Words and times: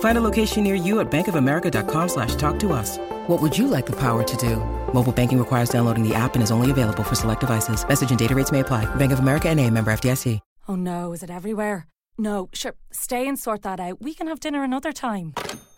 Find 0.00 0.16
a 0.18 0.22
location 0.22 0.64
near 0.64 0.74
you 0.74 1.00
at 1.00 1.10
bankofamerica.com 1.10 2.08
slash 2.08 2.34
talk 2.36 2.58
to 2.60 2.72
us. 2.72 2.96
What 3.26 3.42
would 3.42 3.56
you 3.58 3.68
like 3.68 3.84
the 3.84 3.96
power 3.96 4.22
to 4.22 4.36
do? 4.38 4.56
Mobile 4.94 5.12
banking 5.12 5.38
requires 5.38 5.68
downloading 5.68 6.02
the 6.08 6.14
app 6.14 6.34
and 6.34 6.42
is 6.42 6.50
only 6.50 6.70
available 6.70 7.02
for 7.04 7.14
select 7.14 7.40
devices. 7.40 7.86
Message 7.86 8.08
and 8.08 8.18
data 8.18 8.34
rates 8.34 8.50
may 8.52 8.60
apply. 8.60 8.86
Bank 8.96 9.12
of 9.12 9.18
America 9.18 9.48
and 9.50 9.60
a 9.60 9.68
member 9.70 9.90
FDIC. 9.92 10.40
Oh 10.68 10.74
no, 10.74 11.12
is 11.12 11.22
it 11.22 11.30
everywhere? 11.30 11.86
No, 12.18 12.48
sure, 12.52 12.74
stay 12.90 13.28
and 13.28 13.38
sort 13.38 13.62
that 13.62 13.78
out. 13.78 14.00
We 14.00 14.14
can 14.14 14.26
have 14.26 14.40
dinner 14.40 14.64
another 14.64 14.90
time. 14.92 15.34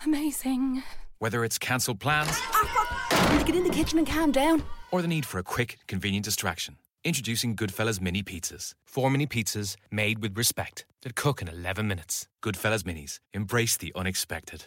Amazing. 0.06 0.82
Whether 1.18 1.44
it's 1.44 1.58
cancelled 1.58 2.00
plans 2.00 2.30
ah, 2.32 3.28
Need 3.32 3.40
to 3.40 3.44
get 3.44 3.56
in 3.56 3.64
the 3.64 3.70
kitchen 3.74 3.98
and 3.98 4.06
calm 4.06 4.30
down. 4.32 4.62
or 4.92 5.02
the 5.02 5.08
need 5.08 5.26
for 5.26 5.38
a 5.38 5.42
quick, 5.42 5.78
convenient 5.88 6.24
distraction. 6.24 6.76
Introducing 7.08 7.56
Goodfellas 7.56 8.02
Mini 8.02 8.22
Pizzas. 8.22 8.74
Four 8.84 9.10
mini 9.10 9.26
pizzas 9.26 9.76
made 9.90 10.18
with 10.18 10.36
respect 10.36 10.84
that 11.00 11.14
cook 11.14 11.40
in 11.40 11.48
11 11.48 11.88
minutes. 11.88 12.28
Goodfellas 12.42 12.82
Minis. 12.82 13.18
Embrace 13.32 13.78
the 13.78 13.94
unexpected. 13.96 14.66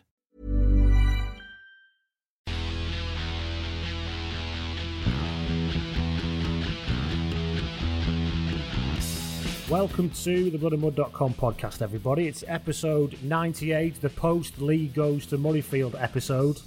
Welcome 9.69 10.09
to 10.09 10.49
the 10.49 10.57
bloodandmud.com 10.57 11.35
podcast, 11.35 11.83
everybody. 11.83 12.27
It's 12.27 12.43
episode 12.47 13.21
98, 13.21 14.01
the 14.01 14.09
post 14.09 14.59
Lee 14.59 14.87
goes 14.87 15.27
to 15.27 15.37
Murrayfield 15.37 15.93
episode. 16.01 16.59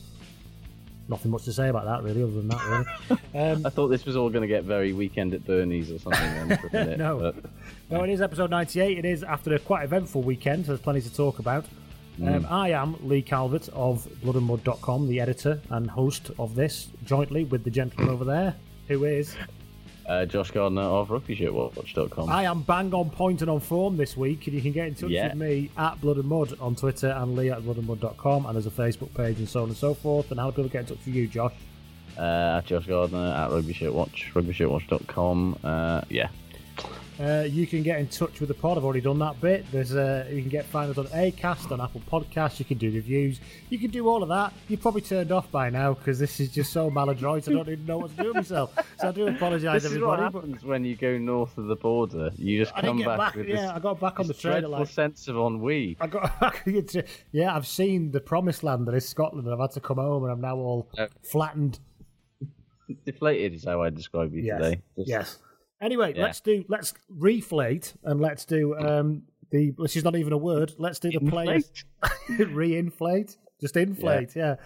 Nothing 1.08 1.30
much 1.32 1.44
to 1.44 1.52
say 1.52 1.68
about 1.68 1.84
that, 1.84 2.02
really, 2.02 2.22
other 2.22 2.32
than 2.32 2.48
that, 2.48 2.64
really. 2.66 3.20
Um, 3.34 3.66
I 3.66 3.70
thought 3.70 3.88
this 3.88 4.06
was 4.06 4.16
all 4.16 4.30
going 4.30 4.42
to 4.42 4.48
get 4.48 4.62
very 4.64 4.92
weekend 4.92 5.34
at 5.34 5.44
Bernie's 5.44 5.90
or 5.90 5.98
something. 5.98 6.48
Then 6.48 6.58
for 6.58 6.66
a 6.68 6.72
minute, 6.84 6.98
no, 6.98 7.18
but- 7.18 7.50
no, 7.90 8.02
it 8.04 8.10
is 8.10 8.20
episode 8.22 8.50
98. 8.50 8.98
It 8.98 9.04
is 9.04 9.22
after 9.24 9.54
a 9.54 9.58
quite 9.58 9.84
eventful 9.84 10.22
weekend, 10.22 10.64
so 10.64 10.72
there's 10.72 10.80
plenty 10.80 11.00
to 11.02 11.12
talk 11.14 11.40
about. 11.40 11.66
Mm. 12.20 12.36
Um, 12.36 12.46
I 12.48 12.70
am 12.70 12.96
Lee 13.06 13.22
Calvert 13.22 13.68
of 13.70 14.06
bloodandmud.com, 14.24 15.08
the 15.08 15.18
editor 15.20 15.60
and 15.70 15.90
host 15.90 16.30
of 16.38 16.54
this, 16.54 16.88
jointly 17.04 17.44
with 17.44 17.64
the 17.64 17.70
gentleman 17.70 18.08
over 18.14 18.24
there, 18.24 18.54
who 18.88 19.04
is. 19.04 19.34
Uh, 20.06 20.24
Josh 20.26 20.50
Gardner 20.50 20.82
of 20.82 21.08
RugbyShirtWatch.com. 21.08 22.28
I 22.28 22.44
am 22.44 22.62
bang 22.62 22.92
on 22.94 23.10
point 23.10 23.40
and 23.42 23.50
on 23.50 23.60
form 23.60 23.96
this 23.96 24.16
week, 24.16 24.46
and 24.46 24.54
you 24.56 24.62
can 24.62 24.72
get 24.72 24.88
in 24.88 24.94
touch 24.94 25.10
Yeah. 25.10 25.28
with 25.28 25.36
me 25.36 25.70
at 25.76 26.00
Blood 26.00 26.16
and 26.16 26.26
Mud 26.28 26.56
on 26.60 26.74
Twitter 26.74 27.08
and 27.10 27.36
Lee 27.36 27.50
at 27.50 27.62
bloodandmud.com, 27.62 27.76
and 27.78 27.86
Mud.com, 28.02 28.46
and 28.46 28.54
there's 28.54 28.66
a 28.66 28.70
Facebook 28.70 29.14
page 29.14 29.38
and 29.38 29.48
so 29.48 29.62
on 29.62 29.68
and 29.68 29.76
so 29.76 29.94
forth. 29.94 30.30
And 30.30 30.38
how 30.40 30.50
do 30.50 30.56
people 30.56 30.68
get 30.70 30.80
in 30.80 30.86
touch 30.96 31.04
with 31.06 31.14
you, 31.14 31.26
Josh? 31.26 31.54
Uh, 32.18 32.56
at 32.58 32.66
Josh 32.66 32.86
Gardner 32.86 33.18
at 33.36 33.50
RugbyShirtWatch, 33.50 34.32
RugbyShirtWatch.com. 34.32 35.58
Uh, 35.64 36.00
yeah. 36.08 36.28
Uh, 37.20 37.44
you 37.48 37.64
can 37.66 37.82
get 37.84 38.00
in 38.00 38.08
touch 38.08 38.40
with 38.40 38.48
the 38.48 38.54
pod. 38.54 38.76
I've 38.76 38.84
already 38.84 39.00
done 39.00 39.20
that 39.20 39.40
bit. 39.40 39.64
There's 39.70 39.94
uh, 39.94 40.26
you 40.30 40.40
can 40.42 40.50
get 40.50 40.64
find 40.66 40.90
us 40.90 40.98
on 40.98 41.06
Acast, 41.06 41.70
on 41.70 41.80
Apple 41.80 42.02
Podcasts. 42.10 42.58
You 42.58 42.64
can 42.64 42.76
do 42.76 42.90
reviews. 42.90 43.38
You 43.70 43.78
can 43.78 43.90
do 43.90 44.08
all 44.08 44.22
of 44.24 44.28
that. 44.30 44.52
You're 44.68 44.80
probably 44.80 45.02
turned 45.02 45.30
off 45.30 45.48
by 45.52 45.70
now 45.70 45.94
because 45.94 46.18
this 46.18 46.40
is 46.40 46.50
just 46.50 46.72
so 46.72 46.90
maladroit. 46.90 47.48
I 47.48 47.52
don't 47.52 47.68
even 47.68 47.86
know 47.86 47.98
what 47.98 48.16
to 48.16 48.22
do 48.22 48.28
with 48.28 48.36
myself. 48.36 48.74
So 48.98 49.08
I 49.08 49.12
do 49.12 49.28
apologise, 49.28 49.82
This 49.84 49.92
is 49.92 49.98
what 50.00 50.18
everybody. 50.18 50.32
but 50.32 50.40
happens 50.42 50.64
when 50.64 50.84
you 50.84 50.96
go 50.96 51.16
north 51.16 51.56
of 51.56 51.66
the 51.66 51.76
border. 51.76 52.30
You 52.36 52.62
just 52.64 52.76
I 52.76 52.80
come 52.80 52.98
back, 52.98 53.18
back. 53.18 53.34
with 53.36 53.46
Yeah, 53.48 53.56
this, 53.62 53.70
I 53.70 53.78
got 53.78 54.00
back 54.00 54.18
on 54.18 54.26
the 54.26 54.34
train 54.34 54.64
like 54.64 54.88
sense 54.88 55.28
of 55.28 55.36
ennui. 55.36 55.96
I 56.00 56.08
got 56.08 56.40
back. 56.40 56.66
yeah, 57.30 57.54
I've 57.54 57.66
seen 57.68 58.10
the 58.10 58.20
promised 58.20 58.64
land 58.64 58.86
that 58.88 58.94
is 58.94 59.08
Scotland, 59.08 59.46
and 59.46 59.54
I've 59.54 59.60
had 59.60 59.70
to 59.72 59.80
come 59.80 59.98
home, 59.98 60.24
and 60.24 60.32
I'm 60.32 60.40
now 60.40 60.56
all 60.56 60.88
Uh, 60.98 61.06
flattened. 61.22 61.78
Deflated 63.06 63.54
is 63.54 63.64
how 63.64 63.82
I 63.82 63.90
describe 63.90 64.34
you 64.34 64.42
Yes. 64.42 64.60
today. 64.60 64.82
Just- 64.98 65.08
Yes. 65.08 65.38
Anyway, 65.84 66.14
Yeah. 66.16 66.22
let's 66.24 66.40
do 66.40 66.64
let's 66.68 66.94
reflate 67.12 67.94
and 68.04 68.20
let's 68.20 68.44
do 68.44 68.74
um 68.78 69.22
the 69.50 69.70
which 69.76 69.96
is 69.96 70.04
not 70.04 70.16
even 70.16 70.32
a 70.32 70.38
word. 70.38 70.72
Let's 70.78 70.98
do 70.98 71.10
the 71.10 71.20
player 71.20 71.60
re-inflate. 72.38 73.36
Just 73.60 73.76
inflate, 73.76 74.34
yeah. 74.34 74.56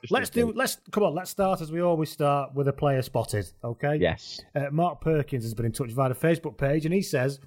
Just 0.00 0.10
let's 0.12 0.30
do 0.30 0.52
let's 0.52 0.78
come 0.90 1.02
on, 1.02 1.14
let's 1.14 1.30
start 1.30 1.60
as 1.60 1.70
we 1.70 1.80
always 1.80 2.10
start 2.10 2.54
with 2.54 2.66
a 2.68 2.72
player 2.72 3.02
spotted, 3.02 3.46
okay? 3.62 3.96
Yes. 3.96 4.40
Uh, 4.54 4.66
Mark 4.70 5.00
Perkins 5.00 5.44
has 5.44 5.54
been 5.54 5.66
in 5.66 5.72
touch 5.72 5.90
via 5.90 6.08
the 6.08 6.14
Facebook 6.14 6.56
page 6.56 6.84
and 6.84 6.94
he 6.94 7.02
says 7.02 7.40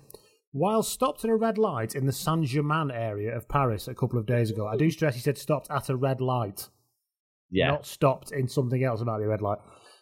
while 0.54 0.84
stopped 0.84 1.24
at 1.24 1.30
a 1.30 1.36
red 1.36 1.58
light 1.58 1.96
in 1.96 2.06
the 2.06 2.12
Saint 2.12 2.46
Germain 2.46 2.92
area 2.92 3.36
of 3.36 3.48
Paris 3.48 3.88
a 3.88 3.96
couple 3.96 4.20
of 4.20 4.26
days 4.26 4.52
ago, 4.52 4.68
I 4.68 4.76
do 4.76 4.92
stress 4.92 5.16
he 5.16 5.22
said 5.22 5.38
stopped 5.38 5.72
at 5.72 5.90
a 5.90 5.96
red 5.96 6.20
light 6.22 6.70
Yeah. 7.50 7.70
not 7.70 7.86
stopped 7.86 8.32
in 8.32 8.48
something 8.48 8.84
else 8.84 9.02
about 9.02 9.22
the 9.22 9.28
red 9.28 9.42
light. 9.42 9.60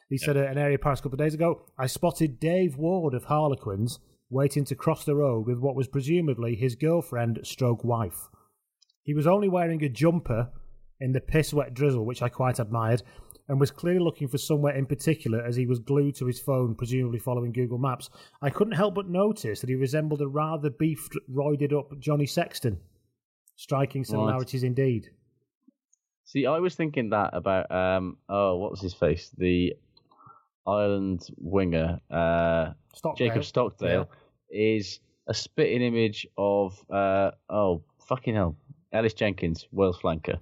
He 0.10 0.18
said 0.18 0.38
at 0.38 0.50
an 0.50 0.58
area 0.58 0.80
Paris 0.80 1.00
a 1.00 1.04
couple 1.04 1.22
of 1.22 1.26
days 1.26 1.36
ago, 1.36 1.62
I 1.78 1.86
spotted 1.86 2.40
Dave 2.40 2.78
Ward 2.78 3.14
of 3.14 3.26
Harlequins 3.26 4.00
waiting 4.32 4.66
to 4.66 4.76
cross 4.76 5.06
the 5.06 5.16
road 5.16 5.46
with 5.46 5.60
what 5.60 5.76
was 5.76 5.88
presumably 5.88 6.56
his 6.56 6.76
girlfriend 6.76 7.40
stroke 7.44 7.84
wife. 7.84 8.28
He 9.04 9.14
was 9.14 9.28
only 9.28 9.50
wearing 9.50 9.84
a 9.84 9.90
jumper 9.90 10.50
in 11.00 11.14
the 11.14 11.22
piss 11.22 11.54
wet 11.54 11.76
drizzle, 11.76 12.06
which 12.06 12.22
I 12.24 12.30
quite 12.30 12.60
admired, 12.60 13.04
and 13.48 13.60
was 13.60 13.72
clearly 13.72 14.00
looking 14.00 14.28
for 14.28 14.38
somewhere 14.38 14.76
in 14.76 14.86
particular 14.86 15.44
as 15.44 15.56
he 15.56 15.66
was 15.66 15.80
glued 15.80 16.16
to 16.16 16.26
his 16.26 16.40
phone, 16.40 16.76
presumably 16.76 17.20
following 17.20 17.52
Google 17.52 17.78
Maps. 17.78 18.10
I 18.42 18.50
couldn't 18.50 18.74
help 18.74 18.96
but 18.96 19.10
notice 19.10 19.62
that 19.62 19.70
he 19.70 19.76
resembled 19.76 20.22
a 20.22 20.28
rather 20.28 20.70
beefed, 20.70 21.18
roided 21.32 21.78
up 21.78 22.00
Johnny 22.00 22.26
Sexton. 22.26 22.80
Striking 23.56 24.06
similarities 24.06 24.64
indeed. 24.64 25.10
See, 26.26 26.46
I 26.46 26.60
was 26.60 26.76
thinking 26.76 27.10
that 27.10 27.32
about 27.34 27.72
um 27.72 28.18
oh, 28.30 28.58
what 28.58 28.72
was 28.72 28.82
his 28.82 28.94
face? 28.94 29.32
The 29.38 29.74
Ireland 30.68 31.28
winger, 31.38 32.00
uh 32.12 32.72
Stockdale. 32.94 33.28
Jacob 33.28 33.44
Stockdale, 33.46 34.10
is 34.50 35.00
a 35.28 35.34
spitting 35.34 35.82
image 35.82 36.28
of 36.38 36.80
uh 36.90 37.32
oh 37.50 37.82
fucking 38.08 38.36
hell. 38.36 38.56
Ellis 38.92 39.14
Jenkins, 39.14 39.68
Wales 39.72 40.00
flanker. 40.00 40.40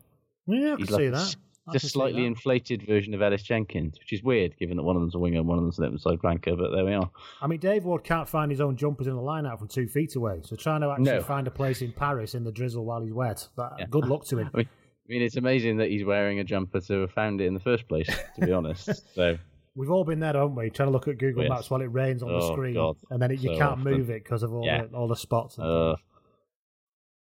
Yeah, 0.48 0.74
I 0.74 0.76
can 0.76 0.78
He's 0.78 0.88
see 0.88 0.94
like 0.94 1.04
a 1.08 1.12
that. 1.12 1.36
I 1.70 1.74
just 1.74 1.90
slightly 1.90 2.26
inflated 2.26 2.84
version 2.88 3.14
of 3.14 3.22
Ellis 3.22 3.44
Jenkins, 3.44 4.00
which 4.00 4.14
is 4.14 4.24
weird 4.24 4.58
given 4.58 4.78
that 4.78 4.84
one 4.84 4.96
of 4.96 5.02
them's 5.02 5.16
a 5.16 5.20
winger 5.20 5.40
and 5.40 5.48
one 5.50 5.58
of 5.58 5.66
them's 5.66 5.78
an 5.80 5.84
inside 5.84 6.18
flanker, 6.20 6.58
but 6.58 6.72
there 6.74 6.86
we 6.86 6.94
are. 6.94 7.12
I 7.42 7.48
mean, 7.48 7.60
Dave 7.60 7.84
Ward 7.84 8.06
can't 8.06 8.30
find 8.30 8.50
his 8.50 8.62
own 8.62 8.78
jumpers 8.78 9.08
in 9.08 9.16
the 9.16 9.22
line 9.22 9.46
out 9.46 9.60
from 9.60 9.68
two 9.68 9.86
feet 9.90 10.16
away. 10.16 10.40
So 10.46 10.56
trying 10.56 10.80
to 10.80 10.90
actually 10.92 11.04
No. 11.12 11.24
find 11.24 11.46
a 11.46 11.52
place 11.52 11.82
in 11.82 11.92
Paris 11.92 12.36
in 12.36 12.46
the 12.46 12.54
drizzle 12.54 12.86
while 12.86 13.02
he's 13.02 13.12
wet, 13.12 13.46
that, 13.58 13.74
Yeah. 13.80 13.86
good 13.90 14.06
luck 14.06 14.24
to 14.28 14.38
him. 14.38 14.50
I 14.54 14.58
mean, 14.60 14.70
I 14.70 15.08
mean, 15.10 15.22
it's 15.24 15.36
amazing 15.36 15.76
that 15.78 15.90
he's 15.90 16.06
wearing 16.06 16.40
a 16.40 16.46
jumper 16.46 16.80
to 16.80 17.02
have 17.02 17.12
found 17.12 17.42
it 17.42 17.48
in 17.48 17.54
the 17.54 17.60
first 17.60 17.86
place, 17.90 18.08
to 18.40 18.46
be 18.46 18.54
honest. 18.54 18.88
So, 19.14 19.38
We've 19.78 19.92
all 19.92 20.04
been 20.04 20.20
there, 20.20 20.34
haven't 20.34 20.56
we? 20.56 20.70
Trying 20.72 20.88
to 20.88 20.92
look 20.92 21.08
at 21.08 21.18
Google 21.20 21.44
Yes. 21.44 21.50
Maps 21.50 21.70
while 21.70 21.82
it 21.82 21.86
rains 21.86 22.24
on 22.24 22.30
the 22.30 22.36
Oh, 22.44 22.52
screen, 22.52 22.74
God. 22.74 22.98
and 23.12 23.22
then 23.22 23.30
it, 23.32 23.40
you 23.40 23.52
So 23.54 23.58
can't 23.60 23.72
often. 23.80 23.84
move 23.84 24.10
it 24.10 24.24
because 24.24 24.42
of 24.44 24.52
all 24.52 24.66
Yeah. 24.66 24.86
the 24.86 24.98
all 24.98 25.08
the 25.08 25.16
spots. 25.16 25.58
And 25.60 25.68
uh. 25.68 25.96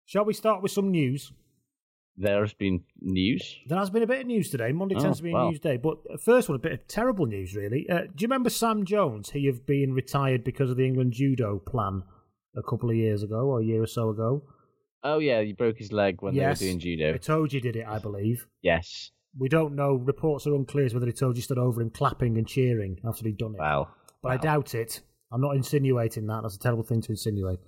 Shall 0.06 0.26
we 0.26 0.34
start 0.34 0.62
with 0.64 0.72
some 0.72 0.90
news? 0.92 1.32
there 2.20 2.42
has 2.42 2.54
been 2.56 2.84
news. 3.00 3.60
There 3.68 3.78
has 3.78 3.92
been 3.92 4.02
a 4.02 4.08
bit 4.08 4.22
of 4.22 4.26
news 4.26 4.50
today. 4.50 4.72
Monday 4.72 4.96
Oh, 4.96 5.02
tends 5.02 5.18
to 5.18 5.24
be 5.24 5.30
a 5.30 5.34
wow. 5.34 5.50
news 5.52 5.60
day, 5.60 5.78
but 5.78 6.00
first 6.20 6.50
one, 6.50 6.56
a 6.56 6.60
bit 6.60 6.72
of 6.72 6.88
terrible 6.88 7.28
news, 7.28 7.56
really. 7.56 7.88
Uh, 7.88 8.06
do 8.16 8.22
you 8.24 8.26
remember 8.28 8.50
Sam 8.50 8.86
Jones? 8.86 9.30
He 9.30 9.46
have 9.46 9.68
been 9.68 9.94
retired 9.94 10.44
because 10.44 10.72
of 10.72 10.78
the 10.78 10.86
England 10.88 11.14
judo 11.14 11.60
plan 11.60 12.02
a 12.56 12.64
couple 12.64 12.90
of 12.90 12.96
years 12.96 13.22
ago 13.22 13.42
or 13.52 13.60
a 13.60 13.64
year 13.64 13.84
or 13.84 13.86
so 13.88 14.10
ago. 14.10 14.42
Oh 15.04 15.20
yeah, 15.20 15.44
he 15.44 15.54
broke 15.54 15.78
his 15.78 15.92
leg 15.92 16.24
when 16.24 16.34
yes, 16.34 16.60
they 16.60 16.66
were 16.66 16.70
doing 16.72 16.80
judo. 16.80 17.14
Itoje 17.14 17.62
did 17.62 17.76
it, 17.76 17.86
I 17.86 18.00
believe. 18.00 18.48
Yes. 18.64 19.12
We 19.40 19.50
don't 19.50 19.76
know. 19.76 19.94
Reports 19.94 20.48
are 20.48 20.56
unclear 20.56 20.86
as 20.86 20.94
whether 20.94 21.06
Itoje 21.08 21.42
stood 21.44 21.58
over 21.58 21.82
him 21.82 21.90
clapping 21.90 22.38
and 22.38 22.48
cheering 22.48 22.98
after 23.08 23.26
he'd 23.26 23.38
done 23.38 23.54
it. 23.56 23.60
Wow. 23.60 23.90
But 24.24 24.32
I 24.32 24.38
doubt 24.38 24.74
it. 24.76 25.02
I'm 25.32 25.42
not 25.42 25.56
insinuating 25.56 26.26
that. 26.28 26.42
That's 26.44 26.56
a 26.56 26.60
terrible 26.60 26.84
thing 26.84 27.02
to 27.02 27.12
insinuate. 27.12 27.60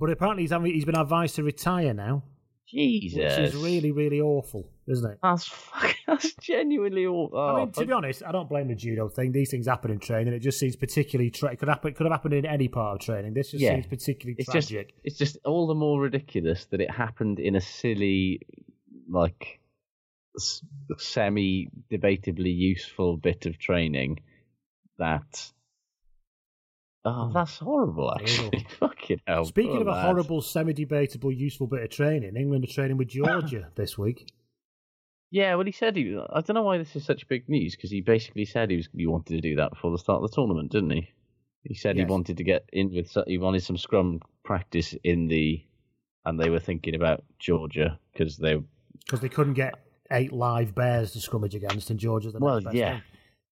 But 0.00 0.10
apparently 0.10 0.42
he's, 0.42 0.50
having, 0.50 0.72
he's 0.74 0.84
been 0.84 0.96
advised 0.96 1.36
to 1.36 1.42
retire 1.42 1.94
now, 1.94 2.24
Jesus. 2.68 3.18
which 3.18 3.38
is 3.48 3.54
really, 3.54 3.92
really 3.92 4.20
awful, 4.20 4.68
isn't 4.88 5.10
it? 5.12 5.18
That's 5.22 5.50
that's 6.06 6.34
genuinely 6.34 7.06
awful. 7.06 7.38
Oh, 7.38 7.46
I 7.48 7.58
mean, 7.60 7.72
to 7.72 7.86
be 7.86 7.92
honest, 7.92 8.22
I 8.26 8.32
don't 8.32 8.48
blame 8.48 8.68
the 8.68 8.74
judo 8.74 9.08
thing. 9.08 9.32
These 9.32 9.50
things 9.50 9.66
happen 9.66 9.90
in 9.90 9.98
training. 10.00 10.34
It 10.34 10.40
just 10.40 10.58
seems 10.58 10.74
particularly 10.76 11.30
tra- 11.30 11.52
it 11.52 11.58
could 11.58 11.68
happen. 11.68 11.90
It 11.92 11.96
could 11.96 12.04
have 12.06 12.12
happened 12.12 12.34
in 12.34 12.44
any 12.46 12.68
part 12.68 12.96
of 13.00 13.06
training. 13.06 13.34
This 13.34 13.52
just 13.52 13.62
Yeah. 13.62 13.74
seems 13.74 13.86
particularly 13.86 14.36
it's 14.38 14.52
just 14.52 14.68
tragic. 14.70 14.94
it's 15.04 15.16
just 15.16 15.38
all 15.44 15.66
the 15.66 15.74
more 15.74 16.00
ridiculous 16.00 16.64
that 16.66 16.80
it 16.80 16.90
happened 16.90 17.38
in 17.38 17.54
a 17.56 17.60
silly, 17.60 18.40
like, 19.08 19.60
semi 20.98 21.68
debatably 21.90 22.54
useful 22.54 23.16
bit 23.16 23.46
of 23.46 23.58
training. 23.58 24.20
That. 24.98 25.50
Oh, 27.04 27.26
hmm. 27.26 27.32
that's 27.34 27.58
horrible, 27.58 28.12
actually. 28.12 28.66
Fucking 28.80 29.20
hell. 29.26 29.44
Speaking 29.44 29.82
of 29.82 29.86
a 29.86 29.90
lad. 29.90 30.04
horrible, 30.06 30.40
semi-debatable, 30.42 31.30
useful 31.32 31.66
bit 31.66 31.82
of 31.84 31.90
training, 31.90 32.36
England 32.36 32.64
are 32.64 32.72
training 32.72 32.96
with 32.96 33.08
Georgia 33.08 33.68
this 33.76 33.96
week. 33.96 34.32
Yeah, 35.30 35.54
well, 35.56 35.66
he 35.66 35.72
said 35.72 35.96
he. 35.96 36.16
I 36.16 36.40
don't 36.40 36.54
know 36.54 36.62
why 36.62 36.78
this 36.78 36.94
is 36.96 37.04
such 37.04 37.28
big 37.28 37.48
news 37.48 37.74
because 37.74 37.90
he 37.90 38.00
basically 38.00 38.44
said 38.44 38.70
he 38.70 38.76
was 38.76 38.88
he 38.96 39.06
wanted 39.06 39.34
to 39.34 39.40
do 39.40 39.56
that 39.56 39.70
before 39.70 39.90
the 39.90 39.98
start 39.98 40.22
of 40.22 40.30
the 40.30 40.34
tournament, 40.34 40.70
didn't 40.72 40.90
he? 40.90 41.10
He 41.64 41.74
said 41.74 41.96
Yes. 41.96 42.06
he 42.06 42.10
wanted 42.10 42.36
to 42.36 42.44
get 42.44 42.68
in 42.72 42.94
with 42.94 43.10
so- 43.10 43.24
he 43.26 43.38
wanted 43.38 43.62
some 43.62 43.76
scrum 43.76 44.20
practice 44.44 44.94
in 45.02 45.26
the, 45.26 45.64
and 46.24 46.38
they 46.38 46.48
were 46.48 46.60
thinking 46.60 46.94
about 46.94 47.24
Georgia 47.38 47.98
because 48.12 48.36
they. 48.36 48.56
because 49.04 49.20
they 49.20 49.28
couldn't 49.28 49.54
get 49.54 49.74
eight 50.10 50.32
live 50.32 50.74
bears 50.74 51.12
to 51.12 51.18
scrummage 51.18 51.54
against, 51.54 51.90
and 51.90 51.98
Georgia's 51.98 52.32
the 52.32 52.38
Well, 52.38 52.60
yeah, 52.72 53.00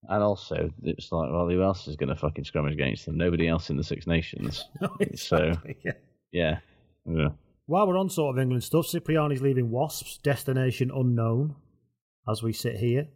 and 0.08 0.22
also 0.22 0.70
it's 0.82 1.10
like, 1.12 1.30
well, 1.30 1.48
who 1.48 1.62
else 1.62 1.88
is 1.88 1.96
going 1.96 2.08
to 2.10 2.16
fucking 2.16 2.44
scrummage 2.44 2.72
against 2.72 3.06
them? 3.06 3.16
Nobody 3.16 3.48
else 3.48 3.70
in 3.70 3.76
the 3.76 3.84
Six 3.84 4.06
Nations. 4.06 4.64
so 5.14 5.36
Exactly, 5.36 5.76
yeah. 5.84 5.92
yeah, 6.32 6.58
yeah. 7.06 7.28
While 7.66 7.86
we're 7.88 7.98
on 7.98 8.10
sort 8.10 8.36
of 8.36 8.42
England 8.42 8.62
stuff, 8.64 8.86
Cipriani's 8.86 9.40
leaving 9.40 9.70
Wasps, 9.70 10.18
destination 10.18 10.90
unknown, 10.94 11.54
as 12.28 12.42
we 12.42 12.52
sit 12.52 12.76
here. 12.76 13.08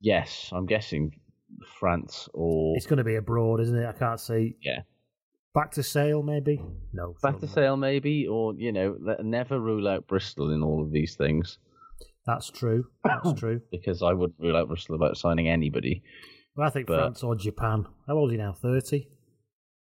yes, 0.00 0.50
I'm 0.52 0.66
guessing 0.66 1.18
France 1.78 2.28
or 2.32 2.76
It's 2.76 2.86
going 2.86 2.98
to 2.98 3.04
be 3.04 3.16
abroad, 3.16 3.60
isn't 3.60 3.76
it? 3.76 3.86
I 3.86 3.92
can't 3.92 4.20
see. 4.20 4.56
yeah. 4.62 4.82
Back 5.52 5.72
to 5.72 5.82
Sale, 5.82 6.22
maybe? 6.22 6.62
No. 6.92 7.16
Back 7.20 7.40
to. 7.40 7.48
Sale, 7.48 7.76
maybe, 7.76 8.28
or 8.28 8.54
you 8.54 8.70
know, 8.70 8.96
never 9.20 9.58
rule 9.58 9.88
out 9.88 10.06
Bristol 10.06 10.52
in 10.52 10.62
all 10.62 10.80
of 10.80 10.92
these 10.92 11.16
things. 11.16 11.58
That's 12.26 12.50
true. 12.50 12.84
That's 13.04 13.32
true. 13.40 13.60
because 13.70 14.02
I 14.02 14.12
wouldn't 14.12 14.38
rule 14.38 14.56
out 14.56 14.68
Russell 14.68 14.94
about 14.94 15.16
signing 15.16 15.48
anybody. 15.48 16.02
Well, 16.56 16.66
I 16.66 16.70
think 16.70 16.86
But- 16.86 16.96
France 16.98 17.22
or 17.22 17.34
Japan. 17.36 17.86
How 18.06 18.16
old 18.16 18.30
is 18.30 18.34
he 18.34 18.38
now? 18.38 18.52
30? 18.52 19.08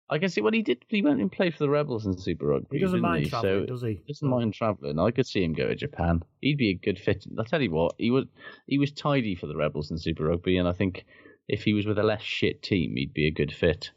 I 0.08 0.18
can 0.18 0.28
see 0.28 0.40
what 0.40 0.54
he 0.54 0.62
did. 0.62 0.84
He 0.88 1.02
went 1.02 1.20
and 1.20 1.32
played 1.32 1.52
for 1.54 1.64
the 1.64 1.68
Rebels 1.70 2.06
in 2.06 2.16
Super 2.16 2.46
Rugby. 2.46 2.78
He 2.78 2.84
doesn't 2.84 3.00
mind 3.00 3.24
he? 3.24 3.30
travelling, 3.30 3.62
so 3.62 3.66
does 3.66 3.82
he? 3.82 4.02
Doesn't 4.06 4.28
mind 4.28 4.54
travelling. 4.54 5.00
I 5.00 5.10
could 5.10 5.26
see 5.26 5.42
him 5.42 5.52
go 5.52 5.66
to 5.66 5.74
Japan. 5.74 6.22
He'd 6.40 6.58
be 6.58 6.70
a 6.70 6.74
good 6.74 6.96
fit. 7.00 7.24
I'll 7.36 7.44
tell 7.44 7.60
you 7.60 7.72
what, 7.72 7.96
he 7.98 8.12
was 8.12 8.26
he 8.68 8.78
was 8.78 8.92
tidy 8.92 9.34
for 9.34 9.48
the 9.48 9.56
Rebels 9.56 9.90
in 9.90 9.98
Super 9.98 10.24
Rugby, 10.26 10.58
and 10.58 10.68
I 10.68 10.72
think 10.72 11.04
if 11.48 11.64
he 11.64 11.72
was 11.72 11.86
with 11.86 11.98
a 11.98 12.04
less 12.04 12.22
shit 12.22 12.62
team, 12.62 12.94
he'd 12.94 13.14
be 13.14 13.26
a 13.26 13.32
good 13.32 13.52
fit. 13.52 13.90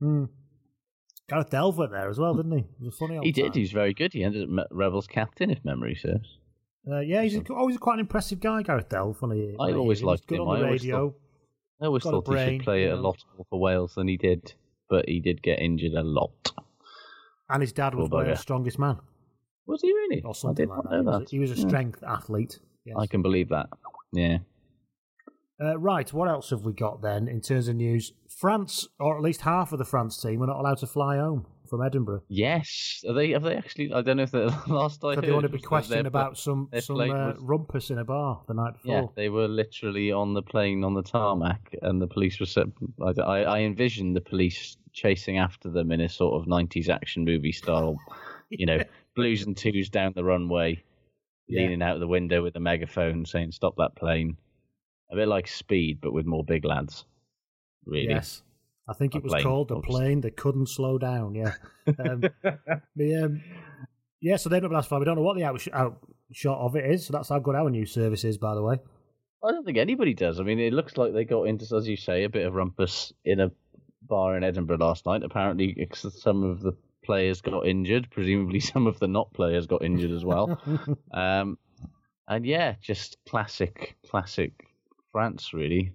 Hmm. 0.00 0.24
Gareth 1.28 1.50
Delve 1.50 1.78
went 1.78 1.92
there 1.92 2.10
as 2.10 2.18
well, 2.18 2.34
didn't 2.34 2.52
he? 2.58 2.58
It 2.64 2.66
was 2.80 2.88
a 2.88 2.96
funny 2.98 3.16
old 3.16 3.24
He 3.24 3.30
did. 3.30 3.54
He 3.54 3.60
was 3.60 3.70
very 3.70 3.94
good. 3.94 4.12
He 4.12 4.24
ended 4.24 4.48
up 4.58 4.66
Rebels 4.72 5.06
captain, 5.06 5.50
if 5.50 5.64
memory 5.64 5.94
serves. 5.94 6.36
Uh, 6.90 6.98
yeah, 7.00 7.22
he's 7.22 7.36
a, 7.36 7.42
always 7.52 7.76
quite 7.78 7.94
an 7.94 8.00
impressive 8.00 8.40
guy, 8.40 8.62
Gareth 8.62 8.88
Delve. 8.88 9.16
Funny, 9.16 9.54
I 9.60 9.72
always 9.72 10.02
liked 10.02 10.26
good 10.26 10.36
him. 10.40 10.48
on 10.48 10.58
the 10.58 10.64
I 10.64 10.66
always 10.66 10.82
radio. 10.82 11.14
I 11.80 11.86
always 11.86 12.02
thought 12.02 12.26
he 12.28 12.56
should 12.56 12.64
play 12.64 12.84
you 12.84 12.94
a 12.94 12.96
lot 12.96 13.16
more 13.36 13.46
for 13.50 13.60
Wales 13.60 13.94
than 13.94 14.08
he 14.08 14.16
did, 14.16 14.54
but 14.88 15.08
he 15.08 15.20
did 15.20 15.42
get 15.42 15.58
injured 15.60 15.92
a 15.94 16.02
lot. 16.02 16.52
And 17.48 17.60
his 17.60 17.72
dad 17.72 17.94
was. 17.94 18.08
Wales' 18.10 18.40
strongest 18.40 18.78
man, 18.78 18.98
Was 19.66 19.82
he 19.82 19.92
really? 19.92 20.22
or 20.22 20.30
I 20.30 20.32
something 20.32 20.66
did 20.66 20.70
like 20.70 20.84
not 20.84 20.90
that. 20.90 20.96
He 20.96 21.02
know 21.02 21.10
was, 21.10 21.18
that. 21.20 21.30
he 21.30 21.38
was 21.38 21.50
a 21.52 21.54
Hmm. 21.62 21.68
strength 21.68 22.02
athlete. 22.02 22.58
Yes. 22.84 22.96
I 22.98 23.06
can 23.06 23.22
believe 23.22 23.48
that. 23.50 23.68
Yeah. 24.12 24.38
Uh, 25.62 25.78
right, 25.78 26.12
what 26.12 26.28
else 26.28 26.50
have 26.50 26.64
we 26.64 26.72
got 26.72 27.02
then 27.02 27.28
in 27.28 27.40
terms 27.40 27.68
of 27.68 27.76
news? 27.76 28.12
France, 28.28 28.88
or 28.98 29.16
at 29.16 29.22
least 29.22 29.42
half 29.42 29.72
of 29.72 29.78
the 29.78 29.84
France 29.84 30.20
team, 30.20 30.42
are 30.42 30.46
not 30.46 30.58
allowed 30.58 30.78
to 30.78 30.86
fly 30.88 31.16
home 31.18 31.46
from 31.72 31.82
Edinburgh. 31.86 32.20
Yes. 32.28 33.02
Are 33.08 33.14
they? 33.14 33.30
Have 33.30 33.44
they 33.44 33.56
actually? 33.56 33.94
I 33.94 34.02
don't 34.02 34.18
know 34.18 34.24
if 34.24 34.30
the 34.30 34.54
last 34.66 35.02
I 35.02 35.14
heard. 35.14 35.24
they 35.24 35.32
want 35.32 35.44
to 35.44 35.48
be 35.48 35.58
questioned 35.58 36.06
about 36.06 36.36
some 36.36 36.68
some 36.80 37.00
uh, 37.00 37.06
was- 37.06 37.38
rumpus 37.40 37.88
in 37.90 37.96
a 37.96 38.04
bar 38.04 38.42
the 38.46 38.52
night 38.52 38.74
before. 38.74 38.94
Yeah, 39.00 39.06
they 39.16 39.30
were 39.30 39.48
literally 39.48 40.12
on 40.12 40.34
the 40.34 40.42
plane 40.42 40.84
on 40.84 40.92
the 40.92 41.02
tarmac, 41.02 41.74
and 41.80 42.02
the 42.02 42.06
police 42.06 42.38
were. 42.38 42.44
Set, 42.46 42.66
I, 43.00 43.20
I, 43.22 43.38
I 43.40 43.58
envisioned 43.60 44.14
the 44.14 44.20
police 44.20 44.76
chasing 44.92 45.38
after 45.38 45.70
them 45.70 45.90
in 45.92 46.02
a 46.02 46.10
sort 46.10 46.34
of 46.38 46.46
'90s 46.46 46.90
action 46.90 47.24
movie 47.24 47.52
style. 47.52 47.96
You 48.54 48.66
know, 48.66 48.82
blues 49.16 49.46
and 49.46 49.56
twos 49.56 49.88
down 49.88 50.12
the 50.14 50.22
runway, 50.24 50.82
Yeah. 51.48 51.62
leaning 51.62 51.80
out 51.80 51.98
the 52.00 52.06
window 52.06 52.42
with 52.42 52.54
a 52.54 52.60
megaphone 52.60 53.24
saying, 53.24 53.52
"Stop 53.52 53.76
that 53.78 53.96
plane." 53.96 54.36
A 55.10 55.16
bit 55.16 55.26
like 55.26 55.48
Speed, 55.48 56.00
but 56.02 56.12
with 56.12 56.26
more 56.26 56.44
big 56.44 56.66
lads. 56.66 57.06
Really. 57.86 58.10
Yes. 58.10 58.42
I 58.88 58.94
think 58.94 59.14
A 59.14 59.18
it 59.18 59.24
was 59.24 59.32
plane, 59.32 59.42
called 59.44 59.68
the 59.68 59.76
obviously. 59.76 60.00
plane 60.00 60.20
that 60.22 60.36
couldn't 60.36 60.68
slow 60.68 60.98
down. 60.98 61.34
Yeah. 61.34 61.54
Um, 61.98 62.22
the, 62.94 63.24
um, 63.24 63.42
yeah, 64.20 64.36
so 64.36 64.48
they've 64.48 64.62
not 64.62 64.68
been 64.68 64.78
asked 64.78 64.88
for. 64.88 65.00
We 65.00 65.04
don't 65.04 65.16
know 65.16 65.22
what 65.22 65.36
the 65.36 65.42
outsh- 65.42 65.72
outshot 65.74 66.58
of 66.58 66.76
it 66.76 66.88
is. 66.88 67.06
So 67.06 67.12
that's 67.12 67.28
how 67.28 67.40
good 67.40 67.56
our 67.56 67.70
new 67.70 67.86
service 67.86 68.22
is, 68.22 68.38
by 68.38 68.54
the 68.54 68.62
way. 68.62 68.78
I 69.44 69.50
don't 69.50 69.64
think 69.64 69.78
anybody 69.78 70.14
does. 70.14 70.38
I 70.38 70.44
mean, 70.44 70.60
it 70.60 70.72
looks 70.72 70.96
like 70.96 71.12
they 71.12 71.24
got 71.24 71.48
into, 71.48 71.66
as 71.76 71.88
you 71.88 71.96
say, 71.96 72.22
a 72.22 72.28
bit 72.28 72.46
of 72.46 72.54
rumpus 72.54 73.12
in 73.24 73.40
a 73.40 73.50
bar 74.02 74.36
in 74.36 74.44
Edinburgh 74.44 74.76
last 74.78 75.06
night. 75.06 75.24
Apparently, 75.24 75.88
some 75.92 76.44
of 76.44 76.60
the 76.60 76.76
players 77.04 77.40
got 77.40 77.66
injured. 77.66 78.08
Presumably, 78.12 78.60
some 78.60 78.86
of 78.86 79.00
the 79.00 79.08
not 79.08 79.32
players 79.32 79.66
got 79.66 79.82
injured 79.82 80.12
as 80.12 80.24
well. 80.24 80.60
um, 81.12 81.58
and 82.28 82.46
yeah, 82.46 82.76
just 82.80 83.16
classic, 83.28 83.96
classic 84.08 84.52
France, 85.10 85.52
really. 85.52 85.92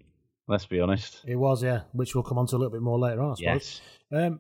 Let's 0.48 0.66
be 0.66 0.80
honest. 0.80 1.22
It 1.28 1.36
was, 1.36 1.62
yeah, 1.62 1.82
which 1.92 2.16
we'll 2.16 2.24
come 2.24 2.38
on 2.38 2.48
to 2.48 2.56
a 2.56 2.58
little 2.58 2.72
bit 2.72 2.82
more 2.82 2.98
later 2.98 3.22
on, 3.22 3.32
I 3.32 3.36
suppose. 3.36 3.82
Yes. 4.12 4.24
Um, 4.26 4.40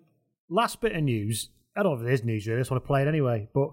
last 0.49 0.79
bit 0.79 0.95
of 0.95 1.03
news. 1.03 1.49
I 1.75 1.83
don't 1.83 1.99
know 1.99 2.05
if 2.05 2.09
it 2.09 2.13
is 2.13 2.23
news, 2.23 2.47
really. 2.47 2.59
I 2.59 2.61
just 2.61 2.71
want 2.71 2.83
to 2.83 2.87
play 2.87 3.01
it 3.01 3.07
anyway. 3.07 3.49
But 3.53 3.71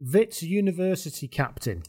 Wits 0.00 0.42
University 0.42 1.28
captain 1.28 1.82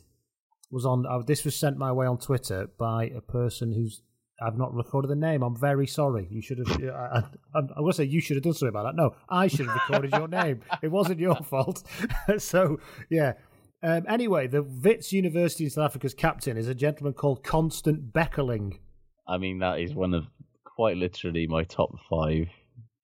was 0.72 0.86
on. 0.86 1.06
Uh, 1.06 1.20
this 1.20 1.46
was 1.46 1.56
sent 1.56 1.78
my 1.78 1.92
way 1.92 2.08
on 2.08 2.18
Twitter 2.18 2.70
by 2.78 3.06
a 3.16 3.22
person 3.22 3.74
who's. 3.74 4.02
I've 4.42 4.58
not 4.58 4.74
recorded 4.74 5.08
the 5.08 5.16
name. 5.16 5.44
I'm 5.44 5.56
very 5.56 5.88
sorry. 5.88 6.28
You 6.30 6.42
should 6.42 6.58
have. 6.58 6.68
I, 6.68 7.20
I, 7.54 7.60
I'm 7.60 7.68
going 7.68 7.92
to 7.92 7.94
say 7.94 8.04
you 8.04 8.20
should 8.20 8.36
have 8.36 8.44
done 8.44 8.54
something 8.54 8.68
about 8.68 8.84
that. 8.84 8.96
No, 8.96 9.16
I 9.30 9.48
should 9.48 9.68
have 9.68 9.76
recorded 9.76 10.12
your 10.12 10.28
name. 10.28 10.62
It 10.82 10.92
wasn't 10.92 11.20
your 11.20 11.36
fault. 11.36 11.84
so 12.38 12.80
yeah. 13.10 13.34
Um, 13.82 14.04
anyway, 14.10 14.48
the 14.48 14.64
Wits 14.64 15.14
University 15.14 15.66
in 15.66 15.70
South 15.70 15.86
Africa's 15.86 16.16
captain 16.16 16.58
is 16.58 16.68
a 16.68 16.76
gentleman 16.76 17.14
called 17.14 17.44
Constant 17.44 18.12
Beckerling. 18.12 18.80
I 19.28 19.38
mean, 19.38 19.60
that 19.60 19.80
is 19.80 19.94
one 19.94 20.14
of 20.14 20.26
quite 20.64 20.98
literally 20.98 21.48
my 21.48 21.64
top 21.64 21.96
five 22.10 22.48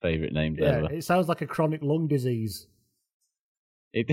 favourite 0.02 0.34
names 0.34 0.58
Yeah, 0.60 0.78
ever. 0.78 0.94
it 0.94 1.04
sounds 1.04 1.28
like 1.28 1.42
a 1.42 1.48
chronic 1.48 1.82
lung 1.82 2.08
disease. 2.08 2.68
It... 3.94 4.12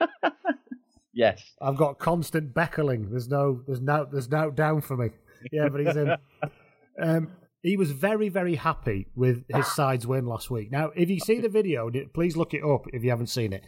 yes. 1.12 1.42
I've 1.60 1.76
got 1.76 1.98
constant 1.98 2.54
beckling. 2.54 3.10
There's 3.10 3.28
no, 3.28 3.62
there's 3.66 3.80
no, 3.80 4.06
there's 4.10 4.30
no 4.30 4.50
down 4.50 4.80
for 4.80 4.96
me. 4.96 5.10
Yeah, 5.52 5.68
but 5.68 5.80
he's 5.80 5.96
in. 5.96 6.16
Um, 6.96 7.32
he 7.64 7.76
was 7.76 7.90
very, 7.90 8.28
very 8.28 8.54
happy 8.54 9.08
with 9.16 9.44
his 9.48 9.66
side's 9.66 10.06
win 10.06 10.26
last 10.26 10.48
week. 10.48 10.70
Now, 10.70 10.92
if 10.94 11.10
you 11.10 11.18
see 11.18 11.40
the 11.40 11.48
video, 11.48 11.90
please 12.12 12.36
look 12.36 12.54
it 12.54 12.62
up 12.62 12.84
if 12.92 13.02
you 13.02 13.10
haven't 13.10 13.26
seen 13.26 13.52
it. 13.52 13.64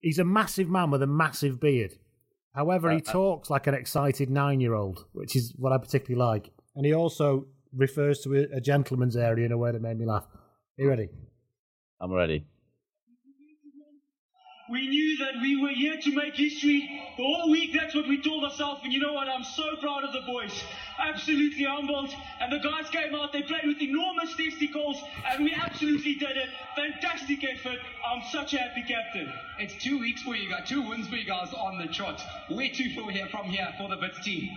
He's 0.00 0.18
a 0.18 0.24
massive 0.24 0.70
man 0.70 0.90
with 0.90 1.02
a 1.02 1.06
massive 1.06 1.60
beard. 1.60 1.92
However, 2.54 2.90
he 2.90 3.00
talks 3.00 3.50
like 3.50 3.66
an 3.66 3.74
excited 3.74 4.30
nine-year-old, 4.30 5.04
which 5.12 5.36
is 5.36 5.52
what 5.58 5.72
I 5.72 5.78
particularly 5.78 6.24
like. 6.24 6.50
And 6.78 6.86
he 6.86 6.94
also 6.94 7.48
refers 7.76 8.20
to 8.20 8.48
a, 8.54 8.60
gentleman's 8.60 9.16
area 9.16 9.44
in 9.44 9.50
a 9.50 9.58
way 9.58 9.72
that 9.72 9.82
made 9.82 9.98
me 9.98 10.06
laugh. 10.06 10.28
Are 10.32 10.82
you 10.84 10.88
ready? 10.88 11.08
I'm 12.00 12.12
ready. 12.12 12.46
We 14.70 14.86
knew 14.86 15.16
that 15.24 15.40
we 15.40 15.56
were 15.62 15.70
here 15.70 15.96
to 15.96 16.14
make 16.14 16.34
history. 16.34 16.86
The 17.16 17.24
whole 17.24 17.50
week, 17.50 17.70
that's 17.72 17.94
what 17.94 18.06
we 18.06 18.20
told 18.20 18.44
ourselves. 18.44 18.82
And 18.84 18.92
you 18.92 19.00
know 19.00 19.14
what? 19.14 19.26
I'm 19.26 19.42
so 19.42 19.64
proud 19.80 20.04
of 20.04 20.12
the 20.12 20.20
boys. 20.26 20.52
Absolutely 20.98 21.64
humbled. 21.64 22.14
And 22.38 22.52
the 22.52 22.58
guys 22.58 22.90
came 22.90 23.14
out, 23.14 23.32
they 23.32 23.42
played 23.42 23.64
with 23.64 23.80
enormous 23.80 24.36
testicles, 24.36 25.02
and 25.26 25.44
we 25.44 25.54
absolutely 25.54 26.16
did 26.16 26.36
it. 26.36 26.50
Fantastic 26.76 27.42
effort. 27.44 27.78
I'm 28.06 28.22
such 28.30 28.52
a 28.52 28.58
happy 28.58 28.82
captain. 28.86 29.32
It's 29.58 29.82
two 29.82 29.98
weeks 29.98 30.22
for 30.22 30.36
you 30.36 30.50
guys, 30.50 30.68
two 30.68 30.82
wins 30.82 31.08
for 31.08 31.16
you 31.16 31.24
guys 31.24 31.48
on 31.54 31.78
the 31.78 31.86
trot. 31.86 32.22
Where 32.48 32.68
to 32.68 32.94
from 32.94 33.08
here, 33.08 33.28
from 33.30 33.46
here 33.46 33.72
for 33.78 33.88
the 33.88 33.96
Wits 33.96 34.20
team? 34.22 34.50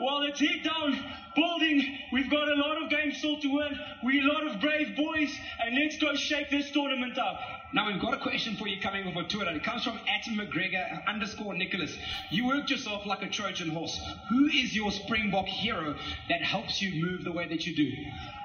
Well, 0.00 0.22
it's 0.22 0.40
head 0.40 0.62
down, 0.62 0.98
building. 1.34 1.98
We've 2.12 2.30
got 2.30 2.48
a 2.48 2.54
lot 2.54 2.80
of 2.80 2.88
games 2.88 3.18
still 3.18 3.38
to 3.40 3.48
win. 3.48 3.78
We're 4.02 4.24
a 4.24 4.32
lot 4.32 4.46
of 4.46 4.60
brave 4.60 4.96
boys, 4.96 5.36
and 5.60 5.74
let's 5.74 5.98
go 5.98 6.14
shake 6.14 6.50
this 6.50 6.70
tournament 6.70 7.18
up. 7.18 7.38
Now 7.74 7.86
we've 7.86 8.00
got 8.00 8.14
a 8.14 8.18
question 8.18 8.56
for 8.56 8.66
you 8.66 8.80
coming 8.80 9.06
over 9.06 9.20
of 9.20 9.28
Twitter. 9.28 9.50
It 9.50 9.62
comes 9.62 9.84
from 9.84 9.98
at 10.08 10.24
McGregor 10.24 11.06
underscore 11.06 11.52
Nicholas. 11.54 11.94
You 12.30 12.46
worked 12.46 12.70
yourself 12.70 13.04
like 13.04 13.22
a 13.22 13.28
Trojan 13.28 13.68
horse. 13.68 14.00
Who 14.30 14.46
is 14.46 14.74
your 14.74 14.90
Springbok 14.90 15.46
hero 15.46 15.94
that 16.30 16.42
helps 16.42 16.80
you 16.80 17.04
move 17.04 17.24
the 17.24 17.32
way 17.32 17.46
that 17.46 17.66
you 17.66 17.76
do? 17.76 17.92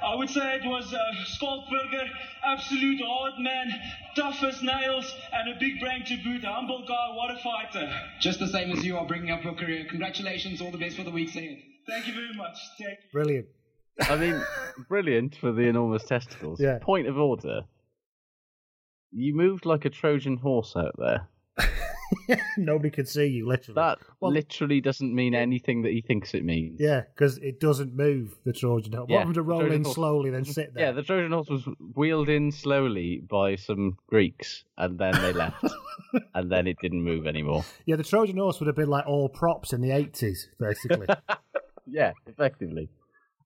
I 0.05 0.15
would 0.15 0.29
say 0.29 0.55
it 0.55 0.65
was 0.65 0.93
uh, 0.93 0.99
Schalk 1.23 1.69
Burger, 1.69 2.09
absolute 2.43 3.01
hard 3.01 3.39
man, 3.39 3.71
tough 4.15 4.43
as 4.43 4.61
nails, 4.61 5.15
and 5.31 5.55
a 5.55 5.59
big 5.59 5.79
brain 5.79 6.03
to 6.05 6.17
boot. 6.17 6.43
Humble 6.43 6.85
guy, 6.85 7.15
what 7.15 7.31
a 7.31 7.37
fighter. 7.37 7.89
Just 8.19 8.39
the 8.39 8.47
same 8.47 8.71
as 8.71 8.83
you 8.83 8.97
are 8.97 9.05
bringing 9.05 9.31
up 9.31 9.43
your 9.43 9.53
career. 9.53 9.85
Congratulations, 9.89 10.59
all 10.59 10.71
the 10.71 10.77
best 10.77 10.97
for 10.97 11.03
the 11.03 11.11
weeks 11.11 11.35
ahead. 11.37 11.59
Thank 11.87 12.07
you 12.07 12.13
very 12.13 12.33
much. 12.33 12.57
Thank 12.77 12.89
you. 12.89 13.11
Brilliant. 13.13 13.47
I 14.01 14.17
mean, 14.17 14.41
brilliant 14.89 15.35
for 15.35 15.53
the 15.53 15.63
enormous 15.63 16.03
testicles. 16.03 16.59
Yeah. 16.59 16.79
Point 16.79 17.07
of 17.07 17.17
order. 17.17 17.61
You 19.15 19.35
moved 19.35 19.65
like 19.65 19.85
a 19.85 19.89
Trojan 19.89 20.37
horse 20.37 20.75
out 20.75 20.95
there. 20.97 21.27
Nobody 22.57 22.89
could 22.89 23.07
see 23.07 23.25
you, 23.27 23.47
literally. 23.47 23.75
That 23.75 23.97
Well- 24.19 24.31
literally 24.31 24.81
doesn't 24.81 25.13
mean 25.13 25.33
anything 25.35 25.81
that 25.83 25.91
he 25.91 26.01
thinks 26.01 26.33
it 26.33 26.43
means. 26.45 26.79
Yeah, 26.79 27.01
because 27.13 27.37
it 27.39 27.59
doesn't 27.59 27.95
move, 27.95 28.35
the 28.45 28.53
Trojan 28.53 28.93
horse. 28.93 29.07
Yeah, 29.09 29.17
Want 29.17 29.27
them 29.29 29.33
to 29.35 29.41
roll 29.43 29.59
Trojan 29.61 29.75
in 29.77 29.83
horse. 29.83 29.95
slowly, 29.95 30.29
then 30.29 30.45
sit 30.45 30.73
there. 30.73 30.85
Yeah, 30.87 30.91
the 30.93 31.03
Trojan 31.03 31.31
horse 31.31 31.49
was 31.49 31.67
wheeled 31.95 32.29
in 32.29 32.51
slowly 32.51 33.21
by 33.27 33.55
some 33.55 33.97
Greeks, 34.07 34.63
and 34.77 34.97
then 34.99 35.13
they 35.21 35.33
left, 35.33 35.63
and 36.35 36.51
then 36.51 36.67
it 36.67 36.77
didn't 36.81 37.03
move 37.03 37.25
anymore. 37.27 37.65
Yeah, 37.85 37.95
the 37.97 38.03
Trojan 38.03 38.37
horse 38.37 38.59
would 38.59 38.67
have 38.67 38.75
been 38.75 38.89
like 38.89 39.05
all 39.07 39.29
props 39.29 39.73
in 39.73 39.81
the 39.81 39.89
80s, 39.89 40.47
basically. 40.59 41.07
Yeah, 41.85 42.13
effectively. 42.27 42.87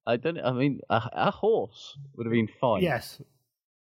I 0.06 0.18
don't. 0.18 0.40
I 0.40 0.52
mean, 0.52 0.80
a, 0.92 1.02
a 1.12 1.32
horse 1.32 1.98
would 2.16 2.28
have 2.28 2.32
been 2.32 2.48
fine. 2.62 2.84
yes. 2.84 3.20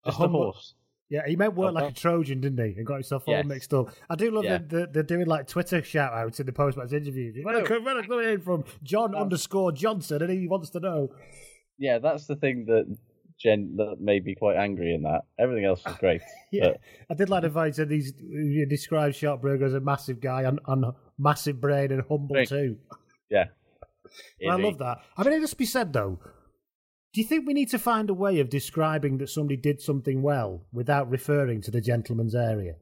A 0.04 0.10
just 0.10 0.18
a 0.20 0.22
humble- 0.22 0.42
horse. 0.44 0.74
Yeah, 1.10 1.20
he 1.26 1.36
meant 1.36 1.54
work 1.54 1.74
like 1.74 1.90
a 1.90 1.94
Trojan, 1.94 2.40
didn't 2.40 2.58
he? 2.64 2.74
And 2.78 2.86
got 2.86 2.94
himself 2.94 3.24
all 3.26 3.34
Yes. 3.34 3.44
mixed 3.46 3.74
up. 3.74 3.90
I 4.08 4.14
do 4.16 4.30
love 4.30 4.44
Yeah. 4.44 4.58
that 4.58 4.68
they're, 4.70 4.86
they're 4.86 5.02
doing 5.02 5.26
like 5.26 5.46
Twitter 5.46 5.82
shout 5.82 6.12
outs 6.14 6.40
in 6.40 6.46
the 6.46 6.52
post 6.52 6.76
match 6.78 6.92
interviews. 6.92 7.36
No. 7.38 7.50
I 7.50 7.78
when 7.78 8.24
in 8.28 8.40
from 8.40 8.64
John 8.82 9.14
underscore 9.14 9.72
Johnson, 9.72 10.22
and 10.22 10.30
he 10.30 10.48
wants 10.48 10.70
to 10.70 10.80
know. 10.80 11.10
Yeah, 11.78 11.98
that's 11.98 12.26
the 12.26 12.36
thing 12.36 12.64
that 12.66 12.96
Jen 13.38 13.74
that 13.76 13.96
made 14.00 14.24
me 14.24 14.34
quite 14.34 14.56
angry 14.56 14.94
in 14.94 15.02
that. 15.02 15.22
Everything 15.38 15.64
else 15.64 15.84
was 15.84 15.96
great. 15.96 16.22
Yeah, 16.52 16.68
but 16.68 16.80
I 17.10 17.14
did 17.14 17.28
like 17.30 17.42
the 17.42 17.50
fact 17.50 17.76
that 17.76 17.90
he's 17.90 18.12
he 18.16 18.64
describes 18.68 19.16
Schalk 19.16 19.42
Burger 19.42 19.64
as 19.66 19.74
a 19.74 19.80
massive 19.80 20.20
guy 20.20 20.42
and, 20.42 20.60
and 20.68 20.84
massive 21.18 21.60
brain 21.60 21.90
and 21.90 22.00
humble 22.08 22.28
Great. 22.36 22.48
too. 22.48 22.76
yeah. 23.28 23.46
I 24.48 24.54
love 24.54 24.78
that. 24.78 24.98
I 25.16 25.24
mean, 25.24 25.32
it 25.34 25.40
must 25.40 25.58
be 25.58 25.64
said 25.66 25.92
though. 25.92 26.20
Do 27.14 27.20
you 27.20 27.26
think 27.28 27.46
we 27.46 27.54
need 27.54 27.70
to 27.70 27.78
find 27.78 28.10
a 28.10 28.14
way 28.14 28.40
of 28.40 28.50
describing 28.50 29.18
that 29.18 29.30
somebody 29.30 29.56
did 29.56 29.80
something 29.80 30.20
well 30.20 30.66
without 30.72 31.08
referring 31.08 31.62
to 31.62 31.70
the 31.70 31.80
gentleman's 31.80 32.34
area? 32.34 32.74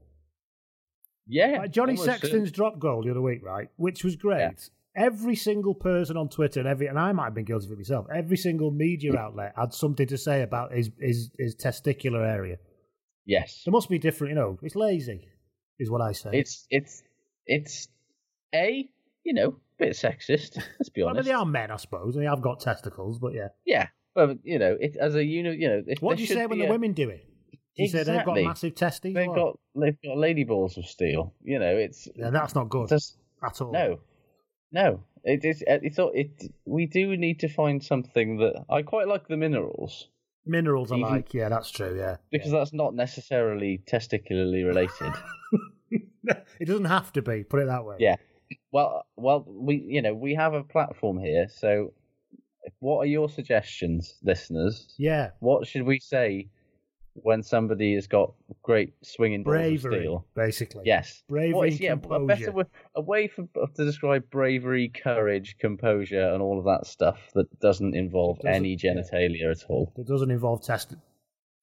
Yeah. 1.26 1.58
Like 1.58 1.70
Johnny 1.70 1.96
Sexton's 1.96 2.50
drop 2.50 2.78
goal 2.78 3.02
the 3.02 3.10
other 3.10 3.20
week, 3.20 3.44
right? 3.44 3.68
Which 3.76 4.02
was 4.02 4.16
great. 4.16 4.70
Every 4.96 5.36
single 5.36 5.74
person 5.74 6.16
on 6.16 6.30
Twitter, 6.30 6.60
and 6.60 6.68
every 6.68 6.86
and 6.86 6.98
I 6.98 7.12
might 7.12 7.24
have 7.24 7.34
been 7.34 7.44
guilty 7.44 7.66
of 7.66 7.72
it 7.72 7.78
myself. 7.78 8.06
Every 8.14 8.38
single 8.38 8.70
media 8.70 9.16
outlet 9.16 9.52
had 9.56 9.74
something 9.74 10.06
to 10.06 10.18
say 10.18 10.42
about 10.42 10.72
his 10.72 10.90
his, 10.98 11.30
his 11.38 11.54
testicular 11.54 12.26
area. 12.26 12.56
Yes. 13.26 13.62
There 13.64 13.72
must 13.72 13.90
be 13.90 13.98
different, 13.98 14.30
you 14.30 14.34
know. 14.34 14.58
It's 14.62 14.74
lazy, 14.74 15.28
is 15.78 15.90
what 15.90 16.00
I 16.00 16.12
say. 16.12 16.30
It's 16.32 16.66
it's 16.70 17.02
it's 17.46 17.88
a 18.54 18.88
you 19.24 19.34
know 19.34 19.56
bit 19.78 19.92
sexist. 19.92 20.56
Let's 20.78 20.88
be 20.88 21.02
I 21.02 21.04
mean, 21.04 21.10
honest. 21.10 21.26
they 21.26 21.34
are 21.34 21.46
men, 21.46 21.70
I 21.70 21.76
suppose, 21.76 22.14
and 22.16 22.24
they 22.24 22.28
have 22.28 22.42
got 22.42 22.60
testicles, 22.60 23.18
but 23.18 23.34
yeah. 23.34 23.48
Yeah, 23.64 23.88
but 24.14 24.38
you 24.44 24.58
know, 24.58 24.76
it 24.80 24.96
as 24.96 25.14
a 25.14 25.24
unit, 25.24 25.58
you 25.58 25.68
know, 25.68 25.82
it, 25.86 26.00
What 26.02 26.16
do 26.16 26.22
you 26.22 26.28
say 26.28 26.46
when 26.46 26.58
the 26.58 26.66
a- 26.66 26.70
women 26.70 26.92
do 26.92 27.08
it? 27.10 27.26
Do 27.76 27.82
you 27.84 27.88
say 27.88 28.02
they've 28.02 28.24
got 28.24 28.34
massive 28.36 28.74
testes? 28.74 29.14
They've 29.14 29.26
got 29.26 29.58
they've 29.74 29.96
got 30.04 30.18
lady 30.18 30.44
balls 30.44 30.76
of 30.76 30.84
steel. 30.86 31.32
You 31.42 31.58
know, 31.58 31.74
it's 31.76 32.08
Yeah, 32.14 32.30
that's 32.30 32.54
not 32.54 32.68
good 32.68 32.88
just 32.88 33.16
at 33.42 33.60
all. 33.60 33.72
no, 33.72 34.00
no. 34.72 35.04
It 35.24 35.44
is 35.44 35.62
it's 35.66 35.98
all 35.98 36.10
it. 36.14 36.42
We 36.66 36.86
do 36.86 37.16
need 37.16 37.40
to 37.40 37.48
find 37.48 37.82
something 37.82 38.38
that 38.38 38.64
I 38.68 38.82
quite 38.82 39.06
like 39.08 39.28
the 39.28 39.36
minerals 39.36 40.08
Minerals 40.44 40.90
are 40.90 40.96
Even- 40.98 41.08
like, 41.08 41.32
yeah, 41.34 41.48
that's 41.48 41.70
true, 41.70 41.96
yeah. 41.96 42.16
because 42.32 42.50
that's 42.50 42.72
not 42.72 42.94
necessarily 42.96 43.80
testicularly 43.86 44.64
related. 44.66 45.12
it 46.60 46.66
doesn't 46.66 46.86
have 46.86 47.12
to 47.12 47.22
be, 47.22 47.44
put 47.44 47.60
it 47.60 47.66
that 47.66 47.84
way. 47.84 47.96
yeah. 48.00 48.16
Well, 48.72 49.06
well, 49.16 49.44
we 49.46 49.76
you 49.76 50.02
know 50.02 50.12
we 50.14 50.34
have 50.34 50.52
a 50.54 50.62
platform 50.64 51.18
here, 51.18 51.46
so 51.48 51.92
what 52.80 52.98
are 52.98 53.06
your 53.06 53.28
suggestions, 53.28 54.14
listeners? 54.22 54.94
Yeah. 54.98 55.30
What 55.40 55.66
should 55.66 55.82
we 55.82 55.98
say 55.98 56.48
when 57.14 57.42
somebody 57.42 57.94
has 57.94 58.06
got 58.06 58.32
great 58.62 58.94
swinging 59.02 59.42
Bravery, 59.42 60.00
steel? 60.00 60.26
basically. 60.34 60.84
Yes, 60.86 61.22
Bravery 61.28 61.68
is- 61.68 61.80
yeah, 61.80 61.92
a 61.92 61.96
composure. 61.98 62.26
better 62.26 62.52
way, 62.52 62.64
a 62.94 63.00
way 63.02 63.28
for, 63.28 63.46
to 63.54 63.84
describe 63.84 64.30
bravery, 64.30 64.88
courage, 64.88 65.56
composure, 65.58 66.32
and 66.32 66.42
all 66.42 66.58
of 66.58 66.64
that 66.64 66.86
stuff 66.86 67.18
that 67.34 67.60
doesn't 67.60 67.94
involve 67.94 68.38
Doesn't- 68.38 68.54
any 68.54 68.76
genitalia 68.76 69.50
at 69.50 69.64
all. 69.68 69.92
It 69.96 70.06
doesn't 70.06 70.30
involve 70.30 70.62
test 70.62 70.94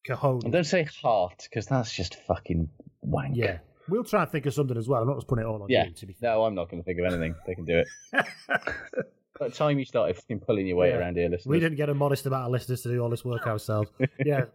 cojones. 0.07 0.43
And 0.43 0.53
don't 0.53 0.63
say 0.65 0.83
heart 0.83 1.47
because 1.49 1.65
that's 1.65 1.91
just 1.93 2.15
fucking 2.27 2.69
wank. 3.01 3.35
Yeah. 3.35 3.59
We'll 3.87 4.03
try 4.03 4.21
and 4.21 4.31
think 4.31 4.45
of 4.45 4.53
something 4.53 4.77
as 4.77 4.87
well. 4.87 5.01
I'm 5.01 5.07
not 5.07 5.15
just 5.17 5.27
putting 5.27 5.45
it 5.45 5.47
all 5.47 5.63
on 5.63 5.67
yeah. 5.69 5.85
you, 5.85 5.93
to 5.93 6.05
be 6.05 6.13
fair. 6.13 6.29
No, 6.29 6.43
I'm 6.43 6.53
not 6.53 6.69
going 6.69 6.83
to 6.83 6.85
think 6.85 6.99
of 6.99 7.05
anything. 7.11 7.33
They 7.47 7.55
can 7.55 7.65
do 7.65 7.79
it. 7.79 7.87
By 9.37 9.47
the 9.49 9.53
time 9.55 9.77
you 9.79 9.85
started 9.85 10.15
fucking 10.15 10.39
pulling 10.39 10.67
your 10.67 10.77
weight 10.77 10.89
Yeah. 10.89 10.97
around 10.97 11.17
here, 11.17 11.29
listeners. 11.29 11.45
We 11.51 11.59
didn't 11.59 11.77
get 11.77 11.89
a 11.89 11.93
modest 11.93 12.25
amount 12.25 12.45
of 12.45 12.51
listeners 12.51 12.81
to 12.81 12.89
do 12.89 12.99
all 13.01 13.09
this 13.09 13.23
work 13.23 13.45
ourselves. 13.47 13.89
yeah. 14.25 14.45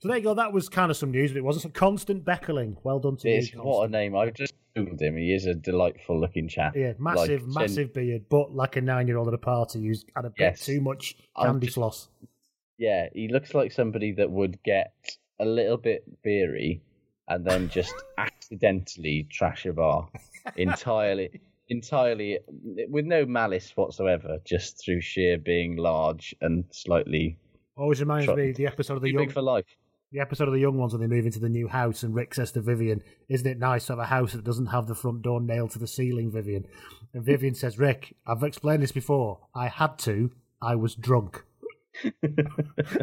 So 0.00 0.08
there 0.08 0.16
you 0.16 0.22
go. 0.24 0.34
That 0.34 0.52
was 0.52 0.68
kind 0.68 0.90
of 0.90 0.96
some 0.96 1.10
news, 1.10 1.32
but 1.32 1.38
it 1.38 1.44
wasn't. 1.44 1.62
So 1.64 1.68
Constant 1.68 2.24
Beckerling. 2.24 2.76
Well 2.82 2.98
done 2.98 3.16
to 3.18 3.28
It's- 3.28 3.52
you. 3.52 3.62
what 3.62 3.88
a 3.88 3.90
name! 3.92 4.16
I've 4.16 4.34
just 4.34 4.54
googled 4.76 5.00
him. 5.00 5.16
He 5.16 5.32
is 5.34 5.46
a 5.46 5.54
delightful 5.54 6.18
looking 6.18 6.48
chap. 6.48 6.74
Yeah, 6.76 6.94
massive, 6.98 7.42
Like, 7.42 7.52
gen- 7.52 7.52
massive 7.54 7.94
beard, 7.94 8.24
but 8.28 8.54
like 8.54 8.76
a 8.76 8.80
nine-year-old 8.80 9.28
at 9.28 9.34
a 9.34 9.38
party 9.38 9.82
who's 9.86 10.04
had 10.14 10.24
a 10.24 10.30
bit 10.30 10.38
Yes. 10.40 10.60
too 10.66 10.80
much 10.80 11.16
candy 11.40 11.66
just- 11.66 11.74
floss. 11.74 12.08
Yeah, 12.78 13.08
he 13.14 13.28
looks 13.28 13.54
like 13.54 13.70
somebody 13.72 14.12
that 14.12 14.30
would 14.30 14.62
get 14.62 14.92
a 15.38 15.44
little 15.46 15.76
bit 15.78 16.04
beery 16.22 16.82
and 17.28 17.44
then 17.44 17.68
just 17.68 17.94
accidentally 18.18 19.26
trash 19.30 19.64
a 19.66 19.72
bar 19.72 20.08
entirely, 20.56 21.40
entirely 21.68 22.38
with 22.88 23.04
no 23.04 23.26
malice 23.26 23.72
whatsoever, 23.76 24.38
just 24.44 24.82
through 24.84 25.00
sheer 25.00 25.38
being 25.38 25.76
large 25.76 26.34
and 26.40 26.64
slightly 26.70 27.38
Always 27.76 28.00
reminds 28.00 28.26
me 28.28 28.50
of 28.50 28.56
the 28.56 28.66
episode 28.66 28.94
of 28.96 29.02
the 29.02 29.12
young 29.12 29.28
for 29.28 29.42
life. 29.42 29.66
the 30.12 30.20
episode 30.20 30.48
of 30.48 30.54
the 30.54 30.60
young 30.60 30.78
ones 30.78 30.92
when 30.94 31.00
they 31.02 31.14
move 31.14 31.26
into 31.26 31.38
the 31.40 31.48
new 31.48 31.68
house 31.68 32.02
and 32.02 32.14
Rick 32.14 32.34
says 32.34 32.52
to 32.52 32.62
Vivian, 32.62 33.02
Isn't 33.28 33.46
it 33.46 33.58
nice 33.58 33.86
to 33.86 33.92
have 33.92 33.98
a 33.98 34.06
house 34.06 34.32
that 34.32 34.44
doesn't 34.44 34.66
have 34.66 34.86
the 34.86 34.94
front 34.94 35.20
door 35.22 35.40
nailed 35.42 35.72
to 35.72 35.78
the 35.78 35.86
ceiling, 35.86 36.30
Vivian? 36.32 36.66
And 37.12 37.22
Vivian 37.24 37.54
says, 37.54 37.78
Rick, 37.78 38.14
I've 38.26 38.42
explained 38.42 38.82
this 38.82 38.92
before. 38.92 39.40
I 39.54 39.68
had 39.68 39.98
to. 40.00 40.30
I 40.62 40.74
was 40.76 40.94
drunk. 40.94 41.44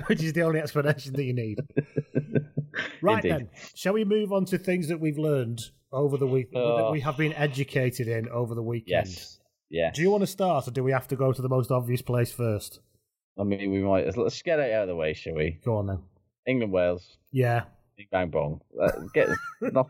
Which 0.08 0.24
is 0.24 0.34
the 0.34 0.44
only 0.44 0.60
explanation 0.60 1.14
that 1.14 1.24
you 1.24 1.34
need. 1.34 1.60
Right 3.04 3.24
Indeed. 3.24 3.32
then, 3.32 3.50
shall 3.76 3.94
we 3.94 4.04
move 4.04 4.32
on 4.34 4.46
to 4.46 4.58
things 4.58 4.88
that 4.88 5.00
we've 5.00 5.20
learned 5.20 5.62
over 5.94 6.18
the 6.18 6.28
week 6.28 6.52
that 6.52 6.60
Oh. 6.60 6.92
we 6.92 7.00
have 7.02 7.16
been 7.18 7.34
educated 7.34 8.08
in 8.08 8.28
over 8.30 8.56
the 8.56 8.64
weekend? 8.64 9.08
Yes, 9.08 9.40
yes. 9.70 9.96
Do 9.96 10.02
you 10.02 10.12
want 10.12 10.22
to 10.22 10.28
start 10.28 10.68
or 10.68 10.72
do 10.72 10.84
we 10.84 10.92
have 10.92 11.08
to 11.10 11.16
go 11.16 11.32
to 11.32 11.42
the 11.42 11.50
most 11.50 11.72
obvious 11.72 12.02
place 12.02 12.32
first? 12.32 12.80
I 13.40 13.44
mean, 13.44 13.72
we 13.72 13.82
might. 13.82 14.16
Let's 14.18 14.42
get 14.42 14.60
it 14.60 14.74
out 14.74 14.84
of 14.84 14.88
the 14.90 14.96
way, 14.96 15.14
shall 15.14 15.36
we? 15.36 15.60
Go 15.64 15.78
on 15.78 15.88
then. 15.88 16.00
England, 16.46 16.74
Wales, 16.74 17.18
Yeah. 17.32 17.64
big 17.98 18.10
bang 18.12 18.30
bong. 18.30 18.62
Uh, 18.80 18.92
get 19.14 19.30
not 19.62 19.90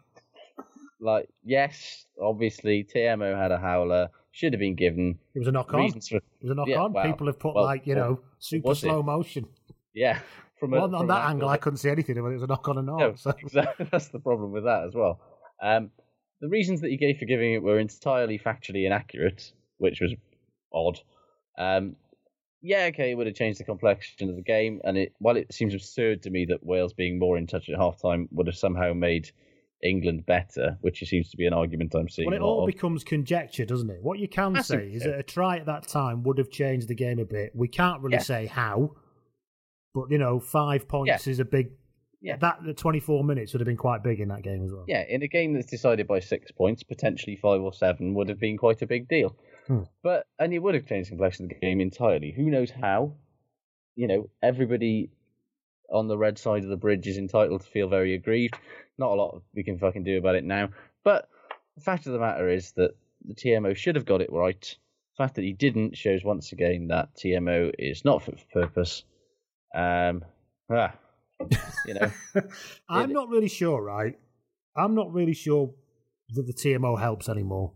like 0.99 1.27
yes, 1.43 2.05
obviously 2.21 2.83
TMO 2.83 3.35
had 3.37 3.51
a 3.51 3.57
howler. 3.57 4.09
Should 4.31 4.53
have 4.53 4.59
been 4.59 4.75
given 4.75 5.19
It 5.35 5.39
was 5.39 5.47
a 5.47 5.51
knock 5.51 5.71
on. 5.73 5.91
for 5.91 5.97
It 6.17 6.23
was 6.41 6.49
a 6.51 6.55
knock 6.55 6.67
Yeah, 6.67 6.79
on. 6.81 6.93
People 7.05 7.27
have 7.27 7.37
put 7.39 7.53
well, 7.53 7.65
like, 7.65 7.85
you 7.85 7.95
well, 7.95 8.09
know, 8.11 8.19
super 8.39 8.69
was 8.69 8.79
it? 8.79 8.87
slow 8.87 9.03
motion. 9.03 9.45
yeah. 9.93 10.19
From 10.59 10.73
a- 10.73 10.77
Well, 10.77 10.83
on 10.85 10.91
from 11.01 11.07
that 11.07 11.25
an 11.25 11.31
angle, 11.33 11.49
I 11.49 11.57
couldn't 11.57 11.77
see 11.77 11.89
anything. 11.89 12.17
It 12.17 12.21
was 12.21 12.41
a 12.41 12.47
knock 12.47 12.67
on 12.67 12.77
and 12.79 12.87
No. 12.87 13.13
So. 13.15 13.31
exactly. 13.39 13.87
That's 13.91 14.07
the 14.07 14.19
problem 14.19 14.51
with 14.51 14.63
that 14.63 14.85
as 14.85 14.95
well. 14.95 15.19
Um, 15.63 15.91
the 16.41 16.49
reasons 16.49 16.81
that 16.81 16.89
he 16.91 16.97
gave 16.97 17.17
for 17.17 17.25
giving 17.25 17.53
it 17.53 17.63
were 17.63 17.79
entirely 17.79 18.37
factually 18.37 18.85
inaccurate, 18.85 19.53
which 19.77 20.01
was 20.01 20.13
odd. 20.73 20.99
Um, 21.57 21.95
yeah, 22.61 22.85
okay, 22.89 23.11
it 23.11 23.15
would 23.15 23.27
have 23.27 23.35
changed 23.35 23.59
the 23.59 23.63
complexion 23.63 24.29
of 24.29 24.35
the 24.35 24.41
game, 24.41 24.81
and 24.83 24.97
it 24.97 25.13
while 25.19 25.37
it 25.37 25.53
seems 25.53 25.73
absurd 25.73 26.21
to 26.23 26.29
me 26.29 26.45
that 26.45 26.65
Wales 26.65 26.93
being 26.93 27.17
more 27.17 27.37
in 27.37 27.47
touch 27.47 27.69
at 27.69 27.79
halftime 27.79 28.27
would 28.31 28.47
have 28.47 28.57
somehow 28.57 28.93
made 28.93 29.31
England 29.83 30.25
better, 30.25 30.77
which 30.81 30.99
seems 31.05 31.29
to 31.29 31.37
be 31.37 31.45
an 31.45 31.53
argument 31.53 31.93
I'm 31.93 32.07
seeing. 32.09 32.27
Well, 32.27 32.35
it 32.35 32.41
all 32.41 32.61
of. 32.61 32.67
becomes 32.67 33.03
conjecture, 33.03 33.65
doesn't 33.65 33.89
it? 33.89 34.01
What 34.01 34.19
you 34.19 34.27
can 34.27 34.53
Massive 34.53 34.81
say 34.81 34.87
is 34.95 35.03
that 35.03 35.19
a 35.19 35.23
try 35.23 35.57
at 35.57 35.65
that 35.65 35.87
time 35.87 36.23
would 36.23 36.37
have 36.37 36.49
changed 36.49 36.87
the 36.87 36.95
game 36.95 37.19
a 37.19 37.25
bit. 37.25 37.51
We 37.53 37.67
can't 37.67 38.01
really 38.01 38.15
Yeah. 38.15 38.19
say 38.23 38.45
how, 38.45 38.95
but 39.93 40.09
you 40.09 40.17
know, 40.17 40.39
five 40.39 40.87
points 40.87 41.27
is 41.27 41.39
a 41.39 41.45
big. 41.45 41.71
Yeah. 42.23 42.37
That 42.37 42.63
the 42.63 42.73
24 42.73 43.25
minutes 43.25 43.51
would 43.51 43.59
have 43.59 43.67
been 43.67 43.75
quite 43.75 44.01
big 44.01 44.21
in 44.21 44.29
that 44.29 44.43
game 44.43 44.63
as 44.63 44.71
well. 44.71 44.85
Yeah, 44.87 45.03
in 45.07 45.21
a 45.23 45.27
game 45.27 45.53
that's 45.53 45.69
decided 45.69 46.07
by 46.07 46.21
six 46.21 46.51
points, 46.51 46.81
potentially 46.81 47.35
five 47.35 47.61
or 47.61 47.73
seven 47.73 48.13
would 48.13 48.29
have 48.29 48.39
been 48.39 48.57
quite 48.57 48.81
a 48.81 48.87
big 48.87 49.09
deal. 49.09 49.35
Hmm. 49.67 49.81
But 50.01 50.25
and 50.39 50.53
it 50.53 50.59
would 50.59 50.73
have 50.73 50.87
changed 50.87 51.07
the 51.07 51.11
complexion 51.11 51.45
of 51.45 51.49
the 51.49 51.55
game 51.55 51.81
entirely. 51.81 52.31
Who 52.31 52.49
knows 52.49 52.71
how? 52.71 53.15
You 53.95 54.07
know, 54.07 54.29
everybody 54.41 55.11
on 55.91 56.07
the 56.07 56.17
red 56.17 56.37
side 56.39 56.63
of 56.63 56.69
the 56.69 56.77
bridge 56.77 57.07
is 57.07 57.17
entitled 57.17 57.61
to 57.61 57.69
feel 57.69 57.89
very 57.89 58.13
aggrieved. 58.13 58.55
Not 58.97 59.11
a 59.11 59.15
lot 59.15 59.41
we 59.53 59.63
can 59.63 59.77
fucking 59.77 60.05
do 60.05 60.17
about 60.17 60.35
it 60.35 60.45
now. 60.45 60.69
But 61.03 61.27
the 61.75 61.83
fact 61.83 62.07
of 62.07 62.13
the 62.13 62.19
matter 62.19 62.49
is 62.49 62.71
that 62.73 62.91
the 63.25 63.35
TMO 63.35 63.75
should 63.75 63.97
have 63.97 64.05
got 64.05 64.21
it 64.21 64.31
right. 64.31 64.61
The 64.61 65.23
fact 65.23 65.35
that 65.35 65.43
he 65.43 65.51
didn't 65.51 65.97
shows 65.97 66.23
once 66.23 66.53
again 66.53 66.87
that 66.87 67.15
TMO 67.15 67.73
is 67.77 68.05
not 68.05 68.23
fit 68.23 68.39
for 68.39 68.61
purpose. 68.61 69.03
Um, 69.75 70.23
ah, 70.71 70.93
you 71.85 71.93
know, 71.95 72.11
I'm 72.89 73.09
It- 73.11 73.13
not 73.13 73.29
really 73.29 73.47
sure, 73.49 73.81
right? 73.81 74.15
I'm 74.75 74.95
not 74.95 75.13
really 75.13 75.33
sure 75.33 75.73
that 76.29 76.47
the 76.47 76.53
TMO 76.53 76.99
helps 76.99 77.29
anymore. 77.29 77.73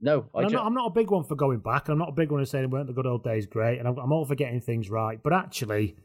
no, 0.00 0.26
I 0.34 0.42
I'm, 0.42 0.48
ju- 0.48 0.56
not, 0.56 0.66
I'm 0.66 0.74
not 0.74 0.86
a 0.86 0.90
big 0.92 1.10
one 1.10 1.24
for 1.24 1.34
going 1.36 1.58
back, 1.60 1.86
and 1.88 1.92
I'm 1.92 1.98
not 1.98 2.10
a 2.10 2.12
big 2.12 2.30
one 2.30 2.40
for 2.42 2.46
saying 2.46 2.70
weren't 2.70 2.86
the 2.86 2.92
good 2.92 3.06
old 3.06 3.24
days 3.24 3.46
great, 3.46 3.78
and 3.78 3.88
I'm, 3.88 3.98
I'm 3.98 4.12
all 4.12 4.24
for 4.24 4.34
getting 4.36 4.60
things 4.60 4.88
right. 4.90 5.20
But 5.22 5.32
actually, 5.32 5.96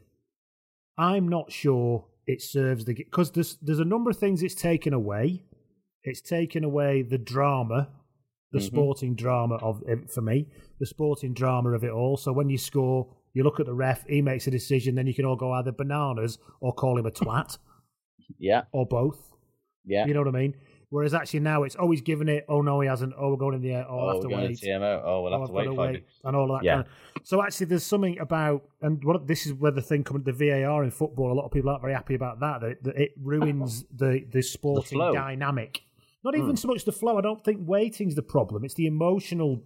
I'm 0.96 1.28
not 1.28 1.52
sure 1.52 2.06
it 2.26 2.42
serves 2.42 2.84
the 2.84 2.94
because 2.94 3.30
there's 3.32 3.56
there's 3.62 3.78
a 3.78 3.84
number 3.84 4.10
of 4.10 4.18
things 4.18 4.42
it's 4.42 4.54
taken 4.54 4.92
away. 4.92 5.44
It's 6.02 6.20
taken 6.20 6.64
away 6.64 7.02
the 7.02 7.18
drama, 7.18 7.88
the 8.52 8.58
Mhm. 8.58 8.62
sporting 8.66 9.14
drama 9.14 9.56
of 9.56 9.82
it 9.86 10.10
for 10.10 10.20
me, 10.22 10.46
the 10.80 10.86
sporting 10.86 11.34
drama 11.34 11.70
of 11.70 11.84
it 11.84 11.90
all. 11.90 12.16
So 12.16 12.32
when 12.32 12.48
you 12.48 12.58
score, 12.58 13.14
you 13.38 13.44
look 13.44 13.58
at 13.60 13.66
the 13.66 13.72
ref, 13.74 14.04
he 14.06 14.20
makes 14.20 14.46
a 14.46 14.50
decision, 14.50 14.94
then 14.96 15.06
you 15.06 15.14
can 15.14 15.24
all 15.24 15.36
go 15.36 15.52
either 15.52 15.72
bananas 15.72 16.38
or 16.60 16.72
call 16.74 16.98
him 16.98 17.06
a 17.06 17.10
twat 17.10 17.56
yeah, 18.38 18.62
or 18.72 18.84
both. 18.86 19.32
yeah. 19.86 20.04
You 20.06 20.12
know 20.14 20.20
what 20.20 20.28
I 20.34 20.38
mean? 20.38 20.54
Whereas 20.90 21.12
actually 21.12 21.40
now 21.40 21.64
it's 21.64 21.76
always 21.76 22.00
given 22.00 22.28
it. 22.30 22.46
Oh 22.48 22.62
no, 22.62 22.80
he 22.80 22.88
hasn't. 22.88 23.12
Oh, 23.18 23.28
we're 23.30 23.36
going 23.36 23.54
in 23.56 23.60
the 23.60 23.72
air. 23.74 23.84
Oh, 23.88 23.98
I'll 23.98 24.04
oh, 24.08 24.12
have 24.14 24.22
to 24.22 24.28
we're 24.28 24.36
going 24.36 24.48
wait. 24.48 24.58
to 24.58 24.66
TMO. 24.66 25.02
Oh, 25.04 25.22
we'll 25.22 25.34
Oh, 25.34 25.40
have 25.40 25.48
to 25.50 25.58
I've 25.58 25.68
wait 25.76 25.86
minutes. 25.92 26.12
and 26.24 26.34
all 26.34 26.48
that. 26.54 26.64
Yeah. 26.64 26.74
Kind 26.76 26.86
of. 26.86 27.22
So 27.26 27.42
actually, 27.42 27.66
there's 27.66 27.84
something 27.84 28.18
about 28.18 28.62
and 28.80 29.04
what 29.04 29.26
this 29.26 29.44
is 29.46 29.52
where 29.52 29.70
the 29.70 29.82
thing 29.82 30.02
coming 30.02 30.22
the 30.22 30.32
VAR 30.32 30.82
in 30.84 30.90
football. 30.90 31.30
A 31.30 31.34
lot 31.34 31.44
of 31.44 31.50
people 31.52 31.68
aren't 31.68 31.82
very 31.82 31.92
happy 31.92 32.14
about 32.14 32.40
that. 32.40 32.60
That, 32.62 32.84
that 32.84 32.96
it 32.96 33.10
ruins 33.22 33.84
the 33.94 34.24
the 34.32 34.40
sporting 34.42 34.98
flow. 34.98 35.12
dynamic. 35.12 35.82
Not 36.24 36.34
even 36.36 36.50
Hmm. 36.50 36.56
so 36.56 36.68
much 36.68 36.84
the 36.86 36.92
flow. 36.92 37.18
I 37.18 37.20
don't 37.20 37.44
think 37.44 37.58
waiting's 37.68 38.14
the 38.14 38.22
problem. 38.22 38.64
It's 38.64 38.74
the 38.74 38.86
emotional 38.86 39.62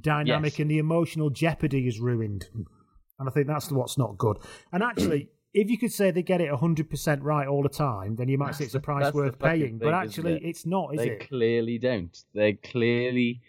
dynamic 0.00 0.54
Yes. 0.54 0.60
and 0.60 0.70
the 0.70 0.78
emotional 0.78 1.30
jeopardy 1.30 1.86
is 1.86 2.00
ruined. 2.00 2.48
And 2.54 3.28
I 3.28 3.32
think 3.32 3.46
that's 3.46 3.70
what's 3.70 3.98
not 3.98 4.18
good. 4.18 4.38
And 4.72 4.82
actually, 4.82 5.28
if 5.54 5.70
you 5.70 5.78
could 5.78 5.92
say 5.92 6.10
they 6.10 6.22
get 6.22 6.40
it 6.40 6.50
100% 6.50 7.18
right 7.22 7.46
all 7.46 7.62
the 7.62 7.68
time, 7.68 8.16
then 8.16 8.28
you 8.28 8.38
might 8.38 8.54
say 8.54 8.64
it's 8.64 8.74
a 8.74 8.80
price 8.80 9.12
worth 9.12 9.38
paying. 9.38 9.78
But 9.78 9.94
actually, 9.94 10.34
it? 10.34 10.42
it's 10.44 10.66
not, 10.66 10.94
is 10.94 10.98
they 11.00 11.10
it? 11.10 11.28
clearly 11.28 11.78
don't. 11.78 12.16
They 12.34 12.54
clearly. 12.54 13.42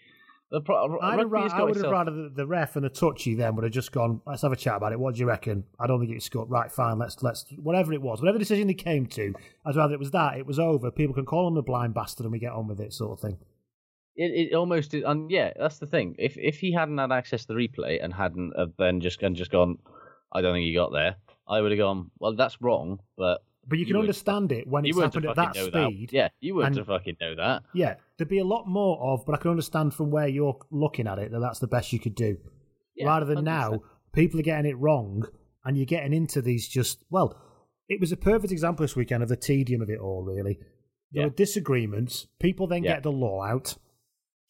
The 0.50 0.60
pro- 0.60 1.00
I'd 1.00 1.18
have, 1.18 1.32
ra- 1.32 1.48
I 1.48 1.62
would 1.64 1.74
have 1.76 1.90
rather 1.90 2.12
the, 2.12 2.28
the 2.28 2.46
ref 2.46 2.76
and 2.76 2.84
the 2.84 2.90
touchy 2.90 3.34
then 3.34 3.56
would 3.56 3.64
have 3.64 3.72
just 3.72 3.90
gone. 3.90 4.20
Let's 4.24 4.42
have 4.42 4.52
a 4.52 4.56
chat 4.56 4.76
about 4.76 4.92
it. 4.92 5.00
What 5.00 5.14
do 5.14 5.20
you 5.20 5.26
reckon? 5.26 5.64
I 5.80 5.88
don't 5.88 5.98
think 5.98 6.12
it's 6.12 6.26
scored. 6.26 6.48
Right, 6.48 6.70
fine. 6.70 6.98
Let's 6.98 7.20
let's 7.24 7.46
whatever 7.56 7.92
it 7.92 8.00
was, 8.00 8.20
whatever 8.20 8.38
decision 8.38 8.68
they 8.68 8.74
came 8.74 9.06
to. 9.06 9.34
I'd 9.66 9.74
rather 9.74 9.94
it 9.94 9.98
was 9.98 10.12
that. 10.12 10.36
It 10.36 10.46
was 10.46 10.60
over. 10.60 10.92
People 10.92 11.14
can 11.14 11.24
call 11.24 11.48
him 11.48 11.54
the 11.54 11.62
blind 11.62 11.94
bastard, 11.94 12.24
and 12.26 12.32
we 12.32 12.38
get 12.38 12.52
on 12.52 12.68
with 12.68 12.78
it, 12.78 12.92
sort 12.92 13.12
of 13.12 13.20
thing. 13.20 13.38
It, 14.16 14.52
it 14.52 14.54
almost 14.54 14.94
is, 14.94 15.02
and 15.04 15.30
yeah, 15.30 15.52
that's 15.58 15.78
the 15.78 15.86
thing. 15.86 16.14
If 16.18 16.36
if 16.38 16.58
he 16.60 16.72
hadn't 16.72 16.98
had 16.98 17.10
access 17.12 17.44
to 17.46 17.54
the 17.54 17.58
replay 17.58 18.02
and 18.02 18.12
hadn't 18.14 18.52
then 18.78 19.00
just 19.00 19.22
and 19.22 19.34
just 19.34 19.50
gone, 19.50 19.78
I 20.32 20.40
don't 20.40 20.54
think 20.54 20.64
he 20.64 20.74
got 20.74 20.92
there. 20.92 21.16
I 21.48 21.60
would 21.60 21.72
have 21.72 21.78
gone. 21.78 22.10
Well, 22.18 22.34
that's 22.36 22.60
wrong, 22.62 23.00
but 23.18 23.38
But 23.66 23.78
you 23.78 23.80
You 23.80 23.86
can 23.86 23.96
would- 23.96 24.02
understand 24.04 24.52
it 24.52 24.66
when 24.68 24.84
it's 24.86 24.98
happened 24.98 25.26
at 25.26 25.36
that 25.36 25.56
speed. 25.56 26.10
that. 26.10 26.12
Yeah, 26.12 26.28
you 26.40 26.54
wouldn't 26.54 26.76
and- 26.76 26.86
fucking 26.86 27.16
know 27.20 27.34
that. 27.36 27.62
Yeah, 27.74 27.96
there'd 28.16 28.28
be 28.28 28.38
a 28.38 28.44
lot 28.44 28.66
more 28.68 28.98
of, 29.02 29.24
but 29.26 29.34
I 29.34 29.38
can 29.38 29.50
understand 29.50 29.94
from 29.94 30.10
where 30.10 30.28
you're 30.28 30.58
looking 30.70 31.06
at 31.08 31.18
it 31.18 31.30
that 31.32 31.40
that's 31.40 31.58
the 31.58 31.66
best 31.66 31.92
you 31.92 31.98
could 31.98 32.14
do. 32.14 32.36
Yeah, 32.94 33.06
Rather 33.06 33.26
than 33.26 33.38
100%. 33.38 33.44
now, 33.44 33.82
people 34.12 34.38
are 34.38 34.44
getting 34.44 34.70
it 34.70 34.78
wrong, 34.78 35.26
and 35.64 35.76
you're 35.76 35.86
getting 35.86 36.12
into 36.12 36.40
these 36.40 36.68
just 36.68 37.02
well. 37.10 37.36
It 37.88 38.00
was 38.00 38.12
a 38.12 38.16
perfect 38.16 38.52
example 38.52 38.84
this 38.84 38.94
weekend 38.96 39.22
of 39.22 39.28
the 39.28 39.36
tedium 39.36 39.82
of 39.82 39.90
it 39.90 39.98
all. 39.98 40.22
Really, 40.22 40.58
there 41.12 41.22
Yeah. 41.22 41.24
were 41.24 41.30
disagreements. 41.34 42.26
People 42.38 42.66
then 42.66 42.84
Yeah. 42.84 42.94
get 42.94 43.02
the 43.02 43.12
law 43.12 43.42
out, 43.42 43.76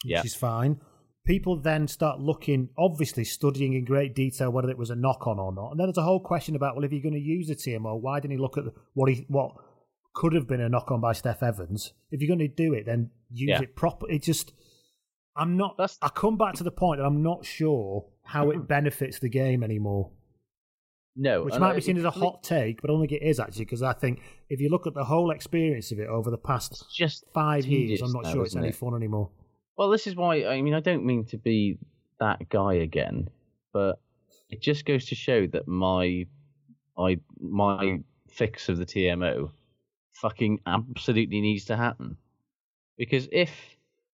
which 0.05 0.25
is 0.27 0.35
fine. 0.35 0.81
People 1.27 1.57
then 1.57 1.89
start 1.89 2.21
looking, 2.21 2.69
obviously 2.77 3.25
studying 3.25 3.73
in 3.73 3.85
great 3.85 4.15
detail 4.15 4.51
whether 4.51 4.69
it 4.69 4.77
was 4.77 4.91
a 4.91 4.95
knock 4.95 5.27
on 5.27 5.39
or 5.39 5.53
not. 5.53 5.71
And 5.71 5.81
then 5.81 5.87
there's 5.87 5.97
a 5.97 6.03
whole 6.03 6.21
question 6.21 6.55
about 6.55 6.77
well, 6.77 6.85
if 6.85 6.93
you're 6.93 7.03
going 7.03 7.15
to 7.15 7.21
use 7.21 7.49
the 7.49 7.55
TMO, 7.55 7.99
why 8.01 8.21
didn't 8.21 8.33
he 8.33 8.39
look 8.39 8.59
at 8.59 8.65
what 8.93 9.11
he 9.11 9.25
what 9.29 9.53
could 10.15 10.33
have 10.33 10.47
been 10.47 10.61
a 10.61 10.69
knock 10.69 10.91
on 10.91 11.01
by 11.01 11.13
Steff 11.13 11.43
Evans? 11.43 11.93
If 12.11 12.21
you're 12.21 12.35
going 12.35 12.47
to 12.47 12.55
do 12.55 12.73
it, 12.75 12.87
then 12.87 13.11
use 13.31 13.49
Yeah. 13.51 13.63
it 13.63 13.75
proper. 13.75 14.11
It 14.11 14.23
just, 14.23 14.53
I'm 15.37 15.57
not. 15.57 15.77
That's- 15.77 15.99
I 16.01 16.09
come 16.09 16.37
back 16.37 16.55
to 16.55 16.65
the 16.65 16.71
point 16.71 17.01
that 17.01 17.07
I'm 17.07 17.23
not 17.23 17.45
sure 17.45 18.07
how 18.23 18.51
it 18.51 18.57
mm-hmm. 18.57 18.67
benefits 18.67 19.19
the 19.19 19.29
game 19.29 19.63
anymore. 19.63 20.11
No, 21.17 21.45
Which 21.45 21.59
might 21.59 21.73
I- 21.73 21.75
be 21.77 21.81
seen 21.81 21.97
as 21.97 22.05
a 22.05 22.11
hot 22.11 22.43
take, 22.43 22.81
but 22.81 22.91
I 22.91 22.93
don't 22.93 23.01
think 23.01 23.13
it 23.13 23.23
is 23.23 23.39
actually 23.39 23.67
because 23.67 23.83
I 23.83 23.93
think 23.93 24.21
if 24.49 24.61
you 24.61 24.69
look 24.69 24.87
at 24.87 24.95
the 24.95 25.05
whole 25.05 25.31
experience 25.31 25.93
of 25.93 26.01
it 26.01 26.09
over 26.09 26.31
the 26.31 26.39
past 26.39 26.85
just 26.93 27.25
five 27.33 27.67
years, 27.67 28.01
I'm 28.01 28.13
not 28.13 28.25
now, 28.25 28.33
sure 28.33 28.45
it's 28.45 28.57
any 28.57 28.69
it? 28.69 28.75
fun 28.75 28.95
anymore. 28.95 29.31
Well, 29.77 29.91
this 29.91 30.07
is 30.07 30.15
why. 30.15 30.45
I 30.47 30.63
mean, 30.63 30.75
I 30.75 30.81
don't 30.81 31.05
mean 31.05 31.25
to 31.27 31.39
be 31.39 31.79
that 32.21 32.49
guy 32.49 32.75
again, 32.75 33.29
but 33.73 33.99
it 34.51 34.63
just 34.63 34.85
goes 34.85 35.07
to 35.07 35.15
show 35.15 35.47
that 35.49 35.67
my, 35.67 36.27
I 36.99 37.19
my 37.41 38.01
fix 38.29 38.69
of 38.69 38.79
the 38.79 38.87
TMO, 38.87 39.51
fucking 40.13 40.61
absolutely 40.67 41.41
needs 41.41 41.65
to 41.67 41.77
happen, 41.77 42.17
because 42.97 43.29
if 43.33 43.51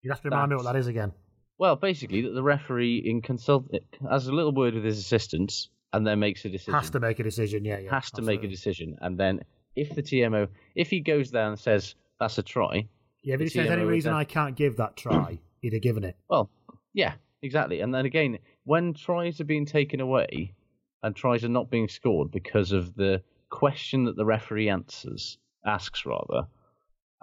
You 0.02 0.10
have 0.10 0.22
to 0.22 0.30
remind 0.30 0.50
me 0.50 0.56
what 0.56 0.64
That's- 0.64 0.86
again. 0.86 1.12
well, 1.58 1.76
basically 1.76 2.22
that 2.22 2.30
the 2.32 2.42
referee 2.42 3.02
in 3.04 3.20
consult 3.20 3.66
has 4.10 4.26
a 4.28 4.32
little 4.32 4.52
word 4.54 4.74
with 4.74 4.84
his 4.84 4.98
assistants 4.98 5.68
and 5.92 6.06
then 6.06 6.18
makes 6.20 6.44
a 6.46 6.48
decision. 6.48 6.72
Has 6.74 6.90
to 6.90 7.00
make 7.00 7.18
a 7.18 7.22
decision. 7.22 7.64
Yeah, 7.66 7.78
yeah. 7.80 7.90
has 7.90 8.10
to 8.12 8.22
make 8.22 8.42
a 8.44 8.48
decision, 8.48 8.96
and 9.02 9.18
then 9.18 9.40
if 9.76 9.94
the 9.94 10.02
TMO, 10.02 10.48
if 10.74 10.88
he 10.88 11.00
goes 11.00 11.30
down 11.30 11.50
and 11.52 11.58
says 11.58 11.94
that's 12.18 12.38
a 12.38 12.42
try, 12.42 12.88
Yeah, 13.22 13.34
if 13.34 13.40
he 13.40 13.48
says 13.48 13.68
any 13.70 13.84
reason 13.84 14.12
then- 14.12 14.18
I 14.20 14.24
can't 14.24 14.56
give 14.56 14.78
that 14.78 14.96
try, 14.96 15.38
he'd 15.60 15.72
have 15.72 15.82
given 15.82 16.04
it. 16.04 16.16
Well, 16.28 16.50
yeah, 16.92 17.14
exactly. 17.42 17.80
And 17.80 17.94
then 17.94 18.06
again, 18.06 18.38
when 18.64 18.94
tries 18.94 19.40
are 19.40 19.44
being 19.44 19.66
taken 19.66 20.00
away 20.00 20.54
and 21.02 21.14
tries 21.14 21.44
are 21.44 21.48
not 21.48 21.70
being 21.70 21.88
scored 21.88 22.30
because 22.30 22.72
of 22.72 22.94
the 22.94 23.22
question 23.50 24.04
that 24.04 24.16
the 24.16 24.24
referee 24.24 24.68
answers, 24.68 25.38
asks 25.64 26.06
rather, 26.06 26.46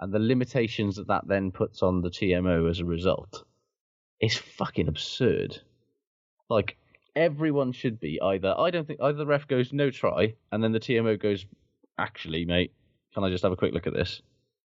and 0.00 0.12
the 0.12 0.18
limitations 0.18 0.96
that 0.96 1.08
that 1.08 1.26
then 1.26 1.50
puts 1.50 1.82
on 1.82 2.02
the 2.02 2.10
TMO 2.10 2.70
as 2.70 2.80
a 2.80 2.84
result, 2.84 3.44
it's 4.20 4.36
fucking 4.36 4.88
absurd. 4.88 5.58
Like 6.48 6.76
everyone 7.16 7.72
should 7.72 7.98
be 7.98 8.20
either. 8.20 8.54
I 8.56 8.70
don't 8.70 8.86
think 8.86 9.00
either 9.02 9.18
the 9.18 9.26
ref 9.26 9.48
goes 9.48 9.72
no 9.72 9.90
try, 9.90 10.34
and 10.52 10.62
then 10.62 10.72
the 10.72 10.80
TMO 10.80 11.20
goes, 11.20 11.46
actually, 11.98 12.44
mate, 12.44 12.72
can 13.12 13.24
I 13.24 13.30
just 13.30 13.42
have 13.42 13.52
a 13.52 13.56
quick 13.56 13.74
look 13.74 13.86
at 13.86 13.94
this? 13.94 14.22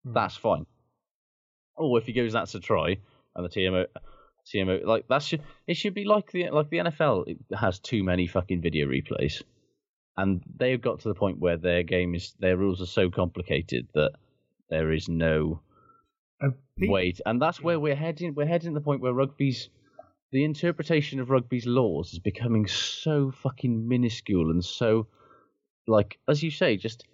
Hmm. 0.05 0.13
That's 0.13 0.37
fine. 0.37 0.67
Or 1.77 1.99
if 1.99 2.07
he 2.07 2.13
goes, 2.13 2.33
that's 2.33 2.55
a 2.55 2.61
try, 2.61 2.99
and 3.37 3.45
the 3.45 3.49
TMO, 3.49 3.87
TMO, 4.53 4.85
like 4.85 5.09
that 5.09 5.23
should 5.23 5.43
it 5.67 5.77
should 5.77 5.95
be 5.95 6.05
like 6.05 6.31
the 6.33 6.51
like 6.51 6.71
the 6.71 6.79
NFL 6.79 7.25
it 7.29 7.39
has 7.57 7.79
too 7.79 8.03
many 8.05 8.27
fucking 8.27 8.61
video 8.63 8.87
replays, 8.87 9.43
and 10.17 10.43
they've 10.57 10.81
got 10.81 11.01
to 11.01 11.09
the 11.09 11.15
point 11.15 11.39
where 11.41 11.57
their 11.57 11.83
game 11.83 12.15
is 12.15 12.35
their 12.39 12.57
rules 12.57 12.81
are 12.81 12.87
so 12.87 13.11
complicated 13.11 13.89
that 13.95 14.13
there 14.71 14.93
is 14.93 15.09
no 15.09 15.61
way, 16.91 17.13
to- 17.13 17.29
and 17.29 17.41
that's 17.41 17.61
where 17.63 17.79
we're 17.81 17.95
heading. 17.95 18.35
We're 18.35 18.47
heading 18.47 18.71
to 18.75 18.81
the 18.81 18.85
point 18.85 19.01
where 19.01 19.13
rugby's 19.13 19.69
the 20.33 20.45
interpretation 20.45 21.21
of 21.21 21.31
rugby's 21.31 21.65
laws 21.67 22.13
is 22.13 22.19
becoming 22.19 22.67
so 22.67 23.31
fucking 23.31 23.87
minuscule 23.89 24.51
and 24.51 24.65
so 24.65 25.07
like 25.87 26.19
as 26.29 26.43
you 26.43 26.51
say, 26.51 26.77
just 26.77 27.05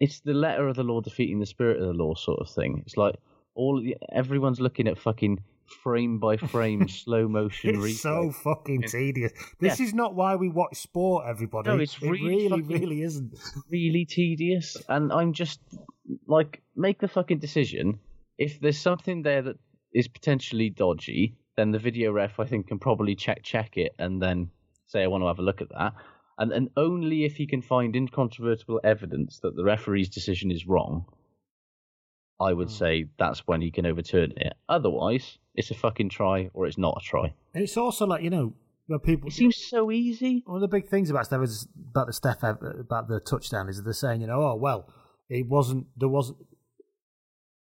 it's 0.00 0.20
the 0.20 0.34
letter 0.34 0.68
of 0.68 0.76
the 0.76 0.82
law 0.82 1.00
defeating 1.00 1.38
the 1.40 1.46
spirit 1.46 1.80
of 1.80 1.86
the 1.86 1.94
law 1.94 2.14
sort 2.14 2.40
of 2.40 2.50
thing. 2.50 2.82
It's 2.84 2.96
like 2.96 3.14
all 3.54 3.82
everyone's 4.12 4.60
looking 4.60 4.88
at 4.88 4.98
fucking 4.98 5.42
frame 5.82 6.18
by 6.18 6.36
frame 6.36 6.88
slow 7.02 7.26
motion 7.28 7.70
It's 7.70 7.78
replay. 7.78 7.94
so 7.94 8.30
fucking 8.32 8.82
tedious. 8.82 9.32
This 9.60 9.80
Yeah. 9.80 9.86
is 9.86 9.94
not 9.94 10.14
why 10.14 10.36
we 10.36 10.48
watch 10.48 10.76
sport, 10.76 11.24
everybody. 11.28 11.70
No, 11.70 11.78
it's 11.78 11.96
it 12.02 12.08
really 12.10 12.48
really, 12.48 12.62
really 12.62 13.02
isn't. 13.02 13.34
really 13.70 14.04
tedious, 14.04 14.76
and 14.88 15.12
I'm 15.12 15.32
just 15.32 15.60
like, 16.26 16.62
make 16.76 17.00
the 17.00 17.08
fucking 17.08 17.38
decision. 17.38 17.98
If 18.38 18.60
there's 18.60 18.78
something 18.78 19.22
there 19.22 19.42
that 19.42 19.56
is 19.94 20.08
potentially 20.08 20.68
dodgy, 20.70 21.36
then 21.56 21.70
the 21.70 21.78
video 21.78 22.12
ref 22.12 22.38
I 22.40 22.44
think 22.46 22.66
can 22.68 22.78
probably 22.78 23.14
check 23.14 23.42
check 23.42 23.76
it 23.76 23.92
and 23.98 24.20
then 24.20 24.50
say 24.86 25.02
I 25.02 25.06
want 25.06 25.22
to 25.22 25.28
have 25.28 25.38
a 25.38 25.42
look 25.42 25.60
at 25.62 25.68
that. 25.70 25.94
And 26.36 26.52
and 26.52 26.68
only 26.76 27.24
if 27.24 27.36
he 27.36 27.46
can 27.46 27.62
find 27.62 27.94
incontrovertible 27.94 28.80
evidence 28.84 29.38
that 29.40 29.54
the 29.56 29.64
referee's 29.64 30.08
decision 30.08 30.50
is 30.50 30.66
wrong, 30.66 31.06
I 32.40 32.52
would 32.52 32.68
mm. 32.68 32.78
say 32.78 33.06
that's 33.18 33.46
when 33.46 33.60
he 33.60 33.70
can 33.70 33.86
overturn 33.86 34.32
it. 34.36 34.54
Otherwise, 34.68 35.38
it's 35.54 35.70
a 35.70 35.74
fucking 35.74 36.08
try 36.08 36.50
or 36.52 36.66
it's 36.66 36.78
not 36.78 37.00
a 37.00 37.04
try. 37.04 37.32
And 37.54 37.62
it's 37.62 37.76
also 37.76 38.06
like 38.06 38.22
you 38.22 38.30
know, 38.30 38.54
when 38.86 38.98
people. 39.00 39.28
It 39.28 39.32
seems 39.32 39.56
so 39.56 39.90
easy. 39.90 40.42
One 40.46 40.56
of 40.56 40.60
the 40.60 40.68
big 40.68 40.88
things 40.88 41.10
about 41.10 41.26
Steph 41.26 41.42
is 41.42 41.68
about 41.90 42.06
the 42.06 42.12
Steph 42.12 42.42
uh, 42.42 42.54
about 42.78 43.08
the 43.08 43.20
touchdown 43.20 43.68
is 43.68 43.82
they're 43.82 43.92
saying, 43.92 44.20
you 44.20 44.26
know, 44.26 44.42
oh 44.42 44.56
well, 44.56 44.92
it 45.28 45.46
wasn't 45.48 45.86
there 45.96 46.08
wasn't 46.08 46.38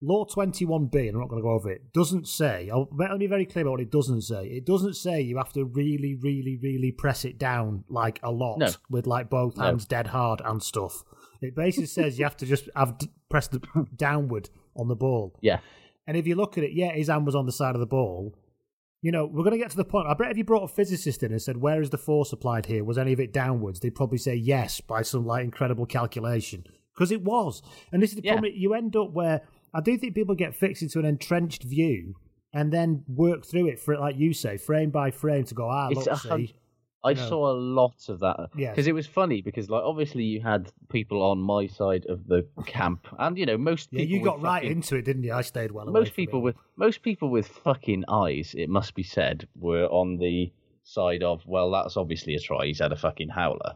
Law 0.02 0.24
21B, 0.24 0.94
and 0.94 1.10
I'm 1.10 1.20
not 1.20 1.28
going 1.28 1.42
to 1.42 1.46
go 1.46 1.50
over 1.50 1.70
it, 1.70 1.92
doesn't 1.92 2.26
say, 2.26 2.70
I'll, 2.72 2.88
let 2.96 3.10
me 3.12 3.18
be 3.18 3.26
very 3.26 3.44
clear 3.44 3.64
about 3.64 3.72
what 3.72 3.80
it 3.80 3.90
doesn't 3.90 4.22
say. 4.22 4.46
It 4.46 4.64
doesn't 4.64 4.94
say 4.94 5.20
you 5.20 5.36
have 5.36 5.52
to 5.52 5.64
really, 5.66 6.14
really, 6.14 6.58
really 6.62 6.90
press 6.90 7.26
it 7.26 7.38
down 7.38 7.84
like 7.86 8.18
a 8.22 8.30
lot 8.30 8.56
No. 8.58 8.70
with 8.88 9.06
like 9.06 9.28
both 9.28 9.58
No. 9.58 9.64
hands 9.64 9.84
dead 9.84 10.06
hard 10.06 10.40
and 10.42 10.62
stuff. 10.62 11.04
It 11.42 11.54
basically 11.54 11.86
says 11.86 12.18
you 12.18 12.24
have 12.24 12.36
to 12.38 12.46
just 12.46 12.70
have 12.74 12.96
press 13.30 13.48
the 13.48 13.60
downward 13.96 14.50
on 14.76 14.88
the 14.88 14.96
ball. 14.96 15.34
Yeah. 15.40 15.60
And 16.06 16.16
if 16.16 16.26
you 16.26 16.34
look 16.34 16.58
at 16.58 16.64
it, 16.64 16.72
yeah, 16.72 16.92
his 16.92 17.08
hand 17.08 17.24
was 17.24 17.34
on 17.34 17.46
the 17.46 17.52
side 17.52 17.74
of 17.74 17.80
the 17.80 17.86
ball. 17.86 18.34
You 19.02 19.12
know, 19.12 19.24
we're 19.24 19.44
going 19.44 19.52
to 19.52 19.58
get 19.58 19.70
to 19.70 19.76
the 19.78 19.84
point. 19.84 20.08
I 20.08 20.14
bet 20.14 20.30
if 20.30 20.36
you 20.36 20.44
brought 20.44 20.64
a 20.64 20.68
physicist 20.68 21.22
in 21.22 21.30
and 21.32 21.40
said, 21.40 21.56
"Where 21.56 21.80
is 21.80 21.88
the 21.88 21.96
force 21.96 22.32
applied 22.32 22.66
here? 22.66 22.84
Was 22.84 22.98
any 22.98 23.14
of 23.14 23.20
it 23.20 23.32
downwards?" 23.32 23.80
They'd 23.80 23.94
probably 23.94 24.18
say 24.18 24.34
yes 24.34 24.80
by 24.82 25.00
some 25.02 25.24
like 25.24 25.44
incredible 25.44 25.86
calculation 25.86 26.64
because 26.94 27.10
it 27.10 27.22
was. 27.22 27.62
And 27.92 28.02
this 28.02 28.10
is 28.10 28.16
the 28.16 28.22
Yeah. 28.24 28.32
problem. 28.32 28.52
You 28.54 28.74
end 28.74 28.94
up 28.96 29.12
where 29.12 29.40
I 29.72 29.80
do 29.80 29.96
think 29.96 30.14
people 30.14 30.34
get 30.34 30.54
fixed 30.54 30.82
into 30.82 30.98
an 30.98 31.06
entrenched 31.06 31.62
view 31.62 32.16
and 32.52 32.72
then 32.72 33.04
work 33.08 33.46
through 33.46 33.68
it 33.68 33.78
for 33.80 33.96
like 33.96 34.16
you 34.18 34.34
say, 34.34 34.58
frame 34.58 34.90
by 34.90 35.10
frame, 35.12 35.44
to 35.44 35.54
go 35.54 35.68
ah, 35.70 35.88
It's 35.90 36.06
look, 36.06 36.18
see, 36.18 36.54
I 37.02 37.14
know. 37.14 37.28
saw 37.28 37.50
a 37.50 37.56
lot 37.56 38.08
of 38.08 38.20
that 38.20 38.50
Yes. 38.54 38.72
because 38.74 38.86
it 38.86 38.92
was 38.94 39.06
funny 39.06 39.40
because 39.40 39.70
like 39.70 39.82
obviously 39.82 40.24
you 40.24 40.40
had 40.42 40.70
people 40.90 41.22
on 41.22 41.40
my 41.40 41.66
side 41.66 42.04
of 42.06 42.26
the 42.26 42.46
camp 42.66 43.06
and 43.18 43.38
you 43.38 43.46
know 43.46 43.56
most 43.56 43.88
yeah, 43.90 44.02
you 44.02 44.22
got 44.22 44.42
right 44.42 44.62
fucking- 44.62 44.70
into 44.72 44.96
it, 44.96 45.04
didn't 45.06 45.24
you? 45.24 45.32
I 45.32 45.40
stayed 45.40 45.70
well. 45.72 45.86
most 45.86 46.14
people 46.14 46.40
it. 46.40 46.42
with 46.42 46.56
most 46.76 47.02
people 47.02 47.30
with 47.30 47.48
fucking 47.48 48.04
eyes, 48.08 48.54
it 48.56 48.68
must 48.68 48.94
be 48.94 49.02
said, 49.02 49.48
were 49.58 49.86
on 49.86 50.18
the 50.18 50.52
side 50.82 51.22
of 51.22 51.42
well, 51.46 51.70
that's 51.70 51.96
obviously 51.96 52.34
a 52.34 52.40
try. 52.40 52.66
He's 52.66 52.80
had 52.80 52.92
a 52.92 52.96
fucking 52.96 53.28
howler, 53.30 53.74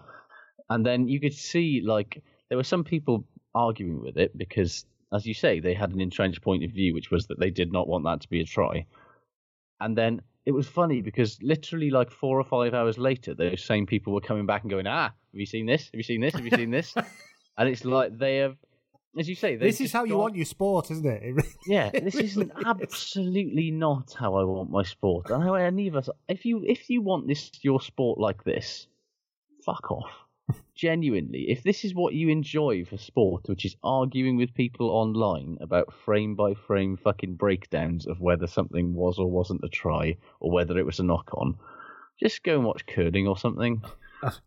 and 0.69 0.85
then 0.85 1.09
you 1.09 1.19
could 1.21 1.35
see 1.35 1.81
like 1.85 2.23
there 2.49 2.59
were 2.59 2.65
some 2.65 2.85
people 2.85 3.25
arguing 3.55 4.03
with 4.03 4.17
it 4.19 4.37
because, 4.37 4.85
as 5.15 5.25
you 5.25 5.33
say, 5.33 5.61
they 5.61 5.75
had 5.75 5.93
an 5.93 6.01
entrenched 6.01 6.43
point 6.43 6.65
of 6.65 6.73
view, 6.73 6.93
which 6.93 7.11
was 7.11 7.27
that 7.29 7.39
they 7.41 7.51
did 7.51 7.73
not 7.73 7.89
want 7.89 8.05
that 8.05 8.21
to 8.23 8.29
be 8.29 8.41
a 8.41 8.45
try, 8.45 8.85
and 9.81 9.97
then. 9.97 10.21
It 10.47 10.53
was 10.53 10.67
funny 10.69 11.01
because 11.01 11.39
literally 11.43 11.91
like 11.91 12.11
four 12.11 12.39
or 12.39 12.45
five 12.45 12.75
hours 12.75 12.99
later, 12.99 13.35
those 13.35 13.65
same 13.65 13.87
people 13.87 14.13
were 14.13 14.21
coming 14.21 14.45
back 14.47 14.63
and 14.63 14.71
going, 14.71 14.87
"Ah, 14.87 15.05
have 15.05 15.13
you 15.33 15.47
seen 15.47 15.67
this? 15.67 15.87
Have 15.87 15.95
you 15.95 16.03
seen 16.03 16.21
this? 16.21 16.35
Have 16.35 16.45
you 16.45 16.51
seen 16.51 16.71
this?" 16.71 16.95
and 17.57 17.69
it's 17.69 17.85
like 17.85 18.19
they 18.19 18.37
have, 18.39 18.57
as 19.19 19.27
you 19.29 19.35
say, 19.37 19.57
This 19.57 19.81
is 19.81 19.93
how 19.93 20.05
you 20.05 20.17
want 20.19 20.37
your 20.37 20.45
sport, 20.45 20.91
isn't 20.91 21.07
it? 21.07 21.23
It 21.27 21.33
really- 21.35 21.49
yeah, 21.67 21.91
this 21.91 22.17
isn't 22.17 22.51
is. 22.59 22.65
absolutely 22.67 23.71
not 23.71 24.13
how 24.19 24.35
I 24.35 24.45
want 24.45 24.71
my 24.71 24.83
sport. 24.83 25.31
And 25.31 25.43
how 25.43 25.55
any 25.55 25.89
of 25.89 25.97
us, 25.97 26.09
if 26.29 26.45
you 26.45 26.63
if 26.67 26.91
you 26.91 27.01
want 27.01 27.27
this 27.27 27.51
your 27.63 27.81
sport 27.81 28.19
like 28.19 28.45
this, 28.45 28.87
fuck 29.65 29.91
off. 29.91 30.11
Genuinely, 30.77 31.47
if 31.51 31.63
this 31.63 31.85
is 31.85 31.95
what 31.95 32.15
you 32.15 32.29
enjoy 32.31 32.85
for 32.85 32.97
sport, 32.99 33.43
which 33.47 33.65
is 33.65 33.77
arguing 33.85 34.37
with 34.37 34.53
people 34.55 34.91
online 34.91 35.57
about 35.61 35.93
frame 36.05 36.35
by 36.35 36.55
frame 36.55 36.97
fucking 36.97 37.35
breakdowns 37.37 38.07
of 38.09 38.21
whether 38.21 38.49
something 38.49 38.93
was 38.95 39.19
or 39.19 39.31
wasn't 39.31 39.61
a 39.63 39.69
try 39.69 40.17
or 40.41 40.51
whether 40.51 40.77
it 40.77 40.85
was 40.85 40.99
a 40.99 41.05
knock 41.05 41.31
on, 41.35 41.57
just 42.21 42.43
go 42.43 42.57
and 42.57 42.65
watch 42.65 42.85
curling 42.87 43.29
or 43.29 43.39
something. 43.39 43.83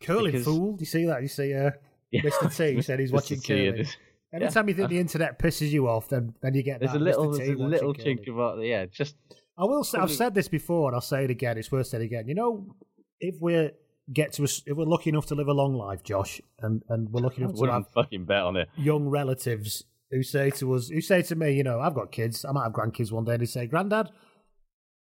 curling 0.02 0.32
Because- 0.34 0.44
fool. 0.46 0.74
Do 0.74 0.82
you 0.82 0.86
see 0.86 1.06
that? 1.06 1.22
You 1.22 1.28
see, 1.30 1.54
uh, 1.54 1.72
Yeah. 2.12 2.22
Mr. 2.24 2.54
T 2.56 2.82
said 2.88 3.00
he's 3.00 3.12
watching 3.13 3.40
curling. 3.40 3.86
Anytime 4.34 4.68
you 4.68 4.74
think 4.76 4.90
the 4.90 5.00
internet 5.06 5.40
pisses 5.40 5.70
you 5.70 5.88
off, 5.88 6.10
then 6.10 6.34
then 6.42 6.54
you 6.54 6.62
get 6.63 6.82
There's 6.82 6.92
that 6.92 7.02
a 7.02 7.04
little, 7.04 7.32
there's 7.32 7.50
a 7.50 7.54
little 7.54 7.94
curling. 7.94 8.18
chink 8.18 8.28
about 8.28 8.60
yeah, 8.62 8.86
just 8.86 9.16
I 9.58 9.63
will. 9.63 9.84
Say, 9.86 9.98
I've 9.98 10.12
said 10.12 10.36
this 10.36 10.50
before, 10.50 10.90
and 10.90 10.96
I'll 10.96 11.02
say 11.02 11.24
it 11.24 11.30
again. 11.32 11.58
It's 11.58 11.72
worth 11.72 11.88
saying 11.88 12.04
again. 12.04 12.28
You 12.28 12.36
know, 12.36 12.76
if 13.22 13.36
we're 13.40 13.72
get 14.13 14.34
to 14.34 14.43
us, 14.43 14.62
if 14.65 14.78
we're 14.78 14.86
lucky 14.86 15.10
enough 15.10 15.26
to 15.28 15.36
live 15.36 15.48
a 15.48 15.54
long 15.54 15.76
life, 15.76 16.04
Josh, 16.04 16.41
and 16.60 16.84
and 16.89 17.10
we're 17.12 17.22
lucky 17.22 17.41
enough 17.41 17.56
to 17.56 17.65
have 17.72 17.88
fucking 17.93 18.26
bet 18.26 18.43
on 18.43 18.56
it. 18.56 18.70
young 18.78 19.08
relatives 19.08 19.84
who 20.12 20.24
say 20.24 20.50
to 20.52 20.74
us, 20.74 20.88
who 20.89 21.02
say 21.02 21.22
to 21.22 21.36
me, 21.36 21.52
you 21.52 21.63
know, 21.63 21.80
I've 21.82 21.93
got 21.93 22.12
kids, 22.12 22.46
I 22.46 22.52
might 22.52 22.63
have 22.63 22.74
grandkids 22.74 23.12
one 23.12 23.26
day, 23.26 23.34
and 23.34 23.41
they 23.41 23.46
say, 23.46 23.67
"Granddad, 23.67 24.10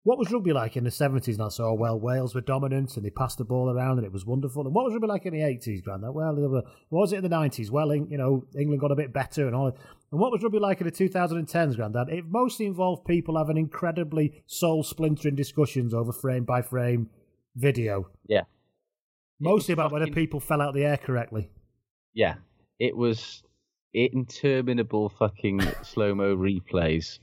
what 0.06 0.20
was 0.20 0.32
rugby 0.32 0.54
like 0.54 0.78
in 0.78 0.84
the 0.84 0.91
70s? 0.91 1.34
And 1.34 1.41
I 1.41 1.50
say, 1.50 1.63
oh, 1.63 1.74
well, 1.74 2.00
Wales 2.00 2.36
were 2.36 2.41
dominant 2.41 2.96
and 2.96 3.04
they 3.04 3.10
passed 3.10 3.39
the 3.39 3.44
ball 3.44 3.72
around 3.72 3.98
and 3.98 4.06
it 4.06 4.13
was 4.13 4.24
wonderful. 4.24 4.63
And 4.63 4.74
what 4.76 4.86
was 4.86 4.94
rugby 4.94 5.08
like 5.08 5.26
in 5.26 5.34
the 5.34 5.39
80s, 5.39 5.84
Granddad? 5.84 6.13
Well, 6.13 6.36
were- 6.36 6.62
what 6.89 7.02
was 7.02 7.12
it 7.12 7.18
in 7.18 7.24
the 7.24 7.36
90s? 7.36 7.72
Well, 7.72 7.94
you 7.96 8.15
know, 8.15 8.46
England 8.56 8.82
got 8.82 8.91
a 8.91 8.96
bit 8.96 9.12
better 9.12 9.48
and 9.48 9.56
all. 9.56 9.65
And 10.12 10.20
what 10.22 10.32
was 10.32 10.44
rugby 10.44 10.60
like 10.60 10.80
in 10.80 10.86
the 10.86 10.91
2010s, 10.91 11.76
Grandad? 11.76 12.10
It 12.10 12.26
mostly 12.28 12.68
involved 12.68 13.06
people 13.06 13.36
having 13.36 13.58
incredibly 13.58 14.44
soul 14.46 14.84
splintering 14.84 15.34
discussions 15.34 15.91
over 15.91 16.12
frame 16.12 16.44
by 16.44 16.62
frame 16.62 17.10
video. 17.56 18.10
Yeah. 18.28 18.44
Mostly 19.39 19.74
about 19.74 19.91
whether 19.91 20.08
people 20.08 20.39
fell 20.39 20.62
out 20.62 20.74
the 20.74 20.84
air 20.86 20.98
correctly. 20.98 21.50
Yeah, 22.13 22.36
it 22.80 22.95
was 22.95 23.43
interminable 23.93 25.10
fucking 25.10 25.62
slow 25.84 26.13
mo 26.15 26.36
replays, 26.36 27.19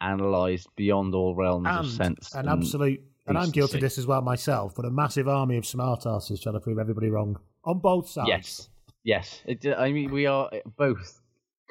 analysed 0.00 0.68
beyond 0.76 1.14
all 1.14 1.34
realms 1.34 1.66
of 1.68 1.84
and 1.84 1.88
sense. 1.88 2.34
an 2.34 2.48
absolute 2.48 3.02
and 3.26 3.38
I'm 3.38 3.50
guilty 3.50 3.76
of 3.78 3.80
this 3.80 3.96
as 3.96 4.06
well 4.06 4.20
myself, 4.20 4.74
but 4.76 4.84
a 4.84 4.90
massive 4.90 5.28
army 5.28 5.56
of 5.56 5.64
smart 5.64 6.00
smartasses 6.02 6.42
trying 6.42 6.54
to 6.54 6.60
prove 6.60 6.78
everybody 6.78 7.08
wrong 7.08 7.38
on 7.64 7.78
both 7.78 8.08
sides. 8.08 8.28
Yes, 8.28 8.68
yes. 9.02 9.42
It, 9.46 9.66
I 9.78 9.92
mean, 9.92 10.10
we 10.10 10.26
are 10.26 10.50
both 10.76 11.22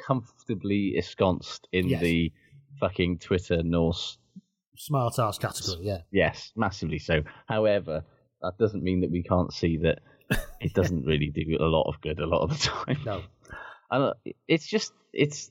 comfortably 0.03 0.93
ensconced 0.95 1.67
in 1.71 1.87
Yes. 1.89 2.01
the 2.01 2.31
fucking 2.79 3.19
Twitter 3.19 3.61
Norse. 3.61 4.17
smart 4.75 5.19
ass 5.19 5.37
category. 5.37 5.85
Yeah, 5.85 5.99
Yes, 6.11 6.51
massively 6.55 6.97
so. 6.97 7.21
However, 7.47 8.03
that 8.43 8.57
doesn't 8.59 8.83
mean 8.83 9.01
that 9.01 9.11
we 9.11 9.23
can't 9.23 9.51
see 9.51 9.77
that 9.77 9.99
it 10.61 10.73
doesn't 10.75 11.05
really 11.05 11.31
do 11.33 11.57
a 11.59 11.65
lot 11.65 11.87
of 11.87 11.99
good 12.01 12.19
a 12.19 12.25
lot 12.27 12.41
of 12.43 12.49
the 12.51 12.57
time. 12.85 12.97
no, 13.05 13.21
And 13.91 14.03
uh, 14.03 14.13
it's 14.47 14.67
just, 14.67 14.93
it's, 15.11 15.49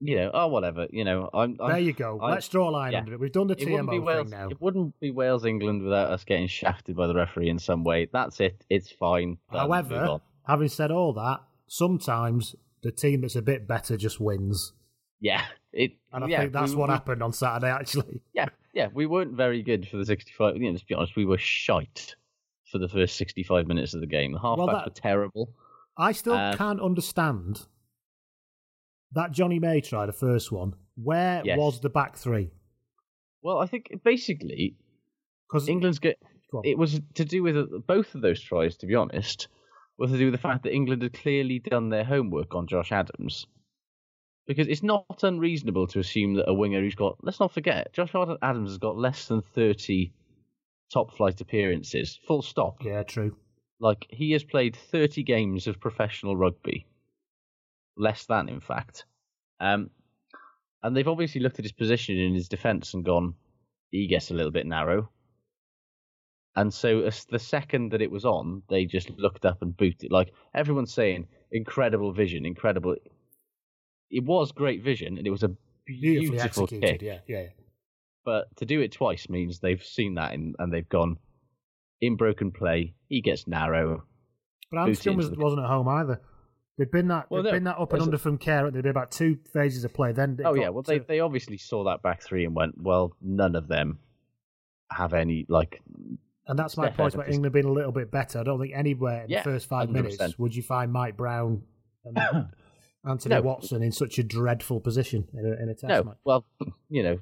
you 0.00 0.16
know, 0.16 0.30
oh, 0.34 0.48
whatever. 0.48 0.86
You 0.90 1.04
know, 1.04 1.30
I'm. 1.32 1.56
I'm 1.60 1.70
there 1.70 1.78
you 1.78 1.92
go. 1.92 2.18
I- 2.20 2.32
Let's 2.32 2.48
draw 2.48 2.68
a 2.68 2.72
line 2.72 2.92
yeah. 2.92 2.98
under 2.98 3.14
it. 3.14 3.20
We've 3.20 3.32
done 3.32 3.46
the 3.46 3.54
It 3.54 3.66
TMO 3.68 4.02
Wales. 4.04 4.28
thing 4.30 4.38
now. 4.38 4.48
It 4.50 4.60
wouldn't 4.60 4.98
be 5.00 5.10
Wales 5.10 5.44
England 5.46 5.82
without 5.82 6.10
us 6.10 6.24
getting 6.24 6.46
shafted 6.48 6.96
by 6.96 7.06
the 7.06 7.14
referee 7.14 7.48
in 7.48 7.58
some 7.58 7.84
way. 7.84 8.08
That's 8.12 8.40
it. 8.40 8.64
It's 8.68 8.90
fine. 8.90 9.38
However, 9.50 10.18
having 10.46 10.68
said 10.68 10.90
all 10.90 11.12
that, 11.14 11.40
sometimes 11.66 12.54
the 12.82 12.92
team 12.92 13.22
that's 13.22 13.36
a 13.36 13.42
bit 13.42 13.66
better 13.66 13.96
just 13.96 14.20
wins, 14.20 14.72
yeah, 15.20 15.44
it. 15.72 15.92
and 16.12 16.24
I 16.24 16.26
yeah, 16.28 16.40
think 16.40 16.52
that's 16.52 16.72
we- 16.72 16.76
what 16.76 16.88
we- 16.90 16.94
happened 16.94 17.22
on 17.22 17.32
Saturday. 17.32 17.70
Actually, 17.70 18.20
Yeah, 18.34 18.48
yeah, 18.74 18.88
we 18.92 19.06
weren't 19.06 19.32
very 19.36 19.62
good 19.62 19.88
for 19.88 19.96
the 19.96 20.04
sixty-five. 20.06 20.56
You 20.56 20.64
know, 20.64 20.70
let's 20.72 20.82
be 20.84 20.94
honest, 20.94 21.16
we 21.16 21.24
were 21.24 21.38
shite 21.38 22.16
for 22.70 22.78
the 22.78 22.88
first 22.88 23.16
sixty-five 23.16 23.66
minutes 23.66 23.94
of 23.94 24.00
the 24.00 24.06
game. 24.06 24.32
The 24.32 24.38
halfbacks 24.38 24.58
Well, 24.58 24.66
that- 24.66 24.84
were 24.86 24.92
terrible. 24.94 25.54
I 25.96 26.12
still 26.12 26.34
Um, 26.34 26.56
can't 26.56 26.80
understand 26.80 27.66
that 29.12 29.30
Jonny 29.32 29.58
May 29.60 29.80
try 29.80 30.06
the 30.06 30.12
first 30.12 30.50
one. 30.50 30.74
Where 30.96 31.42
Yes. 31.44 31.58
was 31.58 31.80
the 31.80 31.88
back 31.90 32.16
three? 32.16 32.50
Well, 33.42 33.58
I 33.58 33.66
think 33.66 34.00
basically 34.04 34.76
Because 35.48 35.68
England's 35.68 35.98
good. 36.00 36.16
Go. 36.50 36.62
It 36.64 36.78
was 36.78 37.00
to 37.14 37.24
do 37.24 37.42
with 37.42 37.56
uh, 37.56 37.66
both 37.86 38.14
of 38.14 38.22
those 38.22 38.40
tries, 38.40 38.76
to 38.78 38.86
be 38.86 38.94
honest, 38.94 39.48
was 39.98 40.10
to 40.10 40.18
do 40.18 40.26
with 40.26 40.34
the 40.34 40.38
fact 40.38 40.64
that 40.64 40.72
England 40.72 41.02
had 41.02 41.12
clearly 41.12 41.58
done 41.60 41.90
their 41.90 42.02
homework 42.04 42.54
on 42.54 42.66
Josh 42.66 42.90
Adams. 42.90 43.46
Because 44.46 44.68
it's 44.68 44.82
not 44.82 45.22
unreasonable 45.22 45.86
to 45.88 46.00
assume 46.00 46.34
that 46.34 46.50
a 46.50 46.54
winger 46.54 46.80
who's 46.80 46.94
got, 46.94 47.16
let's 47.22 47.40
not 47.40 47.52
forget, 47.52 47.92
Josh 47.92 48.14
Ad- 48.14 48.36
Adams 48.42 48.70
has 48.70 48.78
got 48.78 48.96
less 48.96 49.26
than 49.28 49.40
30 49.40 50.12
top 50.92 51.16
flight 51.16 51.40
appearances, 51.40 52.18
full 52.26 52.42
stop. 52.42 52.76
yeah, 52.84 53.02
true. 53.02 53.36
Like, 53.80 54.06
he 54.10 54.32
has 54.32 54.44
played 54.44 54.76
30 54.76 55.22
games 55.22 55.66
of 55.66 55.80
professional 55.80 56.36
rugby. 56.36 56.86
Less 57.96 58.26
than, 58.26 58.48
in 58.48 58.60
fact. 58.60 59.04
Um, 59.60 59.90
and 60.82 60.96
they've 60.96 61.08
obviously 61.08 61.40
looked 61.40 61.58
at 61.58 61.64
his 61.64 61.72
position 61.72 62.18
in 62.18 62.34
his 62.34 62.48
defence 62.48 62.94
and 62.94 63.04
gone, 63.04 63.34
he 63.90 64.06
gets 64.06 64.30
a 64.30 64.34
little 64.34 64.52
bit 64.52 64.66
narrow. 64.66 65.10
And 66.56 66.72
so, 66.72 67.00
as 67.00 67.24
the 67.24 67.38
second 67.38 67.90
that 67.92 68.02
it 68.02 68.10
was 68.10 68.24
on, 68.24 68.62
they 68.68 68.84
just 68.84 69.10
looked 69.18 69.44
up 69.44 69.62
and 69.62 69.76
booted. 69.76 70.12
Like 70.12 70.32
everyone's 70.54 70.92
saying, 70.92 71.26
incredible 71.50 72.12
vision, 72.12 72.46
incredible. 72.46 72.96
It 74.14 74.24
was 74.24 74.52
great 74.52 74.82
vision, 74.82 75.18
and 75.18 75.26
it 75.26 75.30
was 75.30 75.42
a 75.42 75.50
Beautifully 75.86 76.30
beautiful 76.38 76.64
executed. 76.64 77.00
kick. 77.00 77.02
Yeah, 77.02 77.18
yeah. 77.26 77.42
yeah. 77.42 77.48
But 78.24 78.56
to 78.56 78.64
do 78.64 78.80
it 78.80 78.92
twice 78.92 79.28
means 79.28 79.58
they've 79.60 79.82
seen 79.82 80.14
that 80.14 80.32
in, 80.32 80.54
and 80.58 80.72
they've 80.72 80.88
gone 80.88 81.18
in 82.00 82.16
broken 82.16 82.50
play. 82.52 82.94
He 83.08 83.20
gets 83.20 83.46
narrow. 83.46 84.04
But 84.70 84.78
Armstrong 84.80 85.16
was, 85.18 85.30
wasn't 85.32 85.62
at 85.62 85.68
home 85.68 85.88
either. 85.88 86.20
They'd 86.78 86.90
been 86.90 87.08
that. 87.08 87.30
Well, 87.30 87.42
they'd 87.42 87.50
no, 87.50 87.56
been 87.56 87.64
that 87.64 87.78
up 87.78 87.92
and 87.92 88.02
under 88.02 88.18
from 88.18 88.38
care. 88.38 88.62
There'd 88.62 88.82
been 88.82 88.90
about 88.90 89.10
two 89.12 89.38
phases 89.52 89.84
of 89.84 89.92
play. 89.92 90.12
Then 90.12 90.38
Oh 90.44 90.54
yeah, 90.54 90.70
well 90.70 90.82
they, 90.82 90.98
to- 91.00 91.04
they 91.06 91.20
obviously 91.20 91.58
saw 91.58 91.84
that 91.84 92.02
back 92.02 92.22
three 92.22 92.44
and 92.46 92.54
went, 92.54 92.80
well, 92.80 93.14
none 93.20 93.54
of 93.56 93.68
them 93.68 93.98
have 94.90 95.12
any 95.12 95.44
like. 95.48 95.82
and 96.48 96.58
that's 96.58 96.76
my 96.76 96.88
point 96.88 97.14
about. 97.14 97.28
England 97.28 97.52
being 97.52 97.66
a 97.66 97.72
little 97.72 97.92
bit 97.92 98.10
better. 98.10 98.40
I 98.40 98.42
don't 98.42 98.58
think 98.60 98.72
anywhere 98.74 99.24
in 99.24 99.30
Yeah, 99.30 99.42
the 99.42 99.50
first 99.50 99.68
five 99.68 99.88
100%. 99.88 99.92
minutes 99.92 100.38
would 100.38 100.56
you 100.56 100.62
find 100.62 100.90
Mike 100.92 101.16
Brown 101.16 101.62
and 102.04 102.16
Anthony 103.08 103.34
No. 103.34 103.42
Watson 103.42 103.82
in 103.82 103.92
such 103.92 104.18
a 104.18 104.22
dreadful 104.22 104.80
position 104.80 105.26
in 105.34 105.44
a, 105.46 105.62
in 105.62 105.68
a 105.68 105.74
test 105.74 105.84
No, 105.84 106.02
match. 106.04 106.16
well, 106.24 106.44
you 106.88 107.02
know, 107.02 107.18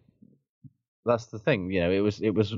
that's 1.05 1.27
the 1.27 1.39
thing. 1.39 1.71
You 1.71 1.81
know, 1.81 1.91
it 1.91 2.01
was 2.01 2.21
it 2.21 2.31
was 2.31 2.55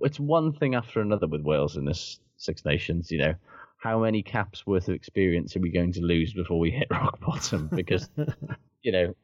it's 0.00 0.20
one 0.20 0.52
thing 0.52 0.74
after 0.74 1.00
another 1.00 1.26
with 1.26 1.42
Wales 1.42 1.76
in 1.76 1.84
this 1.84 2.20
Six 2.36 2.64
Nations. 2.64 3.10
You 3.10 3.18
know, 3.18 3.34
how 3.78 4.00
many 4.02 4.22
caps 4.22 4.66
worth 4.66 4.88
of 4.88 4.94
experience 4.94 5.56
are 5.56 5.60
we 5.60 5.70
going 5.70 5.92
to 5.94 6.00
lose 6.02 6.32
before 6.32 6.58
we 6.58 6.70
hit 6.78 6.88
rock 6.90 7.20
bottom? 7.20 7.68
Because 7.74 8.08
you 8.82 8.92
know, 8.92 9.14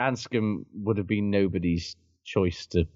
Anscombe 0.00 0.64
would 0.74 0.98
have 0.98 1.06
been 1.06 1.30
nobody's 1.30 1.96
choice 2.24 2.66
to 2.66 2.86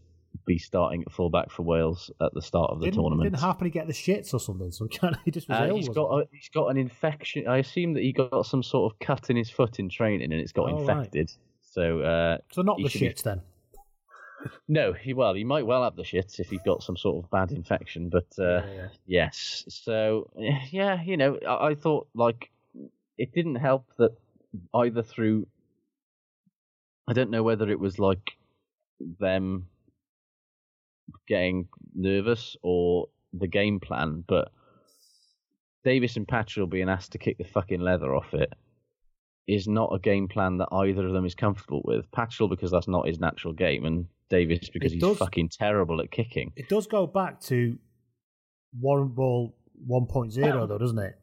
be 0.45 0.59
starting 0.59 1.03
at 1.03 1.13
fullback 1.13 1.51
for 1.51 1.63
Wales 1.63 2.11
at 2.21 2.33
the 2.35 2.43
start 2.43 2.71
of 2.71 2.81
the 2.81 2.87
didn't, 2.87 3.01
tournament. 3.01 3.31
Didn't 3.31 3.41
Halfpenny 3.43 3.71
get 3.71 3.87
the 3.87 3.93
shits 3.93 4.35
or 4.35 4.41
something? 4.41 4.71
So 4.71 4.87
he 5.25 5.31
just 5.31 5.49
was 5.49 5.59
Uh, 5.61 5.67
ill. 5.69 5.77
he's 5.77 5.89
got 5.89 6.07
a, 6.11 6.29
he's 6.33 6.49
got 6.49 6.67
an 6.69 6.77
infection. 6.77 7.47
I 7.49 7.59
assume 7.59 7.95
that 7.95 8.03
he 8.03 8.13
got 8.13 8.45
some 8.47 8.63
sort 8.63 8.93
of 8.93 8.99
cut 8.99 9.31
in 9.31 9.37
his 9.37 9.49
foot 9.51 9.79
in 9.79 9.89
training, 9.89 10.33
and 10.33 10.41
it's 10.41 10.53
got 10.53 10.69
Oh, 10.71 10.85
right. 10.85 10.97
infected. 10.99 11.33
So, 11.61 12.01
uh, 12.01 12.39
so 12.53 12.63
not 12.63 12.77
the 12.79 12.85
be- 12.85 12.89
shits 12.89 13.23
then. 13.23 13.43
no, 14.69 14.93
he 14.93 15.13
well, 15.15 15.35
he 15.35 15.45
might 15.45 15.67
well 15.67 15.83
have 15.83 15.97
the 15.97 16.03
shits 16.03 16.39
if 16.41 16.49
he's 16.51 16.63
got 16.65 16.83
some 16.83 16.97
sort 16.97 17.25
of 17.25 17.31
bad 17.31 17.53
infection. 17.53 18.09
But 18.09 18.27
uh, 18.39 18.63
Yeah, 18.67 18.73
yeah. 18.75 18.89
yes, 19.07 19.65
so 19.69 20.31
yeah, 20.71 21.03
you 21.03 21.17
know, 21.17 21.39
I, 21.47 21.69
I 21.69 21.75
thought 21.75 22.09
like 22.15 22.51
it 23.19 23.33
didn't 23.33 23.57
help 23.57 23.87
that 23.99 24.13
either 24.75 25.03
through. 25.03 25.47
I 27.09 27.13
don't 27.13 27.31
know 27.31 27.43
whether 27.43 27.71
it 27.71 27.79
was 27.79 27.99
like 27.99 28.33
them 29.21 29.67
getting 31.29 31.69
nervous 31.95 32.57
or 32.63 33.07
the 33.33 33.47
game 33.49 33.81
plan, 33.81 34.25
but 34.27 34.51
Davies 35.85 36.17
and 36.17 36.27
Patchell 36.27 36.69
being 36.69 36.89
asked 36.89 37.13
to 37.13 37.19
kick 37.19 37.39
the 37.39 37.45
fucking 37.45 37.81
leather 37.81 38.15
off 38.15 38.33
it 38.35 38.53
is 39.47 39.69
not 39.69 39.95
a 39.95 39.99
game 40.01 40.27
plan 40.27 40.59
that 40.59 40.69
either 40.73 41.07
of 41.07 41.13
them 41.13 41.25
is 41.25 41.35
comfortable 41.37 41.81
with. 41.85 42.11
Patchell 42.11 42.51
because 42.51 42.71
that's 42.73 42.89
not 42.89 43.07
his 43.07 43.21
natural 43.21 43.53
game, 43.55 43.85
and 43.85 44.07
Davies 44.29 44.69
because 44.73 44.91
It 44.91 44.97
he's 44.97 45.03
does- 45.03 45.19
fucking 45.19 45.51
terrible 45.51 46.01
at 46.01 46.11
kicking. 46.11 46.53
It 46.57 46.69
does 46.69 46.89
go 46.89 47.07
back 47.07 47.41
to 47.43 47.79
Warrenball 48.83 49.53
1.0, 49.89 50.67
though, 50.69 50.79
doesn't 50.79 50.99
it? 50.99 51.15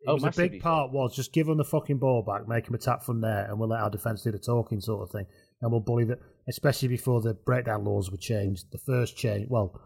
It 0.00 0.08
Oh, 0.08 0.14
was 0.14 0.24
a 0.24 0.30
big 0.30 0.60
part 0.62 0.92
was 0.92 1.14
just 1.14 1.32
give 1.32 1.46
them 1.46 1.58
the 1.58 1.64
fucking 1.64 1.98
ball 1.98 2.22
back, 2.22 2.46
make 2.48 2.64
them 2.66 2.74
attack 2.74 3.02
from 3.02 3.20
there, 3.20 3.46
and 3.50 3.58
we'll 3.58 3.68
let 3.68 3.80
our 3.80 3.90
defence 3.90 4.22
do 4.22 4.30
the 4.30 4.38
talking 4.38 4.80
sort 4.80 5.02
of 5.02 5.10
thing. 5.10 5.26
And 5.60 5.70
we'll 5.70 5.80
bully 5.80 6.04
that, 6.04 6.20
especially 6.48 6.88
before 6.88 7.20
the 7.20 7.34
breakdown 7.34 7.84
laws 7.84 8.10
were 8.10 8.16
changed. 8.16 8.70
The 8.70 8.78
first 8.78 9.16
change, 9.16 9.48
well, 9.48 9.80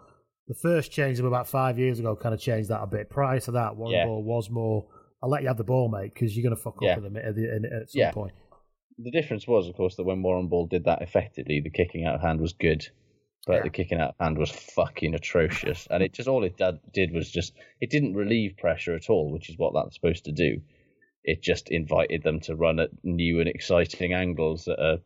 the 0.49 0.55
first 0.55 0.91
change 0.91 1.19
of 1.19 1.25
about 1.25 1.49
five 1.49 1.79
years 1.79 1.99
ago 2.01 2.17
kind 2.17 2.35
of 2.35 2.41
changed 2.41 2.71
that 2.71 2.83
a 2.83 2.87
bit. 2.87 3.09
Prior 3.11 3.41
to 3.41 3.53
that, 3.53 3.77
Warren 3.77 3.95
Yeah. 3.95 4.07
Ball 4.07 4.23
was 4.23 4.51
more, 4.51 4.87
I'll 5.23 5.31
let 5.31 5.43
you 5.43 5.49
have 5.49 5.57
the 5.57 5.65
ball, 5.65 5.89
mate, 5.89 6.13
because 6.13 6.37
you're 6.37 6.43
going 6.43 6.57
to 6.57 6.63
fuck 6.63 6.77
Yeah. 6.81 6.93
up 6.97 7.05
at, 7.05 7.13
the, 7.13 7.25
at, 7.25 7.35
the, 7.35 7.71
at 7.83 7.91
some 7.91 8.01
Yeah. 8.01 8.11
point. 8.13 8.33
The 8.99 9.11
difference 9.11 9.47
was, 9.47 9.69
of 9.69 9.75
course, 9.77 9.97
that 9.97 10.05
when 10.05 10.23
Warrenball 10.23 10.69
did 10.69 10.85
that 10.85 11.03
effectively, 11.03 11.61
the 11.61 11.71
kicking 11.71 12.05
out 12.05 12.17
of 12.17 12.21
hand 12.21 12.41
was 12.41 12.53
good, 12.53 12.87
but 13.47 13.63
the 13.63 13.71
kicking 13.71 13.99
out 13.99 14.11
of 14.11 14.15
hand 14.21 14.37
was 14.37 14.51
fucking 14.51 15.15
atrocious. 15.15 15.87
and 15.91 16.03
it 16.03 16.13
just 16.13 16.29
all 16.29 16.45
it 16.45 16.59
did, 16.59 16.79
did 16.93 17.13
was 17.13 17.31
just 17.31 17.55
it 17.81 17.89
didn't 17.91 18.15
relieve 18.15 18.57
pressure 18.59 18.95
at 18.95 19.09
all, 19.09 19.33
which 19.33 19.49
is 19.49 19.57
what 19.57 19.73
that's 19.73 19.95
supposed 19.95 20.25
to 20.27 20.33
do. 20.33 20.61
It 21.25 21.43
just 21.43 21.71
invited 21.71 22.23
them 22.23 22.41
to 22.41 22.57
run 22.57 22.79
at 22.81 22.91
new 23.03 23.41
and 23.41 23.49
exciting 23.49 24.13
angles 24.13 24.69
at 24.69 24.79
a 24.79 25.01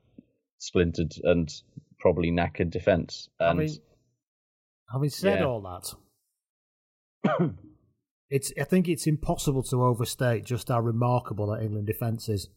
splintered 0.67 1.13
and 1.23 1.51
probably 2.01 2.31
knackered 2.31 2.71
defence. 2.71 3.29
And 3.41 3.61
Having, 3.61 3.77
having 4.93 5.11
said 5.11 5.39
Yeah. 5.41 5.47
all 5.47 5.61
that, 5.63 5.95
it's 8.31 8.53
I 8.61 8.65
think 8.65 8.89
it's 8.89 9.07
impossible 9.07 9.63
to 9.65 9.85
overstate 9.85 10.45
just 10.45 10.69
how 10.69 10.81
remarkable 10.81 11.47
that 11.49 11.63
England 11.63 11.87
defence 11.87 12.29
is. 12.29 12.49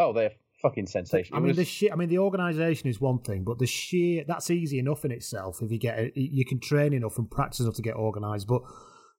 oh, 0.00 0.12
they're 0.12 0.32
fucking 0.62 0.86
sensational. 0.86 1.36
I 1.36 1.40
mean, 1.40 1.48
was- 1.48 1.56
the 1.56 1.64
sheer, 1.64 1.92
I 1.92 1.96
mean, 1.96 2.08
the 2.08 2.18
organisation 2.18 2.88
is 2.88 3.00
one 3.00 3.18
thing, 3.20 3.42
but 3.44 3.58
the 3.58 3.66
sheer 3.66 4.24
that's 4.26 4.50
easy 4.50 4.78
enough 4.78 5.04
in 5.04 5.10
itself 5.12 5.60
if 5.62 5.70
you 5.72 5.78
get 5.78 5.98
it, 5.98 6.12
you 6.16 6.44
can 6.44 6.60
train 6.60 6.92
enough 6.92 7.18
and 7.18 7.30
practice 7.30 7.60
enough 7.60 7.74
to 7.74 7.82
get 7.82 7.96
organised. 7.96 8.46
But 8.46 8.62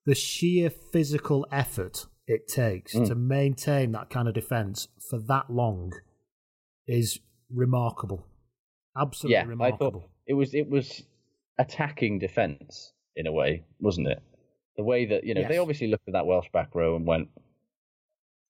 the 0.05 0.15
sheer 0.15 0.69
physical 0.69 1.45
effort 1.51 2.05
it 2.27 2.47
takes 2.47 2.93
Mm. 2.95 3.07
to 3.07 3.15
maintain 3.15 3.91
that 3.93 4.09
kind 4.09 4.27
of 4.27 4.33
defence 4.35 4.87
for 5.09 5.17
that 5.19 5.49
long 5.49 5.91
is 6.87 7.19
remarkable. 7.53 8.25
Absolutely 8.97 9.33
yeah, 9.35 9.45
remarkable. 9.45 10.03
it 10.27 10.33
was 10.33 10.53
it 10.53 10.69
was 10.69 11.03
attacking 11.57 12.19
defence 12.19 12.91
in 13.15 13.27
a 13.27 13.31
way, 13.31 13.63
wasn't 13.79 14.07
it? 14.07 14.21
The 14.77 14.83
way 14.83 15.05
that 15.05 15.23
you 15.25 15.33
know 15.33 15.47
they 15.47 15.57
obviously 15.57 15.88
looked 15.88 16.07
at 16.07 16.13
that 16.13 16.25
Welsh 16.25 16.47
back 16.53 16.73
row 16.73 16.95
and 16.95 17.05
went, 17.05 17.29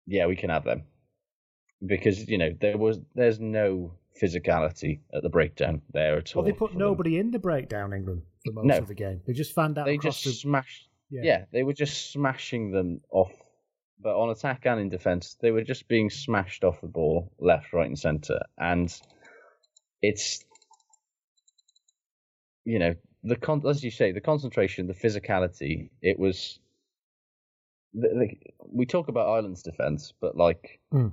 "Yeah, 0.05 0.27
we 0.27 0.35
can 0.35 0.49
have 0.49 0.63
them," 0.63 0.83
because 1.85 2.27
you 2.27 2.37
know 2.37 2.55
there 2.59 2.77
was 2.77 2.99
there's 3.15 3.39
no 3.39 3.93
physicality 4.21 4.99
at 5.13 5.23
the 5.23 5.29
breakdown 5.29 5.81
there 5.93 6.17
at 6.17 6.35
all. 6.35 6.41
well, 6.43 6.51
they 6.51 6.57
put 6.57 6.71
for 6.71 6.73
them. 6.77 6.79
nobody 6.79 7.17
in 7.17 7.31
the 7.31 7.39
breakdown, 7.39 7.93
England, 7.93 8.21
for 8.45 8.51
most 8.53 8.65
No. 8.65 8.77
of 8.77 8.87
the 8.87 8.93
game. 8.95 9.21
They 9.25 9.33
just 9.33 9.53
fanned 9.53 9.77
out 9.77 9.85
They 9.85 9.97
just 9.97 10.23
the. 10.23 10.31
smashed. 10.31 10.87
Yeah. 11.09 11.21
Yeah. 11.23 11.45
they 11.51 11.63
were 11.63 11.73
just 11.73 12.11
smashing 12.11 12.71
them 12.71 13.01
off. 13.11 13.31
But 14.01 14.17
on 14.17 14.29
attack 14.29 14.65
and 14.65 14.79
in 14.79 14.89
defence, 14.89 15.35
they 15.41 15.51
were 15.51 15.63
just 15.63 15.87
being 15.87 16.09
smashed 16.09 16.63
off 16.63 16.81
the 16.81 16.87
ball, 16.87 17.31
left, 17.39 17.73
right, 17.73 17.87
and 17.87 17.99
centre. 17.99 18.41
And 18.57 18.93
it's, 20.01 20.43
you 22.63 22.79
know, 22.79 22.95
the 23.23 23.35
con- 23.35 23.67
as 23.67 23.83
you 23.83 23.91
say, 23.91 24.11
the 24.11 24.21
concentration, 24.21 24.87
the 24.87 24.93
physicality. 24.93 25.89
It 26.01 26.17
was. 26.17 26.59
The, 27.93 28.07
the, 28.07 28.29
we 28.71 28.85
talk 28.85 29.07
about 29.07 29.27
Ireland's 29.27 29.63
defence, 29.63 30.13
but 30.21 30.37
like, 30.37 30.79
hmm. 30.91 31.07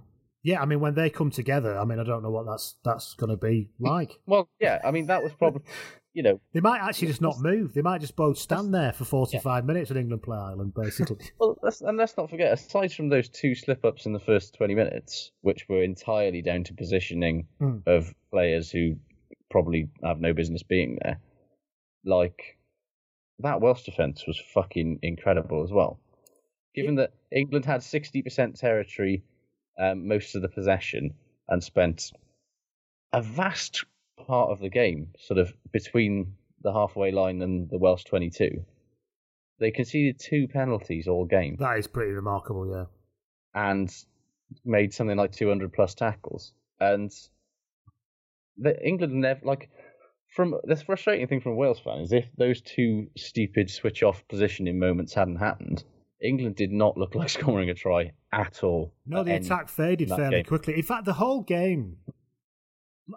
Yeah, 0.47 0.63
I 0.63 0.65
mean, 0.65 0.79
when 0.79 0.95
they 0.95 1.11
come 1.11 1.33
together, 1.33 1.77
I 1.77 1.85
mean, 1.85 1.99
I 1.99 2.05
don't 2.05 2.23
know 2.23 2.31
what 2.31 2.47
that's 2.47 2.77
that's 2.85 3.15
going 3.15 3.31
to 3.31 3.37
be 3.37 3.71
like. 3.81 4.13
well, 4.27 4.49
yeah, 4.61 4.79
I 4.85 4.93
mean 4.93 5.07
that 5.07 5.25
was 5.25 5.33
probably, 5.33 5.63
you 6.17 6.23
know, 6.23 6.41
They 6.55 6.61
might 6.61 6.81
actually 6.81 7.09
just 7.09 7.21
not 7.21 7.39
move. 7.41 7.75
They 7.75 7.83
might 7.83 8.01
just 8.01 8.17
both 8.17 8.39
stand 8.39 8.73
there 8.73 8.95
for 8.95 9.05
45 9.05 9.67
minutes 9.67 9.91
when 9.91 9.99
England 9.99 10.23
play 10.23 10.39
Ireland, 10.39 10.73
basically. 10.75 11.19
Well, 11.39 11.59
let's, 11.63 11.83
and 11.83 11.99
let's 11.99 12.17
not 12.17 12.31
forget, 12.31 12.55
aside 12.55 12.91
from 12.91 13.11
those 13.11 13.29
two 13.29 13.55
slip 13.55 13.85
ups 13.85 14.07
in 14.07 14.15
the 14.15 14.19
first 14.19 14.55
20 14.55 14.75
minutes, 14.75 15.31
which 15.43 15.67
were 15.69 15.83
entirely 15.83 16.41
down 16.41 16.65
to 16.65 16.73
positioning 16.75 17.47
Hmm. 17.59 17.81
of 17.87 18.15
players 18.31 18.71
who 18.71 18.97
probably 19.51 19.91
have 20.03 20.19
no 20.19 20.33
business 20.33 20.63
being 20.63 20.99
there, 21.03 21.21
like, 22.07 22.57
that 23.41 23.61
Welsh 23.61 23.85
defence 23.85 24.27
was 24.27 24.41
fucking 24.55 25.01
incredible 25.03 25.65
as 25.65 25.71
well. 25.71 26.01
Given 26.75 26.95
that 26.95 27.13
England 27.31 27.67
had 27.67 27.83
60% 27.83 28.59
territory, 28.59 29.23
um, 29.79 30.09
most 30.09 30.35
of 30.35 30.41
the 30.41 30.49
possession, 30.49 31.13
and 31.49 31.63
spent 31.63 32.11
a 33.13 33.21
vast 33.21 33.85
part 34.27 34.51
of 34.51 34.61
the 34.61 34.69
game 34.69 35.09
sort 35.19 35.39
of 35.39 35.53
between 35.73 36.35
the 36.63 36.73
halfway 36.73 37.13
line 37.13 37.43
and 37.43 37.69
the 37.71 37.79
Welsh 37.79 38.05
22. 38.05 38.65
They 39.59 39.71
conceded 39.71 40.19
two 40.19 40.49
penalties 40.49 41.09
all 41.09 41.25
game 41.25 41.57
that 41.61 41.79
is 41.79 41.87
pretty 41.87 42.13
remarkable, 42.13 42.69
yeah. 42.69 42.85
and 43.55 43.91
made 44.65 44.93
something 44.93 45.17
like 45.17 45.33
200 45.33 45.73
plus 45.73 45.95
tackles. 45.95 46.53
And 46.79 47.11
the, 48.59 48.79
England 48.87 49.15
never, 49.15 49.41
like, 49.45 49.71
from 50.35 50.55
the 50.65 50.77
frustrating 50.77 51.27
thing 51.27 51.41
from 51.41 51.57
Wales 51.57 51.79
fan 51.79 52.01
is 52.01 52.13
if 52.13 52.29
those 52.37 52.61
two 52.61 53.07
stupid 53.17 53.71
switch 53.71 54.03
off 54.03 54.23
positioning 54.29 54.79
moments 54.79 55.15
hadn't 55.15 55.37
happened, 55.37 55.85
England 56.21 56.57
did 56.57 56.73
not 56.73 56.97
look 56.97 57.15
like 57.15 57.31
scoring 57.31 57.71
a 57.71 57.75
try 57.75 58.13
at 58.33 58.63
all. 58.63 58.93
No, 59.07 59.25
the 59.25 59.37
attack 59.37 59.69
faded 59.69 60.11
fairly 60.11 60.37
game. 60.37 60.45
quickly. 60.45 60.75
In 60.75 60.83
fact, 60.83 61.05
the 61.05 61.15
whole 61.15 61.43
game. 61.43 61.97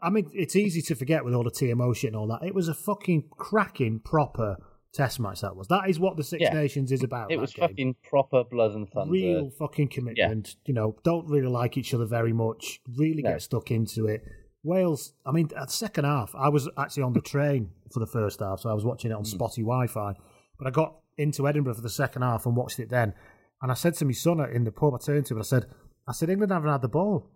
I 0.03 0.09
mean, 0.09 0.29
it's 0.33 0.55
easy 0.55 0.81
to 0.83 0.95
forget 0.95 1.25
with 1.25 1.33
all 1.33 1.43
the 1.43 1.51
TMO 1.51 1.95
shit 1.95 2.09
and 2.09 2.15
all 2.15 2.27
that. 2.27 2.43
It 2.45 2.53
was 2.53 2.67
a 2.67 2.73
fucking 2.73 3.29
cracking, 3.31 3.99
proper 3.99 4.57
test 4.93 5.19
match. 5.19 5.41
That 5.41 5.55
was. 5.55 5.67
That 5.67 5.89
is 5.89 5.99
what 5.99 6.17
the 6.17 6.23
Six 6.23 6.41
Yeah. 6.41 6.53
Nations 6.53 6.91
is 6.91 7.03
about. 7.03 7.31
It 7.31 7.37
was 7.39 7.53
game. 7.53 7.67
fucking 7.69 7.95
proper 8.07 8.43
blood 8.43 8.71
and 8.71 8.87
thunder. 8.89 9.11
real 9.11 9.49
fucking 9.57 9.87
commitment. 9.89 10.55
You 10.65 10.73
know, 10.73 10.95
don't 11.03 11.27
really 11.27 11.47
like 11.47 11.77
each 11.77 11.93
other 11.93 12.05
very 12.05 12.33
much. 12.33 12.81
Really 12.97 13.21
No. 13.23 13.31
get 13.31 13.41
stuck 13.41 13.71
into 13.71 14.05
it. 14.07 14.23
Wales. 14.63 15.13
I 15.25 15.31
mean, 15.31 15.49
at 15.57 15.67
the 15.67 15.73
second 15.73 16.05
half, 16.05 16.35
I 16.35 16.49
was 16.49 16.69
actually 16.77 17.03
on 17.03 17.13
the 17.13 17.21
train 17.21 17.71
for 17.93 17.99
the 17.99 18.07
first 18.07 18.39
half, 18.41 18.59
so 18.59 18.69
I 18.69 18.73
was 18.73 18.83
watching 18.85 19.11
it 19.11 19.13
on 19.15 19.21
Hmm. 19.21 19.25
spotty 19.25 19.61
Wi-Fi. 19.61 20.13
But 20.57 20.67
I 20.67 20.71
got 20.71 20.97
into 21.17 21.47
Edinburgh 21.47 21.75
for 21.75 21.81
the 21.81 21.89
second 21.89 22.21
half 22.21 22.45
and 22.45 22.55
watched 22.55 22.79
it 22.79 22.89
then. 22.89 23.13
And 23.61 23.71
I 23.71 23.73
said 23.75 23.93
to 23.95 24.05
my 24.05 24.11
son 24.11 24.39
in 24.51 24.63
the 24.65 24.71
pub, 24.71 24.93
I 24.93 24.97
turned 24.97 25.25
to 25.27 25.33
him, 25.33 25.39
I 25.39 25.43
said, 25.43 25.65
I 26.07 26.11
said, 26.13 26.29
England 26.29 26.51
haven't 26.51 26.69
had 26.69 26.81
the 26.81 26.87
ball 26.89 27.29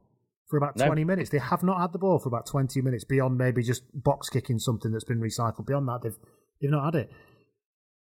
for 0.53 0.57
about 0.57 0.77
No. 0.77 0.85
20 0.85 1.03
minutes. 1.03 1.31
They 1.31 1.39
have 1.39 1.63
not 1.63 1.81
had 1.81 1.93
the 1.93 1.97
ball 1.97 2.19
for 2.19 2.29
about 2.29 2.45
20 2.45 2.79
minutes 2.83 3.03
beyond 3.03 3.39
maybe 3.39 3.63
just 3.63 3.81
box 3.91 4.29
kicking 4.29 4.59
something 4.59 4.91
that's 4.91 5.03
been 5.03 5.19
recycled. 5.19 5.65
Beyond 5.65 5.87
that, 5.87 6.01
they've, 6.03 6.15
they've 6.61 6.69
not 6.69 6.93
had 6.93 7.05
it. 7.05 7.11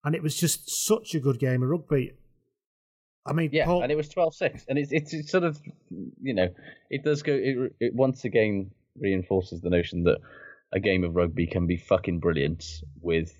And 0.05 0.15
it 0.15 0.23
was 0.23 0.35
just 0.35 0.87
such 0.87 1.15
a 1.15 1.21
good 1.21 1.39
game 1.39 1.63
of 1.63 1.69
rugby. 1.69 2.15
I 3.27 3.35
mean, 3.35 3.51
Yeah, 3.53 3.67
Paul, 3.67 3.83
and 3.83 3.93
it 3.93 3.95
was 3.95 4.09
12-6. 4.09 4.65
And 4.71 4.79
it's, 4.79 4.91
it's 4.91 5.13
it's 5.13 5.31
sort 5.31 5.45
of, 5.45 5.61
you 6.23 6.33
know, 6.33 6.49
it 6.89 7.05
does 7.05 7.23
go, 7.23 7.35
it, 7.35 7.75
it 7.79 7.95
once 7.95 8.25
again 8.25 8.71
reinforces 8.99 9.61
the 9.61 9.69
notion 9.69 10.05
that 10.05 10.17
a 10.73 10.81
game 10.81 11.05
of 11.05 11.17
rugby 11.17 11.47
can 11.47 11.67
be 11.67 11.77
fucking 11.77 12.21
brilliant 12.21 12.65
with 13.03 13.37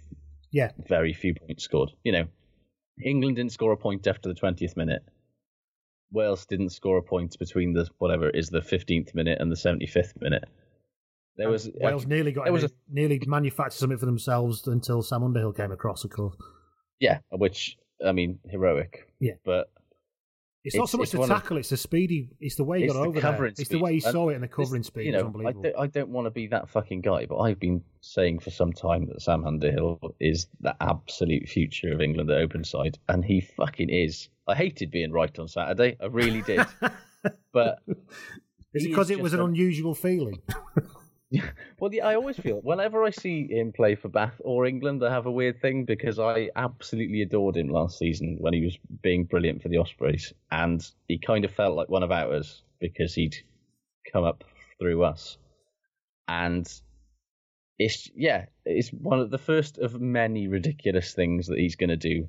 yeah, 0.53 0.73
very 0.89 1.15
few 1.15 1.35
points 1.35 1.65
scored. 1.65 1.93
You 2.05 2.13
know, 2.13 2.25
England 3.03 3.37
didn't 3.37 3.53
score 3.53 3.73
a 3.73 3.79
point 3.79 4.07
after 4.07 4.29
the 4.29 4.39
20th 4.39 4.77
minute. 4.77 5.03
Wales 6.13 6.47
didn't 6.47 6.71
score 6.71 6.99
a 6.99 7.03
point 7.03 7.39
between 7.39 7.73
the, 7.73 7.89
whatever 7.99 8.29
it 8.29 8.35
is, 8.37 8.49
the 8.49 8.61
15th 8.61 9.15
minute 9.15 9.39
and 9.41 9.51
the 9.51 9.57
75th 9.57 10.21
minute. 10.21 10.45
There 11.37 11.47
And 11.47 11.53
was 11.53 11.71
Wales 11.75 12.07
nearly 12.07 12.33
got 12.33 12.45
there 12.45 12.53
was 12.53 12.65
in- 12.65 12.71
nearly 12.91 13.21
manufactured 13.27 13.79
something 13.79 13.99
for 13.99 14.07
themselves 14.07 14.67
until 14.67 15.03
Sam 15.03 15.23
Underhill 15.23 15.53
came 15.53 15.73
across, 15.73 16.05
of 16.05 16.11
course. 16.11 16.37
Yeah, 16.99 17.21
which 17.31 17.79
I 18.05 18.13
mean, 18.13 18.39
heroic. 18.49 19.09
Yeah. 19.21 19.35
But 19.45 19.71
It's, 20.63 20.77
not 20.77 20.91
so 20.91 20.99
much 20.99 21.11
the 21.11 21.27
tackle; 21.27 21.57
it's 21.57 21.71
the 21.71 21.77
speedy. 21.79 22.29
It's 22.39 22.57
the 22.57 22.65
way 22.65 22.83
he 22.83 22.87
got 22.87 22.95
the 22.95 23.01
over 23.01 23.21
there. 23.21 23.45
It's 23.47 23.69
the 23.69 23.79
way 23.79 23.95
he 23.95 24.01
saw 24.01 24.29
it 24.29 24.35
and 24.35 24.43
the 24.43 24.47
this- 24.47 24.55
covering 24.55 24.83
speed 24.83 25.07
You 25.07 25.13
know, 25.13 25.21
I, 25.21 25.25
unbelievable. 25.25 25.63
do, 25.63 25.73
I 25.79 25.87
don't 25.87 26.11
want 26.11 26.27
to 26.27 26.31
be 26.31 26.49
that 26.49 26.69
fucking 26.69 27.01
guy, 27.01 27.25
but 27.25 27.39
I've 27.39 27.59
been 27.59 27.83
saying 28.03 28.41
for 28.41 28.51
some 28.51 28.73
time 28.73 29.07
that 29.07 29.23
Sam 29.23 29.47
Underhill 29.47 29.99
is 30.21 30.49
the 30.61 30.75
absolute 30.81 31.49
future 31.49 31.93
of 31.95 32.03
England 32.03 32.31
at 32.31 32.39
open 32.39 32.65
side, 32.65 32.99
and 33.09 33.25
he 33.25 33.41
fucking 33.41 33.89
is. 33.89 34.29
I 34.47 34.55
hated 34.55 34.91
being 34.91 35.13
right 35.13 35.37
on 35.39 35.49
Saturday. 35.49 35.97
I 36.01 36.07
really 36.07 36.43
did. 36.43 36.61
but 37.53 37.79
Is 38.75 38.85
it 38.85 38.89
because 38.89 39.11
it 39.11 39.21
was 39.21 39.33
an 39.33 39.41
a- 39.41 39.47
unusual 39.47 39.95
feeling? 39.95 40.43
Well, 41.79 41.95
yeah, 41.95 42.07
I 42.07 42.15
always 42.17 42.37
feel 42.37 42.61
whenever 42.61 43.05
I 43.05 43.11
see 43.11 43.47
him 43.49 43.73
play 43.73 43.95
for 43.95 44.09
Bath 44.09 44.41
or 44.41 44.67
England, 44.67 45.03
I 45.03 45.11
have 45.11 45.27
a 45.27 45.31
weird 45.31 45.63
thing 45.63 45.85
because 45.87 46.19
I 46.19 46.51
absolutely 46.55 47.23
adored 47.23 47.57
him 47.57 47.69
last 47.69 47.99
season 47.99 48.37
when 48.39 48.53
he 48.53 48.65
was 48.65 48.77
being 49.03 49.25
brilliant 49.25 49.63
for 49.63 49.69
the 49.69 49.79
Ospreys, 49.79 50.35
and 50.51 50.87
he 51.09 51.19
kind 51.19 51.45
of 51.45 51.53
felt 51.53 51.77
like 51.77 51.89
one 51.89 52.03
of 52.03 52.11
ours 52.11 52.63
because 52.81 53.15
he'd 53.15 53.37
come 54.13 54.25
up 54.25 54.45
through 54.79 55.05
us, 55.05 55.39
and 56.29 56.71
it's 57.79 58.11
yeah, 58.15 58.47
it's 58.67 58.91
one 58.91 59.21
of 59.21 59.31
the 59.31 59.39
first 59.39 59.79
of 59.79 59.99
many 59.99 60.49
ridiculous 60.49 61.15
things 61.15 61.47
that 61.47 61.59
he's 61.59 61.77
going 61.77 61.91
to 61.91 61.97
do 61.97 62.29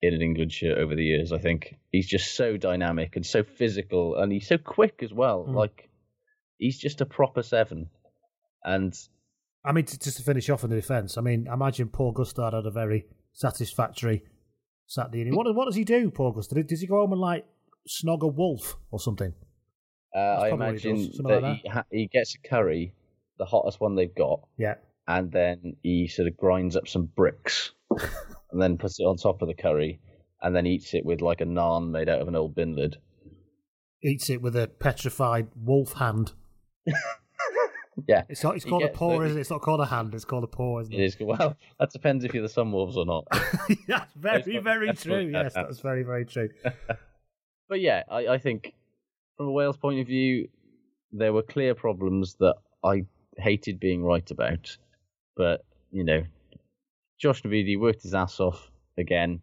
in 0.00 0.14
an 0.14 0.22
England 0.22 0.52
shirt 0.52 0.78
over 0.78 0.94
the 0.94 1.04
years. 1.04 1.32
I 1.32 1.38
think 1.38 1.76
he's 1.92 2.06
just 2.06 2.34
so 2.34 2.56
dynamic 2.56 3.16
and 3.16 3.26
so 3.26 3.42
physical, 3.42 4.16
and 4.16 4.32
he's 4.32 4.48
so 4.48 4.56
quick 4.56 5.02
as 5.02 5.12
well. 5.12 5.44
Mm. 5.46 5.54
Like 5.54 5.90
he's 6.56 6.78
just 6.78 7.02
a 7.02 7.06
proper 7.06 7.42
seven. 7.42 7.90
And 8.64 8.94
I 9.64 9.72
mean, 9.72 9.84
to, 9.86 9.98
just 9.98 10.16
to 10.18 10.22
finish 10.22 10.48
off 10.50 10.64
on 10.64 10.70
the 10.70 10.76
defence, 10.76 11.16
I 11.18 11.20
mean, 11.20 11.46
imagine 11.52 11.88
Paul 11.88 12.12
Gustard 12.12 12.54
had 12.54 12.66
a 12.66 12.70
very 12.70 13.06
satisfactory 13.32 14.22
Saturday 14.86 15.20
evening. 15.20 15.36
What, 15.36 15.54
what 15.54 15.66
does 15.66 15.76
he 15.76 15.84
do, 15.84 16.10
Paul 16.10 16.32
Gustard? 16.32 16.66
Does 16.66 16.80
he 16.80 16.86
go 16.86 16.96
home 17.00 17.12
and 17.12 17.20
like 17.20 17.44
snog 17.88 18.22
a 18.22 18.26
wolf 18.28 18.76
or 18.90 19.00
something? 19.00 19.32
uh, 20.14 20.18
I 20.18 20.38
what 20.38 20.46
he 20.48 20.54
imagine 20.54 20.96
does, 20.96 21.20
that, 21.24 21.42
like 21.42 21.60
he, 21.62 21.68
ha- 21.68 21.84
he 21.90 22.06
gets 22.12 22.34
a 22.34 22.48
curry, 22.48 22.94
the 23.38 23.44
hottest 23.44 23.80
one 23.80 23.94
they've 23.94 24.14
got, 24.14 24.40
Yeah. 24.56 24.74
and 25.06 25.30
then 25.30 25.76
he 25.82 26.08
sort 26.08 26.28
of 26.28 26.36
grinds 26.36 26.76
up 26.76 26.88
some 26.88 27.06
bricks 27.14 27.72
and 27.90 28.60
then 28.62 28.78
puts 28.78 28.98
it 29.00 29.04
on 29.04 29.16
top 29.18 29.42
of 29.42 29.48
the 29.48 29.54
curry 29.54 30.00
and 30.40 30.56
then 30.56 30.66
eats 30.66 30.94
it 30.94 31.04
with 31.04 31.20
like 31.20 31.40
a 31.40 31.44
naan 31.44 31.90
made 31.90 32.08
out 32.08 32.20
of 32.22 32.28
an 32.28 32.36
old 32.36 32.54
bin 32.54 32.74
lid. 32.74 32.96
Eats 34.02 34.30
it 34.30 34.40
with 34.40 34.56
a 34.56 34.66
petrified 34.68 35.48
wolf 35.56 35.94
hand. 35.94 36.32
Yeah. 38.06 38.22
It's 38.28 38.44
not. 38.44 38.56
It's 38.56 38.64
called 38.64 38.84
a 38.84 38.88
paw, 38.88 39.18
the- 39.18 39.24
isn't 39.24 39.38
it? 39.38 39.40
It's 39.40 39.50
not 39.50 39.62
called 39.62 39.80
a 39.80 39.86
hand. 39.86 40.14
It's 40.14 40.24
called 40.24 40.44
a 40.44 40.48
paw, 40.48 40.80
isn't 40.80 40.92
It 40.92 41.00
it? 41.00 41.04
is 41.04 41.16
well. 41.20 41.56
That 41.80 41.90
depends 41.90 42.24
if 42.24 42.34
you're 42.34 42.42
the 42.42 42.48
Sun 42.48 42.72
Sunwolves 42.72 42.96
or 42.96 43.04
not. 43.06 43.26
that's 43.88 44.12
very, 44.14 44.42
That's 44.42 44.64
very 44.64 44.86
that's 44.86 45.02
true. 45.02 45.30
Yes, 45.32 45.54
that's 45.54 45.80
very, 45.80 46.02
very 46.02 46.24
true. 46.24 46.50
But 47.68 47.80
yeah, 47.80 48.02
I, 48.10 48.28
I 48.28 48.38
think 48.38 48.72
from 49.36 49.46
a 49.46 49.52
Wales 49.52 49.76
point 49.76 50.00
of 50.00 50.06
view, 50.06 50.48
there 51.12 51.32
were 51.32 51.42
clear 51.42 51.74
problems 51.74 52.34
that 52.40 52.56
I 52.82 53.04
hated 53.36 53.78
being 53.78 54.02
right 54.02 54.28
about. 54.30 54.76
But, 55.36 55.64
you 55.90 56.04
know, 56.04 56.22
Josh 57.20 57.42
Navidi 57.42 57.78
worked 57.78 58.02
his 58.02 58.14
ass 58.14 58.40
off 58.40 58.70
again, 58.96 59.42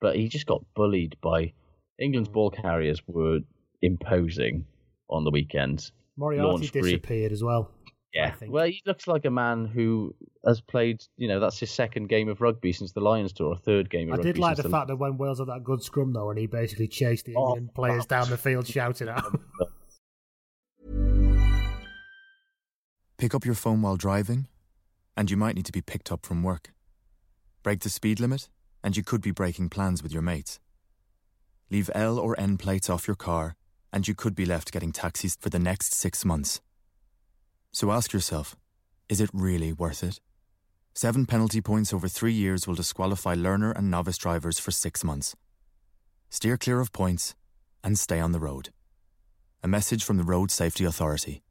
but 0.00 0.16
he 0.16 0.28
just 0.28 0.46
got 0.46 0.64
bullied 0.74 1.16
by 1.20 1.52
England's 1.98 2.28
mm. 2.28 2.32
ball 2.32 2.50
carriers 2.50 3.00
were 3.06 3.40
imposing 3.82 4.64
on 5.10 5.24
the 5.24 5.30
weekend. 5.30 5.90
Moriarty 6.16 6.46
Launched 6.48 6.72
Bree- 6.72 6.82
disappeared 6.82 7.32
as 7.32 7.42
well. 7.42 7.70
I 7.86 7.90
Yeah. 8.14 8.30
think. 8.32 8.52
Well, 8.52 8.66
he 8.66 8.82
looks 8.84 9.06
like 9.06 9.24
a 9.24 9.30
man 9.30 9.64
who 9.66 10.14
has 10.46 10.60
played, 10.60 11.02
you 11.16 11.28
know, 11.28 11.40
that's 11.40 11.58
his 11.58 11.70
second 11.70 12.08
game 12.08 12.28
of 12.28 12.40
rugby 12.42 12.72
since 12.72 12.92
the 12.92 13.00
Lions 13.00 13.32
tour, 13.32 13.48
or 13.48 13.56
third 13.56 13.88
game 13.88 14.08
of 14.08 14.14
I 14.14 14.16
rugby. 14.18 14.32
did 14.32 14.38
like 14.38 14.56
the 14.58 14.68
fact 14.68 14.88
that 14.88 14.96
when 14.96 15.16
Wales 15.16 15.38
had 15.38 15.48
that 15.48 15.64
good 15.64 15.82
scrum 15.82 16.12
though, 16.12 16.28
and 16.30 16.38
he 16.38 16.46
basically 16.46 16.88
chased 16.88 17.24
the 17.24 17.34
Oh, 17.36 17.48
England 17.50 17.74
players 17.74 18.04
down 18.06 18.28
the 18.28 18.36
field 18.36 18.66
shouting 18.66 19.08
at 19.08 19.22
them. 19.22 19.44
Pick 23.18 23.34
up 23.34 23.44
your 23.44 23.54
phone 23.54 23.82
while 23.82 23.96
driving, 23.96 24.48
and 25.16 25.30
you 25.30 25.36
might 25.36 25.54
need 25.54 25.66
to 25.66 25.72
be 25.72 25.80
picked 25.82 26.10
up 26.10 26.26
from 26.26 26.42
work. 26.42 26.72
Break 27.62 27.80
the 27.80 27.88
speed 27.88 28.18
limit, 28.18 28.48
and 28.82 28.96
you 28.96 29.04
could 29.04 29.20
be 29.20 29.30
breaking 29.30 29.68
plans 29.70 30.02
with 30.02 30.12
your 30.12 30.22
mates. 30.22 30.58
Leave 31.70 31.88
L 31.94 32.18
or 32.18 32.38
N 32.38 32.56
plates 32.58 32.90
off 32.90 33.06
your 33.06 33.14
car, 33.16 33.56
and 33.92 34.08
you 34.08 34.14
could 34.14 34.34
be 34.34 34.46
left 34.46 34.72
getting 34.72 34.92
taxis 34.92 35.36
for 35.40 35.50
the 35.50 35.58
next 35.58 35.94
six 35.94 36.24
months. 36.24 36.60
So 37.72 37.90
ask 37.90 38.12
yourself 38.12 38.56
is 39.08 39.20
it 39.20 39.30
really 39.32 39.72
worth 39.72 40.02
it? 40.02 40.20
Seven 40.94 41.26
penalty 41.26 41.60
points 41.60 41.92
over 41.92 42.08
three 42.08 42.32
years 42.32 42.66
will 42.66 42.74
disqualify 42.74 43.34
learner 43.34 43.72
and 43.72 43.90
novice 43.90 44.16
drivers 44.16 44.58
for 44.58 44.70
six 44.70 45.04
months. 45.04 45.34
Steer 46.30 46.56
clear 46.56 46.80
of 46.80 46.92
points 46.92 47.34
and 47.84 47.98
stay 47.98 48.20
on 48.20 48.32
the 48.32 48.40
road. 48.40 48.70
A 49.62 49.68
message 49.68 50.04
from 50.04 50.16
the 50.16 50.24
Road 50.24 50.50
Safety 50.50 50.84
Authority. 50.84 51.42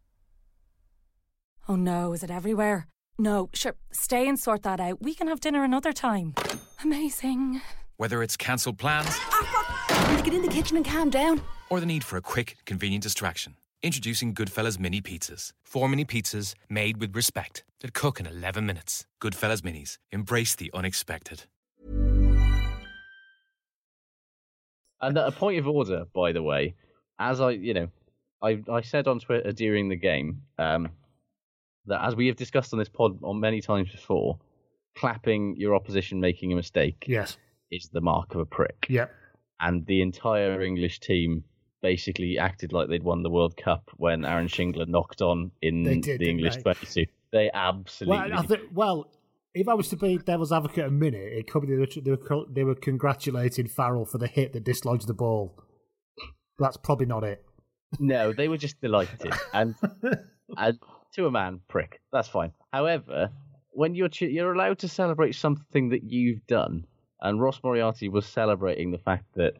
Oh 1.69 1.75
no, 1.75 2.13
is 2.13 2.23
it 2.23 2.31
everywhere? 2.31 2.87
No, 3.19 3.49
sure, 3.53 3.75
stay 3.91 4.27
and 4.27 4.39
sort 4.39 4.63
that 4.63 4.79
out. 4.79 5.01
We 5.01 5.13
can 5.13 5.27
have 5.27 5.39
dinner 5.39 5.63
another 5.63 5.93
time. 5.93 6.33
Amazing. 6.83 7.61
Whether 7.97 8.23
it's 8.23 8.35
cancelled 8.35 8.79
plans 8.79 9.19
Will 10.11 10.17
you 10.17 10.23
get 10.23 10.33
in 10.33 10.41
the 10.41 10.47
kitchen 10.47 10.77
and 10.77 10.85
calm 10.85 11.09
down? 11.09 11.41
Or 11.71 11.79
the 11.79 11.85
need 11.85 12.03
for 12.03 12.17
a 12.17 12.21
quick, 12.21 12.57
convenient 12.65 13.01
distraction, 13.01 13.55
introducing 13.81 14.35
Goodfellas 14.35 14.77
Mini 14.77 15.01
Pizzas. 15.01 15.53
Four 15.63 15.87
mini 15.87 16.03
pizzas 16.03 16.53
made 16.69 16.97
with 16.97 17.15
respect 17.15 17.63
that 17.79 17.93
cook 17.93 18.19
in 18.19 18.27
11 18.27 18.65
minutes. 18.65 19.05
Goodfellas 19.21 19.61
Minis. 19.61 19.97
Embrace 20.11 20.53
the 20.53 20.69
unexpected. 20.73 21.43
And 24.99 25.17
a 25.17 25.31
point 25.31 25.59
of 25.59 25.67
order, 25.67 26.03
by 26.13 26.33
the 26.33 26.43
way, 26.43 26.75
as 27.17 27.39
I, 27.39 27.51
you 27.51 27.73
know, 27.73 27.87
I, 28.43 28.61
I 28.69 28.81
said 28.81 29.07
on 29.07 29.19
Twitter 29.19 29.53
during 29.53 29.87
the 29.87 29.95
game 29.95 30.41
um, 30.59 30.89
that 31.85 32.03
as 32.05 32.17
we 32.17 32.27
have 32.27 32.35
discussed 32.35 32.73
on 32.73 32.79
this 32.79 32.89
pod 32.89 33.17
on 33.23 33.39
many 33.39 33.61
times 33.61 33.89
before, 33.91 34.37
clapping 34.97 35.55
your 35.57 35.73
opposition 35.73 36.19
making 36.19 36.51
a 36.51 36.55
mistake 36.57 37.05
yes. 37.07 37.37
is 37.71 37.89
the 37.93 38.01
mark 38.01 38.35
of 38.35 38.41
a 38.41 38.45
prick. 38.45 38.87
Yeah. 38.89 39.07
And 39.61 39.85
the 39.85 40.01
entire 40.01 40.61
English 40.61 40.99
team 40.99 41.45
basically 41.81 42.37
acted 42.37 42.73
like 42.73 42.89
they'd 42.89 43.03
won 43.03 43.23
the 43.23 43.29
World 43.29 43.57
Cup 43.57 43.89
when 43.97 44.25
Aaron 44.25 44.47
Shingler 44.47 44.87
knocked 44.87 45.21
on 45.21 45.51
in 45.61 45.83
They 45.83 45.99
the 45.99 46.29
English 46.29 46.57
they? 46.57 46.61
22. 46.61 47.05
They 47.31 47.51
absolutely. 47.53 48.31
Well, 48.31 48.43
think, 48.43 48.61
well, 48.73 49.07
if 49.53 49.67
I 49.67 49.73
was 49.73 49.89
to 49.89 49.95
be 49.95 50.17
devil's 50.17 50.51
advocate 50.51 50.85
a 50.85 50.91
minute, 50.91 51.33
it 51.33 51.49
could 51.49 51.61
be 51.61 51.67
they 51.67 51.77
were, 51.77 51.87
they 52.01 52.11
were, 52.11 52.45
they 52.49 52.63
were 52.63 52.75
congratulating 52.75 53.67
Farrell 53.67 54.05
for 54.05 54.17
the 54.17 54.27
hit 54.27 54.53
that 54.53 54.63
dislodged 54.63 55.07
the 55.07 55.13
ball. 55.13 55.57
That's 56.59 56.77
probably 56.77 57.05
not 57.05 57.23
it. 57.23 57.43
No, 57.99 58.31
they 58.31 58.47
were 58.47 58.57
just 58.57 58.79
delighted, 58.79 59.33
and 59.53 59.75
and 60.57 60.79
to 61.15 61.25
a 61.25 61.31
man, 61.31 61.59
prick. 61.67 61.99
That's 62.13 62.29
fine. 62.29 62.53
However, 62.71 63.29
when 63.71 63.95
you're 63.95 64.07
ch- 64.07 64.21
you're 64.23 64.53
allowed 64.53 64.79
to 64.79 64.87
celebrate 64.87 65.35
something 65.35 65.89
that 65.89 66.03
you've 66.03 66.45
done, 66.47 66.85
and 67.19 67.41
Ross 67.41 67.59
Moriarty 67.63 68.07
was 68.07 68.25
celebrating 68.25 68.91
the 68.91 68.97
fact 68.97 69.25
that 69.35 69.55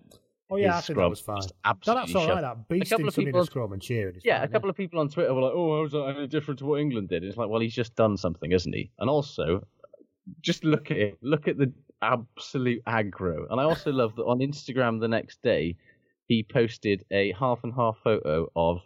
Oh 0.51 0.57
yeah, 0.57 0.77
I 0.77 0.81
think 0.81 0.99
that 0.99 1.09
was 1.09 1.21
fine. 1.21 1.37
just 1.37 1.53
No, 1.65 1.69
absolutely 1.71 2.13
that's 2.13 2.15
all 2.15 2.35
right. 2.35 2.41
That 2.41 2.57
A 2.69 2.73
beasting 2.73 2.89
couple 2.89 3.07
of 3.07 3.15
people 3.15 3.45
scrum 3.45 3.71
and 3.71 3.81
cheering. 3.81 4.19
Yeah, 4.23 4.39
fine, 4.39 4.49
a 4.49 4.51
couple 4.51 4.69
of 4.69 4.75
people 4.75 4.99
on 4.99 5.07
Twitter 5.07 5.33
were 5.33 5.41
like, 5.43 5.53
"Oh, 5.55 5.77
how 5.77 5.85
is 5.85 5.93
that 5.93 6.15
any 6.17 6.27
different 6.27 6.59
to 6.59 6.65
what 6.65 6.81
England 6.81 7.07
did?" 7.07 7.23
It's 7.23 7.37
like, 7.37 7.49
well, 7.49 7.61
he's 7.61 7.73
just 7.73 7.95
done 7.95 8.17
something, 8.17 8.51
isn't 8.51 8.73
he? 8.73 8.91
And 8.99 9.09
also, 9.09 9.65
just 10.41 10.65
look 10.65 10.91
at 10.91 10.97
it. 10.97 11.17
Look 11.21 11.47
at 11.47 11.57
the 11.57 11.71
absolute 12.01 12.83
aggro. 12.85 13.45
And 13.49 13.61
I 13.61 13.63
also 13.63 13.91
love 13.91 14.15
that 14.17 14.23
on 14.23 14.39
Instagram 14.39 14.99
the 14.99 15.07
next 15.07 15.41
day, 15.41 15.77
he 16.27 16.43
posted 16.43 17.05
a 17.11 17.31
half 17.33 17.63
and 17.63 17.73
half 17.73 17.97
photo 18.03 18.51
of 18.55 18.81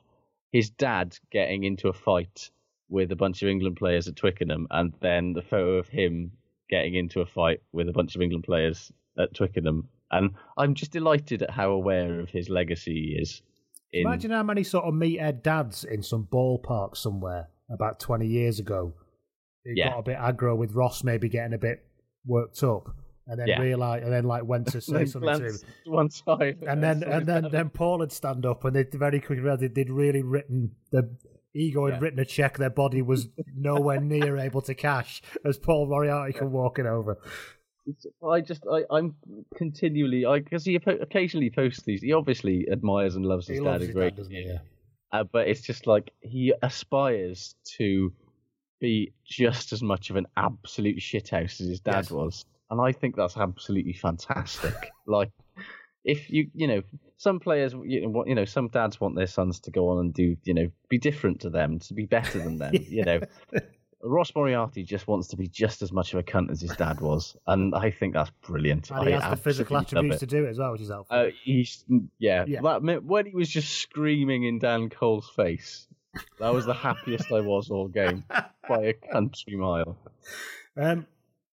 his 0.51 0.69
dad 0.69 1.17
getting 1.31 1.63
into 1.63 1.87
a 1.87 1.93
fight 1.93 2.51
with 2.89 3.11
a 3.11 3.15
bunch 3.15 3.41
of 3.41 3.49
England 3.49 3.77
players 3.77 4.07
at 4.07 4.15
Twickenham, 4.15 4.67
and 4.69 4.93
then 5.01 5.33
the 5.33 5.41
photo 5.41 5.77
of 5.77 5.87
him 5.87 6.31
getting 6.69 6.93
into 6.95 7.21
a 7.21 7.25
fight 7.25 7.61
with 7.71 7.89
a 7.89 7.91
bunch 7.91 8.15
of 8.15 8.21
England 8.21 8.43
players 8.43 8.91
at 9.17 9.33
Twickenham. 9.33 9.87
And 10.11 10.31
I'm 10.57 10.75
just 10.75 10.91
delighted 10.91 11.41
at 11.41 11.49
how 11.51 11.71
aware 11.71 12.19
of 12.19 12.29
his 12.29 12.49
legacy 12.49 12.93
he 13.15 13.21
is. 13.21 13.41
In, 13.91 14.01
Imagine 14.05 14.31
how 14.31 14.43
many 14.43 14.63
sort 14.63 14.85
of 14.85 14.93
meathead 14.93 15.41
dads 15.43 15.83
in 15.83 16.03
some 16.03 16.27
ballpark 16.31 16.95
somewhere 16.97 17.47
about 17.71 17.99
20 17.99 18.27
years 18.27 18.59
ago 18.59 18.93
who 19.63 19.71
Yeah. 19.75 19.89
got 19.91 19.99
a 19.99 20.03
bit 20.03 20.17
aggro 20.17 20.55
with 20.57 20.73
Ross 20.73 21.03
maybe 21.03 21.29
getting 21.29 21.53
a 21.53 21.57
bit 21.57 21.83
worked 22.25 22.61
up 22.63 22.87
and 23.27 23.39
then 23.39 23.47
Yeah. 23.47 23.59
realised, 23.61 24.03
and 24.03 24.13
then 24.13 24.25
like 24.25 24.43
went 24.45 24.67
to 24.67 24.81
say 24.81 25.05
something 25.05 25.39
to 25.39 25.45
him. 25.47 25.55
one 25.85 26.09
side, 26.11 26.59
And 26.67 26.83
then, 26.83 27.01
and 27.03 27.25
then, 27.25 27.47
then 27.51 27.69
Paul 27.71 27.99
would 27.99 28.11
stand 28.11 28.45
up 28.45 28.63
and 28.65 28.75
they 28.75 28.83
very 28.83 29.19
quickly 29.19 29.39
realised 29.43 29.61
they'd- 29.61 29.73
they'd 29.73 29.89
really 29.89 30.21
written, 30.21 30.75
the 30.91 31.09
ego 31.55 31.85
had 31.85 31.95
Yeah. 31.95 31.99
written 32.01 32.19
a 32.19 32.25
check 32.25 32.57
their 32.57 32.69
body 32.69 33.01
was 33.01 33.29
nowhere 33.55 33.99
near 34.01 34.37
able 34.37 34.61
to 34.63 34.75
cash 34.75 35.21
as 35.45 35.57
Paul 35.57 35.87
Moriarty 35.87 36.33
come 36.33 36.51
walking 36.51 36.85
over. 36.85 37.17
I 38.27 38.41
just, 38.41 38.63
I, 38.71 38.83
I'm 38.89 39.15
continually, 39.55 40.25
I 40.25 40.39
because 40.39 40.65
he 40.65 40.75
occasionally 40.75 41.49
posts 41.49 41.83
these. 41.83 42.01
He 42.01 42.13
obviously 42.13 42.67
admires 42.71 43.15
and 43.15 43.25
loves 43.25 43.47
his 43.47 43.59
He 43.59 43.63
dad 43.63 43.71
loves 43.71 43.87
a 43.87 43.93
great 43.93 44.15
dad? 44.15 44.25
Yeah. 44.29 44.57
Uh, 45.11 45.23
but 45.23 45.47
it's 45.47 45.61
just 45.61 45.87
like 45.87 46.11
he 46.21 46.53
aspires 46.61 47.55
to 47.77 48.11
be 48.81 49.13
just 49.23 49.71
as 49.71 49.81
much 49.81 50.09
of 50.09 50.15
an 50.15 50.25
absolute 50.35 50.97
shithouse 50.97 51.61
as 51.61 51.67
his 51.67 51.79
dad 51.79 52.05
Yes. 52.05 52.11
was, 52.11 52.45
and 52.69 52.81
I 52.81 52.91
think 52.91 53.15
that's 53.15 53.37
absolutely 53.37 53.93
fantastic. 53.93 54.73
like, 55.07 55.31
if 56.03 56.29
you, 56.29 56.49
you 56.53 56.67
know, 56.67 56.81
some 57.17 57.39
players, 57.39 57.73
you 57.85 58.07
know, 58.07 58.25
you 58.25 58.35
know, 58.35 58.45
some 58.45 58.67
dads 58.67 58.99
want 58.99 59.15
their 59.15 59.27
sons 59.27 59.59
to 59.61 59.71
go 59.71 59.89
on 59.89 59.99
and 59.99 60.13
do, 60.13 60.35
you 60.43 60.53
know, 60.53 60.67
be 60.89 60.97
different 60.97 61.41
to 61.41 61.49
them, 61.49 61.79
to 61.79 61.93
be 61.93 62.05
better 62.05 62.39
than 62.39 62.57
them. 62.57 62.73
You 62.89 63.05
know, 63.05 63.19
Ross 64.03 64.31
Moriarty 64.35 64.83
just 64.83 65.07
wants 65.07 65.27
to 65.29 65.37
be 65.37 65.47
just 65.47 65.81
as 65.81 65.91
much 65.91 66.13
of 66.13 66.19
a 66.19 66.23
cunt 66.23 66.51
as 66.51 66.61
his 66.61 66.71
dad 66.71 66.99
was, 67.01 67.35
and 67.47 67.73
I 67.73 67.89
think 67.91 68.13
that's 68.13 68.29
brilliant. 68.45 68.91
And 68.91 69.07
he 69.07 69.13
I 69.13 69.19
has 69.19 69.29
the 69.31 69.43
physical 69.43 69.77
attributes 69.77 70.19
to 70.19 70.27
do 70.27 70.45
it 70.45 70.49
as 70.49 70.59
well, 70.59 70.73
which 70.73 70.81
is 70.81 70.89
helpful. 70.89 71.17
Uh, 71.17 71.27
he's 71.43 71.83
yeah, 72.19 72.45
Yeah. 72.47 72.61
That, 72.61 73.03
when 73.03 73.25
he 73.25 73.33
was 73.35 73.49
just 73.49 73.71
screaming 73.79 74.43
in 74.43 74.59
Dan 74.59 74.89
Cole's 74.89 75.29
face, 75.35 75.87
that 76.39 76.53
was 76.53 76.65
the 76.65 76.73
happiest 76.73 77.31
I 77.31 77.41
was 77.41 77.69
all 77.71 77.87
game 77.87 78.23
by 78.69 78.83
a 78.83 78.93
country 78.93 79.55
mile. 79.55 79.97
Um, 80.77 81.07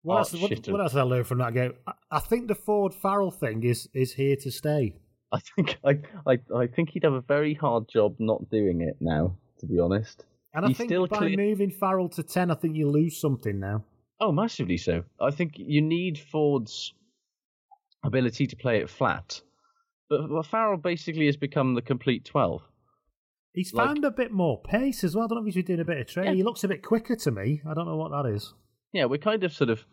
what, 0.02 0.14
Oh, 0.14 0.18
else, 0.18 0.32
what, 0.32 0.68
what 0.68 0.80
else 0.80 0.92
did 0.92 1.00
I 1.00 1.02
learn 1.02 1.24
from 1.24 1.38
that 1.38 1.54
game? 1.54 1.74
I, 1.86 1.92
I 2.10 2.20
think 2.20 2.48
the 2.48 2.54
Ford 2.54 2.94
Farrell 2.94 3.30
thing 3.30 3.62
is 3.64 3.88
is 3.92 4.14
here 4.14 4.36
to 4.36 4.50
stay. 4.50 4.94
I 5.32 5.38
think 5.38 5.78
I, 5.84 5.98
I 6.26 6.38
I 6.56 6.66
think 6.66 6.90
he'd 6.90 7.04
have 7.04 7.12
a 7.12 7.20
very 7.20 7.54
hard 7.54 7.88
job 7.88 8.16
not 8.18 8.50
doing 8.50 8.80
it 8.80 8.96
now. 9.00 9.36
To 9.58 9.66
be 9.66 9.78
honest, 9.78 10.24
And 10.54 10.64
I 10.66 10.72
think 10.72 10.88
still 10.90 11.06
by 11.06 11.18
clear- 11.18 11.36
moving 11.36 11.70
Farrell 11.70 12.08
to 12.10 12.22
10, 12.22 12.50
I 12.50 12.54
think 12.54 12.76
you 12.76 12.88
lose 12.90 13.20
something 13.20 13.58
now. 13.60 13.84
Oh, 14.20 14.32
massively 14.32 14.76
so. 14.76 15.04
I 15.20 15.30
think 15.30 15.52
you 15.56 15.80
need 15.80 16.18
Ford's 16.18 16.92
ability 18.04 18.46
to 18.48 18.56
play 18.56 18.78
it 18.78 18.90
flat. 18.90 19.40
But 20.08 20.42
Farrell 20.46 20.76
basically 20.76 21.26
has 21.26 21.36
become 21.36 21.74
the 21.74 21.82
complete 21.82 22.24
12. 22.24 22.62
He's 23.54 23.72
Like- 23.72 23.86
found 23.86 24.04
a 24.04 24.10
bit 24.10 24.32
more 24.32 24.60
pace 24.62 25.04
as 25.04 25.14
well. 25.14 25.24
I 25.24 25.28
don't 25.28 25.36
know 25.36 25.40
if 25.42 25.46
he's 25.54 25.54
been 25.64 25.76
doing 25.76 25.80
a 25.80 25.84
bit 25.84 25.98
of 25.98 26.06
training. 26.06 26.32
Yeah. 26.32 26.36
He 26.38 26.42
looks 26.42 26.64
a 26.64 26.68
bit 26.68 26.82
quicker 26.82 27.16
to 27.16 27.30
me. 27.30 27.62
I 27.68 27.74
don't 27.74 27.86
know 27.86 27.96
what 27.96 28.10
that 28.10 28.28
is. 28.30 28.54
Yeah, 28.92 29.04
we're 29.06 29.18
kind 29.18 29.44
of 29.44 29.52
sort 29.52 29.70
of. 29.70 29.84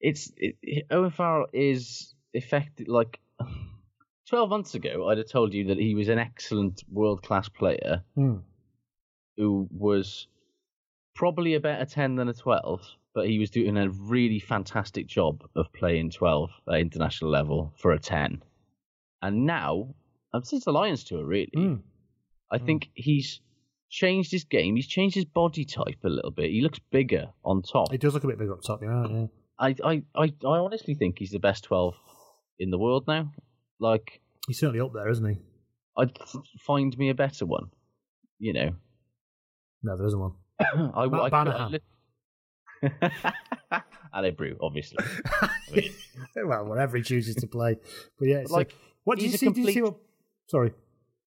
It's. 0.00 0.32
It, 0.36 0.56
it- 0.62 0.86
Owen 0.90 1.10
Farrell 1.10 1.46
is 1.52 2.14
effective. 2.32 2.88
Like. 2.88 3.18
12 4.28 4.48
months 4.48 4.76
ago, 4.76 5.08
I'd 5.08 5.18
have 5.18 5.28
told 5.28 5.52
you 5.52 5.64
that 5.66 5.78
he 5.78 5.96
was 5.96 6.08
an 6.08 6.18
excellent 6.20 6.84
world 6.88 7.20
class 7.20 7.48
player 7.48 8.04
Hmm. 8.14 8.36
Who 9.40 9.66
was 9.70 10.26
probably 11.14 11.54
a 11.54 11.60
better 11.60 11.86
10 11.86 12.16
than 12.16 12.28
a 12.28 12.34
12, 12.34 12.82
but 13.14 13.26
he 13.26 13.38
was 13.38 13.48
doing 13.48 13.78
a 13.78 13.88
really 13.88 14.38
fantastic 14.38 15.06
job 15.06 15.42
of 15.56 15.72
playing 15.72 16.10
12 16.10 16.50
at 16.68 16.80
international 16.80 17.30
level 17.30 17.72
for 17.78 17.92
a 17.92 17.98
10. 17.98 18.42
And 19.22 19.46
now, 19.46 19.94
since 20.42 20.66
the 20.66 20.72
Lions 20.72 21.04
tour, 21.04 21.24
really, 21.24 21.50
Hmm. 21.54 21.76
I 22.50 22.58
think 22.58 22.90
he's 22.94 23.40
changed 23.88 24.30
his 24.30 24.44
game. 24.44 24.76
He's 24.76 24.86
changed 24.86 25.14
his 25.14 25.24
body 25.24 25.64
type 25.64 26.00
a 26.04 26.08
little 26.10 26.32
bit. 26.32 26.50
He 26.50 26.60
looks 26.60 26.80
bigger 26.90 27.30
on 27.42 27.62
top. 27.62 27.90
He 27.90 27.96
does 27.96 28.12
look 28.12 28.24
a 28.24 28.26
bit 28.26 28.38
bigger 28.38 28.52
up 28.52 28.62
top, 28.62 28.82
yeah. 28.82 29.06
yeah. 29.08 29.26
I, 29.58 29.74
I, 29.82 30.02
I, 30.14 30.24
I 30.44 30.58
honestly 30.58 30.94
think 30.94 31.18
he's 31.18 31.30
the 31.30 31.38
best 31.38 31.64
12 31.64 31.94
in 32.58 32.70
the 32.70 32.78
world 32.78 33.04
now. 33.06 33.32
Like, 33.78 34.20
He's 34.46 34.58
certainly 34.58 34.80
up 34.80 34.92
there, 34.92 35.08
isn't 35.08 35.26
he? 35.26 35.38
I'd 35.96 36.18
find 36.58 36.96
me 36.98 37.08
a 37.08 37.14
better 37.14 37.46
one. 37.46 37.70
You 38.38 38.52
know, 38.52 38.70
No, 39.82 39.96
there 39.96 40.06
isn't 40.06 40.18
one. 40.20 40.32
I, 40.60 41.06
Matt 41.06 41.20
I, 41.20 41.30
Banahan. 41.30 41.80
I, 43.72 43.82
Ale 44.14 44.32
Brew, 44.32 44.56
obviously. 44.60 44.98
I 45.40 45.48
mean, 45.74 45.90
well, 46.48 46.64
wherever 46.66 46.96
he 46.96 47.02
chooses 47.02 47.36
to 47.36 47.46
play. 47.46 47.76
But 48.18 48.28
yeah, 48.28 48.38
it's 48.38 48.50
Like, 48.50 48.68
like, 48.68 48.76
what 49.04 49.18
did 49.18 49.24
you 49.26 49.30
he's 49.30 49.40
see? 49.40 49.46
Did 49.48 49.56
you 49.66 49.72
see 49.72 49.82
what? 49.82 49.96
Sorry, 50.48 50.72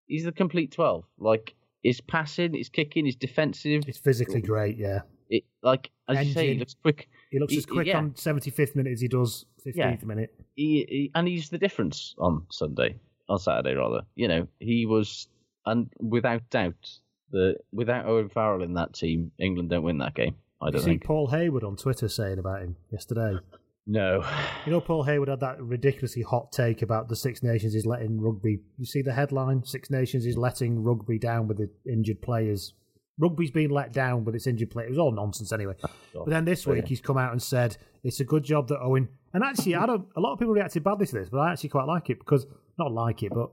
he's 0.07 0.25
the 0.25 0.31
complete 0.31 0.71
12. 0.73 1.05
Like, 1.17 1.55
his 1.81 2.01
passing, 2.01 2.53
his 2.53 2.69
kicking, 2.69 3.05
his 3.05 3.15
defensive. 3.15 3.83
it's 3.87 3.97
physically 3.97 4.41
great. 4.41 4.77
Yeah, 4.77 4.99
It, 5.29 5.43
like, 5.61 5.89
as 6.09 6.27
you 6.27 6.33
say, 6.33 6.53
he 6.53 6.59
looks 6.59 6.75
quick. 6.81 7.07
he 7.31 7.39
looks 7.39 7.53
He- 7.53 7.59
as 7.59 7.65
quick 7.65 7.87
yeah. 7.87 7.97
on 7.99 8.11
75th 8.11 8.75
minute 8.75 8.91
as 8.93 9.01
he 9.01 9.07
does 9.07 9.45
15th 9.65 9.75
Yeah. 9.75 9.95
minute. 10.05 10.33
he, 10.55 10.85
he 10.89 11.11
and 11.15 11.27
he's 11.27 11.49
the 11.49 11.57
difference 11.57 12.13
on 12.17 12.45
Sunday, 12.51 12.99
on 13.29 13.39
Saturday 13.39 13.75
rather. 13.75 14.01
You 14.15 14.27
know, 14.27 14.47
he 14.59 14.85
was, 14.85 15.27
and 15.65 15.89
without 15.99 16.49
doubt, 16.49 16.89
the 17.33 17.55
without 17.73 18.05
Owen 18.05 18.29
Farrell 18.29 18.63
in 18.63 18.75
that 18.75 18.93
team, 18.93 19.31
England 19.37 19.69
don't 19.69 19.83
win 19.83 19.97
that 19.97 20.15
game. 20.15 20.35
I 20.61 20.71
don't 20.71 20.81
see 20.81 20.91
think. 20.91 21.03
Paul 21.03 21.27
Hayward 21.27 21.65
on 21.65 21.75
Twitter 21.75 22.07
saying 22.07 22.39
about 22.39 22.61
him 22.61 22.77
yesterday. 22.89 23.37
No, 23.85 24.23
You 24.65 24.71
know, 24.71 24.79
Paul 24.79 25.03
Hayward 25.03 25.27
had 25.27 25.41
that 25.41 25.61
ridiculously 25.61 26.21
hot 26.21 26.53
take 26.53 26.81
about 26.81 27.09
the 27.09 27.17
Six 27.17 27.43
Nations 27.43 27.75
is 27.75 27.85
letting 27.85 28.21
rugby. 28.21 28.59
You 28.77 28.85
see 28.85 29.01
the 29.01 29.11
headline: 29.11 29.65
Six 29.65 29.89
Nations 29.89 30.25
is 30.25 30.37
letting 30.37 30.81
rugby 30.81 31.19
down 31.19 31.49
with 31.49 31.57
the 31.57 31.69
injured 31.91 32.21
players. 32.21 32.73
Rugby's 33.19 33.51
been 33.51 33.71
let 33.71 33.91
down 33.91 34.23
with 34.23 34.35
its 34.35 34.47
injured 34.47 34.71
players. 34.71 34.87
It 34.87 34.91
was 34.91 34.99
all 34.99 35.11
nonsense 35.11 35.51
anyway. 35.51 35.73
But 36.13 36.29
then 36.29 36.45
this 36.45 36.65
week 36.65 36.87
he's 36.87 37.01
come 37.01 37.17
out 37.17 37.31
and 37.33 37.41
said 37.41 37.75
it's 38.03 38.21
a 38.21 38.23
good 38.23 38.43
job 38.43 38.69
that 38.69 38.79
Owen. 38.79 39.09
And 39.33 39.43
actually, 39.43 39.75
I 39.75 39.85
don't. 39.85 40.07
A 40.15 40.21
lot 40.21 40.31
of 40.31 40.39
people 40.39 40.53
reacted 40.53 40.83
badly 40.83 41.05
to 41.07 41.13
this, 41.13 41.29
but 41.29 41.39
I 41.39 41.51
actually 41.51 41.69
quite 41.69 41.85
like 41.87 42.09
it 42.09 42.19
because 42.19 42.47
not 42.79 42.91
like 42.93 43.21
it, 43.21 43.33
but 43.33 43.51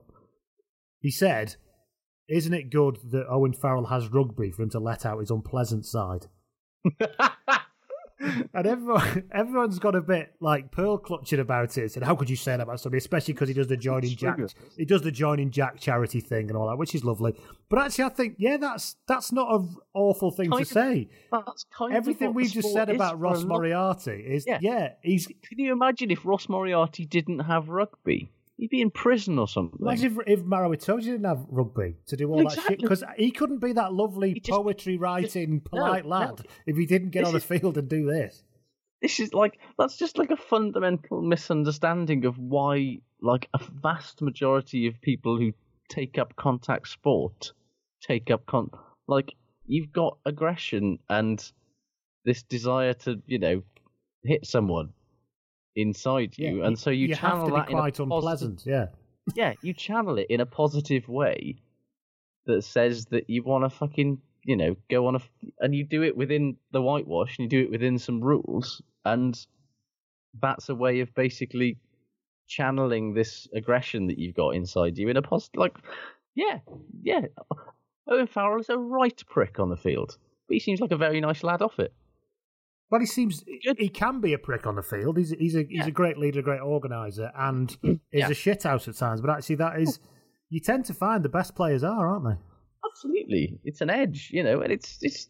he 1.01 1.11
said, 1.11 1.57
"Isn't 2.31 2.53
it 2.53 2.69
good 2.71 2.97
that 3.11 3.27
Owen 3.29 3.53
Farrell 3.53 3.85
has 3.85 4.07
rugby 4.07 4.51
for 4.51 4.63
him 4.63 4.69
to 4.71 4.79
let 4.79 5.05
out 5.05 5.19
his 5.19 5.29
unpleasant 5.31 5.85
side?" 5.85 6.27
And 8.53 8.67
everyone, 8.67 9.23
everyone's 9.33 9.79
got 9.79 9.95
a 9.95 10.01
bit 10.01 10.33
like 10.39 10.71
pearl 10.71 10.99
clutching 10.99 11.39
about 11.39 11.75
it. 11.79 11.95
And 11.95 12.05
how 12.05 12.15
could 12.15 12.29
you 12.29 12.35
say 12.35 12.51
that 12.51 12.61
about 12.61 12.79
somebody, 12.79 12.99
especially 12.99 13.33
because 13.33 13.47
he 13.47 13.55
does 13.55 13.65
the 13.65 13.77
joining 13.77 14.15
Jack, 14.15 14.37
he 14.77 14.85
does 14.85 15.01
the 15.01 15.11
joining 15.11 15.49
Jack 15.49 15.79
charity 15.79 16.19
thing 16.19 16.47
and 16.49 16.55
all 16.55 16.67
that, 16.69 16.77
which 16.77 16.93
is 16.93 17.03
lovely. 17.03 17.33
But 17.67 17.79
actually, 17.79 18.03
I 18.03 18.09
think 18.09 18.35
yeah, 18.37 18.57
that's 18.57 18.95
that's 19.07 19.31
not 19.31 19.51
an 19.59 19.75
awful 19.95 20.29
thing 20.29 20.51
Kind 20.51 20.65
to 20.67 20.69
of- 20.69 20.85
say. 20.85 21.09
that's 21.31 21.65
kind 21.75 21.95
Everything 21.95 22.27
of 22.27 22.35
what 22.35 22.43
we've 22.43 22.51
just 22.51 22.71
said 22.71 22.89
about 22.91 23.19
Ross 23.19 23.43
Moriarty 23.43 24.11
is 24.27 24.45
yeah. 24.45 24.59
Yeah. 24.61 24.89
he's 25.01 25.25
Can 25.25 25.57
you 25.57 25.71
imagine 25.71 26.11
if 26.11 26.23
Ross 26.23 26.47
Moriarty 26.47 27.05
didn't 27.05 27.39
have 27.39 27.69
rugby? 27.69 28.31
He'd 28.61 28.69
be 28.69 28.79
in 28.81 28.91
prison 28.91 29.39
or 29.39 29.47
something. 29.47 29.79
Imagine 29.81 30.19
if, 30.27 30.39
if 30.39 30.45
Maro 30.45 30.69
Itoje 30.71 31.01
didn't 31.05 31.23
have 31.23 31.43
rugby 31.49 31.95
to 32.05 32.15
do 32.15 32.29
all 32.31 32.43
that 32.47 32.61
shit 32.61 32.79
because 32.79 33.03
he 33.17 33.31
couldn't 33.31 33.57
be 33.57 33.73
that 33.73 33.91
lovely 33.91 34.35
just- 34.35 34.49
poetry 34.51 34.97
writing, 34.97 35.53
no, 35.55 35.61
polite 35.69 36.03
no. 36.03 36.09
lad 36.11 36.41
if 36.67 36.77
he 36.77 36.85
didn't 36.85 37.09
get 37.09 37.21
This 37.21 37.27
on 37.29 37.33
the 37.33 37.37
is- 37.39 37.43
field 37.61 37.77
and 37.79 37.89
do 37.89 38.05
this. 38.05 38.43
this 39.01 39.19
is 39.19 39.33
like 39.33 39.57
that's 39.79 39.97
just 39.97 40.19
like 40.19 40.29
a 40.29 40.37
fundamental 40.37 41.23
misunderstanding 41.23 42.25
of 42.25 42.37
why 42.37 42.99
like 43.19 43.49
a 43.55 43.59
vast 43.81 44.21
majority 44.21 44.85
of 44.85 45.01
people 45.01 45.39
who 45.39 45.53
take 45.89 46.19
up 46.19 46.35
contact 46.35 46.87
sport 46.87 47.53
take 48.03 48.29
up 48.29 48.45
con 48.45 48.69
like 49.07 49.33
you've 49.65 49.91
got 49.91 50.19
aggression 50.27 50.99
and 51.09 51.51
this 52.25 52.43
desire 52.43 52.93
to 52.93 53.19
you 53.25 53.39
know 53.39 53.63
hit 54.23 54.45
someone 54.45 54.89
inside 55.75 56.37
you 56.37 56.59
Yeah, 56.59 56.67
and 56.67 56.77
so 56.77 56.89
you, 56.89 57.07
you 57.07 57.15
channel 57.15 57.49
that 57.51 57.67
quite 57.67 57.99
in 57.99 58.05
a 58.05 58.09
positive, 58.09 58.11
unpleasant. 58.11 58.63
Yeah, 58.65 58.87
yeah 59.35 59.53
you 59.61 59.73
channel 59.73 60.17
it 60.17 60.27
in 60.29 60.41
a 60.41 60.45
positive 60.45 61.07
way 61.07 61.61
that 62.45 62.63
says 62.63 63.05
that 63.07 63.29
you 63.29 63.43
want 63.43 63.63
to 63.63 63.69
fucking 63.69 64.19
you 64.43 64.57
know 64.57 64.75
go 64.89 65.07
on 65.07 65.15
a 65.15 65.19
f- 65.19 65.29
and 65.59 65.75
you 65.75 65.83
do 65.83 66.03
it 66.03 66.17
within 66.17 66.57
the 66.71 66.81
whitewash 66.81 67.37
and 67.37 67.45
you 67.51 67.59
do 67.59 67.63
it 67.63 67.71
within 67.71 67.99
some 67.99 68.21
rules 68.21 68.81
and 69.05 69.45
that's 70.41 70.69
a 70.69 70.75
way 70.75 71.01
of 71.01 71.13
basically 71.13 71.77
channeling 72.47 73.13
this 73.13 73.47
aggression 73.53 74.07
that 74.07 74.17
you've 74.17 74.35
got 74.35 74.55
inside 74.55 74.97
you 74.97 75.09
in 75.09 75.17
a 75.17 75.21
positive 75.21 75.59
like 75.59 75.75
yeah 76.35 76.59
yeah 77.03 77.21
Owen 78.09 78.27
Farrell 78.27 78.59
is 78.59 78.69
a 78.69 78.77
right 78.77 79.23
prick 79.29 79.59
on 79.59 79.69
the 79.69 79.77
field 79.77 80.17
but 80.47 80.53
he 80.55 80.59
seems 80.59 80.81
like 80.81 80.91
a 80.91 80.97
very 80.97 81.21
nice 81.21 81.43
lad 81.43 81.61
off 81.61 81.79
it 81.79 81.93
Well, 82.91 82.99
he 82.99 83.07
seems 83.07 83.43
he 83.77 83.87
can 83.89 84.19
be 84.19 84.33
a 84.33 84.37
prick 84.37 84.67
on 84.67 84.75
the 84.75 84.83
field. 84.83 85.17
He's 85.17 85.29
he's 85.31 85.55
a 85.55 85.63
he's 85.63 85.79
Yeah. 85.79 85.87
a 85.87 85.91
great 85.91 86.17
leader, 86.17 86.41
a 86.41 86.43
great 86.43 86.59
organizer, 86.61 87.31
and 87.37 87.75
is 87.83 87.99
Yeah. 88.11 88.27
a 88.27 88.31
shithouse 88.31 88.87
at 88.87 88.95
times. 88.97 89.21
But 89.21 89.29
actually, 89.29 89.55
that 89.55 89.79
is 89.79 89.99
you 90.49 90.59
tend 90.59 90.83
to 90.85 90.93
find 90.93 91.23
the 91.23 91.29
best 91.29 91.55
players 91.55 91.83
are, 91.83 92.07
aren't 92.07 92.25
they? 92.25 92.37
absolutely 92.93 93.57
it's 93.63 93.79
an 93.79 93.89
edge 93.89 94.29
you 94.33 94.43
know 94.43 94.59
and 94.61 94.71
it's 94.73 94.97
it's 95.01 95.29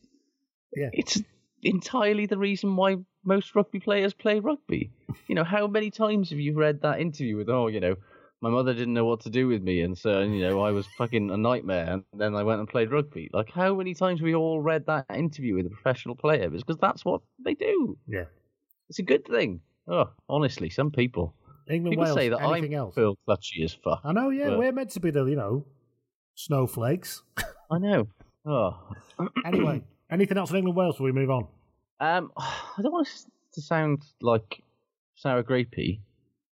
Yeah. 0.76 0.89
it's 0.93 1.22
entirely 1.62 2.26
the 2.26 2.38
reason 2.38 2.76
why 2.76 2.95
most 3.24 3.53
rugby 3.55 3.80
players 3.80 4.14
play 4.14 4.39
rugby. 4.39 4.91
You 5.28 5.36
know, 5.36 5.43
how 5.43 5.68
many 5.68 5.91
times 5.91 6.32
have 6.32 6.39
you 6.39 6.55
read 6.57 6.82
that 6.82 6.99
interview 6.99 7.38
with, 7.38 7.49
oh, 7.49 7.68
you 7.68 7.80
know, 7.80 7.95
my 8.42 8.50
mother 8.50 8.74
didn't 8.74 8.94
know 8.94 9.06
what 9.06 9.22
to 9.22 9.30
do 9.30 9.48
with 9.48 9.62
me, 9.62 9.82
and 9.82 9.98
so, 9.98 10.22
you 10.22 10.42
know, 10.42 10.62
I 10.62 10.72
was 10.72 10.88
fucking 10.98 11.30
a 11.30 11.38
nightmare, 11.38 11.94
and 11.94 12.04
then 12.14 12.36
I 12.36 12.44
went 12.44 12.60
and 12.60 12.68
played 12.68 12.92
rugby. 12.92 13.30
Like, 13.32 13.52
how 13.52 13.76
many 13.76 13.94
times 13.94 14.20
have 14.20 14.26
we 14.26 14.36
all 14.36 14.60
read 14.60 14.86
that 14.88 15.06
interview 15.14 15.56
with 15.56 15.68
a 15.68 15.70
professional 15.70 16.16
player? 16.16 16.50
Because 16.50 16.78
that's 16.78 17.06
what 17.06 17.22
they 17.44 17.54
do. 17.54 17.98
Yeah. 18.08 18.26
It's 18.89 19.00
a 19.00 19.04
good 19.04 19.26
thing. 19.26 19.62
Oh, 19.88 20.10
honestly, 20.28 20.70
some 20.70 20.92
people. 20.92 21.34
England, 21.70 21.94
People 21.94 22.06
Wales, 22.06 22.16
say 22.18 22.30
that 22.30 22.42
anything 22.42 22.74
I'm 22.74 22.80
else? 22.80 22.96
Phil 22.96 23.16
clutchy 23.28 23.64
as 23.64 23.74
fuck. 23.74 24.02
I 24.04 24.12
know. 24.12 24.30
Yeah, 24.30 24.50
but- 24.50 24.60
we're 24.60 24.72
meant 24.72 24.89
to 24.92 25.00
be 25.00 25.12
the 25.12 25.24
you 25.26 25.36
know 25.36 25.64
snowflakes. 26.36 27.22
I 27.70 27.78
know. 27.78 28.08
Oh. 28.46 28.78
anyway, 29.46 29.84
anything 30.10 30.38
else 30.38 30.50
in 30.50 30.58
England, 30.58 30.76
Wales? 30.76 30.96
Before 30.96 31.06
we 31.06 31.12
move 31.12 31.30
on. 31.30 31.48
Um, 32.00 32.32
I 32.38 32.82
don't 32.82 32.92
want 32.92 33.08
to 33.54 33.62
sound 33.62 34.04
like 34.22 34.62
sour 35.16 35.44
grapey, 35.44 36.00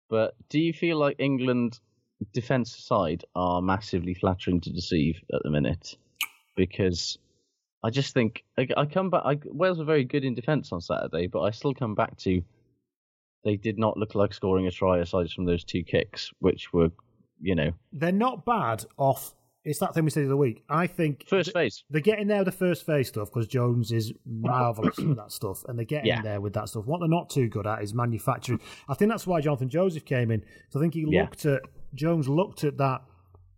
but 0.10 0.36
do 0.49 0.60
you 0.60 0.74
feel 0.74 0.97
like 0.97 1.16
England 1.20 1.80
defence 2.34 2.76
side 2.76 3.24
are 3.36 3.62
massively 3.62 4.14
flattering 4.14 4.62
to 4.62 4.72
deceive 4.72 5.22
at 5.34 5.41
the 5.43 5.49
minute? 5.49 5.97
Because 6.56 7.18
I 7.84 7.89
just 7.89 8.14
think 8.14 8.43
I, 8.58 8.68
I 8.78 8.86
come 8.86 9.10
back. 9.10 9.24
I, 9.26 9.39
Wales 9.45 9.78
were 9.78 9.86
very 9.86 10.06
good 10.06 10.24
in 10.24 10.36
defence 10.36 10.72
on 10.72 10.82
Saturday, 10.82 11.28
but 11.28 11.41
I 11.41 11.51
still 11.51 11.74
come 11.74 11.95
back 11.95 12.18
to 12.20 12.41
they 13.43 13.58
did 13.58 13.78
not 13.78 13.97
look 13.97 14.16
like 14.16 14.34
scoring 14.34 14.66
a 14.66 14.72
try 14.72 14.99
aside 14.99 15.30
from 15.30 15.45
those 15.45 15.64
two 15.64 15.84
kicks, 15.84 16.32
which 16.39 16.74
were 16.74 16.89
you 17.41 17.56
know, 17.56 17.72
They're 17.93 18.12
not 18.12 18.45
bad 18.45 18.86
off. 18.97 19.34
It's 19.66 19.80
that 19.80 19.93
thing 19.95 20.03
we 20.03 20.11
said 20.11 20.22
the 20.24 20.28
other 20.28 20.38
week. 20.38 20.63
I 20.70 20.86
think 20.88 21.26
first 21.28 21.51
phase. 21.51 21.84
they're 21.89 21.99
getting 22.01 22.28
there 22.28 22.38
with 22.39 22.45
the 22.45 22.51
first 22.51 22.86
phase 22.86 23.07
stuff 23.07 23.30
because 23.32 23.47
Jones 23.47 23.91
is 23.91 24.13
marvelous 24.26 24.97
with 24.97 25.18
that 25.18 25.32
stuff, 25.32 25.63
and 25.68 25.78
they're 25.78 25.86
getting 25.86 26.07
Yeah. 26.07 26.22
there 26.22 26.39
with 26.39 26.53
that 26.53 26.70
stuff. 26.70 26.86
What 26.86 26.99
they're 26.99 27.09
not 27.09 27.30
too 27.32 27.47
good 27.49 27.66
at 27.66 27.82
is 27.82 27.93
manufacturing. 27.93 28.59
I 28.88 28.93
think 28.93 29.09
that's 29.09 29.26
why 29.26 29.41
Jonathan 29.41 29.68
Joseph 29.70 30.05
came 30.05 30.30
in. 30.32 30.43
So 30.70 30.80
I 30.80 30.84
think 30.84 30.93
he 30.93 31.05
Yeah. 31.07 31.22
looked 31.24 31.45
at 31.45 31.61
Jones 31.95 32.30
looked 32.30 32.63
at 32.63 32.78
that 32.78 33.01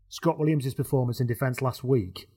Scott 0.09 0.39
Williams' 0.39 0.73
performance 0.73 1.19
in 1.19 1.27
defence 1.27 1.61
last 1.61 1.83
week, 1.83 2.29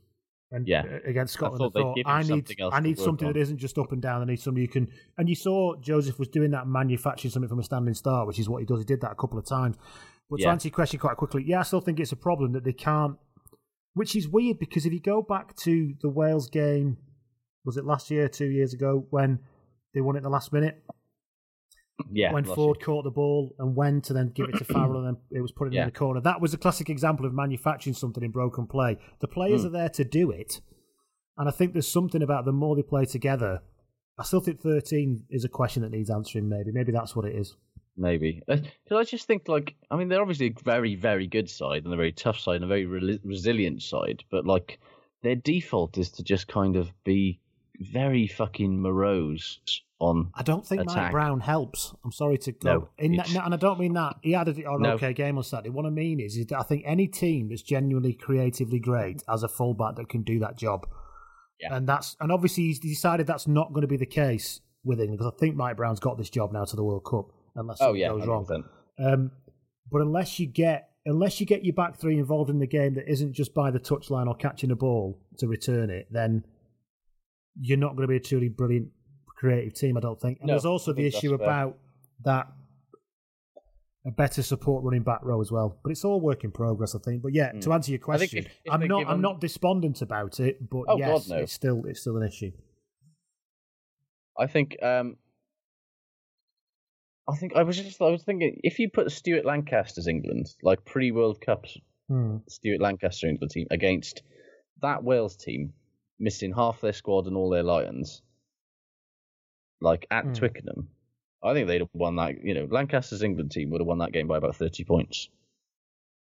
and 0.50 0.66
Yeah. 0.66 0.82
uh, 0.82 0.98
against 1.08 1.36
I 1.36 1.38
Scotland, 1.38 1.72
thought 1.72 1.94
thought, 1.96 1.98
I 2.06 2.22
need 2.22 2.26
something 2.28 2.56
else 2.60 2.74
I 2.74 2.80
need 2.80 2.98
something 2.98 3.28
on." 3.28 3.34
that 3.34 3.38
isn't 3.40 3.58
just 3.58 3.78
up 3.78 3.92
and 3.92 4.02
down. 4.02 4.20
I 4.20 4.24
need 4.24 4.40
somebody 4.40 4.66
who 4.66 4.72
can. 4.72 4.88
And 5.16 5.28
you 5.28 5.36
saw 5.36 5.76
Joseph 5.76 6.18
was 6.18 6.26
doing 6.26 6.50
that 6.50 6.66
manufacturing 6.66 7.30
something 7.30 7.48
from 7.48 7.60
a 7.60 7.62
standing 7.62 7.94
start, 7.94 8.26
which 8.26 8.40
is 8.40 8.48
what 8.48 8.58
he 8.58 8.66
does. 8.66 8.80
He 8.80 8.84
did 8.84 9.00
that 9.02 9.12
a 9.12 9.14
couple 9.14 9.38
of 9.38 9.44
times. 9.46 9.76
But 10.28 10.38
to 10.38 10.42
Yeah. 10.42 10.50
answer 10.52 10.66
your 10.68 10.74
question 10.74 10.98
quite 10.98 11.16
quickly, 11.16 11.44
yeah, 11.44 11.60
I 11.60 11.62
still 11.62 11.80
think 11.80 12.00
it's 12.00 12.10
a 12.12 12.16
problem 12.16 12.50
that 12.52 12.64
they 12.64 12.72
can't 12.72 13.16
which 13.95 14.14
is 14.16 14.28
weird 14.28 14.59
because 14.59 14.86
if 14.86 14.93
you 14.93 15.01
go 15.01 15.22
back 15.22 15.57
to 15.59 15.95
the 16.03 16.09
Wales 16.09 16.49
game, 16.49 16.97
was 17.64 17.76
it 17.76 17.84
last 17.84 18.11
year, 18.11 18.28
two 18.28 18.47
years 18.51 18.72
ago, 18.72 19.07
when 19.11 19.41
they 19.95 20.01
won 20.01 20.16
it 20.16 20.18
in 20.18 20.24
the 20.24 20.30
last 20.30 20.53
minute? 20.53 20.82
Yeah, 22.11 22.32
when 22.32 22.45
Ford 22.45 22.80
caught 22.82 23.05
the 23.05 23.11
ball 23.11 23.55
and 23.59 23.76
went 23.76 24.05
to 24.05 24.14
then 24.14 24.32
give 24.34 24.49
it 24.49 24.57
to 24.57 24.64
Farrell 24.72 24.97
and 24.97 25.07
then 25.07 25.16
it 25.30 25.43
was 25.43 25.53
put 25.53 25.66
in 25.66 25.74
Yeah. 25.74 25.84
the 25.84 25.91
corner. 25.91 26.20
That 26.22 26.41
was 26.41 26.55
a 26.55 26.59
classic 26.59 26.88
example 26.88 27.26
of 27.26 27.34
manufacturing 27.34 27.93
something 27.95 28.22
in 28.24 28.30
broken 28.30 28.66
play. 28.66 28.97
The 29.20 29.28
players 29.28 29.62
Hmm. 29.62 29.66
are 29.68 29.70
there 29.70 29.88
to 29.91 30.05
do 30.05 30.30
it, 30.30 30.61
and 31.36 31.47
I 31.47 31.53
think 31.53 31.74
there's 31.74 31.86
something 31.93 32.22
about 32.22 32.47
the 32.47 32.53
more 32.53 32.74
they 32.74 32.82
play 32.82 33.05
together. 33.05 33.61
I 34.18 34.22
still 34.24 34.41
think 34.41 34.61
13 34.62 35.24
is 35.28 35.45
a 35.45 35.49
question 35.49 35.82
that 35.82 35.93
needs 35.93 36.09
answering. 36.11 36.49
Maybe, 36.49 36.72
maybe 36.72 36.91
that's 36.93 37.14
what 37.14 37.26
it 37.26 37.34
is. 37.34 37.55
Maybe. 38.01 38.42
Because 38.46 38.66
I 38.92 39.05
just 39.05 39.26
think, 39.26 39.48
like, 39.48 39.74
I 39.90 39.96
mean, 39.96 40.09
they're 40.09 40.22
obviously 40.22 40.48
a 40.48 40.62
very, 40.62 40.94
very 40.94 41.26
good 41.26 41.48
side 41.48 41.84
and 41.84 41.92
a 41.92 41.96
very 41.96 42.12
tough 42.12 42.38
side 42.38 42.57
and 42.57 42.64
a 42.64 42.68
very 42.68 42.86
re- 42.86 43.20
resilient 43.22 43.82
side, 43.82 44.24
but 44.30 44.46
like, 44.46 44.80
their 45.22 45.36
default 45.36 45.98
is 45.98 46.11
to 46.12 46.24
just 46.24 46.48
kind 46.48 46.76
of 46.76 46.90
be 47.05 47.40
very 47.78 48.26
fucking 48.26 48.80
morose 48.80 49.61
on. 49.98 50.30
I 50.34 50.42
don't 50.42 50.66
think 50.66 50.86
Mike. 50.86 51.12
Brown 51.12 51.40
helps. 51.40 51.94
I'm 52.05 52.12
sorry 52.12 52.38
to 52.38 52.53
go. 52.53 52.72
No, 52.72 52.88
in 52.98 53.12
that, 53.16 53.32
no, 53.32 53.40
and 53.42 53.55
I 53.55 53.57
don't 53.57 53.78
mean 53.78 53.94
that 53.94 54.16
he 54.22 54.32
had 54.32 54.48
an 54.48 54.64
oh, 54.66 54.76
No. 54.76 54.92
okay 54.92 55.12
game 55.12 55.36
on 55.36 55.44
Saturday. 55.44 55.70
What 55.70 55.86
I 55.86 55.90
mean 55.90 56.20
is, 56.20 56.36
is 56.36 56.46
that 56.46 56.59
I 56.59 56.62
think 56.62 56.82
any 56.86 57.07
team 57.07 57.48
that's 57.48 57.62
genuinely 57.62 58.14
creatively 58.14 58.78
great 58.78 59.22
has 59.28 59.42
a 59.42 59.48
fullback 59.48 59.96
that 59.96 60.09
can 60.09 60.22
do 60.22 60.38
that 60.40 60.57
job. 60.57 60.86
Yeah. 61.61 61.74
And 61.74 61.86
that's 61.86 62.16
and 62.20 62.32
obviously 62.32 62.64
he's 62.64 62.78
decided 62.78 63.26
that's 63.26 63.46
not 63.46 63.72
going 63.72 63.82
to 63.82 63.88
be 63.88 63.98
the 63.98 64.07
case 64.07 64.61
with 64.82 64.98
England 64.98 65.18
because 65.18 65.32
I 65.34 65.38
think 65.38 65.57
Mike 65.57 65.76
Brown's 65.76 66.01
got 66.01 66.16
this 66.16 66.30
job 66.30 66.53
now 66.53 66.64
to 66.64 66.76
the 66.76 66.82
World 66.82 67.05
Cup 67.05 67.32
unless 67.61 67.78
Oh 67.80 67.92
yeah, 67.92 68.08
goes 68.08 68.22
100%. 68.24 68.64
Um, 68.98 69.30
but 69.90 70.00
unless 70.02 70.38
you 70.40 70.46
get 70.46 70.88
unless 71.06 71.40
you 71.40 71.46
get 71.46 71.64
your 71.64 71.74
back 71.74 71.96
three 71.96 72.18
involved 72.18 72.50
in 72.50 72.58
the 72.58 72.66
game 72.66 72.94
that 72.94 73.11
isn't 73.11 73.32
just 73.32 73.54
by 73.54 73.70
the 73.70 73.80
touchline 73.80 74.26
or 74.26 74.34
catching 74.34 74.70
a 74.70 74.76
ball 74.76 75.18
to 75.38 75.46
return 75.48 75.88
it, 75.90 76.06
then 76.11 76.44
you're 77.61 77.78
not 77.78 77.96
going 77.96 78.02
to 78.02 78.08
be 78.08 78.16
a 78.16 78.20
truly 78.20 78.48
brilliant 78.48 78.88
creative 79.26 79.72
team. 79.74 79.96
I 79.96 80.00
don't 80.00 80.20
think. 80.20 80.38
And 80.40 80.48
No, 80.48 80.52
there's 80.54 80.66
also 80.66 80.92
the 80.92 81.06
issue 81.06 81.34
about 81.34 81.78
that 82.24 82.48
a 84.06 84.11
better 84.11 84.42
support 84.42 84.82
running 84.84 85.02
back 85.02 85.22
row 85.24 85.40
as 85.40 85.50
well. 85.52 85.78
But 85.82 85.92
it's 85.92 86.04
all 86.04 86.20
work 86.20 86.44
in 86.44 86.50
progress, 86.50 86.94
I 86.94 86.98
think. 87.00 87.22
But 87.22 87.34
yeah, 87.34 87.52
to 87.52 87.72
answer 87.72 87.90
your 87.92 87.98
question, 88.00 88.38
if- 88.38 88.46
if 88.64 88.72
I'm 88.72 88.86
not 88.86 88.98
give 89.00 89.08
I'm 89.08 89.20
not 89.20 89.40
despondent 89.40 90.00
about 90.02 90.40
it, 90.40 90.68
but 90.70 90.84
Oh, 90.88 90.96
yes, 90.98 91.28
God, 91.28 91.34
no. 91.36 91.42
it's 91.42 91.52
still 91.52 91.84
it's 91.86 92.00
still 92.00 92.16
an 92.16 92.26
issue. 92.26 92.52
I 94.38 94.46
think 94.46 94.76
um 94.82 95.16
I 97.28 97.36
think 97.36 97.54
I 97.54 97.62
was 97.62 97.76
just 97.76 98.00
I 98.02 98.10
was 98.10 98.22
thinking 98.24 98.60
if 98.64 98.78
you 98.78 98.88
put 98.90 99.12
Stuart 99.12 99.44
Lancaster's 99.44 100.06
England, 100.08 100.54
like 100.62 100.84
pre 100.84 101.10
World 101.12 101.40
Cups 101.40 101.76
Hmm. 102.08 102.38
Stuart 102.48 102.80
Lancaster 102.80 103.28
England 103.28 103.52
team 103.52 103.68
against 103.70 104.22
that 104.82 105.04
Wales 105.04 105.36
team, 105.36 105.72
missing 106.18 106.52
half 106.52 106.80
their 106.80 106.92
squad 106.92 107.26
and 107.26 107.36
all 107.36 107.50
their 107.50 107.62
lions, 107.62 108.22
like 109.80 110.06
at 110.10 110.24
Hmm. 110.24 110.32
Twickenham, 110.32 110.88
I 111.42 111.54
think 111.54 111.68
they'd 111.68 111.80
have 111.80 111.88
won 111.94 112.16
that 112.16 112.42
you 112.44 112.54
know, 112.54 112.66
Lancaster's 112.70 113.22
England 113.22 113.52
team 113.52 113.70
would 113.70 113.80
have 113.80 113.86
won 113.88 113.98
that 113.98 114.12
game 114.12 114.26
by 114.26 114.38
about 114.38 114.56
thirty 114.56 114.84
points. 114.84 115.28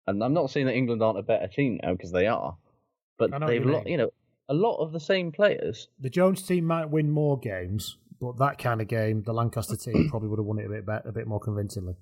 And 0.07 0.23
I'm 0.23 0.33
not 0.35 0.51
saying 0.51 0.67
that 0.67 0.75
England 0.75 1.03
aren't 1.03 1.19
a 1.19 1.23
better 1.23 1.49
team 1.49 1.81
now 1.83 1.93
because 1.93 2.13
they 2.13 2.27
are. 2.27 2.57
But 3.19 3.35
I 3.35 3.39
know 3.39 3.47
what 3.47 3.51
they've 3.53 3.65
you 3.65 3.71
lot 3.73 3.85
mean. 3.85 3.93
you 3.93 3.99
know, 3.99 4.11
a 4.49 4.55
lot 4.55 4.77
of 4.79 4.93
the 4.93 5.01
same 5.01 5.33
players. 5.33 5.89
The 6.01 6.09
Jones 6.11 6.43
team 6.47 6.65
might 6.65 6.89
win 6.91 7.11
more 7.11 7.39
games, 7.39 7.99
but 8.21 8.39
that 8.39 8.59
kind 8.59 8.81
of 8.81 8.89
game, 8.89 9.23
the 9.23 9.33
Lancaster 9.33 9.77
team 9.77 10.09
probably 10.11 10.29
would 10.29 10.39
have 10.39 10.47
won 10.47 10.59
it 10.59 10.67
a 10.67 10.69
bit 10.71 10.87
better, 10.87 11.09
a 11.09 11.13
bit 11.13 11.27
more 11.27 11.41
convincingly. 11.41 11.95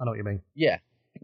I 0.00 0.04
know 0.04 0.10
what 0.12 0.18
you 0.18 0.24
mean. 0.24 0.40
Yeah, 0.54 0.78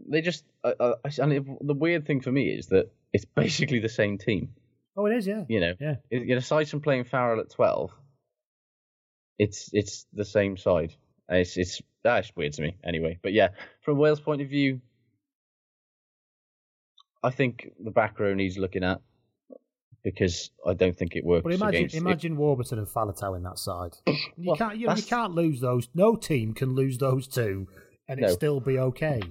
they 0.09 0.21
just. 0.21 0.43
Uh, 0.63 0.73
uh, 0.79 0.93
and 1.19 1.33
it, 1.33 1.45
the 1.67 1.73
weird 1.73 2.05
thing 2.05 2.21
for 2.21 2.31
me 2.31 2.49
is 2.49 2.67
that 2.67 2.91
it's 3.13 3.25
basically 3.25 3.79
the 3.79 3.89
same 3.89 4.17
team. 4.17 4.53
Oh, 4.97 5.05
it 5.05 5.15
is, 5.15 5.25
yeah. 5.27 5.43
You 5.47 5.59
know, 5.61 5.73
Yeah. 5.79 5.95
It- 6.09 6.23
you 6.23 6.27
know, 6.35 6.37
aside 6.37 6.69
from 6.69 6.81
playing 6.81 7.05
Farrell 7.05 7.39
at 7.39 7.49
twelve, 7.49 7.91
it's 9.39 9.69
it's 9.73 10.05
the 10.13 10.25
same 10.25 10.57
side. 10.57 10.93
It's 11.29 11.57
it's 11.57 11.81
that's 12.03 12.31
weird 12.35 12.53
to 12.53 12.61
me 12.61 12.75
anyway. 12.83 13.19
But 13.21 13.33
yeah, 13.33 13.49
from 13.81 13.97
Wales' 13.97 14.19
point 14.19 14.41
of 14.41 14.49
view, 14.49 14.81
I 17.23 17.29
think 17.29 17.71
the 17.79 17.91
back 17.91 18.19
row 18.19 18.33
needs 18.33 18.57
looking 18.57 18.83
at 18.83 18.99
because 20.03 20.51
I 20.65 20.73
don't 20.73 20.97
think 20.97 21.15
it 21.15 21.23
works 21.23 21.43
But 21.43 21.53
imagine, 21.53 21.89
imagine 21.93 22.37
Warburton 22.37 22.79
and 22.79 22.87
Faletau 22.87 23.35
in 23.35 23.43
that 23.43 23.59
side. 23.59 23.97
You 24.05 24.15
Well, 24.37 24.55
can't, 24.55 24.77
you, 24.77 24.87
know, 24.87 24.95
you 24.95 25.03
can't 25.03 25.33
lose 25.33 25.61
those. 25.61 25.89
No 25.93 26.15
team 26.15 26.53
can 26.53 26.73
lose 26.73 26.97
those 26.97 27.27
two, 27.27 27.67
and 28.07 28.19
it 28.19 28.31
still 28.31 28.59
be 28.59 28.79
okay. 28.79 29.21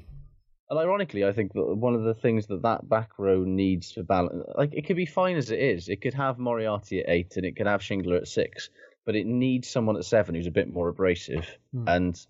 And 0.71 0.79
ironically, 0.79 1.25
I 1.25 1.33
think 1.33 1.53
that 1.55 1.65
one 1.65 1.95
of 1.95 2.05
the 2.05 2.15
things 2.15 2.47
that 2.47 2.63
that 2.63 2.89
back 2.89 3.19
row 3.19 3.43
needs 3.43 3.91
to 3.93 4.05
balance, 4.05 4.47
like 4.57 4.73
it 4.73 4.87
could 4.87 4.97
be 4.97 5.07
fine 5.07 5.37
as 5.37 5.51
it 5.51 5.59
is. 5.59 5.89
It 5.89 6.01
could 6.01 6.15
have 6.15 6.39
Moriarty 6.39 7.01
at 7.01 7.09
eight 7.09 7.37
and 7.37 7.45
it 7.45 7.57
could 7.57 7.67
have 7.67 7.81
Shingler 7.81 8.17
at 8.17 8.29
six, 8.29 8.71
but 9.05 9.17
it 9.17 9.27
needs 9.27 9.69
someone 9.69 9.97
at 9.97 10.05
seven 10.05 10.37
who's 10.37 10.47
a 10.47 10.53
bit 10.53 10.73
more 10.73 10.89
abrasive. 10.89 11.45
Hmm. 11.75 11.89
And 11.89 12.27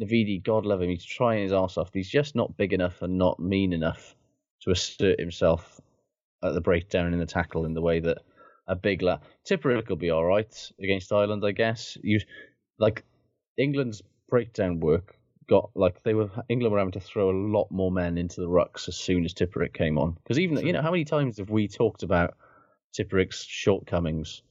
Navidi, 0.00 0.40
God 0.42 0.64
love 0.64 0.80
him, 0.80 0.90
he's 0.90 1.04
trying 1.04 1.42
his 1.42 1.52
arse 1.52 1.76
off, 1.76 1.88
but 1.88 1.98
he's 1.98 2.08
just 2.08 2.36
not 2.36 2.56
big 2.56 2.72
enough 2.72 3.02
and 3.02 3.18
not 3.18 3.40
mean 3.40 3.72
enough 3.72 4.14
to 4.62 4.70
assert 4.70 5.18
himself 5.18 5.80
at 6.42 6.54
the 6.54 6.60
breakdown 6.60 7.12
in 7.12 7.18
the 7.18 7.26
tackle 7.26 7.64
in 7.64 7.74
the 7.74 7.82
way 7.82 8.00
that 8.00 8.18
a 8.66 8.76
big 8.76 9.02
lad. 9.02 9.20
Tipuric 9.44 9.88
will 9.88 9.96
be 9.96 10.10
all 10.10 10.24
right 10.24 10.72
against 10.80 11.12
Ireland, 11.12 11.44
I 11.44 11.52
guess. 11.52 11.98
You 12.02 12.20
like 12.78 13.04
England's 13.56 14.02
breakdown 14.28 14.80
work 14.80 15.16
got 15.48 15.70
like 15.74 16.02
they 16.04 16.14
were 16.14 16.30
England 16.48 16.72
were 16.72 16.78
having 16.78 16.92
to 16.92 17.00
throw 17.00 17.30
a 17.30 17.42
lot 17.56 17.70
more 17.70 17.90
men 17.90 18.16
into 18.16 18.40
the 18.40 18.48
rucks 18.48 18.88
as 18.88 18.96
soon 18.96 19.24
as 19.24 19.34
Tipuric 19.34 19.74
came 19.74 19.98
on 19.98 20.16
because 20.22 20.38
even 20.38 20.64
you 20.64 20.72
know 20.72 20.82
how 20.82 20.90
many 20.90 21.04
times 21.04 21.38
have 21.38 21.50
we 21.50 21.68
talked 21.68 22.02
about 22.02 22.34
Tipuric's 22.96 23.44
shortcomings 23.44 24.42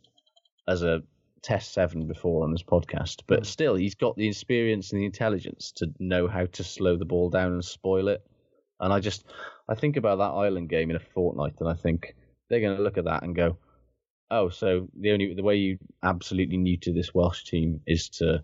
as 0.68 0.84
a 0.84 1.02
test 1.42 1.74
seven 1.74 2.08
before 2.08 2.44
on 2.44 2.52
this 2.52 2.64
podcast, 2.64 3.22
but 3.28 3.40
hmm. 3.40 3.46
still 3.46 3.76
he's 3.76 3.96
got 3.96 4.16
the 4.16 4.28
experience 4.28 4.92
and 4.92 5.02
the 5.02 5.06
intelligence 5.06 5.72
to 5.74 5.92
know 6.00 6.28
how 6.28 6.46
to 6.46 6.64
slow 6.64 6.98
the 6.98 7.06
ball 7.06 7.30
down 7.30 7.54
and 7.54 7.66
spoil 7.66 8.08
it. 8.08 8.24
And 8.82 8.92
I 8.92 9.00
just 9.00 9.26
I 9.70 9.76
think 9.76 9.96
about 9.96 10.18
that 10.18 10.36
Ireland 10.36 10.70
game 10.70 10.90
in 10.90 10.96
a 10.98 11.00
fortnight, 11.00 11.54
and 11.60 11.70
I 11.70 11.74
think 11.76 12.16
they're 12.50 12.60
going 12.60 12.76
to 12.76 12.84
look 12.84 12.98
at 12.98 13.06
that 13.06 13.24
and 13.24 13.36
go, 13.36 13.58
"Oh, 14.30 14.50
so 14.50 14.88
the 15.00 15.12
only 15.12 15.34
the 15.34 15.44
way 15.44 15.56
you 15.56 15.78
absolutely 16.04 16.58
new 16.58 16.78
to 16.78 16.92
this 16.92 17.14
Welsh 17.14 17.46
team 17.46 17.82
is 17.88 18.10
to 18.10 18.44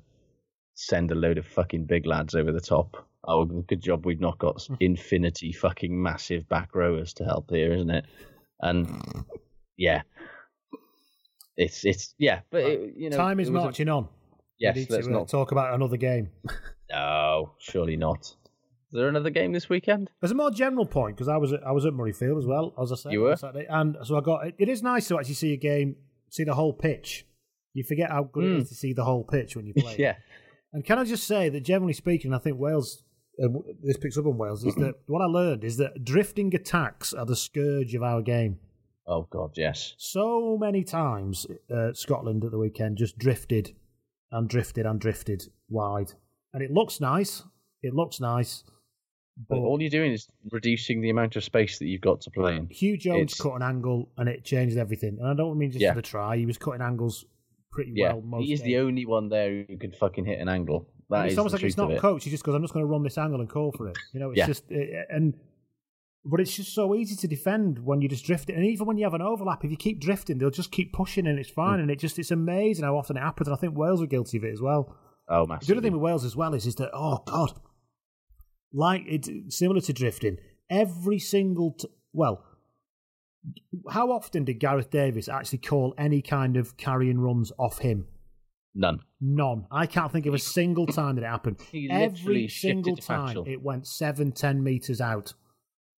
send 0.76 1.12
a 1.12 1.16
load 1.16 1.40
of 1.40 1.46
fucking 1.46 1.86
big 1.86 2.06
lads 2.06 2.36
over 2.36 2.52
the 2.52 2.62
top. 2.62 3.08
Oh, 3.28 3.44
good 3.46 3.82
job 3.82 4.06
we've 4.06 4.22
not 4.22 4.38
got 4.38 4.66
infinity 4.80 5.52
fucking 5.52 6.02
massive 6.02 6.48
back 6.48 6.76
rowers 6.76 7.14
to 7.16 7.26
help 7.26 7.50
here, 7.50 7.74
isn't 7.74 7.90
it? 7.90 8.06
And 8.62 9.04
yeah, 9.76 10.04
it's 11.58 11.84
it's 11.84 12.14
yeah, 12.20 12.42
but 12.52 12.64
it, 12.64 12.94
you 12.96 13.10
know, 13.10 13.18
Time 13.18 13.40
is 13.40 13.50
was 13.50 13.62
a- 13.62 13.66
marching 13.66 13.90
on. 13.90 14.08
Yes, 14.60 14.90
let's 14.90 15.06
to 15.06 15.14
uh, 15.14 15.20
not. 15.20 15.28
talk 15.28 15.52
about 15.52 15.74
another 15.74 15.98
game. 15.98 16.30
No, 16.90 17.52
surely 17.60 17.98
not. 17.98 18.34
Is 18.90 18.94
there 18.98 19.10
another 19.10 19.30
game 19.30 19.52
this 19.52 19.68
weekend? 19.70 20.10
As 20.24 20.32
a 20.32 20.36
more 20.36 20.50
general 20.52 20.86
point, 20.86 21.18
because 21.18 21.28
I 21.28 21.36
was 21.38 21.52
at, 21.52 21.62
I 21.66 21.72
was 21.72 21.86
at 21.86 21.94
Murrayfield 21.94 22.38
as 22.40 22.46
well, 22.46 22.74
as 22.82 22.92
I 22.92 22.96
said, 22.96 23.12
You 23.12 23.22
were? 23.22 23.32
on 23.32 23.38
Saturday, 23.38 23.66
and 23.70 23.98
so 24.04 24.18
I 24.18 24.22
got. 24.22 24.48
It, 24.48 24.56
it 24.60 24.70
is 24.70 24.82
nice 24.82 25.08
to 25.10 25.18
actually 25.20 25.34
see 25.36 25.54
a 25.54 25.58
game, 25.58 25.98
see 26.30 26.44
the 26.46 26.54
whole 26.56 26.72
pitch. 26.74 27.26
You 27.74 27.84
forget 27.84 28.10
how 28.10 28.24
good 28.24 28.44
it 28.46 28.48
Mm. 28.58 28.62
is 28.62 28.70
to 28.70 28.76
see 28.76 28.94
the 28.94 29.04
whole 29.04 29.24
pitch 29.24 29.56
when 29.56 29.66
you 29.68 29.74
play. 29.78 29.96
yeah, 30.00 30.16
And 30.74 30.86
can 30.86 30.98
I 31.00 31.04
just 31.04 31.28
say 31.28 31.50
that 31.50 31.62
generally 31.62 31.94
speaking, 31.94 32.34
I 32.34 32.38
think 32.40 32.58
Wales, 32.60 33.04
uh, 33.44 33.50
this 33.84 33.98
picks 33.98 34.18
up 34.18 34.26
on 34.26 34.38
Wales, 34.38 34.64
is 34.64 34.74
that 34.76 34.96
what 35.08 35.22
I 35.22 35.26
learned 35.26 35.64
is 35.66 35.78
that 35.78 36.04
drifting 36.06 36.56
attacks 36.56 37.14
are 37.14 37.26
the 37.26 37.36
scourge 37.36 37.94
of 37.94 38.02
our 38.04 38.22
game. 38.22 38.60
Oh 39.06 39.28
God, 39.30 39.52
yes. 39.58 39.94
So 39.98 40.58
many 40.58 40.84
times, 40.84 41.46
uh, 41.70 41.92
Scotland 41.94 42.44
at 42.46 42.52
the 42.52 42.58
weekend 42.58 42.98
just 42.98 43.18
drifted 43.18 43.76
and 44.32 44.50
drifted 44.50 44.86
and 44.86 45.00
drifted 45.00 45.44
wide, 45.70 46.14
and 46.54 46.64
it 46.64 46.72
looks 46.72 47.00
nice. 47.02 47.44
It 47.84 47.94
looks 47.94 48.20
nice. 48.20 48.64
But 49.50 49.58
all 49.60 49.80
you're 49.82 49.90
doing 49.92 50.12
is 50.14 50.28
reducing 50.52 51.02
the 51.02 51.10
amount 51.12 51.36
of 51.36 51.44
space 51.44 51.78
that 51.80 51.86
you've 51.86 52.02
got 52.02 52.22
to 52.22 52.32
play 52.32 52.56
in. 52.56 52.68
Huw 52.68 53.00
Jones 53.00 53.34
It's- 53.34 53.42
cut 53.42 53.54
an 53.56 53.62
angle 53.62 54.10
and 54.18 54.28
it 54.28 54.44
changed 54.44 54.78
everything. 54.78 55.18
And 55.20 55.28
I 55.28 55.34
don't 55.36 55.58
mean 55.58 55.72
just 55.72 55.82
Yeah. 55.82 55.92
for 55.92 55.98
the 55.98 56.02
try; 56.02 56.38
he 56.38 56.46
was 56.46 56.58
cutting 56.58 56.82
angles 56.82 57.26
pretty 57.72 57.92
Yeah, 57.96 58.14
well. 58.14 58.22
Most 58.22 58.46
he 58.46 58.54
is 58.54 58.62
the 58.64 58.78
only 58.78 59.06
one 59.06 59.30
there 59.30 59.64
who 59.70 59.78
could 59.78 59.96
fucking 59.96 60.26
hit 60.26 60.40
an 60.40 60.50
angle. 60.50 60.88
That 61.10 61.22
And 61.22 61.30
it's 61.30 61.38
almost 61.38 61.54
like 61.54 61.62
he's 61.62 61.78
not 61.78 61.92
it. 61.92 62.00
coached. 62.00 62.26
He 62.26 62.32
just 62.32 62.44
goes, 62.44 62.56
"I'm 62.56 62.62
just 62.64 62.74
going 62.74 62.84
to 62.86 62.90
run 62.92 63.04
this 63.04 63.18
angle 63.18 63.40
and 63.40 63.50
call 63.50 63.72
for 63.72 63.88
it." 63.88 63.98
You 64.14 64.20
know, 64.20 64.30
it's 64.32 64.38
Yeah. 64.40 64.48
just 64.48 64.64
uh, 64.72 64.76
and 65.10 65.36
But 66.30 66.42
it's 66.42 66.54
just 66.58 66.74
so 66.74 66.94
easy 66.94 67.16
to 67.16 67.28
defend 67.28 67.80
when 67.86 68.02
you 68.02 68.10
just 68.10 68.26
drift 68.26 68.50
it. 68.50 68.56
And 68.58 68.66
even 68.66 68.86
when 68.86 68.98
you 68.98 69.06
have 69.06 69.14
an 69.14 69.22
overlap, 69.22 69.64
if 69.64 69.72
you 69.72 69.78
keep 69.78 70.02
drifting, 70.02 70.40
they'll 70.40 70.50
just 70.50 70.72
keep 70.72 70.92
pushing 70.92 71.26
and 71.26 71.40
it's 71.40 71.50
fine. 71.50 71.80
Mm. 71.80 71.84
And 71.84 71.92
it 71.92 72.00
just 72.00 72.20
it's 72.20 72.32
amazing 72.32 72.84
how 72.84 72.98
often 72.98 73.16
it 73.16 73.22
happens. 73.22 73.48
And 73.48 73.56
I 73.56 73.60
think 73.60 73.78
Wales 73.78 74.02
are 74.02 74.08
guilty 74.08 74.38
of 74.38 74.44
it 74.44 74.52
as 74.52 74.62
well. 74.62 74.94
Oh, 75.30 75.46
The 75.46 75.54
other 75.72 75.80
thing 75.82 75.94
with 75.94 76.02
Wales 76.02 76.26
as 76.26 76.36
well 76.36 76.54
is, 76.54 76.66
is 76.66 76.76
that 76.76 76.90
oh 76.94 77.20
god, 77.26 77.54
like 78.74 79.04
it's 79.08 79.30
similar 79.50 79.82
to 79.82 79.94
drifting. 79.94 80.38
Every 80.70 81.20
single 81.20 81.74
t- 81.74 81.88
well, 82.14 82.44
how 83.90 84.12
often 84.12 84.44
did 84.44 84.60
Gareth 84.60 84.90
Davies 84.90 85.30
actually 85.30 85.60
call 85.60 85.94
any 85.98 86.22
kind 86.22 86.58
of 86.58 86.76
carrying 86.78 87.20
runs 87.20 87.52
off 87.58 87.80
him? 87.80 88.08
None. 88.76 89.00
None. 89.22 89.66
I 89.72 89.86
can't 89.88 90.12
think 90.12 90.26
of 90.26 90.34
a 90.34 90.40
single 90.40 90.86
time 90.86 91.16
that 91.16 91.24
it 91.24 91.28
happened. 91.28 91.58
Every 91.90 92.48
single 92.48 92.96
time 92.98 93.44
it 93.48 93.62
went 93.64 93.88
seven, 93.88 94.32
ten 94.32 94.64
meters 94.64 95.02
out, 95.02 95.34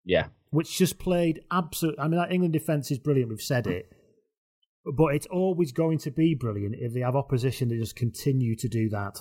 Yeah. 0.06 0.28
which 0.52 0.78
just 0.78 1.00
played 1.00 1.42
absolute. 1.52 1.96
I 2.00 2.08
mean, 2.08 2.20
that 2.20 2.32
England 2.32 2.54
defense 2.54 2.90
is 2.92 3.00
brilliant. 3.00 3.30
We've 3.30 3.42
said 3.42 3.68
it, 3.68 3.92
but 4.96 5.16
it's 5.16 5.28
always 5.28 5.72
going 5.74 5.98
to 6.00 6.12
be 6.12 6.36
brilliant 6.36 6.76
if 6.80 6.94
they 6.94 7.02
have 7.02 7.16
opposition 7.16 7.68
that 7.70 7.80
just 7.80 7.96
continue 7.98 8.56
to 8.56 8.70
do 8.70 8.88
that. 8.90 9.18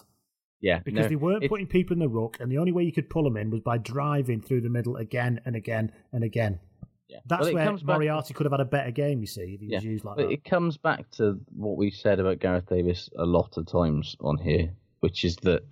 Yeah. 0.60 0.80
because 0.84 1.04
no, 1.04 1.08
they 1.08 1.16
weren't 1.16 1.44
it- 1.44 1.48
putting 1.48 1.66
people 1.66 1.94
in 1.94 2.00
the 2.00 2.08
ruck, 2.08 2.38
and 2.40 2.50
the 2.50 2.58
only 2.58 2.72
way 2.72 2.82
you 2.84 2.92
could 2.92 3.08
pull 3.10 3.22
them 3.24 3.36
in 3.36 3.50
was 3.50 3.60
by 3.60 3.78
driving 3.78 4.40
through 4.40 4.62
the 4.62 4.68
middle 4.70 4.96
again 4.96 5.40
and 5.44 5.54
again 5.56 5.92
and 6.12 6.24
again. 6.24 6.60
Yeah. 7.08 7.18
That's 7.26 7.44
Well, 7.46 7.54
where 7.54 7.64
comes 7.66 7.82
back- 7.82 7.94
Moriarty 7.96 8.34
could 8.34 8.44
have 8.44 8.52
had 8.52 8.60
a 8.60 8.64
better 8.66 8.90
game. 8.90 9.20
You 9.20 9.26
see, 9.26 9.54
if 9.54 9.60
he 9.60 9.68
was 9.74 9.84
used 9.84 10.04
like 10.04 10.16
but 10.16 10.26
that. 10.28 10.32
it 10.32 10.44
comes 10.44 10.76
back 10.76 11.10
to 11.12 11.40
what 11.56 11.76
we 11.78 11.90
said 11.90 12.20
about 12.20 12.38
Gareth 12.40 12.66
Davies 12.68 13.08
a 13.16 13.24
lot 13.24 13.56
of 13.56 13.66
times 13.66 14.14
on 14.20 14.36
here, 14.36 14.74
which 15.00 15.24
is 15.24 15.36
that 15.36 15.62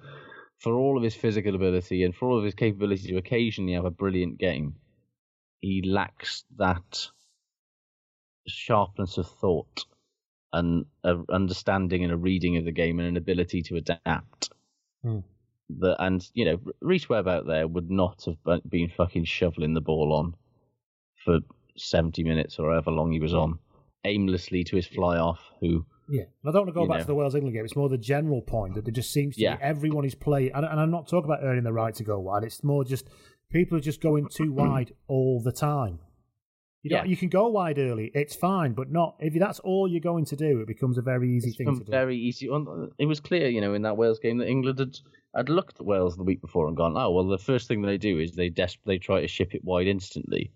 for 0.60 0.72
all 0.78 0.96
of 0.96 1.02
his 1.02 1.14
physical 1.14 1.54
ability 1.54 2.04
and 2.04 2.14
for 2.14 2.30
all 2.30 2.38
of 2.38 2.44
his 2.44 2.54
capability 2.54 3.08
to 3.08 3.18
occasionally 3.18 3.74
have 3.74 3.84
a 3.84 3.90
brilliant 3.90 4.38
game, 4.38 4.76
he 5.60 5.82
lacks 5.82 6.44
that 6.56 7.08
sharpness 8.46 9.18
of 9.18 9.26
thought 9.28 9.84
and 10.52 10.86
a 11.04 11.16
understanding 11.28 12.04
and 12.04 12.12
a 12.12 12.16
reading 12.16 12.56
of 12.56 12.64
the 12.64 12.72
game 12.72 12.98
and 12.98 13.08
an 13.08 13.16
ability 13.16 13.62
to 13.62 13.76
adapt. 13.76 14.50
Hmm. 15.02 15.18
That 15.80 15.96
and 15.98 16.24
you 16.34 16.44
know, 16.44 16.60
Rhys 16.80 17.08
Webb 17.08 17.26
out 17.26 17.46
there 17.46 17.66
would 17.66 17.90
not 17.90 18.24
have 18.26 18.60
been 18.68 18.88
fucking 18.96 19.24
shoveling 19.24 19.74
the 19.74 19.80
ball 19.80 20.12
on 20.12 20.34
for 21.24 21.40
seventy 21.76 22.22
minutes 22.22 22.58
or 22.58 22.70
however 22.70 22.92
long 22.92 23.10
he 23.12 23.18
was 23.20 23.34
on, 23.34 23.58
aimlessly 24.04 24.62
to 24.64 24.76
his 24.76 24.86
fly 24.86 25.16
off. 25.18 25.40
Who 25.60 25.84
Yeah, 26.08 26.22
and 26.22 26.48
I 26.48 26.52
don't 26.52 26.66
want 26.66 26.68
to 26.68 26.72
go 26.72 26.86
back 26.86 26.98
know. 26.98 27.02
to 27.02 27.06
the 27.08 27.14
Wales 27.16 27.34
England 27.34 27.54
game. 27.54 27.64
It's 27.64 27.74
more 27.74 27.88
the 27.88 27.98
general 27.98 28.42
point 28.42 28.74
that 28.74 28.84
there 28.84 28.92
just 28.92 29.12
seems 29.12 29.34
to 29.36 29.42
Yeah. 29.42 29.56
be 29.56 29.62
everyone 29.62 30.04
is 30.04 30.14
playing, 30.14 30.52
and, 30.54 30.64
and 30.64 30.78
I'm 30.78 30.92
not 30.92 31.08
talking 31.08 31.28
about 31.28 31.42
earning 31.42 31.64
the 31.64 31.72
right 31.72 31.94
to 31.96 32.04
go 32.04 32.20
wide. 32.20 32.44
It's 32.44 32.62
more 32.62 32.84
just 32.84 33.08
people 33.50 33.76
are 33.76 33.80
just 33.80 34.00
going 34.00 34.28
too 34.28 34.52
wide 34.62 34.92
all 35.08 35.40
the 35.42 35.52
time. 35.52 35.98
You 36.86 36.96
know, 36.96 37.02
Yeah. 37.02 37.04
you 37.04 37.16
can 37.16 37.28
go 37.28 37.48
wide 37.48 37.78
early, 37.78 38.10
it's 38.14 38.36
fine, 38.36 38.72
but 38.72 38.90
not 38.92 39.16
if 39.18 39.34
that's 39.34 39.58
all 39.60 39.88
you're 39.88 40.00
going 40.00 40.24
to 40.26 40.36
do. 40.36 40.60
It 40.60 40.66
becomes 40.66 40.98
a 40.98 41.02
very 41.02 41.28
easy 41.36 41.48
it's 41.48 41.56
thing 41.56 41.78
to 41.78 41.84
do. 41.84 41.90
very 41.90 42.16
easy. 42.16 42.48
It 42.98 43.06
was 43.06 43.18
clear, 43.20 43.48
you 43.48 43.60
know, 43.60 43.74
in 43.74 43.82
that 43.82 43.96
Wales 43.96 44.18
game 44.20 44.38
that 44.38 44.48
England 44.48 44.78
had 44.78 44.96
had 45.34 45.48
looked 45.48 45.80
at 45.80 45.86
Wales 45.86 46.16
the 46.16 46.22
week 46.22 46.40
before 46.40 46.68
and 46.68 46.76
gone, 46.76 46.96
oh 46.96 47.10
well, 47.10 47.26
the 47.26 47.38
first 47.38 47.66
thing 47.68 47.82
they 47.82 47.98
do 47.98 48.18
is 48.20 48.32
they 48.32 48.48
des- 48.48 48.78
they 48.84 48.98
try 48.98 49.20
to 49.20 49.26
ship 49.28 49.54
it 49.54 49.64
wide 49.64 49.86
instantly. 49.86 50.50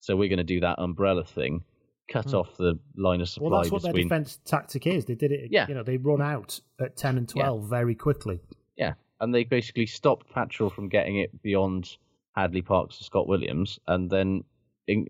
So 0.00 0.16
we're 0.16 0.28
going 0.28 0.38
to 0.38 0.44
do 0.44 0.60
that 0.60 0.78
umbrella 0.78 1.24
thing, 1.24 1.64
cut 2.08 2.30
Hmm. 2.30 2.36
off 2.36 2.56
the 2.56 2.78
line 2.96 3.20
of 3.20 3.28
supply 3.28 3.48
Well, 3.50 3.60
that's 3.62 3.72
what 3.72 3.82
their 3.82 3.92
defense 3.92 4.38
tactic 4.44 4.86
is. 4.86 5.04
They 5.06 5.16
did 5.16 5.32
it. 5.32 5.50
Yeah. 5.50 5.66
you 5.68 5.74
know, 5.74 5.82
they 5.82 5.96
run 5.96 6.22
out 6.22 6.60
at 6.80 6.96
ten 6.96 7.18
and 7.18 7.30
Yeah. 7.34 7.42
twelve 7.42 7.68
very 7.68 7.94
quickly. 7.94 8.38
Yeah, 8.76 8.94
and 9.20 9.34
they 9.34 9.42
basically 9.44 9.86
stopped 9.86 10.28
Patchell 10.32 10.70
from 10.72 10.88
getting 10.88 11.16
it 11.18 11.42
beyond 11.42 11.96
Hadleigh 12.36 12.62
Parkes 12.64 12.98
to 12.98 13.04
Scott 13.04 13.26
Williams, 13.26 13.78
and 13.88 14.08
then 14.10 14.44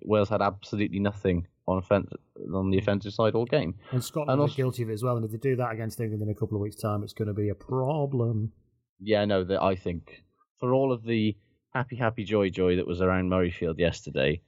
Wales 0.05 0.29
had 0.29 0.43
absolutely 0.43 0.99
nothing 0.99 1.47
on 1.69 1.79
offense 1.79 2.11
on 2.55 2.71
the 2.71 2.79
offensive 2.79 3.13
side 3.13 3.35
all 3.35 3.45
game. 3.45 3.75
And 3.91 4.03
Scotland 4.03 4.41
And 4.41 4.51
are 4.51 4.55
guilty 4.55 4.83
of 4.83 4.91
it 4.91 4.95
as 4.95 5.03
well. 5.03 5.17
And 5.17 5.25
if 5.25 5.33
they 5.33 5.39
do 5.39 5.57
that 5.57 5.73
against 5.73 6.01
England 6.01 6.23
in 6.23 6.29
a 6.29 6.35
couple 6.35 6.57
of 6.57 6.63
weeks' 6.63 6.77
time, 6.77 7.03
it's 7.03 7.13
going 7.13 7.29
to 7.29 7.35
be 7.35 7.49
a 7.49 7.55
problem. 7.55 8.53
Yeah, 9.01 9.25
no, 9.25 9.45
that 9.45 9.63
I 9.63 9.75
think 9.75 10.23
for 10.59 10.75
all 10.75 10.93
of 10.93 11.03
the 11.03 11.37
happy, 11.75 11.97
happy, 11.97 12.25
joy, 12.25 12.49
joy 12.51 12.77
that 12.77 12.87
was 12.87 13.03
around 13.03 13.31
Murrayfield 13.31 13.79
yesterday, 13.79 14.41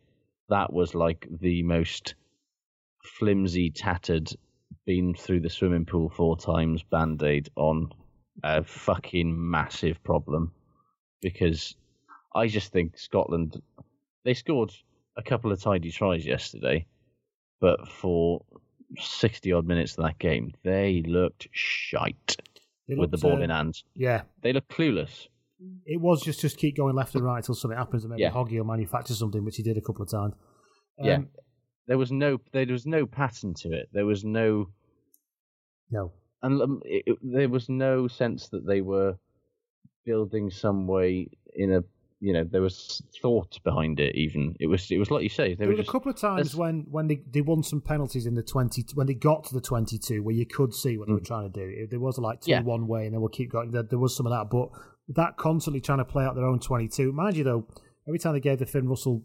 that 0.49 0.73
was 0.73 0.95
like 0.95 1.27
the 1.41 1.63
most 1.63 2.15
flimsy, 3.05 3.71
tattered, 3.71 4.31
been 4.87 5.15
through 5.15 5.41
the 5.41 5.51
swimming 5.51 5.85
pool 5.85 6.09
four 6.09 6.37
times 6.37 6.83
band 6.83 7.23
aid 7.23 7.51
on 7.57 7.91
a 8.43 8.63
fucking 8.65 9.35
massive 9.37 10.03
problem. 10.05 10.53
Because 11.21 11.75
I 12.35 12.47
just 12.47 12.73
think 12.73 12.97
Scotland, 12.97 13.61
they 14.25 14.35
scored 14.35 14.73
a 15.19 15.23
couple 15.23 15.53
of 15.53 15.61
tidy 15.61 15.91
tries 15.91 16.25
yesterday, 16.25 16.87
but 17.61 17.87
for 17.89 18.43
60 18.99 19.53
odd 19.53 19.67
minutes 19.67 19.99
of 19.99 20.05
that 20.05 20.19
game, 20.19 20.53
they 20.65 21.03
looked 21.07 21.49
shite 21.53 22.37
They 22.89 22.95
with 22.95 23.11
the 23.11 23.19
ball 23.19 23.37
uh, 23.39 23.41
in 23.41 23.51
hand. 23.51 23.83
Yeah, 23.95 24.23
They 24.43 24.53
look 24.55 24.69
clueless. 24.69 25.27
it 25.85 26.01
was 26.01 26.23
just 26.23 26.41
just 26.41 26.57
keep 26.57 26.77
going 26.77 26.95
left 26.95 27.15
and 27.15 27.25
right 27.25 27.39
until 27.39 27.55
something 27.55 27.77
happens, 27.77 28.05
and 28.05 28.11
maybe 28.11 28.23
Yeah. 28.23 28.31
Hoggy 28.33 28.57
will 28.59 28.65
manufacture 28.65 29.15
something, 29.15 29.45
which 29.45 29.57
he 29.57 29.63
did 29.63 29.77
a 29.77 29.81
couple 29.83 30.03
of 30.03 30.11
times. 30.11 30.35
yeah, 31.03 31.17
Um, 31.17 31.29
there 31.89 31.99
was 31.99 32.13
no 32.13 32.39
there 32.53 32.67
was 32.67 32.87
no 32.87 33.05
pattern 33.07 33.55
to 33.55 33.73
it. 33.73 33.89
There 33.93 34.07
was 34.07 34.25
no 34.25 34.69
No. 35.91 36.13
and 36.43 36.63
um, 36.63 36.81
it- 36.85 37.19
there 37.23 37.49
was 37.49 37.69
no 37.69 38.07
sense 38.09 38.49
that 38.51 38.65
they 38.67 38.81
were 38.83 39.19
building 40.05 40.49
some 40.51 40.87
way 40.87 41.29
in 41.55 41.73
a 41.75 41.83
you 42.21 42.33
know 42.33 42.45
there 42.45 42.63
was 42.63 43.01
thought 43.23 43.59
behind 43.65 44.01
it. 44.01 44.15
Even 44.17 44.55
it 44.61 44.67
was 44.67 44.91
it 44.91 44.99
was 44.99 45.11
like 45.11 45.23
you 45.23 45.29
say 45.29 45.55
There 45.55 45.67
were 45.69 45.73
were 45.75 45.79
just 45.79 45.89
a 45.89 45.93
couple 45.93 46.11
of 46.11 46.17
times 46.19 46.57
when, 46.57 46.85
when 46.91 47.07
they, 47.07 47.21
they 47.31 47.41
won 47.41 47.63
some 47.63 47.81
penalties 47.81 48.27
in 48.27 48.35
the 48.35 48.43
twenty 48.43 48.85
when 48.95 49.07
they 49.07 49.15
got 49.15 49.45
to 49.45 49.55
the 49.55 49.61
twenty 49.61 49.99
two 49.99 50.23
where 50.23 50.35
you 50.35 50.45
could 50.47 50.75
see 50.75 50.99
what 50.99 51.07
they 51.09 51.15
were 51.15 51.21
Mm. 51.21 51.27
trying 51.27 51.53
to 51.53 51.61
do. 51.61 51.65
It- 51.67 51.91
There 51.91 52.01
was 52.01 52.19
like 52.19 52.41
two 52.41 52.51
Yeah. 52.51 52.63
one 52.63 52.87
way, 52.89 53.05
and 53.07 53.15
then 53.15 53.21
we'll 53.21 53.29
keep 53.31 53.51
going. 53.53 53.71
There, 53.71 53.83
there 53.85 53.99
was 53.99 54.17
some 54.17 54.27
of 54.27 54.33
that, 54.33 54.51
but 54.51 54.69
that 55.15 55.37
constantly 55.37 55.81
trying 55.81 55.99
to 55.99 56.05
play 56.05 56.25
out 56.25 56.35
their 56.35 56.47
own 56.47 56.59
twenty 56.61 56.89
two. 56.89 57.13
Mind 57.13 57.37
you, 57.37 57.45
though, 57.45 57.67
every 58.09 58.19
time 58.19 58.33
they 58.35 58.41
gave 58.41 58.59
the 58.59 58.67
Finn 58.67 58.89
Russell 58.89 59.25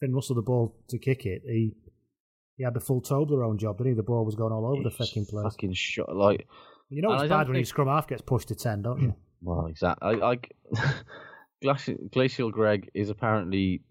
Finn 0.00 0.12
Russell 0.14 0.34
the 0.36 0.42
ball 0.42 0.74
to 0.88 0.98
kick 0.98 1.24
it, 1.26 1.42
he 1.46 1.72
he 2.56 2.64
had 2.64 2.74
the 2.74 2.80
full 2.80 3.00
Toblerone 3.02 3.58
job, 3.58 3.78
didn't 3.78 3.92
he? 3.92 3.96
The 3.96 4.02
ball 4.02 4.24
was 4.24 4.34
going 4.34 4.52
all 4.52 4.66
over 4.66 4.82
the 4.82 4.90
fucking 4.90 5.26
place. 5.26 5.44
fucking 5.44 5.74
shot 5.74 6.14
like 6.16 6.46
You 6.90 7.02
know 7.02 7.12
it's 7.12 7.28
bad 7.28 7.46
when 7.48 7.56
your 7.56 7.64
scrum 7.66 7.86
half 7.88 8.08
gets 8.08 8.22
pushed 8.22 8.48
to 8.48 8.54
ten, 8.56 8.82
don't 8.82 9.00
you? 9.00 9.14
Well, 9.42 9.66
exactly. 9.66 10.20
I, 10.22 10.32
I 10.32 10.38
Glacial, 11.62 11.96
Glacial 12.12 12.50
Greg 12.50 12.90
is 12.94 13.10
apparently 13.10 13.82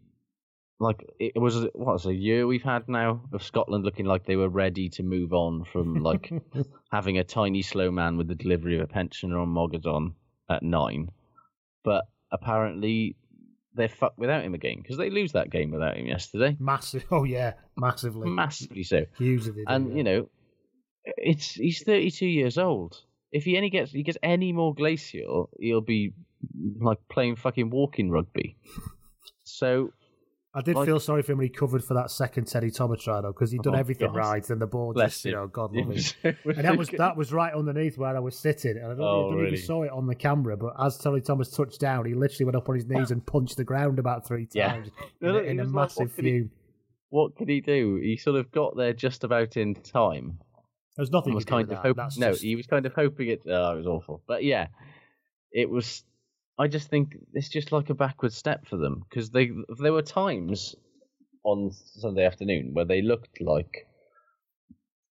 like 0.79 1.05
it 1.19 1.39
was 1.39 1.65
what's 1.73 2.05
a 2.05 2.13
year 2.13 2.45
we've 2.45 2.63
had 2.63 2.87
now 2.89 3.21
of 3.31 3.41
Scotland 3.41 3.85
looking 3.85 4.05
like 4.05 4.25
they 4.25 4.35
were 4.35 4.49
ready 4.49 4.89
to 4.89 5.03
move 5.03 5.33
on 5.33 5.63
from 5.63 5.95
like 5.95 6.31
having 6.91 7.17
a 7.17 7.23
tiny 7.23 7.61
slow 7.61 7.91
man 7.91 8.17
with 8.17 8.27
the 8.27 8.35
delivery 8.35 8.75
of 8.75 8.81
a 8.81 8.87
pensioner 8.87 9.39
on 9.39 9.47
Mogadon 9.47 10.13
at 10.49 10.63
nine, 10.63 11.09
but 11.83 12.05
apparently 12.31 13.15
they're 13.73 13.89
fucked 13.89 14.17
without 14.19 14.43
him 14.43 14.53
again 14.53 14.77
because 14.81 14.97
they 14.97 15.09
lose 15.09 15.33
that 15.33 15.49
game 15.49 15.71
without 15.71 15.97
him 15.97 16.07
yesterday, 16.07 16.55
Massive. 16.59 17.05
Oh 17.11 17.23
yeah, 17.23 17.53
massively, 17.77 18.29
massively 18.29 18.83
so. 18.83 19.05
hugely. 19.17 19.63
And 19.67 19.89
yeah. 19.89 19.95
you 19.95 20.03
know, 20.03 20.29
it's 21.03 21.53
he's 21.53 21.83
32 21.83 22.25
years 22.25 22.57
old. 22.57 23.01
If 23.31 23.43
he 23.43 23.57
any 23.57 23.69
gets 23.69 23.91
he 23.91 24.03
gets 24.03 24.17
any 24.23 24.53
more 24.53 24.73
glacial, 24.73 25.49
he'll 25.59 25.81
be 25.81 26.13
like 26.81 26.99
playing 27.09 27.35
fucking 27.37 27.69
walking 27.69 28.09
rugby. 28.09 28.57
So 29.43 29.91
I 30.53 30.61
did 30.61 30.75
like- 30.75 30.85
feel 30.85 30.99
sorry 30.99 31.21
for 31.21 31.33
him 31.33 31.39
when 31.39 31.47
he 31.47 31.53
covered 31.53 31.83
for 31.83 31.93
that 31.95 32.09
second 32.11 32.45
Teddy 32.47 32.71
Thomas 32.71 33.03
try 33.03 33.19
though, 33.21 33.33
because 33.33 33.51
he'd 33.51 33.61
done 33.61 33.75
Oh, 33.75 33.79
everything 33.79 34.07
God. 34.07 34.15
right, 34.15 34.49
and 34.49 34.61
the 34.61 34.65
ball 34.67 34.93
Bless 34.93 35.13
just, 35.15 35.25
you 35.25 35.31
know, 35.33 35.47
God 35.47 35.73
love 35.75 35.83
him. 35.83 35.87
was- 35.89 36.15
was 36.23 36.57
and 36.57 36.65
that 36.65 36.77
was 36.77 36.89
that 36.89 37.17
was 37.17 37.33
right 37.33 37.53
underneath 37.53 37.97
where 37.97 38.15
I 38.15 38.19
was 38.19 38.37
sitting, 38.39 38.77
and 38.77 38.85
I 38.85 38.89
don't, 38.89 39.01
Oh, 39.01 39.03
I 39.03 39.21
don't 39.23 39.31
know 39.31 39.37
if 39.37 39.43
really? 39.43 39.51
you 39.57 39.63
saw 39.63 39.83
it 39.83 39.91
on 39.91 40.07
the 40.07 40.15
camera, 40.15 40.55
but 40.57 40.73
as 40.79 40.97
Teddy 40.97 41.21
Thomas 41.21 41.49
touched 41.51 41.79
down, 41.81 42.05
he 42.05 42.13
literally 42.13 42.45
went 42.45 42.55
up 42.55 42.69
on 42.69 42.75
his 42.75 42.85
knees 42.87 43.11
and 43.11 43.25
punched 43.25 43.57
the 43.57 43.63
ground 43.65 43.99
about 43.99 44.25
three 44.25 44.45
times 44.55 44.89
No, 45.21 45.29
in, 45.29 45.35
a, 45.35 45.39
in 45.49 45.59
a 45.59 45.63
was 45.63 45.71
like, 45.73 45.81
massive 45.83 46.07
what 46.15 46.23
fume. 46.23 46.51
what 47.09 47.35
could 47.35 47.49
he 47.49 47.59
do? 47.61 47.97
He 48.01 48.15
sort 48.17 48.37
of 48.37 48.51
got 48.51 48.77
there 48.77 48.93
just 48.93 49.23
about 49.25 49.57
in 49.57 49.75
time. 49.75 50.39
There's 50.95 51.11
nothing 51.11 51.31
and 51.31 51.35
was 51.35 51.43
kind 51.43 51.63
of 51.63 51.69
that. 51.71 51.77
hoping. 51.81 52.07
No, 52.17 52.31
just- 52.31 52.41
he 52.43 52.55
was 52.55 52.65
kind 52.67 52.85
of 52.85 52.93
hoping 52.93 53.27
it. 53.27 53.41
Oh, 53.45 53.73
it 53.73 53.77
was 53.77 53.87
awful. 53.87 54.23
But 54.25 54.45
yeah, 54.45 54.67
it 55.51 55.69
was. 55.69 56.05
I 56.57 56.67
just 56.67 56.89
think 56.89 57.17
it's 57.33 57.49
just 57.49 57.71
like 57.71 57.89
a 57.89 57.95
backward 57.95 58.31
step 58.31 58.65
for 58.65 58.77
them 58.77 59.03
because 59.09 59.29
they 59.29 59.51
there 59.77 59.91
were 59.91 60.01
times 60.01 60.75
on 61.43 61.71
Sunday 61.71 62.25
afternoon 62.25 62.73
where 62.73 62.85
they 62.85 63.01
looked 63.01 63.41
like 63.41 63.87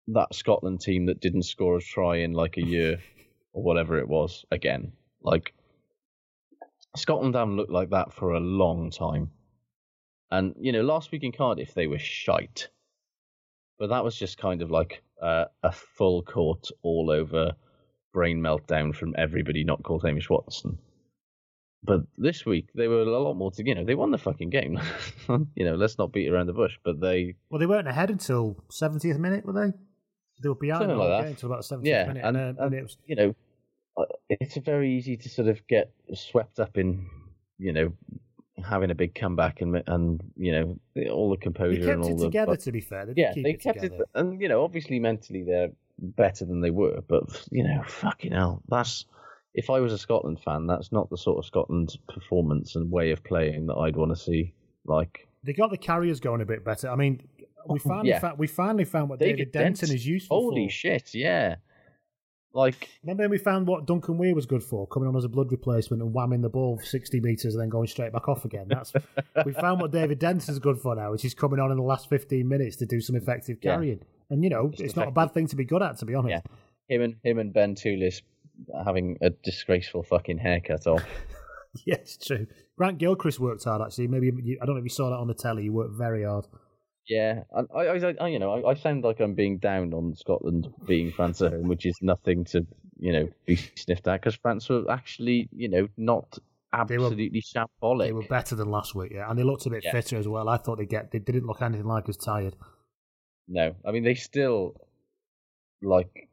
that 0.08 0.34
Scotland 0.34 0.80
team 0.80 1.06
that 1.06 1.20
didn't 1.20 1.44
score 1.44 1.76
a 1.76 1.80
try 1.80 2.16
in 2.16 2.32
like 2.32 2.56
a 2.56 2.64
year 2.64 2.98
or 3.52 3.62
whatever 3.62 3.98
it 3.98 4.08
was 4.08 4.44
again. 4.50 4.92
Like 5.22 5.54
Scotland 6.96 7.34
haven't 7.34 7.56
looked 7.56 7.70
like 7.70 7.90
that 7.90 8.12
for 8.12 8.32
a 8.32 8.40
long 8.40 8.90
time. 8.90 9.30
And 10.30 10.54
you 10.58 10.72
know, 10.72 10.82
last 10.82 11.12
week 11.12 11.22
in 11.22 11.32
Cardiff 11.32 11.72
they 11.72 11.86
were 11.86 12.00
shite, 12.00 12.68
but 13.78 13.90
that 13.90 14.04
was 14.04 14.16
just 14.16 14.38
kind 14.38 14.60
of 14.60 14.72
like 14.72 15.02
uh, 15.22 15.44
a 15.62 15.70
full 15.70 16.22
court 16.22 16.68
all 16.82 17.10
over 17.10 17.54
brain 18.12 18.40
meltdown 18.40 18.94
from 18.94 19.14
everybody 19.16 19.62
not 19.62 19.84
called 19.84 20.02
Hamish 20.02 20.28
Watson. 20.28 20.78
But 21.84 22.00
this 22.16 22.44
week 22.44 22.68
they 22.74 22.88
were 22.88 23.00
a 23.02 23.04
lot 23.04 23.34
more 23.34 23.50
to 23.52 23.64
you 23.66 23.74
know 23.74 23.84
they 23.84 23.94
won 23.94 24.10
the 24.10 24.18
fucking 24.18 24.50
game. 24.50 24.78
you 25.54 25.64
know, 25.64 25.74
let's 25.74 25.98
not 25.98 26.12
beat 26.12 26.28
around 26.28 26.46
the 26.46 26.52
bush, 26.52 26.78
but 26.84 27.00
they 27.00 27.34
Well, 27.50 27.58
they 27.58 27.66
weren't 27.66 27.88
ahead 27.88 28.10
until 28.10 28.56
70th 28.70 29.18
minute, 29.18 29.44
were 29.44 29.52
they? 29.52 29.72
They 30.42 30.48
were 30.48 30.54
behind 30.54 30.82
Something 30.82 30.98
like 30.98 31.08
that. 31.08 31.22
game 31.22 31.30
until 31.32 31.52
about 31.52 31.62
70th 31.62 31.80
yeah, 31.84 32.06
minute. 32.06 32.24
and, 32.24 32.36
uh, 32.36 32.52
and, 32.64 32.74
it 32.74 32.82
was, 32.82 32.96
you 33.06 33.16
know, 33.16 33.34
uh, 33.96 34.04
it's 34.28 34.56
very 34.58 34.92
easy 34.92 35.16
to 35.16 35.28
sort 35.28 35.48
of 35.48 35.66
get 35.66 35.92
swept 36.14 36.60
up 36.60 36.78
in 36.78 37.08
you 37.58 37.72
know 37.72 37.92
having 38.64 38.90
a 38.90 38.94
big 38.94 39.14
comeback 39.14 39.60
and 39.60 39.82
and 39.86 40.20
you 40.36 40.52
know 40.52 40.78
all 41.12 41.30
the 41.30 41.36
they 41.36 41.42
composure 41.42 41.80
kept 41.80 41.90
and 41.92 42.02
all 42.04 42.10
it 42.12 42.18
the 42.18 42.24
together, 42.26 42.52
but- 42.52 42.60
to 42.60 42.72
be 42.72 42.80
fair. 42.80 43.06
They 43.06 43.14
did 43.14 43.20
yeah, 43.36 43.42
they 43.42 43.50
it 43.50 43.60
kept 43.60 43.80
together. 43.82 44.02
it, 44.02 44.08
and 44.14 44.40
you 44.40 44.48
know, 44.48 44.62
obviously 44.64 44.98
mentally 45.00 45.42
they're 45.44 45.70
better 45.98 46.44
than 46.44 46.60
they 46.60 46.70
were, 46.70 47.00
but 47.08 47.22
you 47.50 47.64
know, 47.64 47.82
fucking 47.86 48.32
hell, 48.32 48.62
that's 48.68 49.06
if 49.54 49.70
I 49.70 49.80
was 49.80 49.92
a 49.92 49.98
Scotland 49.98 50.40
fan, 50.40 50.66
that's 50.66 50.92
not 50.92 51.10
the 51.10 51.16
sort 51.18 51.38
of 51.38 51.44
Scotland 51.46 51.96
performance 52.08 52.76
and 52.76 52.90
way 52.90 53.10
of 53.10 53.24
playing 53.24 53.66
that 53.66 53.74
I'd 53.76 53.96
want 53.96 54.10
to 54.12 54.16
see. 54.16 54.54
Like, 54.84 55.26
They 55.44 55.52
got 55.52 55.70
the 55.70 55.76
carriers 55.78 56.20
going 56.20 56.40
a 56.40 56.46
bit 56.46 56.64
better. 56.64 56.88
I 56.88 56.96
mean, 56.96 57.22
we 57.68 57.78
oh, 57.80 57.82
finally, 57.88 58.10
Yeah. 58.10 58.20
fa- 58.20 58.34
we 58.38 58.46
finally 58.46 58.84
found 58.84 59.08
what 59.10 59.18
David, 59.18 59.52
Denton 59.52 59.90
is 59.92 60.06
useful 60.06 60.38
for. 60.40 60.50
Holy 60.50 60.66
for. 60.68 60.72
shit, 60.72 61.14
yeah. 61.14 61.56
Like, 62.54 62.88
Remember 63.02 63.24
when 63.24 63.30
we 63.30 63.38
found 63.38 63.66
what 63.66 63.86
Duncan 63.86 64.16
Weir 64.16 64.34
was 64.34 64.46
good 64.46 64.62
for, 64.64 64.86
coming 64.86 65.08
on 65.08 65.14
as 65.16 65.24
a 65.24 65.28
blood 65.28 65.52
replacement 65.52 66.02
and 66.02 66.14
whamming 66.14 66.40
the 66.42 66.48
ball 66.48 66.78
60 66.82 67.20
metres 67.20 67.54
and 67.54 67.60
then 67.62 67.68
going 67.68 67.86
straight 67.86 68.12
back 68.12 68.26
off 68.28 68.44
again. 68.46 68.66
That's 68.68 68.92
We 69.44 69.52
found 69.52 69.80
what 69.82 69.92
David 69.92 70.18
Denton's 70.18 70.58
good 70.58 70.78
for 70.78 70.94
now, 70.96 71.10
which 71.12 71.24
is 71.26 71.34
coming 71.34 71.60
on 71.60 71.70
in 71.70 71.76
the 71.76 71.82
last 71.82 72.08
15 72.08 72.48
minutes 72.48 72.76
to 72.76 72.86
do 72.86 73.00
some 73.00 73.16
effective 73.16 73.58
Yeah. 73.62 73.74
carrying. 73.74 74.00
And, 74.30 74.42
you 74.42 74.50
know, 74.50 74.68
Just 74.70 74.82
it's 74.82 74.96
not 74.96 75.08
a 75.08 75.12
bad 75.12 75.32
thing 75.34 75.46
to 75.48 75.56
be 75.56 75.64
good 75.64 75.82
at, 75.82 75.98
to 75.98 76.06
be 76.06 76.14
honest. 76.14 76.30
yeah, 76.88 76.94
him 76.96 77.02
and 77.02 77.16
him 77.22 77.38
and 77.38 77.52
Ben 77.52 77.74
Toolis 77.74 78.22
having 78.84 79.16
a 79.22 79.30
disgraceful 79.30 80.02
fucking 80.02 80.38
haircut 80.38 80.86
off. 80.86 81.04
Yeah, 81.84 81.96
it's 81.96 82.16
true. 82.16 82.46
Grant 82.78 82.96
Gilchrist 82.98 83.38
worked 83.38 83.62
hard, 83.64 83.82
actually. 83.82 84.06
Maybe 84.08 84.32
you, 84.42 84.58
I 84.60 84.64
don't 84.64 84.74
know 84.74 84.78
if 84.78 84.84
you 84.84 84.90
saw 84.90 85.10
that 85.10 85.16
on 85.16 85.28
the 85.28 85.34
telly. 85.34 85.64
He 85.64 85.68
worked 85.70 85.92
very 85.98 86.24
hard. 86.24 86.46
Yeah, 87.06 87.42
and 87.52 87.68
I, 87.76 87.80
I, 87.80 88.14
I 88.22 88.28
you 88.28 88.38
know, 88.38 88.54
I, 88.64 88.70
I 88.70 88.74
sound 88.74 89.04
like 89.04 89.20
I'm 89.20 89.34
being 89.34 89.58
down 89.58 89.92
on 89.92 90.14
Scotland 90.16 90.66
being 90.86 91.12
France 91.12 91.42
at 91.42 91.52
home, 91.52 91.68
which 91.68 91.84
is 91.84 91.94
nothing 92.00 92.46
to, 92.46 92.66
you 92.98 93.12
know, 93.12 93.28
be 93.44 93.56
sniffed 93.56 94.08
at 94.08 94.20
because 94.22 94.34
France 94.34 94.68
were 94.70 94.90
actually, 94.90 95.50
you 95.52 95.68
know, 95.68 95.88
not 95.98 96.38
They 96.88 96.96
were- 96.96 97.04
absolutely 97.04 97.42
shambolic. 97.42 98.06
They 98.06 98.12
were 98.14 98.22
better 98.28 98.56
than 98.56 98.70
last 98.70 98.94
week, 98.94 99.12
yeah, 99.14 99.28
and 99.30 99.38
they 99.38 99.44
looked 99.44 99.66
a 99.66 99.70
bit 99.70 99.84
Yeah. 99.84 99.92
fitter 99.92 100.16
as 100.16 100.26
well. 100.26 100.48
I 100.48 100.56
thought 100.56 100.78
they 100.78 100.86
get 100.86 101.10
they 101.12 101.18
didn't 101.18 101.46
look 101.46 101.60
anything 101.60 101.86
like 101.86 102.08
as 102.08 102.16
tired. 102.16 102.56
No, 103.46 103.74
I 103.86 103.92
mean 103.92 104.04
they 104.04 104.14
still, 104.14 104.74
like, 105.82 106.28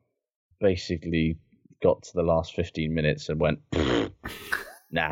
basically 0.62 1.38
got 1.82 2.04
to 2.04 2.12
the 2.14 2.24
last 2.24 2.56
15 2.56 2.94
minutes 2.94 3.30
and 3.30 3.40
went, 3.40 3.60
nah. 4.92 5.12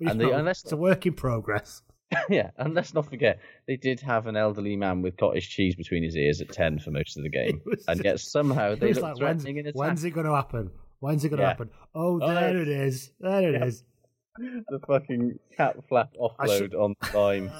And 0.00 0.18
know, 0.18 0.32
unless- 0.32 0.62
it's 0.62 0.72
a 0.72 0.76
work 0.76 1.06
in 1.06 1.14
progress. 1.14 1.82
yeah, 2.30 2.50
and 2.56 2.72
let's 2.72 2.94
not 2.94 3.04
forget 3.10 3.38
they 3.66 3.76
did 3.76 4.00
have 4.00 4.26
an 4.26 4.34
elderly 4.36 4.76
man 4.76 5.02
with 5.02 5.18
cottage 5.18 5.50
cheese 5.50 5.74
between 5.74 6.02
his 6.02 6.16
ears 6.16 6.40
at 6.40 6.48
10 6.50 6.78
for 6.78 6.90
most 6.90 7.18
of 7.18 7.22
the 7.22 7.28
game, 7.28 7.60
and 7.88 8.02
yet 8.02 8.18
somehow 8.18 8.74
they 8.74 8.94
looked 8.94 9.02
like, 9.02 9.16
when's, 9.20 9.42
threatening 9.42 9.58
in 9.58 9.66
attack. 9.66 9.74
when's 9.78 10.04
it 10.04 10.10
going 10.12 10.24
to 10.24 10.34
happen? 10.34 10.70
When's 11.00 11.22
it 11.24 11.28
going 11.28 11.38
to 11.38 11.42
Yeah. 11.42 11.48
happen? 11.48 11.70
Oh, 11.94 12.18
Oh, 12.22 12.34
there 12.34 12.54
yeah. 12.56 12.62
it 12.62 12.68
is. 12.68 13.12
There 13.20 13.48
it 13.54 13.60
Yeah. 13.60 13.64
is. 13.66 13.84
the 14.38 14.80
fucking 14.86 15.38
cat 15.56 15.76
flap 15.88 16.14
offload 16.18 16.72
on 16.74 16.94
time. 17.02 17.50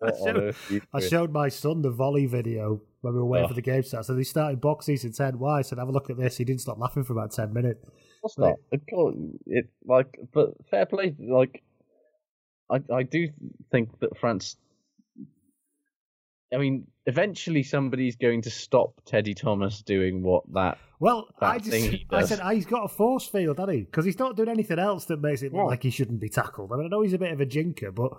I 0.00 0.10
showed, 0.24 0.36
earth 0.36 0.70
are 0.70 0.74
you 0.74 0.80
I 0.94 1.00
showed 1.00 1.32
my 1.32 1.48
son 1.48 1.82
the 1.82 1.90
volley 1.90 2.26
video 2.26 2.82
when 3.02 3.12
we 3.14 3.20
were 3.20 3.26
waiting 3.26 3.44
Oh. 3.44 3.48
for 3.48 3.54
the 3.54 3.62
game 3.62 3.82
to 3.82 3.88
start. 3.88 4.06
So 4.06 4.14
they 4.14 4.22
started 4.22 4.60
boxes 4.60 5.04
in 5.04 5.12
10 5.12 5.38
Y. 5.38 5.58
I 5.58 5.62
said, 5.62 5.78
have 5.78 5.88
a 5.88 5.92
look 5.92 6.08
at 6.10 6.16
this. 6.16 6.36
He 6.38 6.44
didn't 6.44 6.62
stop 6.62 6.78
laughing 6.78 7.04
for 7.04 7.12
about 7.12 7.32
10 7.32 7.52
minutes. 7.52 7.84
What's 8.20 8.36
that? 8.36 8.56
It, 9.46 9.66
like, 9.84 10.18
but 10.32 10.54
fair 10.70 10.86
play. 10.86 11.14
Like, 11.18 11.62
I 12.70 12.80
I 12.92 13.02
do 13.02 13.28
think 13.70 13.98
that 14.00 14.16
France. 14.18 14.56
I 16.54 16.58
mean, 16.58 16.86
eventually 17.06 17.62
somebody's 17.62 18.16
going 18.16 18.42
to 18.42 18.50
stop 18.50 19.00
Teddy 19.06 19.34
Thomas 19.34 19.82
doing 19.82 20.22
what 20.22 20.44
that. 20.52 20.78
Well, 21.00 21.26
that 21.40 21.46
I 21.46 21.58
just 21.58 22.04
I 22.10 22.24
said 22.24 22.40
ah, 22.42 22.50
he's 22.50 22.66
got 22.66 22.84
a 22.84 22.88
force 22.88 23.26
field, 23.26 23.58
hasn't 23.58 23.74
he? 23.76 23.82
Because 23.84 24.04
he's 24.04 24.18
not 24.18 24.36
doing 24.36 24.48
anything 24.50 24.78
else 24.78 25.06
that 25.06 25.20
makes 25.20 25.42
it 25.42 25.52
look 25.52 25.66
like 25.66 25.82
he 25.82 25.90
shouldn't 25.90 26.20
be 26.20 26.28
tackled. 26.28 26.70
I 26.72 26.76
mean, 26.76 26.86
I 26.86 26.88
know 26.90 27.02
he's 27.02 27.14
a 27.14 27.18
bit 27.18 27.32
of 27.32 27.40
a 27.40 27.46
jinker, 27.46 27.92
but 27.92 28.12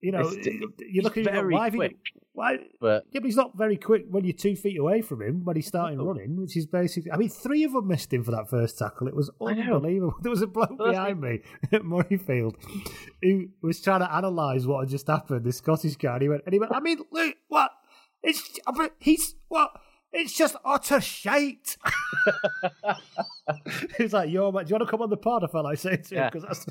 you 0.00 0.12
know, 0.12 0.20
It's- 0.28 0.46
you 0.88 1.02
look 1.02 1.16
at 1.16 1.26
him. 1.26 1.32
very 1.32 1.54
Why 1.54 1.66
you, 1.68 1.72
quick. 1.72 1.96
why? 2.32 2.58
But 2.80 3.04
Yeah, 3.12 3.20
but 3.20 3.24
he's 3.26 3.36
not 3.36 3.56
very 3.56 3.76
quick 3.76 4.04
when 4.10 4.24
you're 4.24 4.32
two 4.34 4.54
feet 4.56 4.78
away 4.78 5.00
from 5.02 5.22
him 5.22 5.44
when 5.44 5.56
he's 5.56 5.66
starting 5.66 5.98
running, 6.00 6.36
which 6.36 6.56
is 6.56 6.66
basically. 6.66 7.10
I 7.12 7.16
mean, 7.16 7.28
three 7.30 7.64
of 7.64 7.72
them 7.72 7.88
missed 7.88 8.12
him 8.12 8.22
for 8.22 8.30
that 8.32 8.48
first 8.50 8.78
tackle. 8.78 9.08
It 9.08 9.16
was 9.16 9.30
unbelievable. 9.40 10.14
There 10.22 10.30
was 10.30 10.42
a 10.42 10.46
bloke 10.46 10.76
behind 10.78 11.20
me 11.20 11.40
at 11.72 11.82
Murrayfield 11.82 12.54
who 13.22 13.48
was 13.62 13.80
trying 13.80 14.00
to 14.00 14.16
analyse 14.18 14.66
what 14.66 14.80
had 14.80 14.88
just 14.90 15.06
happened. 15.06 15.44
This 15.44 15.58
Scottish 15.58 15.96
guy, 15.96 16.14
and 16.14 16.22
he 16.22 16.28
went, 16.28 16.42
and 16.46 16.52
he 16.52 16.58
went. 16.60 16.74
I 16.74 16.80
mean, 16.80 16.98
look, 17.10 17.34
what? 17.48 17.70
It's 18.22 18.58
he's 19.00 19.34
what? 19.48 19.70
It's 20.12 20.32
just 20.36 20.56
utter 20.64 21.00
shite. 21.00 21.76
he 23.96 24.02
was 24.04 24.12
like, 24.12 24.30
"Yo, 24.30 24.50
man, 24.50 24.64
do 24.64 24.70
you 24.70 24.74
want 24.74 24.86
to 24.86 24.90
come 24.90 25.02
on 25.02 25.10
the 25.10 25.16
pod?" 25.16 25.44
I 25.44 25.46
felt 25.48 25.64
like 25.64 25.78
saying 25.78 26.02
to 26.04 26.14
him 26.14 26.18
Yeah. 26.18 26.30
because 26.30 26.42
that's. 26.44 26.66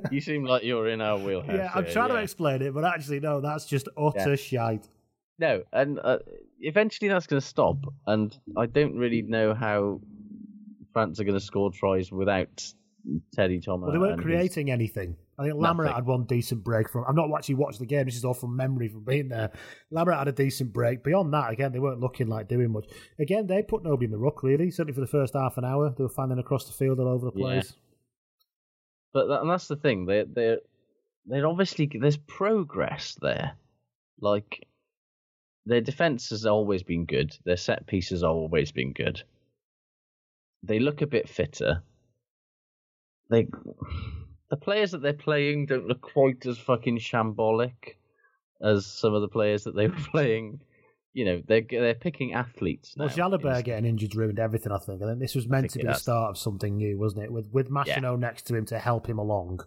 you 0.10 0.20
seem 0.20 0.44
like 0.44 0.62
you're 0.62 0.88
in 0.88 1.00
our 1.00 1.18
wheelhouse. 1.18 1.50
yeah, 1.56 1.70
I'm 1.74 1.84
here, 1.84 1.92
trying 1.92 2.08
to 2.10 2.16
explain 2.16 2.62
it, 2.62 2.74
but 2.74 2.84
actually, 2.84 3.20
no, 3.20 3.40
that's 3.40 3.64
just 3.66 3.88
utter 3.96 4.30
Yeah. 4.30 4.36
shite. 4.36 4.88
No, 5.38 5.62
and 5.72 5.98
uh, 6.02 6.18
eventually 6.60 7.08
that's 7.08 7.26
going 7.26 7.40
to 7.40 7.46
stop, 7.46 7.78
and 8.06 8.36
I 8.56 8.66
don't 8.66 8.96
really 8.96 9.22
know 9.22 9.54
how 9.54 10.00
France 10.92 11.18
are 11.20 11.24
going 11.24 11.38
to 11.38 11.44
score 11.44 11.70
tries 11.72 12.12
without 12.12 12.72
Teddy 13.34 13.60
Thomas. 13.60 13.84
Well, 13.86 13.92
they 13.92 13.98
weren't 13.98 14.12
and 14.12 14.20
his- 14.20 14.26
creating 14.26 14.70
anything. 14.70 15.16
I 15.38 15.44
think 15.44 15.56
Lamerat 15.56 15.94
had 15.94 16.04
one 16.06 16.24
decent 16.24 16.62
break 16.62 16.90
from. 16.90 17.04
I've 17.08 17.14
not 17.14 17.30
actually 17.36 17.54
watched 17.54 17.78
the 17.78 17.86
game. 17.86 18.04
This 18.04 18.16
is 18.16 18.24
all 18.24 18.34
from 18.34 18.54
memory 18.54 18.88
from 18.88 19.02
being 19.04 19.28
there. 19.28 19.50
Lamerat 19.90 20.18
had 20.18 20.28
a 20.28 20.32
decent 20.32 20.72
break. 20.72 21.02
Beyond 21.02 21.32
that, 21.32 21.50
again, 21.50 21.72
they 21.72 21.78
weren't 21.78 22.00
looking 22.00 22.28
like 22.28 22.48
doing 22.48 22.70
much. 22.70 22.84
Again, 23.18 23.46
they 23.46 23.62
put 23.62 23.82
nobody 23.82 24.04
in 24.04 24.10
the 24.10 24.18
ruck 24.18 24.42
really. 24.42 24.70
Certainly 24.70 24.92
for 24.94 25.00
the 25.00 25.06
first 25.06 25.32
half 25.34 25.56
an 25.56 25.64
hour, 25.64 25.94
they 25.96 26.02
were 26.02 26.10
fanning 26.10 26.38
across 26.38 26.66
the 26.66 26.72
field 26.72 27.00
all 27.00 27.08
over 27.08 27.30
the 27.30 27.38
Yeah. 27.38 27.44
place. 27.46 27.74
But 29.14 29.26
that, 29.28 29.40
and 29.40 29.50
that's 29.50 29.68
the 29.68 29.76
thing. 29.76 30.04
They 30.06 30.24
they 30.24 30.58
they're 31.26 31.46
obviously 31.46 31.90
there's 31.98 32.16
progress 32.18 33.16
there. 33.20 33.52
Like 34.20 34.66
their 35.64 35.80
defense 35.80 36.30
has 36.30 36.44
always 36.46 36.82
been 36.82 37.06
good. 37.06 37.36
Their 37.44 37.56
set 37.56 37.86
piece 37.86 38.10
has 38.10 38.22
always 38.22 38.70
been 38.72 38.92
good. 38.92 39.22
They 40.62 40.78
look 40.78 41.00
a 41.02 41.06
bit 41.06 41.28
fitter. 41.28 41.82
They 43.30 43.46
the 44.52 44.56
players 44.58 44.90
that 44.90 45.00
they're 45.00 45.14
playing 45.14 45.64
don't 45.64 45.86
look 45.88 46.02
quite 46.02 46.44
as 46.44 46.58
fucking 46.58 46.98
shambolic 46.98 47.96
as 48.62 48.84
some 48.84 49.14
of 49.14 49.22
the 49.22 49.28
players 49.28 49.64
that 49.64 49.74
they 49.74 49.88
were 49.88 49.96
playing. 50.12 50.60
You 51.14 51.24
know, 51.24 51.42
they're 51.48 51.62
they're 51.68 51.94
picking 51.94 52.34
athletes 52.34 52.94
now. 52.94 53.06
Well, 53.06 53.14
Jalibert 53.14 53.64
getting 53.64 53.86
injured 53.86 54.14
ruined 54.14 54.38
everything. 54.38 54.70
I 54.70 54.76
think. 54.78 55.02
I 55.02 55.06
think 55.06 55.20
this 55.20 55.34
was 55.34 55.48
meant 55.48 55.70
to 55.70 55.78
be 55.78 55.84
the 55.84 55.92
has. 55.92 56.02
start 56.02 56.30
of 56.32 56.38
something 56.38 56.76
new, 56.76 56.98
wasn't 56.98 57.24
it? 57.24 57.32
With 57.32 57.48
with 57.50 57.70
Machenaud 57.70 58.18
next 58.18 58.42
to 58.48 58.54
him 58.54 58.66
to 58.66 58.78
help 58.78 59.06
him 59.08 59.18
along. 59.18 59.60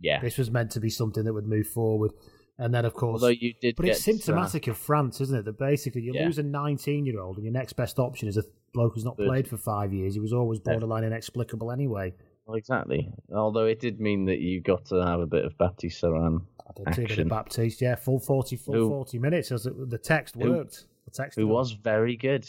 yeah. 0.00 0.18
This 0.20 0.38
was 0.38 0.50
meant 0.50 0.70
to 0.72 0.80
be 0.80 0.88
something 0.88 1.24
that 1.24 1.34
would 1.34 1.46
move 1.46 1.66
forward. 1.68 2.12
And 2.58 2.72
then, 2.74 2.84
of 2.86 2.94
course, 2.94 3.22
Although 3.22 3.34
you 3.34 3.52
did 3.60 3.76
But 3.76 3.86
it's 3.86 4.00
uh, 4.00 4.12
symptomatic 4.12 4.66
of 4.66 4.78
France, 4.78 5.20
isn't 5.20 5.36
it? 5.36 5.44
That 5.44 5.58
basically 5.58 6.02
you 6.02 6.12
Yeah. 6.14 6.24
lose 6.26 6.38
a 6.38 6.42
19 6.42 7.04
year 7.06 7.20
old 7.20 7.36
and 7.36 7.44
your 7.44 7.52
next 7.52 7.74
best 7.74 7.98
option 7.98 8.28
is 8.28 8.36
a 8.38 8.44
bloke 8.72 8.94
who's 8.94 9.04
not 9.04 9.16
played 9.16 9.46
for 9.48 9.56
five 9.58 9.92
years. 9.92 10.14
He 10.14 10.20
was 10.20 10.32
always 10.32 10.58
borderline 10.58 11.04
inexplicable 11.04 11.70
anyway. 11.72 12.14
Well, 12.46 12.56
exactly. 12.56 13.12
Although 13.32 13.66
it 13.66 13.80
did 13.80 14.00
mean 14.00 14.24
that 14.26 14.40
you 14.40 14.60
got 14.60 14.84
to 14.86 14.96
have 14.96 15.20
a 15.20 15.26
bit 15.26 15.44
of 15.44 15.56
Baptiste 15.58 16.02
Serin 16.02 16.42
I 16.68 16.72
did 16.74 16.94
see 16.94 17.02
action, 17.04 17.28
Baptiste, 17.28 17.80
yeah, 17.80 17.94
full 17.94 18.18
40, 18.18 18.56
full 18.56 18.74
Who- 18.74 18.88
40 18.88 19.18
minutes 19.18 19.52
as 19.52 19.66
it, 19.66 19.90
the 19.90 19.98
text 19.98 20.36
Who- 20.40 20.50
worked. 20.52 20.86
The 21.04 21.10
text 21.10 21.36
who 21.38 21.46
worked. 21.46 21.54
was 21.56 21.72
very 21.72 22.16
good. 22.16 22.48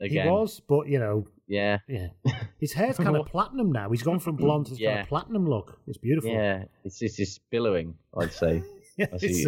Again, 0.00 0.24
He 0.26 0.30
was, 0.30 0.60
but 0.60 0.88
you 0.88 0.98
know, 0.98 1.26
yeah, 1.46 1.78
yeah. 1.88 2.08
His 2.60 2.72
hair's 2.72 2.96
kind 2.96 3.16
of 3.16 3.26
platinum 3.26 3.70
now. 3.72 3.90
He's 3.90 4.02
gone 4.02 4.18
from 4.18 4.36
blonde 4.36 4.66
to 4.66 4.72
this 4.72 4.80
kind 4.80 5.00
of 5.00 5.08
platinum 5.08 5.48
look. 5.48 5.78
It's 5.86 5.98
beautiful. 5.98 6.30
yeah. 6.30 6.64
It's 6.84 7.00
it's 7.02 7.16
just 7.16 7.40
billowing, 7.50 7.94
I'd 8.16 8.32
say. 8.32 8.62
Yeah, 8.98 9.06
it's- 9.14 9.46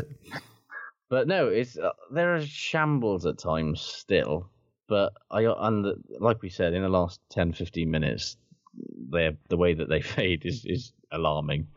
But 1.10 1.28
no, 1.28 1.48
it's 1.48 1.76
uh, 1.76 1.90
there 2.10 2.34
are 2.34 2.40
shambles 2.40 3.26
at 3.26 3.36
times 3.38 3.80
still. 3.80 4.48
But 4.88 5.12
I 5.30 5.42
and 5.44 5.86
like 6.18 6.42
we 6.42 6.48
said 6.50 6.72
in 6.74 6.82
the 6.82 6.88
last 6.88 7.20
10, 7.30 7.52
15 7.52 7.90
minutes, 7.90 8.36
they 9.10 9.30
the 9.48 9.56
way 9.56 9.74
that 9.74 9.88
they 9.88 10.00
fade 10.16 10.44
is 10.44 10.64
is 10.64 10.92
alarming. 11.12 11.68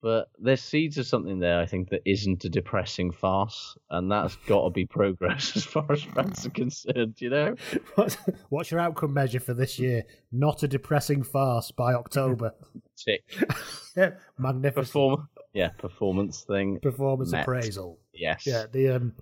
But 0.00 0.28
there's 0.38 0.62
seeds 0.62 0.96
of 0.98 1.08
something 1.08 1.40
there, 1.40 1.58
I 1.58 1.66
think, 1.66 1.90
that 1.90 2.02
isn't 2.04 2.44
a 2.44 2.48
depressing 2.48 3.10
farce, 3.10 3.76
and 3.90 4.10
that's 4.10 4.36
got 4.46 4.62
to 4.62 4.70
be 4.70 4.86
progress 4.86 5.52
as 5.56 5.64
far 5.64 5.90
as 5.90 6.04
fans 6.04 6.46
are 6.46 6.50
concerned. 6.50 7.16
You 7.18 7.30
know, 7.30 7.54
What's, 7.96 8.16
what's 8.48 8.70
your 8.70 8.78
outcome 8.78 9.12
measure 9.12 9.40
for 9.40 9.54
this 9.54 9.78
year? 9.78 10.04
Not 10.30 10.62
a 10.62 10.68
depressing 10.68 11.24
farce 11.24 11.72
by 11.72 11.94
October. 11.94 12.54
tick 12.96 13.24
yeah, 13.96 14.10
magnificent 14.38 14.86
perform, 14.86 15.28
yeah, 15.52 15.70
performance 15.70 16.42
thing, 16.42 16.78
performance 16.80 17.32
met. 17.32 17.42
appraisal. 17.42 17.98
Yes, 18.14 18.46
Yeah, 18.46 18.66
the 18.70 18.90
um, 18.90 19.14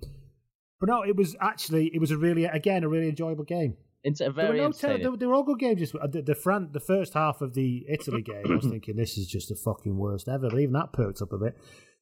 but 0.78 0.90
no, 0.90 1.02
it 1.02 1.16
was 1.16 1.36
actually 1.40 1.86
it 1.94 2.00
was 2.00 2.10
a 2.10 2.18
really 2.18 2.44
again 2.44 2.84
a 2.84 2.88
really 2.88 3.08
enjoyable 3.08 3.44
game. 3.44 3.76
It's 4.02 4.20
a 4.20 4.24
There 4.24 4.30
were, 4.32 4.34
very 4.52 4.58
no 4.60 4.72
ter- 4.72 4.98
there, 4.98 5.16
there 5.16 5.28
were 5.28 5.34
all 5.34 5.42
good 5.42 5.58
games. 5.58 5.80
This, 5.80 5.94
uh, 5.94 6.06
the, 6.06 6.22
the, 6.22 6.34
Fran- 6.34 6.70
the 6.72 6.80
first 6.80 7.14
half 7.14 7.40
of 7.40 7.54
the 7.54 7.84
Italy 7.88 8.22
game, 8.32 8.44
I 8.48 8.54
was 8.56 8.66
thinking 8.66 8.96
this 8.96 9.18
is 9.18 9.26
just 9.26 9.48
the 9.48 9.56
fucking 9.56 9.96
worst 9.96 10.28
ever. 10.28 10.48
But 10.50 10.58
even 10.60 10.74
that 10.74 10.92
perked 10.92 11.20
up 11.22 11.32
a 11.32 11.38
bit. 11.38 11.56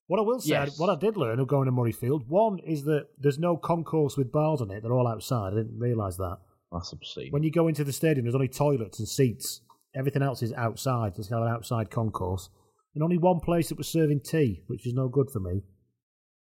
What 0.07 0.18
I 0.20 0.22
will 0.22 0.40
say, 0.40 0.51
Yes. 0.51 0.78
what 0.78 0.90
I 0.90 0.97
did 1.01 1.16
learn 1.16 1.40
of 1.40 1.49
going 1.49 1.64
to 1.66 1.72
Murrayfield, 1.72 2.26
one 2.28 2.59
is 2.59 2.84
that 2.84 3.07
there's 3.18 3.38
no 3.38 3.57
concourse 3.57 4.18
with 4.18 4.30
bars 4.30 4.61
on 4.61 4.70
it. 4.70 4.82
They're 4.82 4.92
all 4.92 5.09
outside. 5.09 5.55
I 5.55 5.57
didn't 5.57 5.78
realise 5.78 6.16
that. 6.16 6.38
That's 6.70 6.92
obscene. 6.92 7.30
When 7.30 7.42
you 7.42 7.51
go 7.51 7.68
into 7.68 7.84
the 7.84 7.92
stadium, 7.92 8.24
there's 8.26 8.34
only 8.34 8.49
toilets 8.49 8.99
and 8.99 9.09
seats. 9.09 9.62
Everything 9.97 10.22
else 10.22 10.42
is 10.42 10.53
outside. 10.53 11.12
It's 11.16 11.28
kind 11.28 11.40
of 11.42 11.49
an 11.49 11.55
outside 11.55 11.90
concourse. 11.90 12.51
And 12.95 13.03
only 13.03 13.16
one 13.16 13.40
place 13.40 13.70
that 13.70 13.78
was 13.78 13.88
serving 13.88 14.20
tea, 14.20 14.62
which 14.66 14.86
is 14.86 14.92
no 14.92 15.09
good 15.09 15.30
for 15.32 15.40
me. 15.40 15.62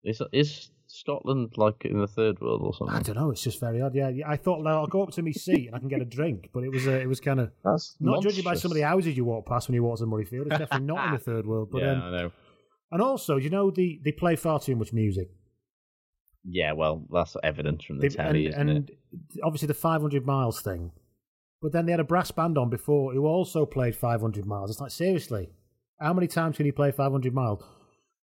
Is 0.04 0.22
is 0.32 0.70
Scotland 1.00 1.54
like 1.58 1.86
in 1.86 2.00
the 2.00 2.08
third 2.08 2.40
world 2.42 2.62
or 2.64 2.74
something? 2.74 2.96
I 2.96 3.02
don't 3.02 3.16
know. 3.16 3.32
It's 3.32 3.44
just 3.44 3.60
very 3.60 3.82
odd. 3.82 3.94
Yeah, 3.96 4.12
I 4.28 4.36
thought 4.38 4.64
well, 4.64 4.80
I'll 4.80 4.88
go 4.88 5.04
up 5.04 5.12
to 5.12 5.22
my 5.22 5.32
seat 5.32 5.68
and 5.68 5.76
I 5.76 5.80
can 5.80 5.88
get 5.88 6.02
a 6.02 6.06
drink, 6.06 6.50
but 6.54 6.64
it 6.64 6.70
was 6.70 6.88
uh, 6.88 6.92
it 6.92 7.08
was 7.08 7.20
kind 7.20 7.40
of 7.40 7.52
That's 7.64 7.96
not 8.00 8.24
judging 8.24 8.44
by 8.44 8.56
some 8.56 8.72
of 8.72 8.76
the 8.76 8.82
houses 8.82 9.16
you 9.16 9.26
walk 9.26 9.46
past 9.46 9.68
when 9.68 9.76
you 9.76 9.84
walk 9.84 10.00
to 10.00 10.06
Murrayfield. 10.06 10.48
It's 10.48 10.58
definitely 10.58 10.88
not 10.88 11.08
in 11.08 11.14
the 11.14 11.20
third 11.20 11.46
world. 11.46 11.70
But 11.72 11.82
yeah, 11.84 11.92
um, 11.92 12.02
I 12.02 12.12
know. 12.12 12.32
and 12.92 13.02
also, 13.02 13.38
you 13.38 13.50
know, 13.50 13.72
they 13.72 14.00
they 14.04 14.12
play 14.12 14.36
far 14.36 14.60
too 14.60 14.76
much 14.76 14.92
music. 14.94 15.30
Yeah, 16.50 16.72
well, 16.74 17.06
that's 17.12 17.36
evident 17.44 17.84
from 17.84 17.98
the 18.00 18.08
They- 18.08 18.16
telly, 18.16 18.46
and, 18.48 18.56
isn't 18.56 18.70
and 18.70 18.90
it? 18.90 18.98
obviously 19.44 19.68
the 19.68 19.74
500 19.74 20.26
miles 20.26 20.62
thing. 20.62 20.92
But 21.62 21.72
then 21.74 21.86
they 21.86 21.92
had 21.92 22.00
a 22.00 22.04
brass 22.06 22.32
band 22.32 22.58
on 22.58 22.70
before 22.70 23.14
who 23.14 23.26
also 23.26 23.66
played 23.66 23.96
500 23.96 24.46
miles. 24.46 24.70
It's 24.70 24.80
like 24.80 24.92
seriously, 24.92 25.50
how 26.00 26.14
many 26.14 26.28
times 26.28 26.56
can 26.58 26.66
you 26.66 26.74
play 26.74 26.92
500 26.92 27.34
miles? 27.34 27.64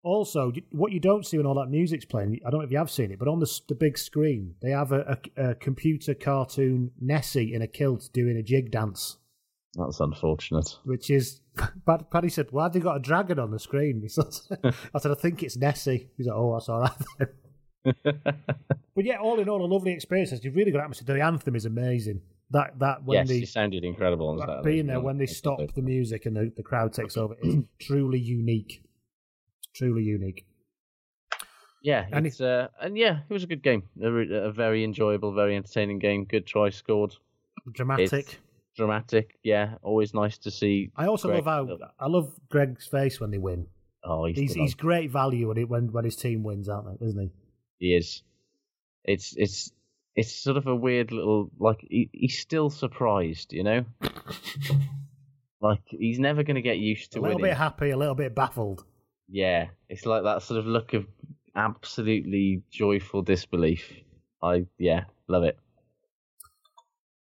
Also, 0.04 0.52
what 0.70 0.92
you 0.92 1.00
don't 1.00 1.26
see 1.26 1.36
when 1.36 1.46
all 1.46 1.56
that 1.56 1.68
music's 1.70 2.04
playing, 2.04 2.38
I 2.46 2.50
don't 2.50 2.60
know 2.60 2.64
if 2.66 2.70
you 2.70 2.78
have 2.78 2.90
seen 2.90 3.10
it, 3.10 3.18
but 3.18 3.28
on 3.28 3.40
the 3.40 3.60
the 3.68 3.74
big 3.74 3.98
screen 3.98 4.54
they 4.62 4.70
have 4.70 4.92
a, 4.92 5.18
a, 5.36 5.50
a 5.50 5.54
computer 5.56 6.14
cartoon 6.14 6.92
Nessie 7.00 7.52
in 7.52 7.62
a 7.62 7.66
kilt 7.66 8.08
doing 8.12 8.36
a 8.36 8.42
jig 8.42 8.70
dance, 8.70 9.16
That's 9.74 10.00
unfortunate. 10.00 10.68
which 10.84 11.10
is. 11.10 11.40
Pad- 11.86 12.08
Paddy 12.12 12.28
said, 12.28 12.46
"Why 12.52 12.64
have 12.64 12.72
they 12.72 12.80
got 12.80 12.96
a 12.96 13.00
dragon 13.00 13.38
on 13.40 13.50
the 13.50 13.58
screen?" 13.58 14.00
He 14.00 14.08
said, 14.08 14.26
I 14.94 14.98
said, 15.00 15.10
"I 15.10 15.14
think 15.14 15.42
it's 15.42 15.56
Nessie." 15.56 16.08
He's 16.16 16.26
like, 16.28 16.36
"Oh, 16.36 16.52
that's 16.54 16.68
all 16.68 16.80
right." 16.82 16.92
then." 17.18 17.28
But 18.94 19.04
yeah, 19.04 19.18
all 19.18 19.38
in 19.38 19.48
all, 19.48 19.64
a 19.64 19.66
lovely 19.72 19.92
experience. 19.92 20.32
It's 20.32 20.44
really 20.44 20.72
good 20.72 20.80
atmosphere. 20.80 21.14
The 21.16 21.22
anthem 21.22 21.54
is 21.54 21.66
amazing. 21.66 22.20
That 22.50 22.78
that 22.80 23.04
when 23.04 23.18
yes, 23.18 23.28
the 23.28 23.38
you 23.40 23.46
sounded 23.46 23.84
incredible 23.84 24.28
on 24.28 24.38
that 24.38 24.46
Saturday. 24.48 24.70
being 24.74 24.86
there 24.88 25.00
when 25.00 25.18
they 25.18 25.26
stop 25.26 25.60
the 25.74 25.82
music 25.82 26.26
and 26.26 26.36
the, 26.36 26.52
the 26.56 26.62
crowd 26.64 26.92
takes 26.92 27.16
over 27.16 27.34
is 27.42 27.56
truly 27.80 28.18
unique. 28.18 28.82
Truly 29.74 30.02
unique. 30.02 30.44
Yeah, 31.82 32.06
And 32.10 32.26
it's, 32.26 32.40
uh, 32.40 32.68
and 32.80 32.98
yeah, 32.98 33.20
it 33.28 33.32
was 33.32 33.44
a 33.44 33.46
good 33.46 33.62
game. 33.62 33.84
A, 34.02 34.08
a 34.08 34.52
very 34.52 34.82
enjoyable, 34.82 35.32
very 35.32 35.56
entertaining 35.56 36.00
game. 36.00 36.24
Good 36.24 36.46
try 36.46 36.70
scored. 36.70 37.14
Dramatic. 37.72 38.10
It's 38.12 38.36
dramatic. 38.76 39.38
Yeah, 39.44 39.74
always 39.82 40.12
nice 40.12 40.38
to 40.38 40.50
see. 40.50 40.90
I 40.96 41.06
also 41.06 41.28
Greg- 41.28 41.46
love 41.46 41.68
how 41.68 41.78
I 42.00 42.06
love 42.08 42.32
Greg's 42.48 42.86
face 42.86 43.20
when 43.20 43.30
they 43.30 43.38
win. 43.38 43.66
Oh, 44.04 44.24
he's, 44.24 44.38
He's, 44.38 44.54
he's 44.54 44.74
great 44.74 45.10
value 45.10 45.48
when, 45.48 45.58
it, 45.58 45.68
when 45.68 45.92
when 45.92 46.04
his 46.04 46.16
team 46.16 46.42
wins, 46.42 46.68
aren't 46.68 47.00
they? 47.00 47.06
Isn't 47.06 47.20
he? 47.20 47.30
He 47.78 47.96
is. 47.96 48.22
It's 49.04 49.34
it's 49.36 49.72
it's 50.14 50.34
sort 50.34 50.56
of 50.56 50.66
a 50.66 50.74
weird 50.74 51.12
little 51.12 51.50
like 51.58 51.84
he, 51.88 52.08
he's 52.12 52.38
still 52.38 52.70
surprised, 52.70 53.52
you 53.52 53.62
know. 53.62 53.84
like 55.60 55.82
he's 55.86 56.18
never 56.18 56.42
going 56.42 56.56
to 56.56 56.62
get 56.62 56.78
used 56.78 57.12
to 57.12 57.18
it. 57.18 57.20
a 57.20 57.22
little 57.22 57.36
winning. 57.38 57.50
bit 57.50 57.58
happy, 57.58 57.90
a 57.90 57.96
little 57.96 58.14
bit 58.14 58.34
baffled. 58.34 58.84
Yeah, 59.28 59.66
it's 59.88 60.06
like 60.06 60.22
that 60.24 60.42
sort 60.42 60.58
of 60.58 60.66
look 60.66 60.94
of 60.94 61.06
absolutely 61.54 62.62
joyful 62.70 63.22
disbelief. 63.22 63.92
I 64.42 64.66
yeah, 64.78 65.04
love 65.26 65.44
it. 65.44 65.58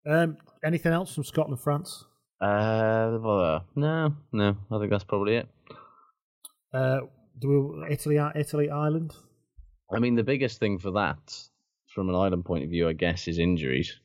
Um, 0.05 0.37
anything 0.63 0.91
else 0.91 1.13
from 1.13 1.23
Scotland, 1.23 1.61
France? 1.61 2.05
Uh, 2.41 3.17
well, 3.21 3.65
no, 3.75 4.15
no, 4.33 4.57
I 4.69 4.79
think 4.79 4.91
that's 4.91 5.05
probably 5.05 5.37
it. 5.37 5.47
Uh, 6.73 7.01
do 7.39 7.75
we, 7.79 7.93
Italy, 7.93 8.19
Italy, 8.35 8.69
Ireland. 8.69 9.15
I 9.93 9.99
mean, 9.99 10.15
the 10.15 10.23
biggest 10.23 10.59
thing 10.59 10.79
for 10.79 10.91
that, 10.91 11.37
from 11.87 12.09
an 12.09 12.15
Ireland 12.15 12.45
point 12.45 12.63
of 12.63 12.69
view, 12.69 12.89
I 12.89 12.93
guess, 12.93 13.27
is 13.27 13.37
injuries. 13.37 13.99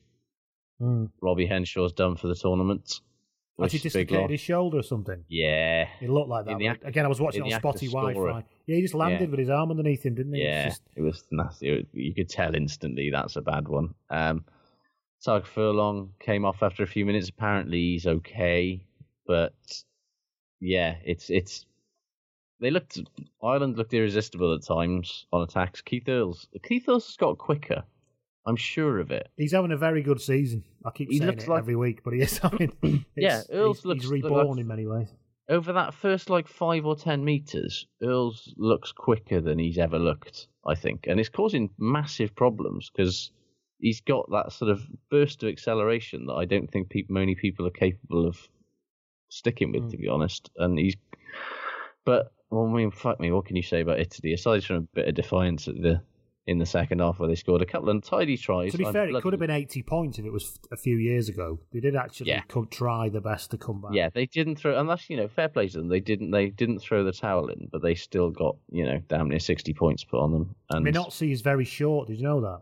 Hmm. 0.78 1.06
Robbie 1.20 1.48
Henshaw's 1.48 1.92
done 1.92 2.16
for 2.16 2.28
the 2.28 2.36
tournament. 2.36 3.00
Has 3.60 3.72
he 3.72 3.78
dislocated 3.78 4.30
his 4.30 4.40
shoulder 4.40 4.78
or 4.78 4.82
something? 4.82 5.24
Yeah. 5.28 5.88
It 6.00 6.10
looked 6.10 6.28
like 6.28 6.44
that. 6.44 6.52
In 6.52 6.58
the 6.58 6.66
but 6.68 6.70
act- 6.76 6.84
Again, 6.86 7.04
I 7.04 7.08
was 7.08 7.20
watching 7.20 7.44
it 7.46 7.52
on 7.52 7.58
spotty 7.60 7.88
Wi-Fi. 7.88 8.44
Yeah, 8.66 8.76
he 8.76 8.82
just 8.82 8.94
landed 8.94 9.20
Yeah. 9.22 9.26
with 9.30 9.38
his 9.40 9.50
arm 9.50 9.70
underneath 9.70 10.04
him, 10.04 10.14
didn't 10.14 10.34
he? 10.34 10.42
Yeah, 10.42 10.68
just- 10.68 10.82
it 10.94 11.02
was 11.02 11.24
nasty. 11.30 11.68
It- 11.70 11.88
You 11.92 12.14
could 12.14 12.28
tell 12.28 12.54
instantly 12.54 13.10
that's 13.10 13.36
a 13.36 13.42
bad 13.42 13.66
one. 13.66 13.94
Um, 14.10 14.44
Tadhg 15.26 15.46
Furlong 15.46 16.12
came 16.20 16.44
off 16.44 16.62
after 16.62 16.84
a 16.84 16.86
few 16.86 17.04
minutes. 17.04 17.28
Apparently 17.28 17.78
he's 17.80 18.06
okay, 18.06 18.86
but 19.26 19.54
yeah, 20.60 20.96
it's 21.04 21.28
it's. 21.28 21.66
They 22.60 22.70
looked 22.70 23.00
Ireland 23.42 23.76
looked 23.76 23.94
irresistible 23.94 24.54
at 24.54 24.62
times 24.64 25.26
on 25.32 25.42
attacks. 25.42 25.80
Keith 25.80 26.08
Earls 26.08 26.46
Keith 26.62 26.88
Earls 26.88 27.06
has 27.06 27.16
got 27.16 27.38
quicker. 27.38 27.82
I'm 28.46 28.56
sure 28.56 28.98
of 28.98 29.10
it. 29.10 29.28
He's 29.36 29.52
having 29.52 29.72
a 29.72 29.76
very 29.76 30.02
good 30.02 30.20
season. 30.20 30.64
I 30.84 30.90
keep 30.90 31.10
He 31.10 31.18
saying 31.18 31.30
looks 31.30 31.44
it 31.44 31.50
like- 31.50 31.58
every 31.60 31.76
week, 31.76 32.02
but 32.04 32.14
he 32.14 32.20
is 32.20 32.38
having. 32.42 33.04
Yeah, 33.16 33.42
Earls 33.50 33.78
he's, 33.78 33.84
looks 33.84 34.02
he's 34.02 34.10
reborn 34.10 34.58
in 34.58 34.66
many 34.66 34.86
ways. 34.86 35.08
Over 35.50 35.72
that 35.74 35.94
first 35.94 36.28
like 36.28 36.46
five 36.46 36.84
or 36.84 36.94
ten 36.94 37.24
meters, 37.24 37.86
Earls 38.02 38.52
looks 38.56 38.92
quicker 38.92 39.40
than 39.40 39.58
he's 39.58 39.78
ever 39.78 39.98
looked. 39.98 40.46
I 40.66 40.74
think, 40.74 41.06
and 41.06 41.18
it's 41.18 41.30
causing 41.30 41.70
massive 41.78 42.34
problems 42.36 42.90
because 42.94 43.30
he's 43.78 44.00
got 44.02 44.30
that 44.30 44.52
sort 44.52 44.70
of 44.70 44.82
burst 45.10 45.42
of 45.42 45.48
acceleration 45.48 46.26
that 46.26 46.34
I 46.34 46.44
don't 46.44 46.70
think 46.70 46.92
many 47.08 47.34
people 47.34 47.66
are 47.66 47.70
capable 47.70 48.26
of 48.26 48.36
sticking 49.30 49.72
with, 49.72 49.84
hmm. 49.84 49.88
to 49.90 49.96
be 49.96 50.08
honest. 50.08 50.50
And 50.56 50.78
he's, 50.78 50.96
but 52.04 52.32
well, 52.50 52.66
I 52.66 52.72
mean, 52.72 52.90
fuck 52.90 53.20
me, 53.20 53.30
what 53.30 53.46
can 53.46 53.56
you 53.56 53.62
say 53.62 53.80
about 53.80 54.00
Italy 54.00 54.32
aside 54.32 54.64
from 54.64 54.76
a 54.76 54.80
bit 54.80 55.08
of 55.08 55.14
defiance 55.14 55.68
at 55.68 55.74
the 55.76 56.02
in 56.48 56.58
the 56.58 56.66
second 56.66 56.98
half 57.00 57.18
where 57.20 57.28
they 57.28 57.34
scored 57.34 57.60
a 57.62 57.66
couple 57.66 57.90
of 57.90 58.02
tidy 58.02 58.36
tries? 58.36 58.72
To 58.72 58.78
be 58.78 58.86
I'm 58.86 58.92
fair, 58.92 59.08
it 59.08 59.22
could 59.22 59.32
have 59.34 59.40
been 59.40 59.50
80 59.50 59.82
points 59.82 60.18
if 60.18 60.24
it 60.24 60.32
was 60.32 60.58
a 60.72 60.76
few 60.76 60.96
years 60.96 61.28
ago. 61.28 61.60
They 61.72 61.80
did 61.80 61.94
actually 61.94 62.30
Yeah. 62.30 62.42
try 62.70 63.08
the 63.10 63.20
best 63.20 63.50
to 63.50 63.58
come 63.58 63.82
back. 63.82 63.90
Yeah, 63.92 64.08
they 64.12 64.26
didn't 64.26 64.56
throw, 64.56 64.78
and 64.80 64.88
that's 64.88 65.08
you 65.10 65.16
know 65.16 65.28
fair 65.28 65.48
play 65.48 65.68
to 65.68 65.78
them. 65.78 65.88
They 65.88 66.00
didn't 66.00 66.30
they 66.30 66.48
didn't 66.48 66.78
throw 66.80 67.04
the 67.04 67.12
towel 67.12 67.48
in, 67.48 67.68
but 67.70 67.82
they 67.82 67.94
still 67.94 68.30
got 68.30 68.56
you 68.70 68.84
know 68.84 69.00
damn 69.08 69.28
near 69.28 69.38
sixty 69.40 69.74
points 69.74 70.04
put 70.04 70.20
on 70.20 70.32
them. 70.32 70.54
And 70.70 70.84
Minozzi 70.86 71.30
is 71.32 71.42
very 71.42 71.64
short. 71.64 72.08
Did 72.08 72.16
you 72.18 72.24
know 72.24 72.40
that? 72.40 72.60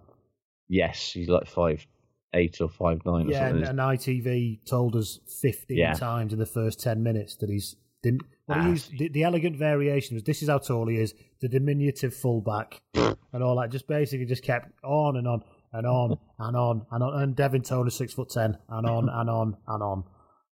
yes, 0.69 1.13
he's 1.13 1.29
like 1.29 1.47
five 1.47 1.87
eight 2.35 2.61
or 2.61 2.69
five 2.69 3.01
nine 3.07 3.29
Yeah, 3.29 3.47
and, 3.47 3.63
and 3.63 3.79
ITV 3.79 4.65
told 4.67 4.97
us 4.97 5.21
15 5.41 5.77
Yeah. 5.79 5.95
times 5.95 6.33
in 6.33 6.39
the 6.39 6.45
first 6.45 6.81
10 6.81 7.03
minutes 7.03 7.37
that 7.37 7.49
he's 7.49 7.77
didn't. 8.03 8.23
He 8.49 8.55
Ah. 8.55 8.69
used, 8.69 8.97
the, 8.97 9.09
the 9.09 9.25
elegant 9.25 9.57
variation 9.57 10.15
was 10.15 10.23
this 10.23 10.41
is 10.43 10.49
how 10.49 10.59
tall 10.59 10.87
he 10.89 10.97
is, 10.99 11.15
the 11.41 11.49
diminutive 11.49 12.15
fullback, 12.15 12.81
and 12.95 13.43
all 13.43 13.57
that. 13.61 13.71
Just 13.71 13.89
basically 13.89 14.27
just 14.27 14.45
kept 14.45 14.71
on 14.85 15.17
and 15.17 15.27
on 15.27 15.43
and 15.73 15.87
on 15.87 16.19
and 16.39 16.57
on 16.57 16.87
and 16.91 17.03
on. 17.03 17.23
And 17.23 17.35
Devin 17.37 17.63
Toner, 17.63 17.91
six 17.91 18.15
foot 18.15 18.31
ten, 18.31 18.57
and 18.69 18.87
on 18.89 19.09
and 19.13 19.29
on 19.31 19.57
and 19.67 19.83
on. 19.83 20.05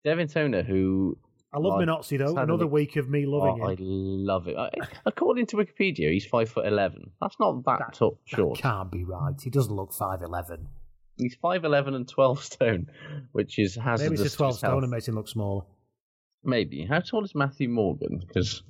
Devin 0.05 0.29
Toner, 0.29 0.63
who 0.63 1.19
I 1.55 1.59
love 1.59 1.79
like, 1.79 1.87
Minozzi 1.87 2.17
though. 2.19 2.35
Another 2.37 2.67
week 2.67 2.97
of 2.97 3.11
me 3.11 3.27
loving 3.27 3.63
oh, 3.63 3.69
I 3.71 3.77
love 3.79 4.49
it. 4.49 4.57
I, 4.57 4.71
according 5.05 5.47
to 5.49 5.57
Wikipedia, 5.57 6.11
he's 6.11 6.25
five 6.25 6.49
foot 6.49 6.67
eleven. 6.67 7.11
That's 7.21 7.37
not 7.39 7.63
that, 7.67 7.93
top 7.93 8.19
short. 8.25 8.59
Can't 8.59 8.91
be 8.91 9.05
right. 9.05 9.35
He 9.41 9.51
doesn't 9.51 9.75
look 9.75 9.93
five 9.93 10.23
eleven. 10.23 10.69
He's 11.19 11.35
five 11.35 11.65
eleven 11.67 11.93
and 11.95 12.09
twelve 12.09 12.43
stone, 12.43 12.87
which 13.33 13.59
is 13.59 13.77
hazardous. 13.77 14.11
Maybe 14.13 14.23
it's 14.25 14.35
a 14.35 14.37
twelve 14.39 14.57
stone 14.57 14.83
and 14.83 14.91
makes 14.91 15.07
him 15.07 15.15
look 15.15 15.29
smaller. 15.29 15.65
Maybe. 16.45 16.85
How 16.85 17.01
tall 17.01 17.25
is 17.25 17.35
Matthew 17.35 17.69
Morgan? 17.69 18.19
Because 18.27 18.63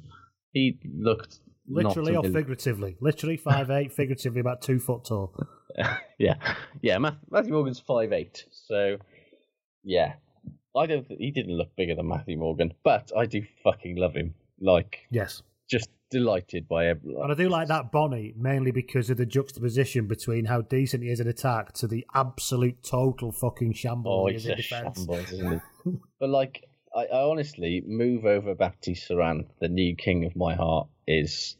he 0.52 0.78
looked 0.94 1.40
Literally 1.68 2.16
or 2.16 2.24
figuratively. 2.24 2.96
Literally 3.00 3.36
five 3.36 3.70
eight, 3.70 3.92
figuratively 3.96 4.40
about 4.40 4.62
two 4.62 4.78
foot 4.78 5.04
tall. 5.04 5.34
yeah, 6.18 6.34
yeah. 6.82 6.98
Matthew 6.98 7.52
Morgan's 7.52 7.80
five 7.80 8.12
eight, 8.12 8.44
so 8.50 8.96
yeah. 9.84 10.14
I 10.74 10.86
don't. 10.86 11.06
He 11.08 11.30
didn't 11.30 11.56
look 11.56 11.74
bigger 11.76 11.94
than 11.94 12.08
Matthew 12.08 12.38
Morgan, 12.38 12.72
but 12.82 13.12
I 13.16 13.26
do 13.26 13.42
fucking 13.62 13.96
love 13.96 14.14
him. 14.14 14.34
Like, 14.60 15.00
Yes. 15.10 15.42
just 15.70 15.88
delighted 16.10 16.66
by 16.68 16.86
him. 16.86 17.00
And 17.22 17.30
I 17.32 17.34
do 17.34 17.48
like 17.48 17.68
that 17.68 17.90
Bonnie 17.92 18.32
mainly 18.36 18.70
because 18.70 19.10
of 19.10 19.16
the 19.18 19.26
juxtaposition 19.26 20.06
between 20.06 20.44
how 20.46 20.62
decent 20.62 21.02
he 21.02 21.10
is 21.10 21.20
in 21.20 21.28
attack 21.28 21.72
to 21.74 21.86
the 21.86 22.06
absolute 22.14 22.82
total 22.82 23.32
fucking 23.32 23.72
shambles 23.74 24.24
Oh, 24.24 24.26
he 24.28 24.36
is 24.36 24.46
in 24.46 24.52
a 24.52 24.56
defence. 24.56 24.98
shambles, 24.98 25.60
but 26.20 26.28
like, 26.28 26.64
I, 26.94 27.04
I 27.06 27.22
honestly 27.22 27.82
move 27.86 28.24
over 28.24 28.54
Baptiste 28.54 29.08
Serin, 29.08 29.46
the 29.60 29.68
new 29.68 29.96
king 29.96 30.24
of 30.24 30.36
my 30.36 30.54
heart, 30.54 30.88
is 31.06 31.56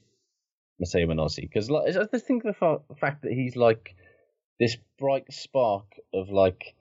Matteo 0.78 1.06
Minozzi 1.06 1.42
because 1.42 1.70
like 1.70 1.94
I 1.96 2.04
just 2.12 2.26
think 2.26 2.44
of 2.44 2.54
the 2.54 2.58
fa- 2.58 2.96
fact 3.00 3.22
that 3.22 3.32
he's 3.32 3.56
like 3.56 3.94
this 4.58 4.76
bright 4.98 5.32
spark 5.32 5.86
of 6.12 6.28
like 6.28 6.74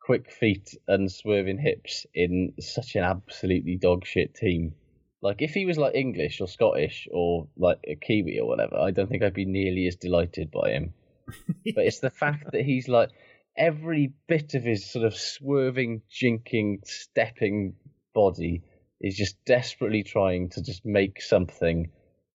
quick 0.00 0.30
feet 0.32 0.76
and 0.88 1.10
swerving 1.10 1.58
hips 1.58 2.06
in 2.14 2.54
such 2.60 2.96
an 2.96 3.04
absolutely 3.04 3.76
dog 3.76 4.04
shit 4.04 4.34
team. 4.34 4.74
Like 5.20 5.40
if 5.40 5.52
he 5.52 5.66
was 5.66 5.78
like 5.78 5.94
English 5.94 6.40
or 6.40 6.48
Scottish 6.48 7.06
or 7.12 7.46
like 7.56 7.78
a 7.86 7.94
Kiwi 7.94 8.40
or 8.40 8.48
whatever, 8.48 8.76
I 8.76 8.90
don't 8.90 9.08
think 9.08 9.22
I'd 9.22 9.34
be 9.34 9.44
nearly 9.44 9.86
as 9.86 9.96
delighted 9.96 10.50
by 10.50 10.70
him. 10.70 10.94
but 11.74 11.84
it's 11.84 12.00
the 12.00 12.10
fact 12.10 12.50
that 12.52 12.62
he's 12.62 12.88
like 12.88 13.10
every 13.56 14.12
bit 14.26 14.54
of 14.54 14.64
his 14.64 14.90
sort 14.90 15.04
of 15.04 15.14
swerving, 15.14 16.02
jinking, 16.10 16.84
stepping 16.84 17.74
body 18.14 18.62
is 19.00 19.16
just 19.16 19.36
desperately 19.44 20.02
trying 20.02 20.48
to 20.50 20.62
just 20.62 20.84
make 20.84 21.20
something 21.20 21.90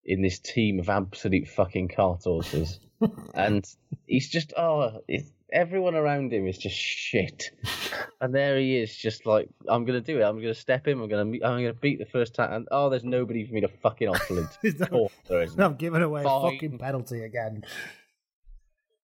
in 0.05 0.23
this 0.23 0.39
team 0.39 0.79
of 0.79 0.89
absolute 0.89 1.49
fucking 1.49 1.89
cart 1.89 2.23
horses. 2.25 2.81
and 3.35 3.67
he's 4.07 4.29
just, 4.29 4.53
oh, 4.57 5.01
everyone 5.53 5.95
around 5.95 6.33
him 6.33 6.47
is 6.47 6.59
just 6.59 6.77
shit. 6.77 7.51
And 8.21 8.35
there 8.35 8.59
he 8.59 8.77
is, 8.77 8.97
just 8.97 9.27
like, 9.27 9.49
I'm 9.69 9.85
going 9.85 10.03
to 10.03 10.13
do 10.13 10.21
it. 10.21 10.25
I'm 10.25 10.37
going 10.37 10.55
to 10.55 10.55
step 10.55 10.89
in. 10.89 11.01
I'm 11.01 11.09
going 11.09 11.33
to 11.33 11.47
I'm 11.47 11.65
to 11.65 11.73
beat 11.75 11.99
the 11.99 12.07
first 12.07 12.35
time. 12.35 12.53
And 12.53 12.69
oh, 12.71 12.91
there's 12.91 13.05
nobody 13.05 13.47
for 13.47 13.55
me 13.55 13.61
to 13.61 13.69
fucking 13.69 14.09
offload. 14.09 14.49
Of 14.81 14.91
course 14.91 15.13
there 15.29 15.43
isn't. 15.43 15.61
I'm 15.61 15.77
giving 15.77 16.03
away 16.03 16.23
a 16.23 16.25
fucking 16.25 16.79
penalty 16.79 17.23
again. 17.23 17.65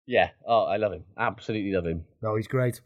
Yeah. 0.05 0.29
Oh, 0.45 0.63
I 0.63 0.77
love 0.77 0.93
him. 0.93 1.03
Absolutely 1.17 1.71
love 1.71 1.85
him. 1.85 2.05
No, 2.21 2.35
he's 2.35 2.47
great. 2.47 2.81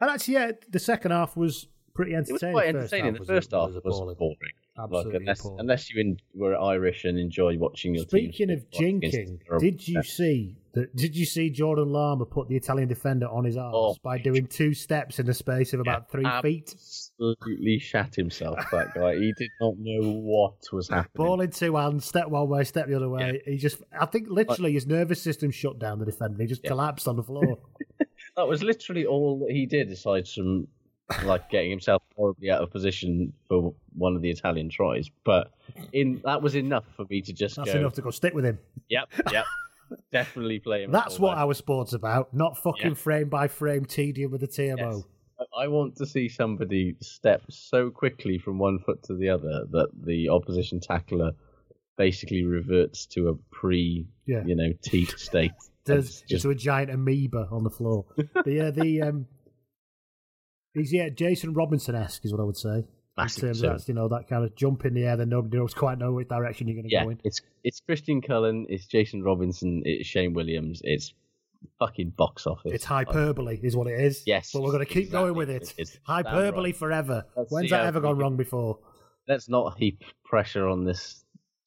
And 0.00 0.10
actually, 0.10 0.34
yeah, 0.34 0.52
the 0.68 0.78
second 0.78 1.10
half 1.10 1.36
was 1.36 1.68
pretty 1.98 2.14
It 2.14 2.30
was 2.30 2.40
quite 2.40 2.68
entertaining. 2.68 3.14
The 3.14 3.24
first 3.24 3.50
half 3.50 3.70
was 3.70 3.76
appalling. 3.76 4.16
boring. 4.16 4.36
Absolutely 4.78 5.12
like, 5.12 5.20
unless, 5.20 5.40
appalling. 5.40 5.60
unless 5.60 5.90
you 5.90 6.00
in, 6.00 6.16
were 6.32 6.56
Irish 6.56 7.04
and 7.04 7.18
enjoy 7.18 7.58
watching 7.58 7.96
your 7.96 8.04
team 8.04 8.30
Speaking 8.30 8.50
of 8.52 8.70
jinking, 8.70 9.40
did 9.58 9.88
you 9.88 10.02
see 10.04 10.56
that? 10.74 10.94
Did 10.94 11.16
you 11.16 11.26
see 11.26 11.50
Jordan 11.50 11.90
Larmour 11.90 12.26
put 12.26 12.48
the 12.48 12.54
Italian 12.54 12.88
defender 12.88 13.26
on 13.26 13.44
his 13.44 13.56
arse 13.56 13.74
Oh, 13.74 13.96
by 14.04 14.18
doing 14.18 14.46
two 14.46 14.74
steps 14.74 15.18
in 15.18 15.26
the 15.26 15.34
space 15.34 15.72
of 15.72 15.80
about 15.80 16.08
three 16.12 16.24
feet? 16.42 16.72
Absolutely 16.72 17.80
shat 17.80 18.14
himself. 18.14 18.60
That 18.70 18.94
guy. 18.94 19.16
He 19.16 19.32
did 19.36 19.50
not 19.60 19.74
know 19.78 20.12
what 20.12 20.54
was 20.72 20.88
happening. 20.88 21.26
Ball 21.26 21.40
in 21.40 21.50
two 21.50 21.74
hands, 21.74 22.04
step 22.04 22.28
one 22.28 22.48
way, 22.48 22.62
step 22.62 22.86
the 22.86 22.94
other 22.94 23.08
way. 23.08 23.42
He 23.44 23.56
just, 23.56 23.82
I 23.98 24.06
think, 24.06 24.28
literally, 24.30 24.74
his 24.74 24.86
nervous 24.86 25.20
system 25.20 25.50
shut 25.50 25.80
down. 25.80 25.98
The 25.98 26.04
defender, 26.04 26.40
he 26.40 26.46
just 26.46 26.62
collapsed 26.62 27.08
on 27.08 27.16
the 27.16 27.24
floor. 27.24 27.58
That 28.36 28.46
was 28.46 28.62
literally 28.62 29.04
all 29.04 29.40
that 29.40 29.50
he 29.50 29.66
did, 29.66 29.90
aside 29.90 30.28
from 30.28 30.68
like 31.24 31.50
getting 31.50 31.70
himself 31.70 32.02
horribly 32.16 32.50
out 32.50 32.62
of 32.62 32.70
position 32.70 33.32
for 33.48 33.74
one 33.96 34.14
of 34.16 34.22
the 34.22 34.30
Italian 34.30 34.68
tries. 34.68 35.10
But 35.24 35.50
in 35.92 36.20
that 36.24 36.42
was 36.42 36.54
enough 36.54 36.84
for 36.96 37.06
me 37.08 37.22
to 37.22 37.32
just 37.32 37.56
That's 37.56 37.72
go. 37.72 37.78
enough 37.78 37.94
to 37.94 38.02
go 38.02 38.10
stick 38.10 38.34
with 38.34 38.44
him. 38.44 38.58
Yep, 38.88 39.08
yep. 39.32 39.44
Definitely 40.12 40.58
play 40.58 40.82
him. 40.84 40.92
That's 40.92 41.18
what 41.18 41.38
our 41.38 41.54
sport's 41.54 41.94
about, 41.94 42.34
not 42.34 42.58
fucking 42.58 42.88
Yeah. 42.90 42.94
frame 42.94 43.28
by 43.28 43.48
frame 43.48 43.84
tedium 43.86 44.30
with 44.30 44.42
the 44.42 44.48
TMO. 44.48 45.04
I 45.56 45.68
want 45.68 45.96
to 45.96 46.06
see 46.06 46.28
somebody 46.28 46.96
step 47.00 47.42
so 47.48 47.90
quickly 47.90 48.38
from 48.38 48.58
one 48.58 48.80
foot 48.80 49.02
to 49.04 49.14
the 49.14 49.28
other 49.30 49.64
that 49.70 49.88
the 50.04 50.28
opposition 50.28 50.78
tackler 50.80 51.32
basically 51.96 52.44
reverts 52.44 53.06
to 53.06 53.28
a 53.28 53.34
pre, 53.50 54.06
Yeah. 54.26 54.44
you 54.44 54.54
know, 54.56 54.72
teeth 54.82 55.18
state. 55.18 55.52
It's 55.90 56.20
just 56.20 56.44
into 56.44 56.50
a 56.50 56.54
giant 56.54 56.90
amoeba 56.90 57.48
on 57.50 57.64
the 57.64 57.70
floor. 57.70 58.04
but 58.34 58.46
yeah, 58.46 58.70
the 58.70 59.00
um, 59.00 59.26
he's 60.74 60.92
yeah 60.92 61.08
Jason 61.08 61.54
Robinson 61.54 61.94
esque 61.94 62.24
is 62.24 62.32
what 62.32 62.40
I 62.40 62.44
would 62.44 62.56
say. 62.56 62.84
Massive 63.16 63.42
in 63.42 63.48
terms 63.48 63.60
so. 63.60 63.68
of 63.70 63.78
that, 63.78 63.88
you 63.88 63.94
know, 63.94 64.08
that 64.08 64.28
kind 64.28 64.44
of 64.44 64.54
jump 64.54 64.84
in 64.84 64.94
the 64.94 65.04
air 65.04 65.16
that 65.16 65.26
nobody 65.26 65.58
knows 65.58 65.74
quite 65.74 65.98
know 65.98 66.12
which 66.12 66.28
direction 66.28 66.68
you're 66.68 66.76
going 66.76 66.88
to 66.88 66.92
yeah, 66.92 67.04
go 67.04 67.10
in. 67.10 67.20
it's 67.24 67.40
it's 67.64 67.80
Christian 67.80 68.22
Cullen, 68.22 68.66
it's 68.68 68.86
Jason 68.86 69.24
Robinson, 69.24 69.82
it's 69.84 70.08
Shane 70.08 70.34
Williams, 70.34 70.80
it's 70.84 71.12
fucking 71.78 72.10
box 72.10 72.46
office. 72.46 72.72
It's 72.72 72.84
hyperbole, 72.84 73.58
is 73.62 73.76
what 73.76 73.88
it 73.88 74.00
is. 74.00 74.22
Yes, 74.26 74.52
but 74.52 74.62
we're 74.62 74.70
going 74.70 74.86
to 74.86 74.92
keep 74.92 75.10
going 75.10 75.34
with 75.34 75.50
it. 75.50 75.74
It's 75.76 75.98
hyperbole 76.04 76.72
forever. 76.72 77.24
Let's 77.36 77.50
When's 77.50 77.70
that 77.70 77.86
ever 77.86 78.00
gone 78.00 78.14
can- 78.14 78.20
wrong 78.20 78.36
before? 78.36 78.78
Let's 79.26 79.48
not 79.48 79.76
heap 79.76 80.04
pressure 80.24 80.68
on 80.68 80.84
this 80.84 81.24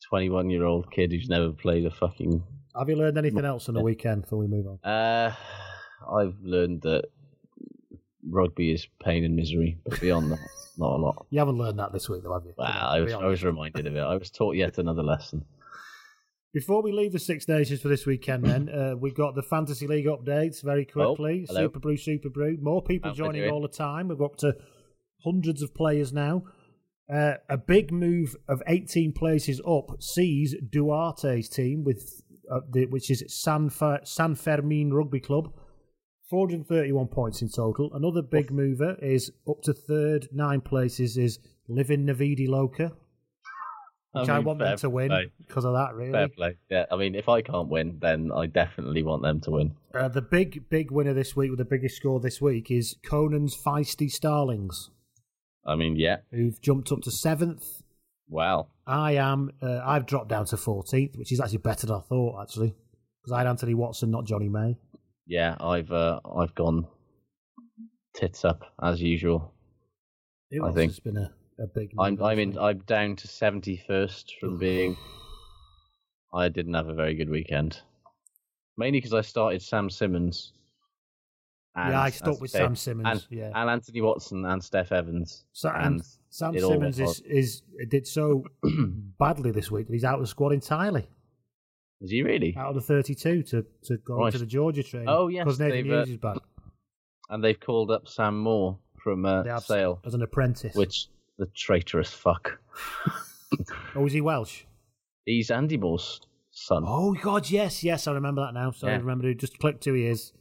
21 0.09 0.49
year 0.49 0.65
old 0.65 0.91
kid 0.91 1.11
who's 1.11 1.29
never 1.29 1.51
played 1.51 1.85
a 1.85 1.91
fucking. 1.91 2.43
Have 2.77 2.89
you 2.89 2.95
learned 2.95 3.17
anything 3.17 3.45
else 3.45 3.67
on 3.67 3.75
the 3.75 3.83
weekend 3.83 4.23
before 4.23 4.39
we 4.39 4.47
move 4.47 4.65
on? 4.67 4.89
Uh, 4.89 5.33
I've 6.09 6.35
learned 6.41 6.81
that 6.83 7.05
rugby 8.29 8.71
is 8.71 8.87
pain 9.03 9.23
and 9.23 9.35
misery, 9.35 9.77
but 9.85 9.99
beyond 9.99 10.31
that, 10.31 10.39
not 10.77 10.95
a 10.95 10.97
lot. 10.97 11.25
You 11.29 11.39
haven't 11.39 11.57
learned 11.57 11.79
that 11.79 11.93
this 11.93 12.09
week, 12.09 12.23
though, 12.23 12.33
have 12.33 12.45
you? 12.45 12.53
Wow, 12.57 12.89
I 12.91 12.99
was 12.99 13.13
I 13.13 13.25
was 13.25 13.43
reminded 13.43 13.87
of 13.87 13.95
it. 13.95 13.99
I 13.99 14.15
was 14.15 14.29
taught 14.29 14.55
yet 14.55 14.77
another 14.77 15.03
lesson. 15.03 15.45
Before 16.53 16.81
we 16.81 16.91
leave 16.91 17.13
the 17.13 17.19
Six 17.19 17.47
Nations 17.47 17.79
for 17.79 17.87
this 17.87 18.05
weekend, 18.05 18.43
then 18.43 18.67
uh, 18.67 18.95
we've 18.97 19.15
got 19.15 19.35
the 19.35 19.41
Fantasy 19.41 19.87
League 19.87 20.05
updates 20.05 20.61
very 20.61 20.83
quickly. 20.83 21.47
Oh. 21.49 21.55
Super 21.55 21.79
Brew, 21.79 21.95
Super 21.95 22.29
Brew. 22.29 22.57
More 22.61 22.81
people 22.81 23.11
How 23.11 23.15
joining 23.15 23.49
all 23.49 23.61
the 23.61 23.69
time. 23.69 24.09
We've 24.09 24.17
got 24.17 24.31
up 24.31 24.37
to 24.39 24.57
hundreds 25.23 25.61
of 25.61 25.73
players 25.73 26.11
now. 26.11 26.43
Uh, 27.11 27.35
a 27.49 27.57
big 27.57 27.91
move 27.91 28.35
of 28.49 28.61
18 28.67 29.13
places 29.13 29.61
up 29.65 30.01
sees 30.01 30.55
Duarte's 30.55 31.47
team, 31.47 31.85
with 31.85 32.21
uh, 32.51 32.59
the, 32.69 32.85
which 32.85 33.09
is 33.09 33.23
San, 33.27 33.69
Fer- 33.69 34.01
San 34.03 34.35
Fermin 34.35 34.93
Rugby 34.93 35.21
Club, 35.21 35.53
431 36.31 37.07
points 37.07 37.41
in 37.41 37.49
total. 37.49 37.93
Another 37.93 38.21
big 38.21 38.51
mover 38.51 38.95
is 39.01 39.33
up 39.49 39.61
to 39.63 39.73
third, 39.73 40.29
nine 40.31 40.61
places, 40.61 41.17
is 41.17 41.39
Living 41.67 42.05
Navidi 42.05 42.47
Loca, 42.47 42.93
which 44.13 44.29
I, 44.29 44.37
mean, 44.37 44.45
want 44.45 44.59
them 44.59 44.77
to 44.77 44.89
win 44.89 45.09
play. 45.09 45.31
because 45.45 45.65
of 45.65 45.73
that, 45.73 45.93
really. 45.93 46.13
Fair 46.13 46.29
play. 46.29 46.55
Yeah, 46.69 46.85
I 46.89 46.95
mean, 46.95 47.15
if 47.15 47.27
I 47.27 47.41
can't 47.41 47.67
win, 47.67 47.97
then 48.01 48.31
I 48.33 48.45
definitely 48.45 49.03
want 49.03 49.23
them 49.23 49.41
to 49.41 49.51
win. 49.51 49.75
Uh, 49.93 50.07
the 50.07 50.21
big, 50.21 50.69
big 50.69 50.89
winner 50.89 51.13
this 51.13 51.35
week 51.35 51.49
with 51.49 51.59
the 51.59 51.65
biggest 51.65 51.97
score 51.97 52.21
this 52.21 52.39
week 52.39 52.71
is 52.71 52.95
Conan's 53.05 53.57
Feisty 53.57 54.09
Starlings, 54.09 54.89
I 55.65 55.75
mean, 55.75 55.97
yeah. 55.97 56.19
who've 56.31 56.61
jumped 56.61 56.93
up 56.93 57.01
to 57.01 57.11
seventh. 57.11 57.81
Wow. 58.29 58.67
I 58.87 59.15
am. 59.17 59.51
Uh, 59.61 59.81
I've 59.83 60.05
dropped 60.05 60.29
down 60.29 60.45
to 60.45 60.55
fourteenth, 60.55 61.17
which 61.17 61.33
is 61.33 61.41
actually 61.41 61.57
better 61.57 61.87
than 61.87 61.97
I 61.97 61.99
thought, 61.99 62.41
actually, 62.41 62.73
because 63.21 63.33
I 63.33 63.39
had 63.39 63.47
Anthony 63.47 63.73
Watson, 63.73 64.11
not 64.11 64.23
Jonny 64.23 64.47
May. 64.47 64.77
Yeah, 65.27 65.55
I've 65.59 65.91
uh, 65.91 66.19
I've 66.37 66.55
gone 66.55 66.87
tits 68.13 68.45
up 68.45 68.63
as 68.81 69.01
usual. 69.01 69.53
Who 70.51 70.65
I 70.65 70.71
think 70.71 70.91
it's 70.91 70.99
been 70.99 71.17
a, 71.17 71.31
a 71.59 71.67
big. 71.67 71.91
I'm 71.99 72.21
I'm 72.21 72.39
in? 72.39 72.57
I'm 72.57 72.79
down 72.79 73.15
to 73.17 73.27
seventy 73.27 73.81
first 73.87 74.35
from 74.39 74.57
being. 74.57 74.97
I 76.33 76.49
didn't 76.49 76.73
have 76.73 76.87
a 76.87 76.93
very 76.93 77.15
good 77.15 77.29
weekend, 77.29 77.81
mainly 78.77 78.99
because 78.99 79.13
I 79.13 79.21
started 79.21 79.61
Sam 79.61 79.89
Simmonds. 79.89 80.53
And, 81.75 81.91
Yeah, 81.91 82.01
I 82.01 82.09
as 82.09 82.41
with 82.41 82.51
Sam 82.51 82.75
Simmonds, 82.75 83.27
and, 83.29 83.39
yeah. 83.39 83.51
and 83.55 83.69
Anthony 83.69 84.01
Watson 84.01 84.43
and 84.43 84.61
Steff 84.61 84.91
Evans. 84.91 85.45
So, 85.53 85.69
and 85.69 86.01
Sam 86.29 86.53
it 86.53 86.61
Simmonds 86.61 86.99
is, 86.99 87.21
is 87.21 87.61
did 87.89 88.05
so 88.05 88.43
badly 89.19 89.51
this 89.51 89.71
week 89.71 89.87
that 89.87 89.93
he's 89.93 90.03
out 90.03 90.15
of 90.15 90.21
the 90.21 90.27
squad 90.27 90.51
entirely. 90.51 91.07
Is 92.01 92.09
he 92.11 92.23
really? 92.23 92.55
Out 92.57 92.69
of 92.69 92.75
the 92.75 92.81
thirty-two 92.81 93.43
to 93.43 93.65
to 93.83 93.97
go 93.97 94.17
Right. 94.17 94.27
into 94.27 94.39
the 94.39 94.45
Georgia 94.45 94.83
training. 94.83 95.07
Oh, 95.09 95.27
yes, 95.27 95.43
because 95.45 95.59
Nathan 95.59 95.87
they've, 95.87 95.93
uh, 95.97 96.01
is 96.03 96.17
back. 96.17 96.37
And 97.29 97.43
they've 97.43 97.59
called 97.59 97.91
up 97.91 98.07
Sam 98.07 98.37
Moore 98.39 98.77
from 99.03 99.25
uh, 99.25 99.59
Sale, 99.59 99.99
as 100.05 100.13
an 100.13 100.21
apprentice. 100.21 100.75
which 100.75 101.07
the 101.37 101.45
traitorous 101.55 102.11
fuck. 102.11 102.59
Oh, 103.95 104.05
is 104.05 104.13
he 104.13 104.21
Welsh? 104.21 104.63
He's 105.25 105.51
Andy 105.51 105.75
Moore's 105.75 106.21
son, 106.51 106.85
Oh 106.87 107.13
God, 107.13 107.49
yes, 107.49 107.83
yes, 107.83 108.07
I 108.07 108.13
remember 108.13 108.41
that 108.45 108.53
now. 108.53 108.71
Sorry, 108.71 108.93
I 108.93 108.95
remember 108.97 109.25
who 109.25 109.33
just 109.35 109.59
clicked 109.59 109.83
who 109.83 109.93
he 109.93 110.05
is. 110.07 110.31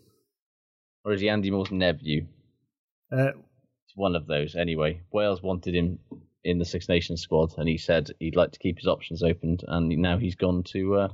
or 1.05 1.13
is 1.13 1.21
he 1.21 1.29
Andy 1.29 1.51
Moore's 1.51 1.73
nephew? 1.73 2.27
Uh, 3.13 3.31
It's 3.87 3.97
one 3.97 4.15
of 4.15 4.29
those. 4.29 4.55
Anyway, 4.55 5.01
Wales 5.13 5.43
wanted 5.43 5.75
him 5.75 5.99
in 6.45 6.59
the 6.59 6.65
Six 6.65 6.89
Nations 6.89 7.21
squad, 7.21 7.55
and 7.59 7.69
he 7.69 7.77
said 7.77 8.11
he'd 8.19 8.37
like 8.37 8.53
to 8.53 8.59
keep 8.59 8.79
his 8.79 8.87
options 8.87 9.23
open. 9.23 9.59
And 9.69 9.89
now 9.99 10.19
he's 10.19 10.35
gone 10.35 10.63
to 10.65 10.95
uh, 10.97 11.09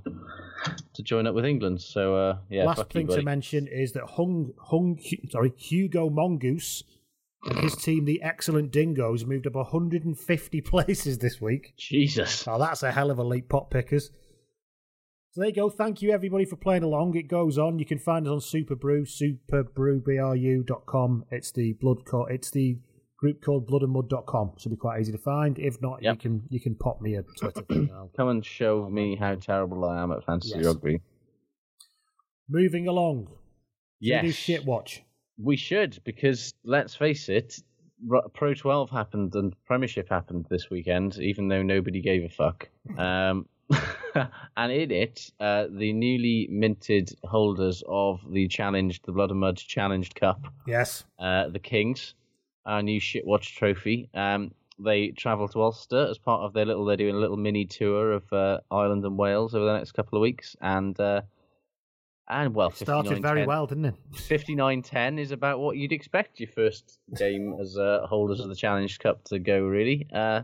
to 0.94 1.02
join 1.02 1.26
up 1.26 1.34
with 1.34 1.44
England. 1.44 1.82
So 1.82 2.14
uh, 2.16 2.38
yeah, 2.48 2.64
last 2.64 2.90
thing 2.90 3.08
to 3.08 3.22
mention 3.22 3.66
is 3.66 3.92
that 3.92 4.04
Hung 4.04 4.52
Hung 4.58 4.98
sorry 5.30 5.52
Hugo 5.56 6.08
Mongoose 6.10 6.84
and 7.44 7.58
his 7.58 7.76
team, 7.76 8.04
the 8.04 8.22
excellent 8.22 8.72
Dingoes, 8.72 9.24
moved 9.24 9.46
up 9.46 9.54
150 9.54 10.60
places 10.62 11.18
this 11.18 11.40
week. 11.40 11.74
Jesus. 11.76 12.46
Oh, 12.46 12.58
that's 12.58 12.82
a 12.82 12.90
hell 12.90 13.10
of 13.10 13.18
a 13.18 13.24
leap, 13.24 13.48
pot 13.48 13.70
pickers. 13.70 14.10
So 15.30 15.42
there 15.42 15.50
you 15.50 15.54
go. 15.54 15.68
Thank 15.68 16.02
you 16.02 16.12
everybody 16.12 16.44
for 16.46 16.56
playing 16.56 16.82
along. 16.82 17.14
It 17.14 17.28
goes 17.28 17.58
on. 17.58 17.78
You 17.78 17.84
can 17.84 17.98
find 17.98 18.26
us 18.26 18.32
on 18.32 18.40
Super 18.40 18.74
Superbrew, 18.74 19.06
superbrewbru.com. 19.50 21.24
It's 21.30 21.52
the 21.52 21.74
blood 21.74 22.06
co- 22.06 22.24
It's 22.24 22.50
the 22.50 22.78
group 23.18 23.42
called 23.42 23.68
bloodandmud.com. 23.68 24.52
Should 24.58 24.70
be 24.70 24.76
quite 24.76 25.00
easy 25.00 25.12
to 25.12 25.18
find. 25.18 25.58
If 25.58 25.80
not, 25.80 26.02
you 26.02 26.14
can 26.16 26.42
you 26.50 26.60
can 26.60 26.74
pop 26.74 27.00
me 27.00 27.14
a 27.16 27.22
Twitter 27.22 27.62
thing. 27.62 27.90
I'll- 27.94 28.10
Come 28.16 28.28
and 28.28 28.44
show 28.44 28.88
me 28.90 29.16
how 29.16 29.34
terrible 29.36 29.84
I 29.84 30.02
am 30.02 30.12
at 30.12 30.24
fantasy 30.24 30.54
Yes. 30.56 30.66
rugby. 30.66 31.00
Moving 32.48 32.86
along. 32.86 33.26
Should 34.02 34.14
we 34.14 34.20
do 34.20 34.26
Yes. 34.28 34.34
shit 34.36 34.64
watch. 34.64 35.02
We 35.38 35.56
should, 35.56 35.98
because 36.04 36.54
let's 36.64 36.94
face 36.94 37.28
it, 37.28 37.60
Pro 38.34 38.54
12 38.54 38.90
happened 38.90 39.34
and 39.34 39.54
Premiership 39.64 40.08
happened 40.08 40.46
this 40.50 40.70
weekend, 40.70 41.18
even 41.18 41.48
though 41.48 41.62
nobody 41.62 42.00
gave 42.00 42.24
a 42.24 42.28
fuck. 42.28 42.68
Um, 42.98 43.48
and 44.56 44.70
in 44.70 44.92
it, 44.92 45.30
uh, 45.40 45.66
the 45.68 45.92
newly 45.92 46.46
minted 46.50 47.10
holders 47.24 47.82
of 47.88 48.20
the 48.30 48.46
challenge, 48.46 49.02
the 49.02 49.10
Blood 49.12 49.30
and 49.32 49.40
Mud 49.40 49.56
Challenged 49.56 50.14
Cup, 50.14 50.40
Yes. 50.68 51.04
uh, 51.18 51.48
the 51.48 51.58
Kings, 51.58 52.14
our 52.66 52.82
new 52.82 53.00
Shitwatch 53.00 53.56
trophy. 53.56 54.10
Um, 54.12 54.52
they 54.78 55.08
travel 55.08 55.48
to 55.48 55.62
Ulster 55.62 56.06
as 56.10 56.18
part 56.18 56.42
of 56.42 56.52
their 56.52 56.66
little. 56.66 56.84
They're 56.84 56.96
doing 56.96 57.14
a 57.14 57.18
little 57.18 57.36
mini 57.38 57.64
tour 57.64 58.12
of 58.12 58.30
uh, 58.32 58.58
Ireland 58.70 59.04
and 59.04 59.16
Wales 59.16 59.54
over 59.54 59.64
the 59.64 59.76
next 59.76 59.92
couple 59.92 60.18
of 60.18 60.22
weeks, 60.22 60.54
and 60.60 60.98
uh, 61.00 61.22
And 62.28 62.54
well, 62.54 62.70
Started 62.72 63.22
very 63.22 63.42
59-10 63.42 63.46
well, 63.46 63.66
didn't 63.66 63.84
it? 63.86 63.94
59-10 64.14 65.18
is 65.18 65.30
about 65.30 65.60
what 65.60 65.76
you'd 65.76 65.92
expect 65.92 66.40
your 66.40 66.48
first 66.48 66.98
game 67.16 67.56
as 67.60 67.78
uh, 67.78 68.06
holders 68.06 68.40
of 68.40 68.48
the 68.48 68.56
Challenge 68.56 68.98
Cup 68.98 69.24
to 69.24 69.38
go. 69.38 69.62
Really, 69.62 70.06
uh, 70.12 70.42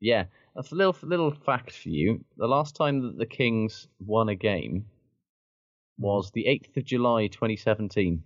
yeah. 0.00 0.24
A 0.56 0.64
little 0.72 0.96
little 1.02 1.30
fact 1.30 1.72
for 1.72 1.90
you: 1.90 2.24
the 2.36 2.48
last 2.48 2.74
time 2.74 3.02
that 3.02 3.18
the 3.18 3.26
Kings 3.26 3.86
won 4.04 4.28
a 4.28 4.34
game 4.34 4.86
was 5.96 6.32
the 6.32 6.46
eighth 6.46 6.76
of 6.76 6.84
July, 6.84 7.28
2017. 7.28 8.22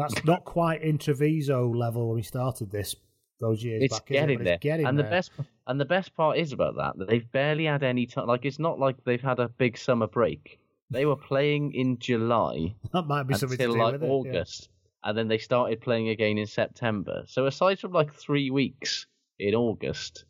That's 0.00 0.24
not 0.24 0.44
quite 0.44 0.82
in 0.82 0.98
Treviso 0.98 1.68
level 1.68 2.08
when 2.08 2.16
we 2.16 2.22
started 2.22 2.70
this 2.70 2.94
those 3.40 3.64
years 3.64 3.82
It's 3.84 3.98
back. 3.98 4.10
is 4.10 4.14
it? 4.16 4.20
getting 4.20 4.44
there, 4.44 4.54
It's 4.54 4.62
getting 4.62 4.86
and 4.86 4.98
there. 4.98 5.04
the 5.06 5.10
best 5.10 5.30
and 5.66 5.80
the 5.80 5.84
best 5.86 6.14
part 6.14 6.36
is 6.36 6.52
about 6.52 6.76
that 6.76 6.98
that 6.98 7.08
they've 7.08 7.30
barely 7.32 7.64
had 7.64 7.82
any 7.82 8.06
time. 8.06 8.26
Like 8.26 8.44
it's 8.44 8.58
not 8.58 8.78
like 8.78 8.96
they've 9.04 9.20
had 9.20 9.38
a 9.38 9.48
big 9.48 9.78
summer 9.78 10.06
break. 10.06 10.58
They 10.90 11.06
were 11.06 11.16
playing 11.16 11.72
in 11.74 11.98
July 11.98 12.74
that 12.92 13.06
might 13.06 13.24
be 13.24 13.34
something 13.34 13.56
to 13.58 13.64
until 13.64 13.74
do 13.76 13.82
like 13.82 13.92
with 13.94 14.02
it. 14.02 14.06
yeah. 14.06 14.12
August, 14.12 14.68
and 15.04 15.16
then 15.16 15.28
they 15.28 15.38
started 15.38 15.80
playing 15.80 16.08
again 16.10 16.36
in 16.38 16.46
September. 16.46 17.22
So 17.28 17.46
aside 17.46 17.78
from 17.78 17.92
like 17.92 18.12
three 18.14 18.50
weeks 18.50 19.06
in 19.38 19.54
August, 19.54 20.24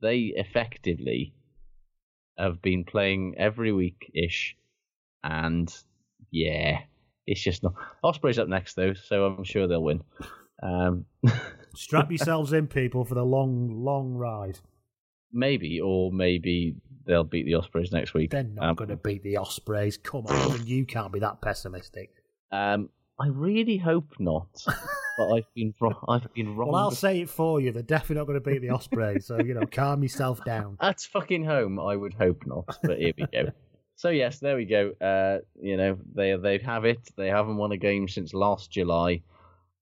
they 0.00 0.32
effectively 0.36 1.34
have 2.38 2.62
been 2.62 2.84
playing 2.84 3.34
every 3.36 3.72
week 3.72 4.10
ish, 4.14 4.56
and 5.22 5.70
yeah, 6.30 6.78
it's 7.30 7.40
just 7.40 7.62
not. 7.62 7.74
Osprey's 8.02 8.38
up 8.38 8.48
next 8.48 8.74
though, 8.74 8.92
so 8.94 9.24
I'm 9.24 9.44
sure 9.44 9.66
they'll 9.66 9.82
win. 9.82 10.02
Um, 10.62 11.06
Strap 11.74 12.10
yourselves 12.10 12.52
in, 12.52 12.66
people, 12.66 13.04
for 13.04 13.14
the 13.14 13.24
long, 13.24 13.84
long 13.84 14.14
ride. 14.14 14.58
maybe, 15.32 15.80
or 15.80 16.10
maybe 16.12 16.74
they'll 17.06 17.24
beat 17.24 17.46
the 17.46 17.54
Ospreys 17.54 17.92
next 17.92 18.12
week. 18.12 18.30
They're 18.30 18.42
not 18.42 18.70
Um, 18.70 18.74
going 18.74 18.90
to 18.90 18.96
beat 18.96 19.22
the 19.22 19.36
Ospreys. 19.36 19.96
Come 19.96 20.26
on, 20.26 20.66
you 20.66 20.84
can't 20.84 21.12
be 21.12 21.20
that 21.20 21.40
pessimistic. 21.40 22.10
Um, 22.52 22.90
I 23.18 23.28
really 23.28 23.76
hope 23.76 24.14
not, 24.18 24.48
but 25.16 25.32
I've 25.32 25.46
been 25.54 25.72
wrong. 25.80 25.94
I've 26.08 26.32
been 26.34 26.56
wrong. 26.56 26.72
Well, 26.72 26.82
I'll 26.82 26.90
say 26.90 27.20
it 27.20 27.30
for 27.30 27.60
you. 27.60 27.70
They're 27.70 27.82
definitely 27.82 28.16
not 28.16 28.26
going 28.26 28.42
to 28.42 28.50
beat 28.50 28.60
the 28.62 28.70
Ospreys. 28.70 29.26
so 29.26 29.38
you 29.40 29.54
know, 29.54 29.66
calm 29.70 30.02
yourself 30.02 30.44
down. 30.44 30.76
That's 30.80 31.06
fucking 31.06 31.44
home, 31.44 31.78
I 31.78 31.94
would 31.96 32.14
hope 32.14 32.42
not, 32.46 32.76
but 32.82 32.98
here 32.98 33.12
we 33.16 33.26
go. 33.32 33.50
So 34.00 34.08
yes, 34.08 34.38
there 34.38 34.56
we 34.56 34.64
go. 34.64 34.92
Uh, 34.98 35.40
you 35.60 35.76
know, 35.76 35.98
they 36.14 36.34
they 36.36 36.56
have 36.64 36.86
it. 36.86 37.00
They 37.18 37.28
haven't 37.28 37.58
won 37.58 37.72
a 37.72 37.76
game 37.76 38.08
since 38.08 38.32
last 38.32 38.70
July. 38.70 39.20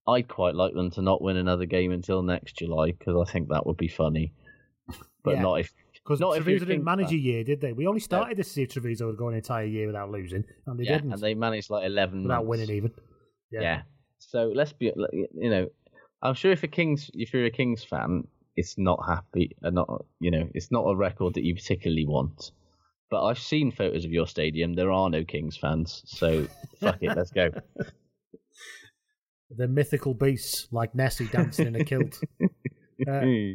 I'd 0.09 0.27
quite 0.27 0.57
like 0.57 0.75
them 0.75 0.91
to 0.93 1.03
not 1.03 1.23
win 1.23 1.37
another 1.37 1.67
game 1.67 1.93
until 1.93 2.25
next 2.25 2.57
July 2.57 2.91
because 2.91 3.15
I 3.17 3.31
think 3.31 3.49
that 3.49 3.65
would 3.65 3.77
be 3.77 3.87
funny. 3.87 4.33
But 5.23 5.37
Yeah. 5.37 5.43
not 5.43 5.61
if 5.61 5.73
Because 5.93 6.19
not 6.19 6.37
if 6.37 6.43
Treviso 6.43 6.65
you're 6.65 6.75
didn't 6.75 6.85
manage 6.85 7.13
a 7.13 7.17
year, 7.17 7.45
did 7.45 7.61
they? 7.61 7.73
We 7.73 7.87
only 7.87 8.01
started 8.01 8.37
to 8.39 8.43
see 8.43 8.63
if 8.63 8.71
Treviso 8.71 9.07
would 9.07 9.17
go 9.17 9.29
an 9.29 9.37
entire 9.37 9.67
year 9.67 9.87
without 9.87 10.11
losing, 10.11 10.43
and 10.67 10.81
they 10.81 10.85
yeah, 10.85 10.97
didn't. 10.97 11.13
and 11.13 11.23
they 11.23 11.35
managed 11.35 11.71
like 11.71 11.87
eleven 11.87 12.25
without 12.25 12.45
months. 12.45 12.49
winning 12.49 12.77
even. 12.77 12.91
Yeah. 13.53 13.83
So 14.19 14.51
let's 14.53 14.73
be, 14.73 14.93
you 15.33 15.51
know, 15.51 15.69
I'm 16.23 16.35
sure 16.35 16.51
if 16.51 16.65
a 16.65 16.67
Kings, 16.67 17.09
if 17.15 17.33
you're 17.33 17.45
a 17.45 17.53
Kings 17.53 17.85
fan, 17.85 18.27
it's 18.57 18.77
not 18.77 18.99
happy, 19.07 19.55
and 19.63 19.77
not, 19.77 20.07
you 20.19 20.33
know, 20.33 20.49
it's 20.55 20.73
not 20.73 20.87
a 20.87 20.97
record 20.97 21.35
that 21.35 21.45
you 21.45 21.55
particularly 21.55 22.05
want. 22.05 22.51
But 23.11 23.25
I've 23.25 23.39
seen 23.39 23.71
photos 23.71 24.05
of 24.05 24.13
your 24.13 24.27
stadium. 24.27 24.75
There 24.75 24.93
are 24.93 25.09
no 25.09 25.25
Kings 25.25 25.57
fans, 25.57 26.03
so 26.07 26.47
fuck 26.81 26.99
it, 27.01 27.17
let's 27.17 27.31
go. 27.31 27.51
The 29.51 29.67
mythical 29.67 30.13
beasts 30.13 30.69
like 30.71 30.95
Nessie 30.95 31.27
dancing 31.27 31.69
in 31.69 31.77
a 31.77 31.85
kilt. 31.85 32.21
Uh, 33.09 33.55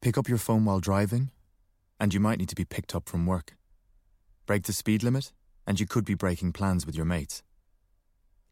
Pick 0.00 0.16
up 0.16 0.26
your 0.26 0.38
phone 0.38 0.64
while 0.64 0.80
driving, 0.80 1.30
and 2.00 2.14
you 2.14 2.18
might 2.18 2.38
need 2.38 2.48
to 2.48 2.54
be 2.54 2.64
picked 2.64 2.94
up 2.94 3.10
from 3.10 3.26
work. 3.26 3.56
Break 4.46 4.62
the 4.62 4.72
speed 4.72 5.02
limit, 5.02 5.32
and 5.66 5.78
you 5.78 5.86
could 5.86 6.06
be 6.06 6.14
breaking 6.14 6.54
plans 6.54 6.86
with 6.86 6.96
your 6.96 7.04
mates. 7.04 7.42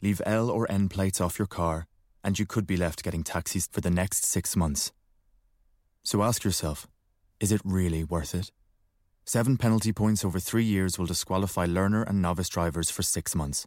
Leave 0.02 0.20
L 0.26 0.50
or 0.50 0.70
N 0.70 0.90
plates 0.90 1.18
off 1.18 1.38
your 1.38 1.46
car, 1.46 1.86
and 2.22 2.38
you 2.38 2.44
could 2.44 2.66
be 2.66 2.76
left 2.76 3.02
getting 3.02 3.22
taxis 3.22 3.68
for 3.72 3.80
the 3.80 3.90
next 3.90 4.26
six 4.26 4.54
months. 4.54 4.92
So 6.04 6.22
ask 6.22 6.44
yourself 6.44 6.86
is 7.40 7.52
it 7.52 7.60
really 7.64 8.04
worth 8.04 8.34
it? 8.34 8.50
Seven 9.24 9.56
penalty 9.56 9.92
points 9.92 10.24
over 10.24 10.38
three 10.38 10.64
years 10.64 10.98
will 10.98 11.06
disqualify 11.06 11.66
learner 11.66 12.02
and 12.02 12.22
novice 12.22 12.48
drivers 12.48 12.90
for 12.90 13.02
six 13.02 13.34
months. 13.34 13.66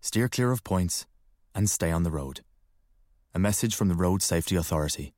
Steer 0.00 0.28
clear 0.28 0.50
of 0.50 0.64
points 0.64 1.06
and 1.54 1.70
stay 1.70 1.90
on 1.90 2.02
the 2.02 2.10
road. 2.10 2.40
A 3.34 3.38
message 3.38 3.74
from 3.74 3.88
the 3.88 3.94
Road 3.94 4.22
Safety 4.22 4.56
Authority. 4.56 5.12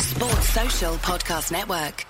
Sports 0.00 0.48
Social 0.48 0.94
Podcast 0.96 1.52
Network. 1.52 2.06